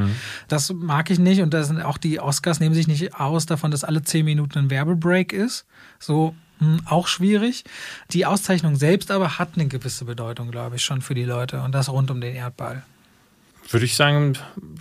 Das 0.46 0.72
mag 0.72 1.10
ich 1.10 1.18
nicht 1.18 1.42
und 1.42 1.52
da 1.52 1.64
sind 1.64 1.80
auch 1.80 1.98
die 1.98 2.20
Oscars 2.20 2.60
nehmen 2.60 2.76
sich 2.76 2.86
nicht 2.86 3.16
aus 3.16 3.44
davon, 3.44 3.72
dass 3.72 3.82
alle 3.82 4.04
zehn 4.04 4.24
Minuten 4.24 4.56
ein 4.60 4.70
Werbebreak 4.70 5.32
ist. 5.32 5.66
So 5.98 6.32
hm, 6.60 6.82
auch 6.84 7.08
schwierig. 7.08 7.64
Die 8.12 8.24
Auszeichnung 8.24 8.76
selbst 8.76 9.10
aber 9.10 9.40
hat 9.40 9.54
eine 9.56 9.66
gewisse 9.66 10.04
Bedeutung, 10.04 10.52
glaube 10.52 10.76
ich, 10.76 10.84
schon 10.84 11.02
für 11.02 11.16
die 11.16 11.24
Leute 11.24 11.60
und 11.62 11.72
das 11.72 11.88
rund 11.88 12.08
um 12.12 12.20
den 12.20 12.36
Erdball. 12.36 12.84
Würde 13.70 13.84
ich 13.84 13.96
sagen. 13.96 14.34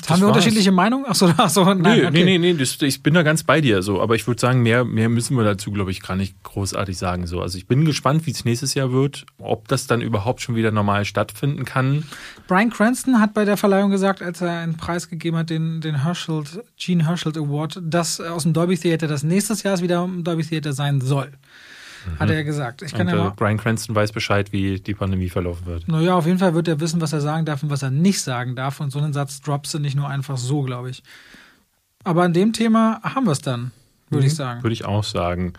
Haben 0.08 0.22
wir 0.22 0.28
war's. 0.28 0.38
unterschiedliche 0.38 0.72
Meinungen? 0.72 1.06
Achso, 1.06 1.28
achso, 1.38 1.64
nein. 1.74 1.82
Nee, 1.82 2.06
okay. 2.06 2.12
nee, 2.12 2.24
nee, 2.24 2.38
nee, 2.38 2.54
das, 2.54 2.80
ich 2.82 3.02
bin 3.02 3.16
da 3.16 3.24
ganz 3.24 3.44
bei 3.44 3.60
dir 3.60 3.82
so, 3.82 4.02
aber 4.02 4.16
ich 4.16 4.28
würde 4.28 4.40
sagen, 4.40 4.62
mehr, 4.62 4.86
mehr 4.86 5.10
müssen 5.10 5.36
wir 5.36 5.44
dazu, 5.44 5.72
glaube 5.72 5.92
ich, 5.92 6.02
gar 6.02 6.16
nicht 6.16 6.44
großartig 6.44 6.98
sagen. 6.98 7.26
So. 7.26 7.42
Also 7.42 7.58
ich 7.58 7.68
bin 7.68 7.86
gespannt, 7.86 8.28
wie 8.28 8.32
es 8.32 8.46
nächstes 8.46 8.76
Jahr 8.76 8.92
wird, 8.92 9.26
ob 9.40 9.68
das 9.68 9.88
dann 9.88 10.02
überhaupt 10.02 10.42
schon 10.42 10.56
wieder 10.56 10.72
normal 10.72 11.06
stattfinden 11.06 11.66
kann. 11.66 12.04
Brian 12.48 12.70
Cranston 12.70 13.20
hat 13.20 13.34
bei 13.34 13.46
der 13.46 13.58
Verleihung 13.58 13.90
gesagt, 13.90 14.22
als 14.22 14.42
er 14.42 14.60
einen 14.60 14.78
Preis 14.78 15.10
gegeben 15.10 15.38
hat, 15.38 15.50
den, 15.50 15.82
den 15.82 16.04
Herschel, 16.04 16.44
Gene 16.78 17.08
Herschel 17.08 17.36
Award, 17.36 17.82
dass 17.84 18.22
aus 18.22 18.44
dem 18.44 18.54
Dolby 18.54 18.78
Theater 18.78 19.08
das 19.08 19.24
nächstes 19.24 19.64
Jahr 19.64 19.80
wieder 19.82 20.04
im 20.04 20.24
Dolby 20.24 20.44
Theater 20.44 20.74
sein 20.74 21.02
soll. 21.02 21.32
Hat 22.20 22.30
er 22.30 22.44
gesagt. 22.44 22.82
Ich 22.82 22.94
kann 22.94 23.08
Und 23.08 23.14
ja 23.14 23.20
äh, 23.20 23.24
mal. 23.26 23.34
Brian 23.36 23.58
Cranston 23.58 23.96
weiß 23.96 24.12
Bescheid, 24.12 24.52
wie 24.52 24.80
die 24.80 24.94
Pandemie 24.94 25.30
verlaufen 25.30 25.66
wird. 25.66 25.88
Naja, 25.88 26.16
auf 26.16 26.26
jeden 26.26 26.40
Fall 26.40 26.54
wird 26.54 26.68
er 26.68 26.80
wissen, 26.80 27.02
was 27.02 27.14
er 27.14 27.22
sagen 27.22 27.46
darf 27.46 27.64
und 27.64 27.70
was 27.70 27.84
er 27.84 27.92
nicht 27.92 28.22
sagen 28.22 28.56
darf. 28.56 28.80
Und 28.80 28.92
so 28.92 29.00
einen 29.00 29.14
Satz 29.14 29.42
droppst 29.42 29.74
du 29.74 29.80
nicht 29.80 29.96
nur 29.96 30.08
einfach 30.08 30.38
so, 30.38 30.62
glaube 30.62 30.90
ich. 30.90 31.04
Aber 32.04 32.24
an 32.24 32.34
dem 32.34 32.54
Thema 32.54 33.02
haben 33.04 33.26
wir 33.26 33.32
es 33.32 33.42
dann, 33.42 33.72
würde 34.10 34.28
ich 34.28 34.36
sagen. 34.36 34.64
Würde 34.64 34.74
ich 34.74 34.86
auch 34.86 35.04
sagen. 35.04 35.54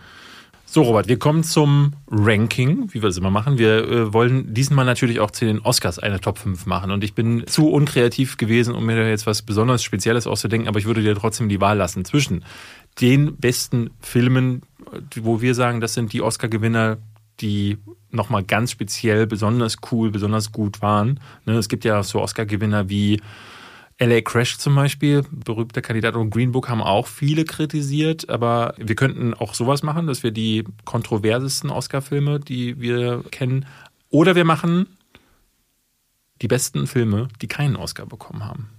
So, 0.69 0.81
Robert, 0.81 1.07
wir 1.07 1.17
kommen 1.17 1.45
zum 1.45 1.93
Ranking, 2.11 2.93
wie 2.93 3.01
wir 3.01 3.07
es 3.07 3.17
immer 3.17 3.31
machen. 3.31 3.57
Wir 3.57 3.89
äh, 3.89 4.13
wollen 4.13 4.53
diesmal 4.53 4.83
natürlich 4.83 5.21
auch 5.21 5.31
zu 5.31 5.45
den 5.45 5.59
Oscars 5.59 5.97
eine 5.97 6.19
Top 6.19 6.37
5 6.39 6.65
machen. 6.65 6.91
Und 6.91 7.05
ich 7.05 7.13
bin 7.13 7.47
zu 7.47 7.69
unkreativ 7.69 8.35
gewesen, 8.35 8.75
um 8.75 8.85
mir 8.85 8.97
da 8.97 9.07
jetzt 9.07 9.25
was 9.25 9.43
besonders 9.43 9.81
Spezielles 9.81 10.27
auszudenken, 10.27 10.67
aber 10.67 10.77
ich 10.77 10.85
würde 10.85 11.01
dir 11.01 11.15
trotzdem 11.15 11.47
die 11.47 11.61
Wahl 11.61 11.77
lassen 11.77 12.03
zwischen 12.03 12.43
den 12.99 13.37
besten 13.37 13.91
Filmen, 14.01 14.61
wo 15.15 15.41
wir 15.41 15.55
sagen, 15.55 15.81
das 15.81 15.93
sind 15.93 16.13
die 16.13 16.21
Oscar-Gewinner, 16.21 16.97
die 17.39 17.77
nochmal 18.09 18.43
ganz 18.43 18.71
speziell, 18.71 19.27
besonders 19.27 19.77
cool, 19.91 20.11
besonders 20.11 20.51
gut 20.51 20.81
waren. 20.81 21.19
Ne, 21.45 21.53
es 21.53 21.69
gibt 21.69 21.85
ja 21.85 22.01
so 22.03 22.21
Oscar-Gewinner 22.21 22.89
wie 22.89 23.21
LA 23.99 24.21
Crash 24.21 24.57
zum 24.57 24.75
Beispiel, 24.75 25.23
berühmter 25.31 25.81
Kandidat 25.81 26.15
und 26.15 26.29
Green 26.29 26.51
Book 26.51 26.69
haben 26.69 26.81
auch 26.81 27.07
viele 27.07 27.45
kritisiert, 27.45 28.29
aber 28.29 28.75
wir 28.77 28.95
könnten 28.95 29.33
auch 29.33 29.55
sowas 29.55 29.81
machen, 29.81 30.05
dass 30.05 30.21
wir 30.21 30.31
die 30.31 30.63
kontroversesten 30.85 31.71
Oscar-Filme, 31.71 32.39
die 32.39 32.79
wir 32.79 33.23
kennen, 33.31 33.65
oder 34.09 34.35
wir 34.35 34.45
machen 34.45 34.87
die 36.41 36.47
besten 36.47 36.85
Filme, 36.85 37.27
die 37.41 37.47
keinen 37.47 37.75
Oscar 37.75 38.05
bekommen 38.05 38.45
haben. 38.45 38.69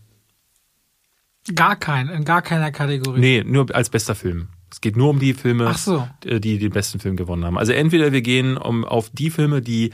Gar 1.54 1.76
kein, 1.76 2.09
in 2.09 2.24
gar 2.24 2.42
keiner 2.42 2.70
Kategorie. 2.70 3.20
Nee, 3.20 3.44
nur 3.44 3.74
als 3.74 3.90
bester 3.90 4.14
Film. 4.14 4.48
Es 4.71 4.81
geht 4.81 4.97
nur 4.97 5.11
um 5.11 5.19
die 5.19 5.35
Filme, 5.35 5.73
so. 5.75 6.07
äh, 6.25 6.41
die 6.41 6.59
den 6.59 6.71
besten 6.73 7.01
Film 7.01 7.16
gewonnen 7.16 7.45
haben. 7.45 7.59
Also 7.59 7.73
entweder 7.73 8.12
wir 8.12 8.23
gehen 8.23 8.57
um, 8.57 8.85
auf 8.85 9.11
die 9.11 9.31
Filme, 9.31 9.62
die 9.62 9.93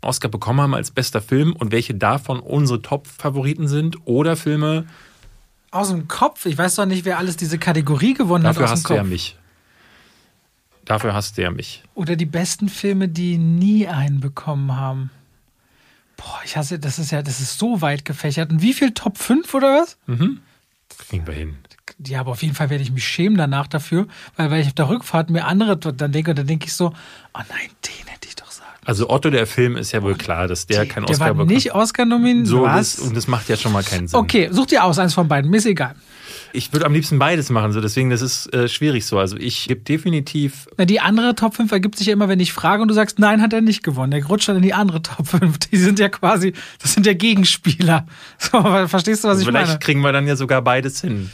Oscar 0.00 0.28
bekommen 0.28 0.60
haben 0.60 0.74
als 0.74 0.90
bester 0.90 1.20
Film 1.20 1.54
und 1.54 1.72
welche 1.72 1.94
davon 1.94 2.40
unsere 2.40 2.82
Top-Favoriten 2.82 3.68
sind, 3.68 3.96
oder 4.06 4.36
Filme, 4.36 4.86
Aus 5.70 5.88
dem 5.88 6.08
Kopf. 6.08 6.46
Ich 6.46 6.56
weiß 6.56 6.76
doch 6.76 6.86
nicht, 6.86 7.04
wer 7.04 7.18
alles 7.18 7.36
diese 7.36 7.58
Kategorie 7.58 8.14
gewonnen 8.14 8.44
dafür 8.44 8.62
hat 8.62 8.70
dem 8.70 8.72
hast 8.72 8.90
du 8.90 8.94
ja 8.94 9.04
mich. 9.04 9.36
Dafür 10.84 11.12
hast 11.12 11.36
du 11.36 11.42
ja 11.42 11.50
mich. 11.50 11.82
Oder 11.94 12.16
die 12.16 12.24
besten 12.26 12.68
Filme, 12.68 13.08
die 13.08 13.36
nie 13.36 13.86
einen 13.86 14.20
bekommen 14.20 14.74
haben. 14.74 15.10
Boah, 16.16 16.40
ich 16.44 16.56
hasse, 16.56 16.78
das 16.78 16.98
ist 16.98 17.10
ja, 17.10 17.22
das 17.22 17.40
ist 17.40 17.58
so 17.58 17.80
weit 17.82 18.04
gefächert. 18.04 18.50
Und 18.50 18.62
wie 18.62 18.72
viel 18.72 18.92
Top 18.92 19.18
5 19.18 19.52
oder 19.54 19.82
was? 19.82 19.98
Kriegen 20.06 21.26
wir 21.26 21.34
hin. 21.34 21.56
Ja, 22.06 22.20
aber 22.20 22.32
auf 22.32 22.42
jeden 22.42 22.54
Fall 22.54 22.70
werde 22.70 22.82
ich 22.82 22.92
mich 22.92 23.06
schämen 23.06 23.36
danach 23.36 23.66
dafür, 23.66 24.06
weil, 24.36 24.50
weil 24.50 24.60
ich 24.60 24.68
auf 24.68 24.74
der 24.74 24.88
Rückfahrt 24.88 25.30
mir 25.30 25.46
andere 25.46 25.76
dann 25.76 26.12
denke 26.12 26.34
dann 26.34 26.46
denke 26.46 26.66
ich 26.66 26.74
so, 26.74 26.88
oh 26.88 27.40
nein, 27.48 27.70
den 27.84 28.06
hätte 28.06 28.28
ich 28.28 28.36
doch 28.36 28.50
sagen. 28.50 28.68
Also 28.84 29.10
Otto 29.10 29.30
der 29.30 29.46
Film 29.46 29.76
ist 29.76 29.92
ja 29.92 30.02
wohl 30.02 30.14
klar, 30.14 30.46
dass 30.46 30.66
der 30.66 30.86
keinen 30.86 31.06
der 31.06 31.14
Oscar 31.14 31.26
war 31.26 31.34
bekommt. 31.34 31.50
nicht 31.50 31.74
Oscar 31.74 32.04
nominiert. 32.04 32.46
so, 32.46 32.62
was? 32.62 32.96
das, 32.96 33.04
und 33.04 33.16
das 33.16 33.26
macht 33.26 33.48
ja 33.48 33.56
schon 33.56 33.72
mal 33.72 33.82
keinen 33.82 34.06
Sinn. 34.06 34.18
okay, 34.18 34.48
such 34.52 34.66
dir 34.66 34.84
aus, 34.84 34.98
eins 34.98 35.14
von 35.14 35.26
beiden, 35.26 35.50
mir 35.50 35.56
ist 35.56 35.66
egal. 35.66 35.94
Ich 36.52 36.72
würde 36.72 36.86
am 36.86 36.94
liebsten 36.94 37.18
beides 37.18 37.50
machen, 37.50 37.72
so 37.72 37.80
deswegen 37.80 38.10
das 38.10 38.22
ist 38.22 38.52
äh, 38.54 38.68
schwierig 38.68 39.04
so. 39.04 39.18
Also 39.18 39.36
ich 39.36 39.68
gebe 39.68 39.80
definitiv 39.80 40.68
Na, 40.78 40.84
die 40.84 41.00
andere 41.00 41.34
Top 41.34 41.56
5 41.56 41.70
ergibt 41.72 41.98
sich 41.98 42.06
ja 42.06 42.12
immer, 42.12 42.28
wenn 42.28 42.40
ich 42.40 42.52
frage 42.52 42.80
und 42.80 42.88
du 42.88 42.94
sagst, 42.94 43.18
nein, 43.18 43.42
hat 43.42 43.52
er 43.52 43.60
nicht 43.60 43.82
gewonnen. 43.82 44.12
Der 44.12 44.24
rutscht 44.24 44.48
dann 44.48 44.56
in 44.56 44.62
die 44.62 44.72
andere 44.72 45.02
Top 45.02 45.26
5. 45.26 45.58
Die 45.58 45.76
sind 45.76 45.98
ja 45.98 46.08
quasi, 46.08 46.54
das 46.80 46.94
sind 46.94 47.06
ja 47.06 47.12
Gegenspieler. 47.12 48.06
So, 48.38 48.62
verstehst 48.86 49.24
du, 49.24 49.28
was 49.28 49.40
ich 49.40 49.46
vielleicht 49.46 49.66
meine? 49.66 49.78
kriegen 49.80 50.00
wir 50.00 50.12
dann 50.12 50.26
ja 50.26 50.36
sogar 50.36 50.62
beides 50.62 51.00
hin. 51.00 51.30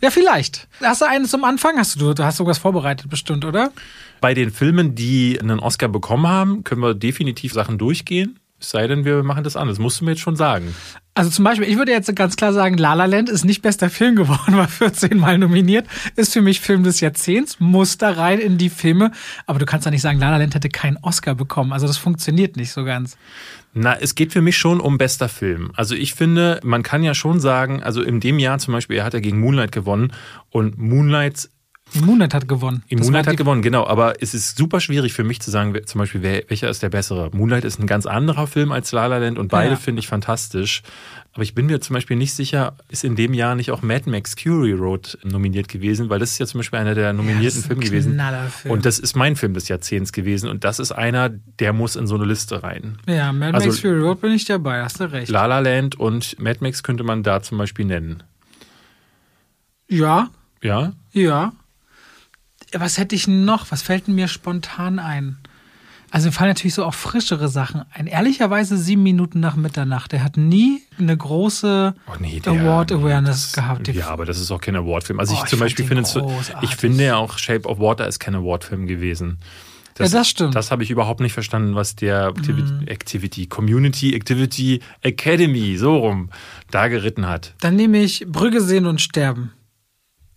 Ja, 0.00 0.10
vielleicht. 0.10 0.66
Hast 0.82 1.02
du 1.02 1.06
einen 1.06 1.26
zum 1.26 1.44
Anfang? 1.44 1.76
Hast 1.76 2.00
du, 2.00 2.14
du 2.14 2.24
hast 2.24 2.38
sowas 2.38 2.58
vorbereitet 2.58 3.08
bestimmt, 3.08 3.44
oder? 3.44 3.70
Bei 4.20 4.34
den 4.34 4.50
Filmen, 4.50 4.94
die 4.94 5.38
einen 5.40 5.60
Oscar 5.60 5.88
bekommen 5.88 6.26
haben, 6.26 6.64
können 6.64 6.80
wir 6.80 6.94
definitiv 6.94 7.52
Sachen 7.52 7.78
durchgehen. 7.78 8.39
Es 8.60 8.70
sei 8.70 8.86
denn, 8.86 9.04
wir 9.06 9.22
machen 9.22 9.42
das 9.42 9.56
anders. 9.56 9.78
Musst 9.78 10.00
du 10.00 10.04
mir 10.04 10.12
jetzt 10.12 10.20
schon 10.20 10.36
sagen. 10.36 10.74
Also 11.14 11.30
zum 11.30 11.44
Beispiel, 11.44 11.68
ich 11.68 11.76
würde 11.76 11.92
jetzt 11.92 12.14
ganz 12.14 12.36
klar 12.36 12.52
sagen, 12.52 12.76
La 12.76 12.94
La 12.94 13.06
Land 13.06 13.28
ist 13.28 13.44
nicht 13.44 13.62
bester 13.62 13.90
Film 13.90 14.16
geworden, 14.16 14.56
war 14.56 14.68
14 14.68 15.18
Mal 15.18 15.38
nominiert, 15.38 15.86
ist 16.14 16.32
für 16.32 16.40
mich 16.40 16.60
Film 16.60 16.84
des 16.84 17.00
Jahrzehnts, 17.00 17.58
muss 17.58 17.98
da 17.98 18.10
rein 18.12 18.38
in 18.38 18.58
die 18.58 18.70
Filme. 18.70 19.10
Aber 19.46 19.58
du 19.58 19.66
kannst 19.66 19.86
doch 19.86 19.90
nicht 19.90 20.02
sagen, 20.02 20.18
La 20.20 20.30
La 20.30 20.36
Land 20.36 20.54
hätte 20.54 20.68
keinen 20.68 20.98
Oscar 20.98 21.34
bekommen. 21.34 21.72
Also 21.72 21.86
das 21.86 21.96
funktioniert 21.96 22.56
nicht 22.56 22.70
so 22.70 22.84
ganz. 22.84 23.16
Na, 23.72 23.96
es 23.98 24.14
geht 24.14 24.32
für 24.32 24.42
mich 24.42 24.56
schon 24.56 24.80
um 24.80 24.98
bester 24.98 25.28
Film. 25.28 25.72
Also 25.74 25.94
ich 25.94 26.14
finde, 26.14 26.60
man 26.62 26.82
kann 26.82 27.02
ja 27.02 27.14
schon 27.14 27.40
sagen, 27.40 27.82
also 27.82 28.02
in 28.02 28.20
dem 28.20 28.38
Jahr 28.38 28.58
zum 28.58 28.72
Beispiel, 28.72 28.96
er 28.96 29.04
hat 29.04 29.14
ja 29.14 29.20
gegen 29.20 29.40
Moonlight 29.40 29.72
gewonnen 29.72 30.12
und 30.50 30.78
Moonlight 30.78 31.48
Moonlight 31.94 32.34
hat 32.34 32.48
gewonnen. 32.48 32.82
Moonlight 32.90 33.26
hat 33.26 33.36
gewonnen, 33.36 33.62
genau. 33.62 33.86
Aber 33.86 34.14
es 34.20 34.34
ist 34.34 34.56
super 34.56 34.80
schwierig 34.80 35.12
für 35.12 35.24
mich 35.24 35.40
zu 35.40 35.50
sagen, 35.50 35.74
zum 35.86 35.98
Beispiel, 35.98 36.22
wer, 36.22 36.44
welcher 36.48 36.68
ist 36.70 36.82
der 36.82 36.88
bessere. 36.88 37.30
Moonlight 37.32 37.64
ist 37.64 37.80
ein 37.80 37.86
ganz 37.86 38.06
anderer 38.06 38.46
Film 38.46 38.72
als 38.72 38.92
La 38.92 39.06
La 39.06 39.18
Land 39.18 39.38
und 39.38 39.48
beide 39.48 39.72
ja. 39.72 39.76
finde 39.76 40.00
ich 40.00 40.08
fantastisch. 40.08 40.82
Aber 41.32 41.42
ich 41.42 41.54
bin 41.54 41.66
mir 41.66 41.80
zum 41.80 41.94
Beispiel 41.94 42.16
nicht 42.16 42.32
sicher, 42.32 42.76
ist 42.88 43.04
in 43.04 43.14
dem 43.14 43.34
Jahr 43.34 43.54
nicht 43.54 43.70
auch 43.70 43.82
Mad 43.82 44.10
Max 44.10 44.34
Fury 44.34 44.72
Road 44.72 45.18
nominiert 45.22 45.68
gewesen, 45.68 46.10
weil 46.10 46.18
das 46.18 46.32
ist 46.32 46.38
ja 46.38 46.46
zum 46.46 46.58
Beispiel 46.58 46.78
einer 46.80 46.94
der 46.94 47.12
nominierten 47.12 47.60
ja, 47.60 47.66
Filme 47.66 47.84
gewesen. 47.84 48.20
Film. 48.50 48.72
Und 48.72 48.84
das 48.84 48.98
ist 48.98 49.16
mein 49.16 49.36
Film 49.36 49.54
des 49.54 49.68
Jahrzehnts 49.68 50.12
gewesen. 50.12 50.48
Und 50.48 50.64
das 50.64 50.80
ist 50.80 50.92
einer, 50.92 51.28
der 51.28 51.72
muss 51.72 51.94
in 51.94 52.06
so 52.06 52.16
eine 52.16 52.24
Liste 52.24 52.62
rein. 52.62 52.98
Ja, 53.06 53.32
Mad 53.32 53.54
also, 53.54 53.68
Max 53.68 53.80
Fury 53.80 54.00
Road 54.00 54.20
bin 54.20 54.32
ich 54.32 54.44
dabei, 54.44 54.82
hast 54.82 54.98
du 54.98 55.04
recht. 55.10 55.30
La 55.30 55.46
La 55.46 55.60
Land 55.60 55.98
und 55.98 56.38
Mad 56.40 56.58
Max 56.60 56.82
könnte 56.82 57.04
man 57.04 57.22
da 57.22 57.42
zum 57.42 57.58
Beispiel 57.58 57.84
nennen. 57.84 58.22
Ja. 59.88 60.30
Ja? 60.62 60.92
Ja 61.12 61.52
was 62.76 62.98
hätte 62.98 63.14
ich 63.14 63.28
noch? 63.28 63.70
Was 63.70 63.82
fällt 63.82 64.08
mir 64.08 64.28
spontan 64.28 64.98
ein? 64.98 65.38
Also 66.10 66.28
mir 66.28 66.32
fallen 66.32 66.50
natürlich 66.50 66.74
so 66.74 66.84
auch 66.84 66.94
frischere 66.94 67.48
Sachen 67.48 67.84
ein. 67.92 68.08
Ehrlicherweise 68.08 68.76
sieben 68.76 69.04
Minuten 69.04 69.38
nach 69.38 69.54
Mitternacht. 69.54 70.10
Der 70.10 70.24
hat 70.24 70.36
nie 70.36 70.82
eine 70.98 71.16
große 71.16 71.94
oh 72.08 72.12
nee, 72.18 72.42
Award-Awareness 72.44 73.52
gehabt. 73.52 73.86
Ja, 73.88 74.08
aber 74.08 74.24
das 74.24 74.40
ist 74.40 74.50
auch 74.50 74.60
kein 74.60 74.74
Award-Film. 74.74 75.20
Also 75.20 75.34
oh, 75.34 75.40
ich 75.42 75.48
zum 75.48 75.58
ich 75.58 75.60
Beispiel 75.60 75.86
finde, 75.86 76.04
ich 76.62 76.76
finde 76.76 77.04
ja 77.04 77.16
auch 77.16 77.38
Shape 77.38 77.68
of 77.68 77.78
Water 77.78 78.08
ist 78.08 78.18
kein 78.18 78.34
Award-Film 78.34 78.88
gewesen. 78.88 79.38
Das, 79.94 80.12
ja, 80.12 80.18
das 80.18 80.28
stimmt. 80.28 80.54
Das 80.54 80.70
habe 80.70 80.82
ich 80.82 80.90
überhaupt 80.90 81.20
nicht 81.20 81.32
verstanden, 81.32 81.74
was 81.74 81.94
der 81.94 82.28
Activity, 82.28 82.72
mm. 82.72 82.88
Activity, 82.88 83.46
Community 83.46 84.14
Activity 84.14 84.80
Academy 85.02 85.76
so 85.76 85.96
rum 85.96 86.30
da 86.70 86.88
geritten 86.88 87.28
hat. 87.28 87.54
Dann 87.60 87.76
nehme 87.76 87.98
ich 87.98 88.24
Brügge 88.26 88.60
sehen 88.62 88.86
und 88.86 89.00
sterben. 89.00 89.52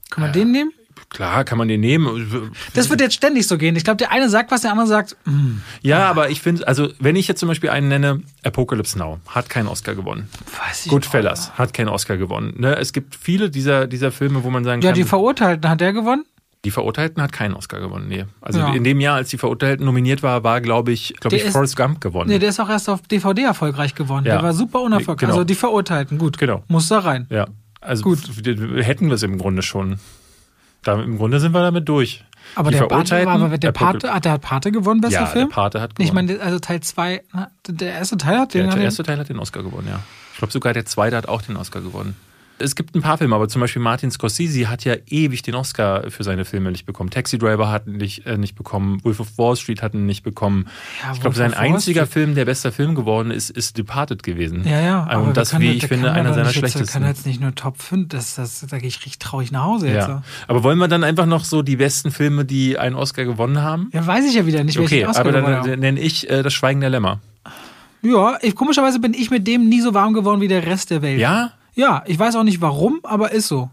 Kann 0.09 0.21
man 0.21 0.29
äh, 0.31 0.33
den 0.33 0.51
nehmen? 0.51 0.71
Klar, 1.13 1.43
kann 1.45 1.59
man 1.59 1.67
den 1.67 1.79
nehmen. 1.79 2.51
Das 2.73 2.89
wird 2.89 2.99
jetzt 2.99 3.13
ständig 3.13 3.47
so 3.47 3.57
gehen. 3.57 3.75
Ich 3.75 3.83
glaube, 3.83 3.97
der 3.97 4.11
eine 4.11 4.29
sagt 4.29 4.51
was, 4.51 4.61
der 4.61 4.71
andere 4.71 4.87
sagt. 4.87 5.15
Mm. 5.25 5.59
Ja, 5.81 6.09
aber 6.09 6.31
ich 6.31 6.41
finde, 6.41 6.67
also 6.67 6.89
wenn 6.99 7.15
ich 7.15 7.27
jetzt 7.27 7.39
zum 7.39 7.47
Beispiel 7.47 7.69
einen 7.69 7.87
nenne, 7.87 8.21
Apocalypse 8.43 8.97
Now 8.97 9.19
hat 9.27 9.47
keinen 9.47 9.67
Oscar 9.67 9.93
gewonnen. 9.93 10.27
Weiß 10.67 10.87
ich 10.87 10.91
Goodfellas 10.91 11.51
auch. 11.51 11.59
hat 11.59 11.73
keinen 11.73 11.89
Oscar 11.89 12.17
gewonnen. 12.17 12.55
Ne? 12.57 12.75
Es 12.77 12.93
gibt 12.93 13.15
viele 13.15 13.51
dieser, 13.51 13.85
dieser 13.85 14.11
Filme, 14.11 14.43
wo 14.43 14.49
man 14.49 14.63
sagen 14.63 14.81
ja, 14.81 14.89
kann. 14.89 14.97
Ja, 14.97 15.03
die 15.03 15.07
Verurteilten 15.07 15.69
hat 15.69 15.81
der 15.81 15.93
gewonnen? 15.93 16.25
Die 16.65 16.71
Verurteilten 16.71 17.21
hat 17.21 17.33
keinen 17.33 17.55
Oscar 17.55 17.81
gewonnen, 17.81 18.07
nee. 18.07 18.25
Also 18.39 18.59
ja. 18.59 18.73
in 18.73 18.85
dem 18.85 19.01
Jahr, 19.01 19.17
als 19.17 19.29
die 19.29 19.37
Verurteilten 19.37 19.85
nominiert 19.85 20.23
war, 20.23 20.45
war, 20.45 20.61
glaube 20.61 20.93
ich, 20.93 21.13
glaube 21.19 21.35
ich, 21.35 21.43
ist, 21.43 21.51
Forrest 21.51 21.75
Gump 21.75 21.99
gewonnen. 21.99 22.29
Nee, 22.29 22.39
der 22.39 22.49
ist 22.49 22.59
auch 22.61 22.69
erst 22.69 22.89
auf 22.89 23.01
DVD 23.01 23.43
erfolgreich 23.43 23.95
geworden. 23.95 24.25
Ja. 24.25 24.35
Der 24.35 24.43
war 24.43 24.53
super 24.53 24.79
unerfolgreich. 24.81 25.27
Genau. 25.27 25.33
Also 25.33 25.43
die 25.43 25.55
Verurteilten, 25.55 26.17
gut. 26.17 26.37
Genau. 26.37 26.63
Muss 26.69 26.87
da 26.87 26.99
rein. 26.99 27.27
Ja. 27.29 27.47
Also 27.81 28.03
gut. 28.03 28.19
hätten 28.45 29.07
wir 29.07 29.15
es 29.15 29.23
im 29.23 29.37
Grunde 29.37 29.61
schon. 29.61 29.99
Da, 30.83 31.01
Im 31.01 31.17
Grunde 31.17 31.39
sind 31.39 31.53
wir 31.53 31.61
damit 31.61 31.87
durch. 31.89 32.23
Aber 32.55 32.71
die 32.71 32.77
der, 32.77 32.87
Pate, 32.87 33.27
aber 33.27 33.57
der, 33.57 33.71
Pate, 33.71 34.13
hat 34.13 34.25
der 34.25 34.37
Pate 34.37 34.71
gewonnen, 34.71 35.01
bester 35.01 35.21
ja, 35.21 35.25
Film? 35.25 35.47
der 35.47 35.55
Pate 35.55 35.81
hat 35.81 35.95
gewonnen. 35.95 36.07
Ich 36.07 36.13
meine, 36.13 36.39
also 36.41 36.59
Teil 36.59 36.81
2, 36.81 37.23
der 37.67 37.93
erste 37.93 38.17
Teil 38.17 38.37
hat 38.37 38.53
den... 38.53 38.67
Der, 38.67 38.75
der 38.75 38.83
erste 38.83 39.03
Teil 39.03 39.17
hat 39.17 39.29
den 39.29 39.39
Oscar 39.39 39.63
gewonnen, 39.63 39.87
ja. 39.89 39.99
Ich 40.33 40.39
glaube 40.39 40.51
sogar 40.51 40.73
der 40.73 40.85
zweite 40.85 41.15
hat 41.15 41.27
auch 41.27 41.41
den 41.41 41.55
Oscar 41.55 41.81
gewonnen 41.81 42.15
es 42.59 42.75
gibt 42.75 42.95
ein 42.95 43.01
paar 43.01 43.17
Filme, 43.17 43.35
aber 43.35 43.47
zum 43.47 43.61
Beispiel 43.61 43.81
Martin 43.81 44.11
Scorsese 44.11 44.69
hat 44.69 44.85
ja 44.85 44.95
ewig 45.07 45.41
den 45.41 45.55
Oscar 45.55 46.09
für 46.09 46.23
seine 46.23 46.45
Filme 46.45 46.71
nicht 46.71 46.85
bekommen. 46.85 47.09
Taxi 47.09 47.37
Driver 47.37 47.71
hat 47.71 47.87
ihn 47.87 47.97
nicht, 47.97 48.25
äh, 48.25 48.37
nicht 48.37 48.55
bekommen, 48.55 49.03
Wolf 49.03 49.19
of 49.19 49.37
Wall 49.37 49.55
Street 49.55 49.81
hat 49.81 49.93
ihn 49.93 50.05
nicht 50.05 50.23
bekommen. 50.23 50.67
Ja, 51.03 51.13
ich 51.13 51.21
glaube, 51.21 51.35
sein 51.35 51.53
einziger 51.53 52.05
Film, 52.05 52.35
der 52.35 52.45
bester 52.45 52.71
Film 52.71 52.95
geworden 52.95 53.31
ist, 53.31 53.49
ist 53.49 53.77
Departed 53.77 54.23
gewesen. 54.23 54.63
Ja, 54.65 54.79
ja. 54.81 55.17
Und 55.17 55.37
das, 55.37 55.57
wie 55.59 55.71
ich 55.71 55.87
finde, 55.87 56.11
einer 56.11 56.33
seiner 56.33 56.49
schlechtesten. 56.49 56.85
Der 56.85 56.93
kann 56.93 57.05
jetzt 57.05 57.25
nicht 57.25 57.41
nur 57.41 57.55
Top 57.55 57.81
5, 57.81 58.09
das, 58.09 58.35
das, 58.35 58.65
da 58.69 58.77
gehe 58.77 58.87
ich 58.87 58.97
richtig 58.97 59.19
traurig 59.19 59.51
nach 59.51 59.63
Hause 59.63 59.87
jetzt. 59.87 60.07
Ja. 60.07 60.23
Aber 60.47 60.63
wollen 60.63 60.77
wir 60.77 60.87
dann 60.87 61.03
einfach 61.03 61.25
noch 61.25 61.45
so 61.45 61.61
die 61.61 61.75
besten 61.75 62.11
Filme, 62.11 62.45
die 62.45 62.77
einen 62.77 62.95
Oscar 62.95 63.25
gewonnen 63.25 63.61
haben? 63.61 63.89
Ja, 63.93 64.05
weiß 64.05 64.25
ich 64.25 64.35
ja 64.35 64.45
wieder 64.45 64.63
nicht, 64.63 64.77
welchen 64.77 64.93
okay, 64.95 65.05
Oscar 65.05 65.25
aber 65.25 65.31
dann 65.31 65.79
nenne 65.79 65.99
ich 65.99 66.29
äh, 66.29 66.43
Das 66.43 66.53
Schweigen 66.53 66.81
der 66.81 66.89
Lämmer. 66.89 67.19
Ja, 68.01 68.37
ich, 68.41 68.53
komischerweise 68.55 68.99
bin 68.99 69.13
ich 69.13 69.31
mit 69.31 69.47
dem 69.47 69.69
nie 69.69 69.79
so 69.79 69.93
warm 69.93 70.13
geworden 70.13 70.41
wie 70.41 70.49
der 70.49 70.65
Rest 70.65 70.91
der 70.91 71.01
Welt. 71.01 71.19
Ja? 71.19 71.53
Ja, 71.75 72.03
ich 72.05 72.19
weiß 72.19 72.35
auch 72.35 72.43
nicht 72.43 72.61
warum, 72.61 72.99
aber 73.03 73.31
ist 73.31 73.47
so. 73.47 73.69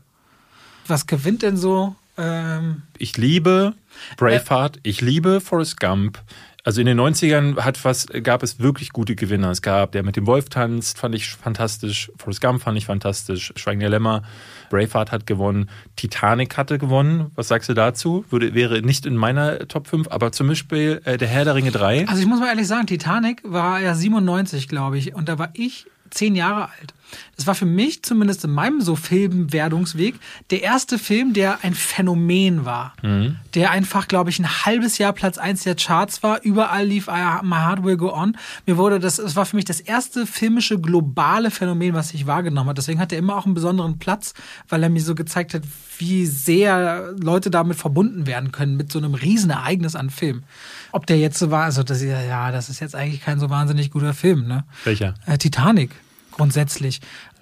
Was 0.86 1.06
gewinnt 1.06 1.42
denn 1.42 1.56
so? 1.56 1.94
Ähm 2.16 2.82
ich 2.98 3.16
liebe 3.16 3.74
Braveheart, 4.16 4.78
äh, 4.78 4.80
ich 4.84 5.00
liebe 5.00 5.40
Forrest 5.40 5.78
Gump. 5.78 6.22
Also 6.62 6.80
in 6.80 6.86
den 6.86 7.00
90ern 7.00 7.58
hat 7.60 7.78
fast, 7.78 8.12
gab 8.22 8.42
es 8.42 8.60
wirklich 8.60 8.90
gute 8.92 9.14
Gewinner. 9.14 9.50
Es 9.50 9.62
gab 9.62 9.92
der 9.92 10.02
mit 10.02 10.16
dem 10.16 10.26
Wolf 10.26 10.50
tanzt, 10.50 10.98
fand 10.98 11.14
ich 11.14 11.30
fantastisch. 11.30 12.12
Forrest 12.18 12.40
Gump 12.42 12.62
fand 12.62 12.76
ich 12.76 12.84
fantastisch. 12.84 13.52
Schweigen 13.56 13.80
der 13.80 13.88
Lämmer. 13.88 14.22
Braveheart 14.68 15.10
hat 15.10 15.26
gewonnen. 15.26 15.70
Titanic 15.96 16.56
hatte 16.58 16.78
gewonnen. 16.78 17.30
Was 17.34 17.48
sagst 17.48 17.68
du 17.70 17.74
dazu? 17.74 18.24
Würde, 18.28 18.54
wäre 18.54 18.82
nicht 18.82 19.06
in 19.06 19.16
meiner 19.16 19.68
Top 19.68 19.88
5, 19.88 20.08
aber 20.08 20.32
zum 20.32 20.48
Beispiel 20.48 21.00
äh, 21.04 21.16
der 21.16 21.28
Herr 21.28 21.44
der 21.44 21.54
Ringe 21.54 21.70
3. 21.70 22.08
Also 22.08 22.20
ich 22.20 22.28
muss 22.28 22.40
mal 22.40 22.48
ehrlich 22.48 22.66
sagen, 22.66 22.86
Titanic 22.86 23.42
war 23.44 23.80
ja 23.80 23.94
97, 23.94 24.68
glaube 24.68 24.98
ich. 24.98 25.14
Und 25.14 25.28
da 25.28 25.38
war 25.38 25.50
ich 25.54 25.86
zehn 26.10 26.34
Jahre 26.34 26.70
alt. 26.70 26.94
Das 27.36 27.46
war 27.46 27.54
für 27.54 27.66
mich, 27.66 28.02
zumindest 28.02 28.44
in 28.44 28.52
meinem 28.52 28.80
so 28.80 28.96
Filmwerdungsweg, 28.96 30.14
der 30.50 30.62
erste 30.62 30.98
Film, 30.98 31.32
der 31.32 31.64
ein 31.64 31.74
Phänomen 31.74 32.64
war. 32.64 32.94
Mhm. 33.02 33.36
Der 33.54 33.70
einfach, 33.70 34.08
glaube 34.08 34.30
ich, 34.30 34.38
ein 34.38 34.64
halbes 34.64 34.98
Jahr 34.98 35.12
Platz 35.12 35.38
eins 35.38 35.64
der 35.64 35.74
Charts 35.74 36.22
war. 36.22 36.42
Überall 36.42 36.86
lief 36.86 37.06
My 37.08 37.56
Heart 37.56 37.82
Will 37.82 37.96
Go 37.96 38.12
On. 38.12 38.36
Mir 38.66 38.76
wurde 38.76 39.00
das, 39.00 39.18
es 39.18 39.36
war 39.36 39.46
für 39.46 39.56
mich 39.56 39.64
das 39.64 39.80
erste 39.80 40.26
filmische 40.26 40.78
globale 40.80 41.50
Phänomen, 41.50 41.94
was 41.94 42.12
ich 42.14 42.26
wahrgenommen 42.26 42.68
habe. 42.68 42.76
Deswegen 42.76 43.00
hat 43.00 43.12
er 43.12 43.18
immer 43.18 43.36
auch 43.36 43.46
einen 43.46 43.54
besonderen 43.54 43.98
Platz, 43.98 44.34
weil 44.68 44.82
er 44.82 44.88
mir 44.88 45.02
so 45.02 45.14
gezeigt 45.14 45.54
hat, 45.54 45.62
wie 45.98 46.26
sehr 46.26 47.12
Leute 47.20 47.50
damit 47.50 47.76
verbunden 47.76 48.26
werden 48.26 48.52
können 48.52 48.76
mit 48.76 48.90
so 48.90 48.98
einem 48.98 49.14
Riesenereignis 49.14 49.96
an 49.96 50.10
Film. 50.10 50.44
Ob 50.92 51.06
der 51.06 51.18
jetzt 51.18 51.38
so 51.38 51.50
war, 51.50 51.64
also 51.64 51.82
das, 51.82 52.02
ja, 52.02 52.52
das 52.52 52.68
ist 52.68 52.80
jetzt 52.80 52.94
eigentlich 52.94 53.22
kein 53.22 53.38
so 53.38 53.50
wahnsinnig 53.50 53.90
guter 53.90 54.14
Film, 54.14 54.46
ne? 54.46 54.64
Welcher? 54.84 55.14
Äh, 55.26 55.38
Titanic 55.38 55.90
grundsätzlich. 56.30 57.00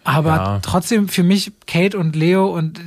Aber 0.08 0.30
ja. 0.30 0.58
trotzdem 0.62 1.06
für 1.06 1.22
mich 1.22 1.52
Kate 1.66 1.98
und 1.98 2.16
Leo 2.16 2.46
und 2.46 2.80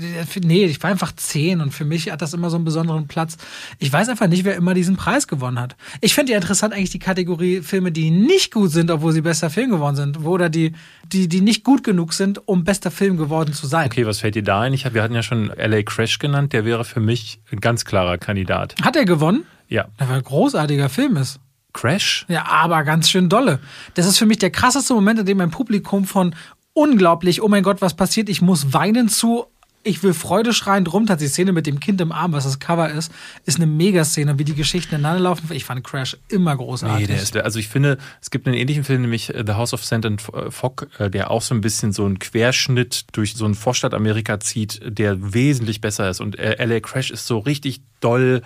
nee, 0.44 0.66
ich 0.66 0.82
war 0.82 0.90
einfach 0.90 1.12
zehn 1.16 1.62
und 1.62 1.72
für 1.72 1.86
mich 1.86 2.12
hat 2.12 2.22
das 2.24 2.34
immer 2.34 2.50
so 2.50 2.56
einen 2.56 2.66
besonderen 2.66 3.08
Platz. 3.08 3.38
Ich 3.78 3.94
weiß 3.94 4.10
einfach 4.10 4.28
nicht, 4.28 4.44
wer 4.44 4.56
immer 4.56 4.74
diesen 4.74 4.96
Preis 4.96 5.28
gewonnen 5.28 5.60
hat. 5.60 5.76
Ich 6.00 6.16
finde 6.16 6.32
ja 6.32 6.40
interessant 6.40 6.74
eigentlich 6.74 6.90
die 6.90 7.00
Kategorie 7.00 7.62
Filme, 7.62 7.92
die 7.92 8.10
nicht 8.10 8.52
gut 8.52 8.72
sind, 8.72 8.90
obwohl 8.90 9.14
sie 9.14 9.22
bester 9.22 9.52
Film 9.52 9.70
geworden 9.70 9.96
sind, 9.96 10.26
oder 10.26 10.50
die, 10.50 10.74
die, 11.06 11.28
die 11.28 11.42
nicht 11.42 11.64
gut 11.64 11.84
genug 11.84 12.14
sind, 12.14 12.48
um 12.48 12.64
bester 12.64 12.90
Film 12.90 13.18
geworden 13.18 13.54
zu 13.54 13.68
sein. 13.68 13.86
Okay, 13.86 14.08
was 14.08 14.20
fällt 14.20 14.34
dir 14.34 14.44
da 14.44 14.62
ein? 14.62 14.74
Ich 14.74 14.86
hab, 14.88 14.96
wir 14.96 15.04
hatten 15.04 15.14
ja 15.14 15.22
schon 15.22 15.52
LA 15.56 15.84
Crash 15.84 16.18
genannt, 16.18 16.54
der 16.54 16.66
wäre 16.66 16.86
für 16.86 17.02
mich 17.02 17.40
ein 17.52 17.60
ganz 17.60 17.86
klarer 17.86 18.18
Kandidat. 18.18 18.76
Hat 18.82 18.96
er 18.96 19.06
gewonnen? 19.06 19.44
Ja. 19.72 19.88
Der 20.00 20.10
war 20.10 20.18
ein 20.18 20.24
großartiger 20.24 20.90
Film 20.90 21.16
ist. 21.18 21.40
Crash? 21.74 22.26
Ja, 22.28 22.46
aber 22.48 22.84
ganz 22.84 23.10
schön 23.10 23.30
dolle. 23.30 23.60
Das 23.94 24.06
ist 24.06 24.18
für 24.18 24.26
mich 24.26 24.38
der 24.38 24.52
krasseste 24.52 24.94
Moment, 24.94 25.22
in 25.22 25.26
dem 25.26 25.40
ein 25.40 25.50
Publikum 25.50 26.06
von 26.06 26.36
unglaublich, 26.74 27.42
oh 27.42 27.48
mein 27.48 27.64
Gott, 27.64 27.82
was 27.82 27.94
passiert, 27.94 28.28
ich 28.28 28.42
muss 28.42 28.74
weinen 28.74 29.08
zu, 29.08 29.46
ich 29.84 30.04
will 30.04 30.14
Freude 30.14 30.52
schreien 30.52 30.84
drum. 30.84 31.06
Die 31.06 31.28
Szene 31.28 31.54
mit 31.54 31.68
dem 31.68 31.80
Kind 31.80 32.02
im 32.02 32.12
Arm, 32.12 32.34
was 32.34 32.44
das 32.44 32.60
Cover 32.60 32.90
ist, 32.90 33.14
ist 33.46 33.58
eine 33.58 33.66
Megaszene, 33.66 34.38
wie 34.38 34.44
die 34.44 34.56
Geschichten 34.56 34.96
ineinander 34.96 35.24
laufen. 35.24 35.50
Ich 35.54 35.64
fand 35.64 35.86
Crash 35.86 36.18
immer 36.28 36.56
großartig. 36.56 37.08
Nee, 37.08 37.14
der 37.14 37.24
ist, 37.24 37.36
also 37.38 37.58
ich 37.58 37.70
finde, 37.70 37.98
es 38.22 38.30
gibt 38.30 38.48
einen 38.48 38.58
ähnlichen 38.58 38.84
Film, 38.84 39.02
nämlich 39.02 39.34
äh, 39.34 39.44
The 39.48 39.54
House 39.54 39.74
of 39.74 39.86
Sand 39.86 40.06
and 40.06 40.22
Fog, 40.50 40.88
äh, 41.00 41.10
der 41.10 41.32
auch 41.32 41.42
so 41.42 41.56
ein 41.56 41.62
bisschen 41.62 41.94
so 41.94 42.04
einen 42.04 42.20
Querschnitt 42.20 43.06
durch 43.14 43.36
so 43.36 43.46
ein 43.46 43.56
Vorstadt 43.56 43.94
Amerika 43.94 44.42
zieht, 44.42 44.82
der 44.86 45.34
wesentlich 45.34 45.80
besser 45.80 46.10
ist. 46.10 46.20
Und 46.20 46.38
äh, 46.38 46.64
LA 46.64 46.82
Crash 46.82 47.10
ist 47.10 47.26
so 47.26 47.40
richtig 47.40 47.82
doll 48.02 48.42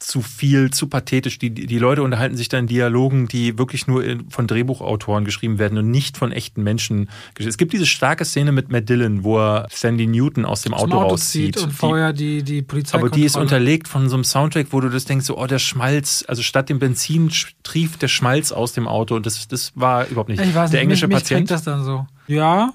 zu 0.00 0.22
viel, 0.22 0.70
zu 0.70 0.88
pathetisch. 0.88 1.38
Die, 1.38 1.50
die 1.50 1.78
Leute 1.78 2.02
unterhalten 2.02 2.36
sich 2.36 2.48
dann 2.48 2.60
in 2.60 2.66
Dialogen, 2.66 3.28
die 3.28 3.58
wirklich 3.58 3.86
nur 3.86 4.02
von 4.28 4.46
Drehbuchautoren 4.46 5.24
geschrieben 5.24 5.58
werden 5.58 5.78
und 5.78 5.90
nicht 5.90 6.16
von 6.16 6.32
echten 6.32 6.62
Menschen. 6.62 7.08
Es 7.38 7.58
gibt 7.58 7.72
diese 7.72 7.86
starke 7.86 8.24
Szene 8.24 8.50
mit 8.50 8.70
Matt 8.70 8.88
Dillon, 8.88 9.22
wo 9.24 9.38
er 9.38 9.68
Sandy 9.70 10.06
Newton 10.06 10.44
aus 10.44 10.62
dem 10.62 10.74
Auto, 10.74 10.96
Auto 10.96 11.10
rauszieht. 11.10 11.58
und 11.58 11.72
vorher 11.72 12.12
die, 12.12 12.42
die 12.42 12.62
Polizei. 12.62 12.98
Aber 12.98 13.10
die 13.10 13.24
ist 13.24 13.36
unterlegt 13.36 13.88
von 13.88 14.08
so 14.08 14.16
einem 14.16 14.24
Soundtrack, 14.24 14.68
wo 14.70 14.80
du 14.80 14.88
das 14.88 15.04
denkst, 15.04 15.26
so, 15.26 15.38
oh, 15.38 15.46
der 15.46 15.58
Schmalz, 15.58 16.24
also 16.26 16.42
statt 16.42 16.68
dem 16.70 16.78
Benzin 16.78 17.30
trieft 17.62 18.00
der 18.02 18.08
Schmalz 18.08 18.52
aus 18.52 18.72
dem 18.72 18.88
Auto 18.88 19.14
und 19.14 19.26
das, 19.26 19.48
das 19.48 19.72
war 19.74 20.08
überhaupt 20.08 20.30
nicht. 20.30 20.42
Ich 20.42 20.54
weiß 20.54 20.70
der 20.70 20.80
englische 20.80 21.06
mich, 21.06 21.18
Patient. 21.18 21.42
Mich 21.42 21.48
das 21.50 21.62
dann 21.62 21.84
so. 21.84 22.06
Ja, 22.26 22.72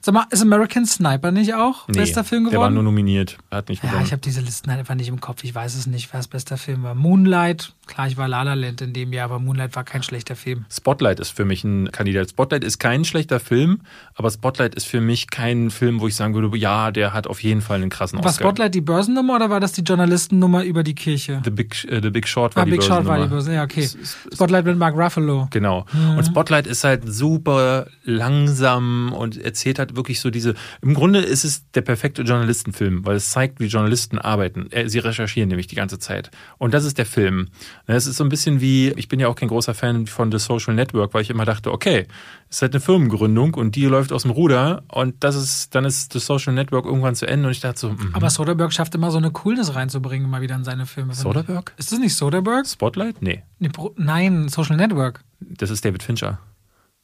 Sag 0.00 0.14
mal, 0.14 0.26
ist 0.30 0.42
American 0.42 0.86
Sniper 0.86 1.30
nicht 1.30 1.54
auch 1.54 1.86
bester 1.88 2.24
Film 2.24 2.44
geworden? 2.44 2.52
Der 2.52 2.60
war 2.60 2.70
nur 2.70 2.82
nominiert, 2.82 3.36
hat 3.50 3.68
nicht 3.68 3.82
ja, 3.82 3.90
gewonnen. 3.90 4.06
ich 4.06 4.12
habe 4.12 4.22
diese 4.22 4.40
Listen 4.40 4.70
halt 4.70 4.80
einfach 4.80 4.94
nicht 4.94 5.08
im 5.08 5.20
Kopf. 5.20 5.42
Ich 5.44 5.54
weiß 5.54 5.74
es 5.74 5.86
nicht, 5.86 6.12
was 6.14 6.28
bester 6.28 6.56
Film 6.56 6.82
war. 6.84 6.94
Moonlight, 6.94 7.72
klar, 7.86 8.06
ich 8.08 8.16
war 8.16 8.28
La 8.28 8.42
La 8.42 8.54
Land 8.54 8.80
in 8.80 8.92
dem 8.92 9.12
Jahr, 9.12 9.24
aber 9.26 9.38
Moonlight 9.38 9.74
war 9.76 9.84
kein 9.84 10.02
schlechter 10.02 10.36
Film. 10.36 10.64
Spotlight 10.70 11.20
ist 11.20 11.30
für 11.30 11.44
mich 11.44 11.64
ein 11.64 11.90
Kandidat. 11.92 12.30
Spotlight 12.30 12.64
ist 12.64 12.78
kein 12.78 13.04
schlechter 13.04 13.40
Film, 13.40 13.80
aber 14.14 14.30
Spotlight 14.30 14.74
ist 14.74 14.86
für 14.86 15.00
mich 15.00 15.30
kein 15.30 15.70
Film, 15.70 16.00
wo 16.00 16.06
ich 16.08 16.14
sagen 16.14 16.34
würde, 16.34 16.56
ja, 16.56 16.90
der 16.90 17.12
hat 17.12 17.26
auf 17.26 17.42
jeden 17.42 17.60
Fall 17.60 17.76
einen 17.80 17.90
krassen 17.90 18.18
War 18.20 18.26
Oscar. 18.26 18.44
Spotlight 18.46 18.74
die 18.74 18.80
Börsennummer 18.80 19.34
oder 19.36 19.50
war 19.50 19.60
das 19.60 19.72
die 19.72 19.82
Journalistennummer 19.82 20.62
über 20.64 20.82
die 20.82 20.94
Kirche? 20.94 21.40
The 21.44 21.50
Big, 21.50 21.84
äh, 21.90 22.00
The 22.02 22.10
Big 22.10 22.28
Short 22.28 22.54
war 22.56 22.62
ah, 22.62 22.64
die 22.64 22.70
Big 22.72 22.82
Short 22.82 23.04
war 23.06 23.16
die 23.18 23.28
Börsennummer. 23.28 23.28
Börse, 23.30 23.54
ja, 23.54 23.64
okay. 23.64 23.82
Es- 23.82 23.94
es- 23.94 24.16
es- 24.30 24.34
Spotlight 24.36 24.64
mit 24.64 24.78
Mark 24.78 24.96
Ruffalo. 24.96 25.48
Genau. 25.50 25.84
Und 26.16 26.24
Spotlight 26.24 26.66
ist 26.66 26.84
halt 26.84 27.02
super 27.12 27.86
langsam 28.04 29.12
und 29.12 29.36
erzählt 29.42 29.78
halt 29.78 29.87
wirklich 29.96 30.20
so 30.20 30.30
diese. 30.30 30.54
Im 30.82 30.94
Grunde 30.94 31.20
ist 31.20 31.44
es 31.44 31.70
der 31.72 31.82
perfekte 31.82 32.22
Journalistenfilm, 32.22 33.04
weil 33.06 33.16
es 33.16 33.30
zeigt, 33.30 33.60
wie 33.60 33.66
Journalisten 33.66 34.18
arbeiten. 34.18 34.70
Äh, 34.70 34.88
Sie 34.88 34.98
recherchieren 34.98 35.48
nämlich 35.48 35.66
die 35.66 35.76
ganze 35.76 35.98
Zeit. 35.98 36.30
Und 36.58 36.74
das 36.74 36.84
ist 36.84 36.98
der 36.98 37.06
Film. 37.06 37.48
Es 37.86 38.06
ist 38.06 38.16
so 38.16 38.24
ein 38.24 38.28
bisschen 38.28 38.60
wie, 38.60 38.90
ich 38.96 39.08
bin 39.08 39.20
ja 39.20 39.28
auch 39.28 39.36
kein 39.36 39.48
großer 39.48 39.74
Fan 39.74 40.06
von 40.06 40.30
The 40.32 40.38
Social 40.38 40.74
Network, 40.74 41.14
weil 41.14 41.22
ich 41.22 41.30
immer 41.30 41.44
dachte, 41.44 41.72
okay, 41.72 42.06
es 42.48 42.56
ist 42.56 42.62
halt 42.62 42.74
eine 42.74 42.80
Firmengründung 42.80 43.54
und 43.54 43.76
die 43.76 43.84
läuft 43.86 44.12
aus 44.12 44.22
dem 44.22 44.30
Ruder 44.30 44.82
und 44.88 45.16
das 45.20 45.36
ist, 45.36 45.74
dann 45.74 45.84
ist 45.84 46.12
The 46.12 46.18
Social 46.18 46.54
Network 46.54 46.86
irgendwann 46.86 47.14
zu 47.14 47.26
Ende 47.26 47.46
und 47.46 47.52
ich 47.52 47.60
dachte 47.60 47.78
so, 47.78 47.90
mhm. 47.90 48.10
Aber 48.12 48.30
Soderbergh 48.30 48.72
schafft 48.72 48.94
immer 48.94 49.10
so 49.10 49.18
eine 49.18 49.30
Coolness 49.30 49.74
reinzubringen, 49.74 50.28
mal 50.28 50.40
wieder 50.40 50.56
in 50.56 50.64
seine 50.64 50.86
Filme. 50.86 51.14
Soderbergh? 51.14 51.72
Ist 51.76 51.92
das 51.92 51.98
nicht 51.98 52.14
Soderbergh? 52.14 52.66
Spotlight? 52.68 53.20
Nee. 53.20 53.42
Nee, 53.58 53.70
Nein, 53.96 54.48
Social 54.48 54.76
Network. 54.76 55.20
Das 55.40 55.70
ist 55.70 55.84
David 55.84 56.02
Fincher. 56.02 56.38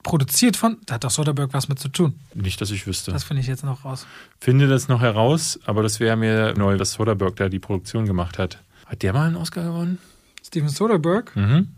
Produziert 0.05 0.57
von. 0.57 0.77
Da 0.87 0.95
hat 0.95 1.05
doch 1.05 1.11
Soderbergh 1.11 1.53
was 1.53 1.69
mit 1.69 1.81
zu 1.81 1.89
tun. 1.89 2.15
Nicht, 2.35 2.61
dass 2.61 2.71
ich 2.71 2.87
wüsste. 2.87 3.11
Das 3.11 3.25
finde 3.25 3.41
ich 3.41 3.49
jetzt 3.49 3.65
noch 3.65 3.85
raus. 3.85 4.07
finde 4.39 4.69
das 4.69 4.87
noch 4.87 5.01
heraus, 5.01 5.59
aber 5.65 5.83
das 5.83 5.99
wäre 5.99 6.17
mir 6.17 6.55
neu, 6.57 6.77
dass 6.77 6.93
Soderbergh 6.93 7.35
da 7.35 7.49
die 7.49 7.59
Produktion 7.59 8.07
gemacht 8.07 8.39
hat. 8.39 8.63
Hat 8.87 9.03
der 9.03 9.13
mal 9.13 9.27
einen 9.27 9.37
Oscar 9.37 9.65
gewonnen? 9.65 9.99
Steven 10.47 10.69
Soderbergh? 10.69 11.33
Mhm. 11.35 11.69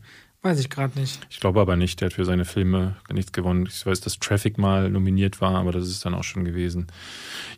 Weiß 0.43 0.61
ich 0.61 0.71
gerade 0.71 0.99
nicht. 0.99 1.27
Ich 1.31 1.41
glaube 1.41 1.61
aber 1.61 1.77
nicht, 1.77 2.01
der 2.01 2.07
hat 2.07 2.13
für 2.13 2.25
seine 2.25 2.45
Filme 2.45 2.97
nichts 3.11 3.33
gewonnen. 3.33 3.67
Ich 3.67 3.87
weiß, 3.87 4.01
dass 4.01 4.19
Traffic 4.19 4.59
mal 4.59 4.91
nominiert 4.91 5.41
war, 5.41 5.55
aber 5.57 5.73
das 5.73 5.89
ist 5.89 6.05
dann 6.05 6.15
auch 6.15 6.25
schon 6.25 6.45
gewesen. 6.45 6.89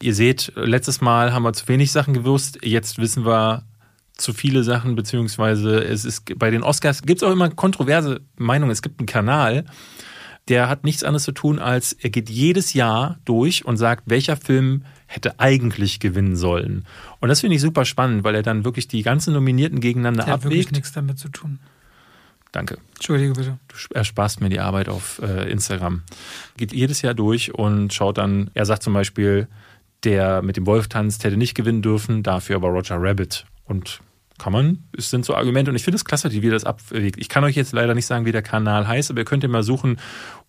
Ihr 0.01 0.15
seht, 0.15 0.53
letztes 0.55 1.01
Mal 1.01 1.33
haben 1.33 1.43
wir 1.43 1.53
zu 1.53 1.67
wenig 1.69 1.93
Sachen 1.93 2.15
gewusst, 2.15 2.59
jetzt 2.63 2.99
wissen 2.99 3.27
wir 3.27 3.65
zu 4.19 4.33
viele 4.33 4.65
Sachen, 4.65 4.97
beziehungsweise 4.97 5.79
es 5.79 6.05
ist 6.05 6.39
bei 6.39 6.51
den 6.51 6.63
Oscars 6.63 7.03
gibt 7.03 7.23
es 7.23 7.29
auch 7.29 7.33
immer 7.33 7.49
kontroverse 7.51 8.21
Meinungen. 8.37 8.73
Es 8.73 8.83
gibt 8.83 9.01
einen 9.01 9.07
Kanal, 9.07 9.65
der 10.49 10.69
hat 10.69 10.85
nichts 10.85 11.05
anderes 11.05 11.25
zu 11.25 11.33
tun, 11.33 11.59
als 11.59 11.93
er 11.93 12.11
geht 12.11 12.31
jedes 12.31 12.73
Jahr 12.73 13.19
durch 13.25 13.65
und 13.65 13.77
sagt, 13.77 14.05
welcher 14.07 14.37
Film 14.37 14.85
hätte 15.07 15.39
eigentlich 15.41 16.01
gewinnen 16.01 16.37
sollen. 16.37 16.85
Und 17.21 17.29
das 17.29 17.41
finde 17.41 17.57
ich 17.57 17.63
super 17.63 17.85
spannend, 17.85 18.25
weil 18.25 18.35
er 18.35 18.43
dann 18.43 18.65
wirklich 18.65 18.89
die 18.89 19.03
ganzen 19.03 19.35
Nominierten 19.35 19.81
gegeneinander 19.81 20.25
Der 20.25 20.35
hat 20.35 20.45
wirklich 20.45 20.67
abwägt. 20.67 20.73
nichts 20.77 20.93
damit 20.93 21.19
zu 21.19 21.29
tun. 21.29 21.59
Danke. 22.53 22.79
Entschuldige 22.95 23.35
bitte. 23.35 23.59
Du 23.69 23.95
ersparst 23.95 24.41
mir 24.41 24.49
die 24.49 24.61
Arbeit 24.61 24.89
auf 24.89 25.21
äh, 25.23 25.51
Instagram. 25.51 26.03
Geht 26.57 26.73
jedes 26.73 27.03
Jahr 27.03 27.15
durch 27.15 27.55
und 27.55 27.93
schaut 27.93 28.17
dann, 28.19 28.51
er 28.55 28.65
sagt 28.65 28.83
zum 28.83 28.95
Beispiel, 28.95 29.49
der 30.05 30.43
mit 30.43 30.57
dem 30.57 30.67
Wolf 30.67 30.89
tanzt, 30.89 31.25
hätte 31.25 31.37
nicht 31.37 31.55
gewinnen 31.55 31.83
dürfen, 31.83 32.23
dafür 32.23 32.57
aber 32.57 32.69
Roger 32.69 32.97
Rabbit. 32.99 33.45
Und 33.67 34.01
kann 34.39 34.53
man, 34.53 34.85
es 34.97 35.11
sind 35.11 35.25
so 35.25 35.35
Argumente 35.35 35.71
und 35.71 35.77
ich 35.77 35.85
finde 35.85 35.97
es 35.97 36.05
klasse, 36.05 36.31
wie 36.31 36.49
das 36.49 36.65
abwägt. 36.65 37.19
Ich 37.19 37.29
kann 37.29 37.45
euch 37.45 37.57
jetzt 37.57 37.73
leider 37.73 37.95
nicht 37.95 38.07
sagen, 38.07 38.25
wie 38.25 38.33
der 38.33 38.43
Kanal 38.43 38.87
heißt, 38.87 39.11
aber 39.11 39.21
ihr 39.21 39.25
könnt 39.25 39.43
ja 39.43 39.49
mal 39.49 39.63
suchen, 39.63 39.99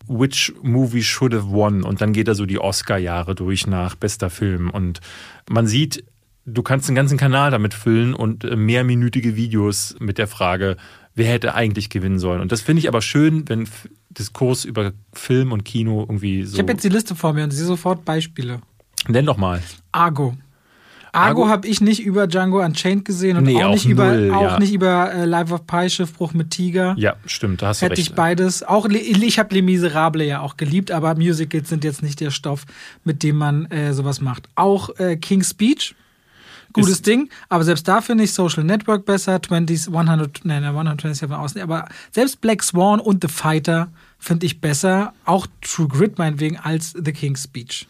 which 0.06 0.52
movie 0.62 1.02
should 1.02 1.34
have 1.34 1.50
won 1.50 1.82
und 1.82 2.00
dann 2.00 2.12
geht 2.12 2.28
er 2.28 2.34
so 2.34 2.46
die 2.46 2.58
Oscar-Jahre 2.58 3.34
durch 3.34 3.66
nach 3.66 3.96
bester 3.96 4.30
Film 4.30 4.70
und 4.70 5.00
man 5.48 5.66
sieht, 5.66 6.04
du 6.46 6.62
kannst 6.62 6.88
einen 6.88 6.96
ganzen 6.96 7.18
Kanal 7.18 7.50
damit 7.50 7.74
füllen 7.74 8.14
und 8.14 8.44
äh, 8.44 8.56
mehrminütige 8.56 9.36
Videos 9.36 9.96
mit 9.98 10.18
der 10.18 10.26
Frage, 10.26 10.76
wer 11.14 11.26
hätte 11.26 11.54
eigentlich 11.54 11.90
gewinnen 11.90 12.18
sollen. 12.18 12.40
Und 12.40 12.52
das 12.52 12.60
finde 12.60 12.80
ich 12.80 12.88
aber 12.88 13.02
schön, 13.02 13.48
wenn 13.48 13.68
Diskurs 14.10 14.64
über 14.64 14.92
Film 15.12 15.52
und 15.52 15.64
Kino 15.64 16.00
irgendwie 16.00 16.44
so. 16.44 16.54
Ich 16.54 16.60
habe 16.60 16.72
jetzt 16.72 16.84
die 16.84 16.88
Liste 16.88 17.14
vor 17.14 17.32
mir 17.32 17.44
und 17.44 17.50
sehe 17.50 17.66
sofort 17.66 18.04
Beispiele. 18.04 18.60
Nenn 19.08 19.26
doch 19.26 19.36
mal. 19.36 19.62
Argo. 19.92 20.36
Argo, 21.12 21.42
Argo- 21.42 21.48
habe 21.48 21.66
ich 21.68 21.80
nicht 21.80 22.02
über 22.04 22.26
Django 22.26 22.62
Unchained 22.64 23.04
gesehen 23.04 23.36
und 23.36 23.44
Nee, 23.44 23.62
auch, 23.62 23.68
auch 23.70 23.74
nicht 23.74 23.86
über, 23.86 24.12
null, 24.14 24.30
auch 24.32 24.42
ja. 24.42 24.58
nicht 24.58 24.72
über 24.72 25.12
äh, 25.12 25.24
Life 25.24 25.52
of 25.52 25.66
Pi, 25.66 25.90
Schiffbruch 25.90 26.32
mit 26.34 26.50
Tiger. 26.50 26.94
Ja, 26.98 27.16
stimmt, 27.26 27.62
da 27.62 27.68
hast 27.68 27.80
du 27.82 27.86
Hätte 27.86 27.98
recht. 27.98 28.08
ich 28.10 28.14
beides. 28.14 28.62
Auch 28.62 28.88
ich 28.88 29.38
habe 29.38 29.54
Les 29.54 29.62
Miserables 29.62 30.26
ja 30.28 30.40
auch 30.40 30.56
geliebt, 30.56 30.90
aber 30.90 31.14
Musicals 31.16 31.68
sind 31.68 31.84
jetzt 31.84 32.02
nicht 32.02 32.20
der 32.20 32.30
Stoff, 32.30 32.64
mit 33.04 33.22
dem 33.22 33.36
man 33.36 33.66
äh, 33.66 33.92
sowas 33.92 34.20
macht. 34.20 34.48
Auch 34.54 34.90
äh, 34.98 35.16
King's 35.16 35.50
Speech, 35.50 35.94
gutes 36.72 36.90
Ist- 36.92 37.06
Ding, 37.06 37.28
aber 37.48 37.64
selbst 37.64 37.88
da 37.88 38.00
finde 38.00 38.24
ich 38.24 38.32
Social 38.32 38.62
Network 38.62 39.04
besser, 39.04 39.42
20, 39.42 39.88
100, 39.92 40.40
nein, 40.44 40.62
127 40.64 41.36
aus, 41.36 41.56
aber 41.56 41.86
selbst 42.12 42.40
Black 42.40 42.62
Swan 42.62 43.00
und 43.00 43.22
The 43.22 43.28
Fighter 43.32 43.88
finde 44.20 44.46
ich 44.46 44.60
besser, 44.60 45.12
auch 45.24 45.46
True 45.62 45.88
Grit 45.88 46.18
meinetwegen, 46.18 46.56
als 46.58 46.92
The 46.92 47.12
King's 47.12 47.42
Speech. 47.44 47.86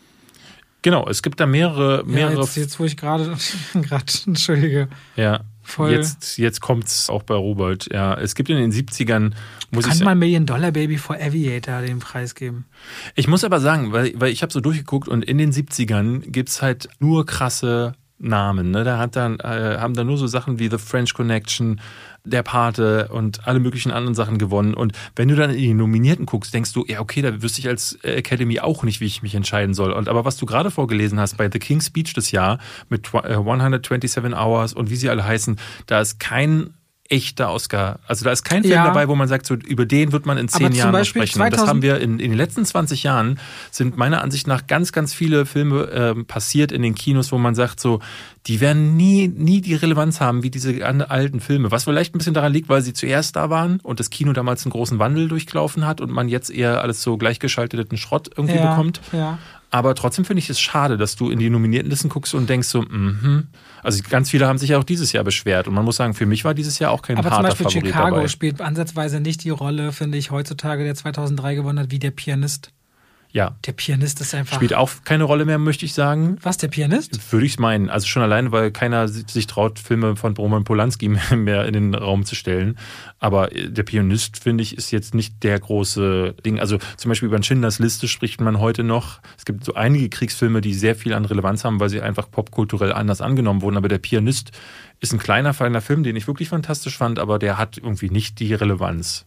Genau, 0.82 1.06
es 1.08 1.22
gibt 1.22 1.40
da 1.40 1.46
mehrere, 1.46 1.98
Ja, 1.98 2.04
mehrere. 2.04 2.40
jetzt, 2.40 2.56
jetzt 2.56 2.80
wo 2.80 2.84
ich 2.84 2.96
gerade, 2.96 3.36
gerade, 3.74 4.04
entschuldige. 4.26 4.88
Ja, 5.16 5.40
Voll. 5.62 5.92
Jetzt, 5.92 6.36
jetzt 6.38 6.60
kommt's 6.60 7.08
auch 7.08 7.22
bei 7.22 7.34
Robert. 7.36 7.92
Ja, 7.92 8.14
es 8.14 8.34
gibt 8.34 8.48
in 8.50 8.56
den 8.56 8.72
70ern, 8.72 9.34
muss 9.70 9.84
ich 9.84 9.88
Kann 9.90 9.98
sagen. 9.98 10.04
mal 10.04 10.14
Million 10.16 10.44
Dollar 10.44 10.72
Baby 10.72 10.98
for 10.98 11.14
Aviator 11.16 11.80
den 11.82 12.00
Preis 12.00 12.34
geben. 12.34 12.64
Ich 13.14 13.28
muss 13.28 13.44
aber 13.44 13.60
sagen, 13.60 13.92
weil, 13.92 14.12
weil 14.16 14.32
ich 14.32 14.42
habe 14.42 14.52
so 14.52 14.60
durchgeguckt 14.60 15.06
und 15.06 15.24
in 15.24 15.38
den 15.38 15.52
70ern 15.52 16.22
gibt's 16.28 16.60
halt 16.60 16.88
nur 16.98 17.24
krasse 17.24 17.94
Namen. 18.20 18.70
Ne? 18.70 18.84
Da 18.84 18.98
hat 18.98 19.16
dann, 19.16 19.40
äh, 19.40 19.78
haben 19.78 19.94
dann 19.94 20.06
nur 20.06 20.18
so 20.18 20.26
Sachen 20.26 20.58
wie 20.58 20.68
The 20.70 20.78
French 20.78 21.14
Connection, 21.14 21.80
Der 22.24 22.42
Pate 22.42 23.08
und 23.08 23.46
alle 23.48 23.60
möglichen 23.60 23.90
anderen 23.90 24.14
Sachen 24.14 24.36
gewonnen. 24.36 24.74
Und 24.74 24.92
wenn 25.16 25.28
du 25.28 25.36
dann 25.36 25.50
in 25.50 25.56
die 25.56 25.72
Nominierten 25.74 26.26
guckst, 26.26 26.52
denkst 26.52 26.72
du, 26.74 26.84
ja, 26.86 27.00
okay, 27.00 27.22
da 27.22 27.40
wüsste 27.42 27.60
ich 27.60 27.68
als 27.68 27.98
Academy 28.02 28.60
auch 28.60 28.82
nicht, 28.82 29.00
wie 29.00 29.06
ich 29.06 29.22
mich 29.22 29.34
entscheiden 29.34 29.72
soll. 29.72 29.90
Und 29.92 30.08
aber 30.08 30.26
was 30.26 30.36
du 30.36 30.44
gerade 30.44 30.70
vorgelesen 30.70 31.18
hast 31.18 31.38
bei 31.38 31.48
The 31.50 31.58
King's 31.58 31.86
Speech 31.86 32.12
das 32.12 32.30
Jahr 32.30 32.58
mit 32.90 33.06
tw- 33.06 33.26
äh, 33.26 33.36
127 33.36 34.34
Hours 34.36 34.74
und 34.74 34.90
wie 34.90 34.96
sie 34.96 35.08
alle 35.08 35.24
heißen, 35.24 35.56
da 35.86 36.00
ist 36.00 36.20
kein 36.20 36.74
echter 37.10 37.52
Oscar. 37.52 37.98
Also 38.06 38.24
da 38.24 38.30
ist 38.30 38.44
kein 38.44 38.62
Film 38.62 38.74
Ja. 38.74 38.84
dabei, 38.84 39.08
wo 39.08 39.16
man 39.16 39.26
sagt, 39.26 39.44
so, 39.44 39.54
über 39.54 39.84
den 39.84 40.12
wird 40.12 40.26
man 40.26 40.38
in 40.38 40.48
zehn 40.48 40.72
Jahren 40.72 40.92
noch 40.92 41.04
sprechen. 41.04 41.42
Und 41.42 41.52
das 41.52 41.60
2000 41.60 41.68
haben 41.68 41.82
wir 41.82 41.98
in, 42.00 42.20
in 42.20 42.30
den 42.30 42.36
letzten 42.36 42.64
20 42.64 43.02
Jahren 43.02 43.40
sind 43.72 43.96
meiner 43.96 44.22
Ansicht 44.22 44.46
nach 44.46 44.68
ganz, 44.68 44.92
ganz 44.92 45.12
viele 45.12 45.44
Filme 45.44 45.90
ähm, 45.92 46.26
passiert 46.26 46.70
in 46.70 46.82
den 46.82 46.94
Kinos, 46.94 47.32
wo 47.32 47.38
man 47.38 47.56
sagt, 47.56 47.80
so, 47.80 48.00
die 48.46 48.60
werden 48.60 48.96
nie, 48.96 49.26
nie 49.28 49.60
die 49.60 49.74
Relevanz 49.74 50.20
haben 50.20 50.44
wie 50.44 50.50
diese 50.50 50.86
alten 50.86 51.40
Filme. 51.40 51.72
Was 51.72 51.84
vielleicht 51.84 52.14
ein 52.14 52.18
bisschen 52.18 52.34
daran 52.34 52.52
liegt, 52.52 52.68
weil 52.68 52.80
sie 52.80 52.92
zuerst 52.92 53.34
da 53.34 53.50
waren 53.50 53.80
und 53.82 53.98
das 53.98 54.10
Kino 54.10 54.32
damals 54.32 54.64
einen 54.64 54.72
großen 54.72 54.98
Wandel 55.00 55.28
durchlaufen 55.28 55.86
hat 55.86 56.00
und 56.00 56.10
man 56.10 56.28
jetzt 56.28 56.48
eher 56.50 56.80
alles 56.80 57.02
so 57.02 57.16
gleichgeschalteten 57.16 57.98
Schrott 57.98 58.30
irgendwie 58.36 58.56
ja, 58.56 58.70
bekommt. 58.70 59.00
Ja. 59.12 59.38
Aber 59.70 59.94
trotzdem 59.94 60.24
finde 60.24 60.40
ich 60.40 60.50
es 60.50 60.60
schade, 60.60 60.96
dass 60.96 61.14
du 61.14 61.30
in 61.30 61.38
die 61.38 61.48
Nominiertenlisten 61.48 62.10
guckst 62.10 62.34
und 62.34 62.50
denkst 62.50 62.68
so, 62.68 62.82
mhm. 62.82 63.48
Also 63.82 64.02
ganz 64.08 64.30
viele 64.30 64.46
haben 64.46 64.58
sich 64.58 64.70
ja 64.70 64.78
auch 64.78 64.84
dieses 64.84 65.12
Jahr 65.12 65.24
beschwert. 65.24 65.68
Und 65.68 65.74
man 65.74 65.84
muss 65.84 65.96
sagen, 65.96 66.14
für 66.14 66.26
mich 66.26 66.44
war 66.44 66.54
dieses 66.54 66.78
Jahr 66.78 66.90
auch 66.90 67.02
kein 67.02 67.16
Aber 67.16 67.28
zum 67.28 67.38
harter 67.38 67.48
Beispiel 67.48 67.64
Favorit 67.64 67.86
Chicago 67.86 68.16
dabei. 68.16 68.28
spielt 68.28 68.60
ansatzweise 68.60 69.20
nicht 69.20 69.44
die 69.44 69.50
Rolle, 69.50 69.92
finde 69.92 70.18
ich, 70.18 70.30
heutzutage, 70.30 70.84
der 70.84 70.94
2003 70.94 71.54
gewonnen 71.54 71.78
hat, 71.78 71.90
wie 71.90 71.98
der 71.98 72.10
Pianist. 72.10 72.72
Ja, 73.32 73.56
Der 73.64 73.72
Pianist 73.72 74.20
ist 74.20 74.34
einfach. 74.34 74.56
spielt 74.56 74.74
auch 74.74 74.90
keine 75.04 75.22
Rolle 75.22 75.44
mehr, 75.44 75.58
möchte 75.58 75.84
ich 75.84 75.94
sagen. 75.94 76.36
Was, 76.42 76.56
der 76.56 76.66
Pianist? 76.66 77.32
Würde 77.32 77.46
ich 77.46 77.60
meinen. 77.60 77.88
Also 77.88 78.08
schon 78.08 78.22
allein, 78.22 78.50
weil 78.50 78.72
keiner 78.72 79.06
sich 79.06 79.46
traut, 79.46 79.78
Filme 79.78 80.16
von 80.16 80.36
Roman 80.36 80.64
Polanski 80.64 81.08
mehr 81.36 81.64
in 81.64 81.72
den 81.72 81.94
Raum 81.94 82.24
zu 82.24 82.34
stellen. 82.34 82.76
Aber 83.20 83.54
äh, 83.54 83.70
der 83.70 83.84
Pianist, 83.84 84.42
finde 84.42 84.62
ich, 84.62 84.76
ist 84.76 84.90
jetzt 84.90 85.14
nicht 85.14 85.44
der 85.44 85.60
große 85.60 86.34
Ding. 86.44 86.58
Also 86.58 86.78
zum 86.96 87.08
Beispiel 87.08 87.28
über 87.28 87.40
Schindlers 87.40 87.78
Liste 87.78 88.08
spricht 88.08 88.40
man 88.40 88.58
heute 88.58 88.82
noch. 88.82 89.20
Es 89.38 89.44
gibt 89.44 89.64
so 89.64 89.74
einige 89.74 90.08
Kriegsfilme, 90.08 90.60
die 90.60 90.74
sehr 90.74 90.96
viel 90.96 91.14
an 91.14 91.24
Relevanz 91.24 91.64
haben, 91.64 91.78
weil 91.78 91.88
sie 91.88 92.00
einfach 92.00 92.28
popkulturell 92.30 92.92
anders 92.92 93.20
angenommen 93.20 93.62
wurden. 93.62 93.76
Aber 93.76 93.88
der 93.88 93.98
Pianist 93.98 94.50
ist 94.98 95.12
ein 95.12 95.20
kleiner, 95.20 95.54
feiner 95.54 95.80
Film, 95.80 96.02
den 96.02 96.16
ich 96.16 96.26
wirklich 96.26 96.48
fantastisch 96.48 96.96
fand, 96.96 97.20
aber 97.20 97.38
der 97.38 97.58
hat 97.58 97.78
irgendwie 97.78 98.10
nicht 98.10 98.40
die 98.40 98.54
Relevanz. 98.54 99.24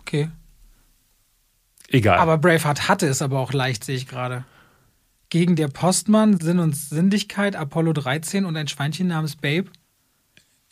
Okay. 0.00 0.30
Egal. 1.88 2.18
Aber 2.18 2.38
Braveheart 2.38 2.88
hatte 2.88 3.06
es 3.06 3.22
aber 3.22 3.38
auch 3.40 3.52
leicht, 3.52 3.82
sehe 3.84 3.96
ich 3.96 4.06
gerade. 4.06 4.44
Gegen 5.30 5.56
der 5.56 5.68
Postmann, 5.68 6.38
Sinn 6.40 6.58
und 6.58 6.76
Sinnlichkeit, 6.76 7.56
Apollo 7.56 7.92
13 7.94 8.44
und 8.44 8.56
ein 8.56 8.68
Schweinchen 8.68 9.08
namens 9.08 9.36
Babe. 9.36 9.70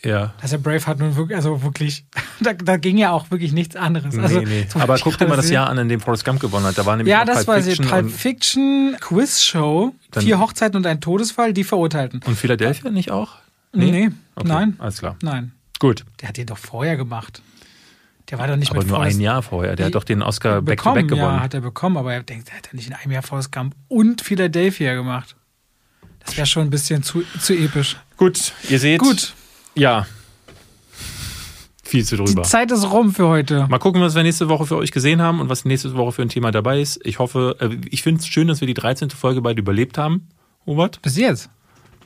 ja. 0.02 0.34
Das 0.36 0.46
ist 0.46 0.52
ja 0.52 0.58
Braveheart 0.58 0.98
nun 0.98 1.16
wirklich, 1.16 1.36
also 1.36 1.62
wirklich, 1.62 2.04
da, 2.40 2.52
da 2.52 2.76
ging 2.76 2.96
ja 2.98 3.10
auch 3.12 3.30
wirklich 3.30 3.52
nichts 3.52 3.76
anderes. 3.76 4.16
Also, 4.18 4.40
nee, 4.40 4.44
nee. 4.46 4.64
das 4.64 4.74
wollte 4.74 4.82
Aber 4.84 4.98
guck 4.98 5.18
dir 5.18 5.26
mal 5.26 5.36
das. 5.36 5.50
Jahr 5.50 5.68
an, 5.68 5.78
in 5.78 5.88
dem 5.88 6.00
Forrest 6.00 6.24
Gump 6.24 6.40
gewonnen 6.40 6.64
hat. 6.66 6.78
Da 6.78 6.86
war 6.86 6.96
nämlich 6.96 7.10
Ja, 7.12 7.24
das 7.24 7.44
Pulp 7.44 7.58
ich. 7.60 7.64
Fiction 7.66 7.86
Pulp 7.88 8.04
und, 8.04 8.10
Fiction, 8.10 8.96
Quiz-Show, 9.00 9.94
Dann- 10.10 10.22
vier 10.24 10.38
Hochzeiten 10.38 10.76
und 10.76 10.86
ein 10.86 11.00
Todesfall, 11.00 11.52
die 11.52 11.64
Verurteilten. 11.64 12.20
und 12.26 12.36
Philadelphia 12.36 12.90
nicht 12.90 13.10
auch? 13.10 13.36
Nee, 13.74 14.10
Okay, 14.36 14.48
nein, 14.48 14.74
Alles 14.78 14.98
klar. 15.00 15.16
nein. 15.22 15.52
Gut. 15.78 16.04
Der 16.20 16.28
hat 16.30 16.36
den 16.38 16.46
doch 16.46 16.56
vorher 16.58 16.96
gemacht. 16.96 17.42
Der 18.30 18.38
war 18.38 18.48
doch 18.48 18.56
nicht 18.56 18.70
Aber 18.70 18.80
mit 18.80 18.88
nur 18.88 18.96
Forrest 18.98 19.18
ein 19.18 19.20
Jahr 19.20 19.42
vorher. 19.42 19.76
Der 19.76 19.86
hat 19.86 19.94
doch 19.94 20.02
den 20.04 20.20
Oscar 20.22 20.60
bekommen. 20.62 20.94
Back-to-Back 20.94 21.08
gewonnen. 21.08 21.36
Ja, 21.36 21.40
hat 21.42 21.54
er 21.54 21.60
bekommen, 21.60 21.96
aber 21.96 22.12
er 22.12 22.22
denkt, 22.22 22.48
er 22.50 22.56
hat 22.56 22.66
ja 22.66 22.72
nicht 22.74 22.88
in 22.88 22.94
einem 22.94 23.12
Jahr 23.12 23.22
Forrest 23.22 23.52
Gump 23.52 23.74
und 23.88 24.20
Philadelphia 24.20 24.94
gemacht. 24.94 25.36
Das 26.24 26.36
wäre 26.36 26.46
schon 26.46 26.62
ein 26.64 26.70
bisschen 26.70 27.04
zu, 27.04 27.22
zu 27.40 27.54
episch. 27.54 27.96
Gut, 28.16 28.52
ihr 28.68 28.80
seht. 28.80 28.98
Gut, 29.00 29.32
Ja. 29.76 30.06
Viel 31.84 32.04
zu 32.04 32.16
die 32.16 32.24
drüber. 32.24 32.42
Zeit 32.42 32.72
ist 32.72 32.90
rum 32.90 33.14
für 33.14 33.28
heute. 33.28 33.68
Mal 33.68 33.78
gucken, 33.78 34.02
was 34.02 34.16
wir 34.16 34.24
nächste 34.24 34.48
Woche 34.48 34.66
für 34.66 34.76
euch 34.76 34.90
gesehen 34.90 35.22
haben 35.22 35.40
und 35.40 35.48
was 35.48 35.64
nächste 35.64 35.94
Woche 35.94 36.10
für 36.10 36.22
ein 36.22 36.28
Thema 36.28 36.50
dabei 36.50 36.80
ist. 36.80 36.98
Ich 37.04 37.20
hoffe, 37.20 37.56
äh, 37.60 37.76
ich 37.90 38.02
finde 38.02 38.20
es 38.20 38.26
schön, 38.26 38.48
dass 38.48 38.60
wir 38.60 38.66
die 38.66 38.74
13. 38.74 39.10
Folge 39.10 39.40
beide 39.40 39.60
überlebt 39.60 39.96
haben. 39.96 40.26
Hubert, 40.66 41.00
Bis 41.02 41.16
jetzt. 41.16 41.48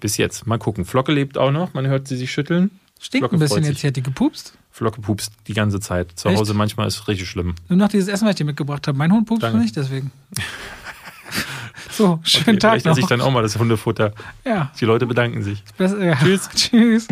bis 0.00 0.18
jetzt. 0.18 0.46
Mal 0.46 0.58
gucken. 0.58 0.84
Flocke 0.84 1.12
lebt 1.12 1.38
auch 1.38 1.50
noch. 1.50 1.72
Man 1.72 1.86
hört 1.86 2.08
sie 2.08 2.16
sich 2.18 2.30
schütteln. 2.30 2.70
Stinkt 3.00 3.22
Flocke 3.22 3.36
ein 3.36 3.38
bisschen 3.38 3.64
jetzt. 3.64 3.80
Hier 3.80 3.88
hat 3.88 3.96
die 3.96 4.02
gepupst. 4.02 4.52
Flocke 4.80 5.02
pupst 5.02 5.32
die 5.46 5.52
ganze 5.52 5.78
Zeit. 5.78 6.12
Zu 6.14 6.30
Echt? 6.30 6.38
Hause 6.38 6.54
manchmal 6.54 6.86
ist 6.88 6.94
es 6.96 7.06
richtig 7.06 7.28
schlimm. 7.28 7.54
Nur 7.68 7.76
noch 7.78 7.88
dieses 7.88 8.08
Essen, 8.08 8.24
was 8.24 8.30
ich 8.30 8.36
dir 8.36 8.44
mitgebracht 8.46 8.88
habe. 8.88 8.96
Mein 8.96 9.12
Hund 9.12 9.26
pupst 9.26 9.42
Danke. 9.42 9.58
nicht, 9.58 9.76
deswegen. 9.76 10.10
so, 11.90 12.18
schönen 12.22 12.44
Okay, 12.48 12.56
Tag 12.58 12.70
vielleicht 12.70 12.86
noch. 12.86 12.92
esse 12.92 13.00
ich 13.02 13.06
dann 13.06 13.20
auch 13.20 13.30
mal 13.30 13.42
das 13.42 13.58
Hundefutter. 13.58 14.14
ja. 14.46 14.70
Die 14.80 14.86
Leute 14.86 15.06
bedanken 15.06 15.42
sich. 15.42 15.62
Besser, 15.76 16.02
ja. 16.02 16.16
Tschüss. 16.16 16.48
Tschüss. 16.54 17.08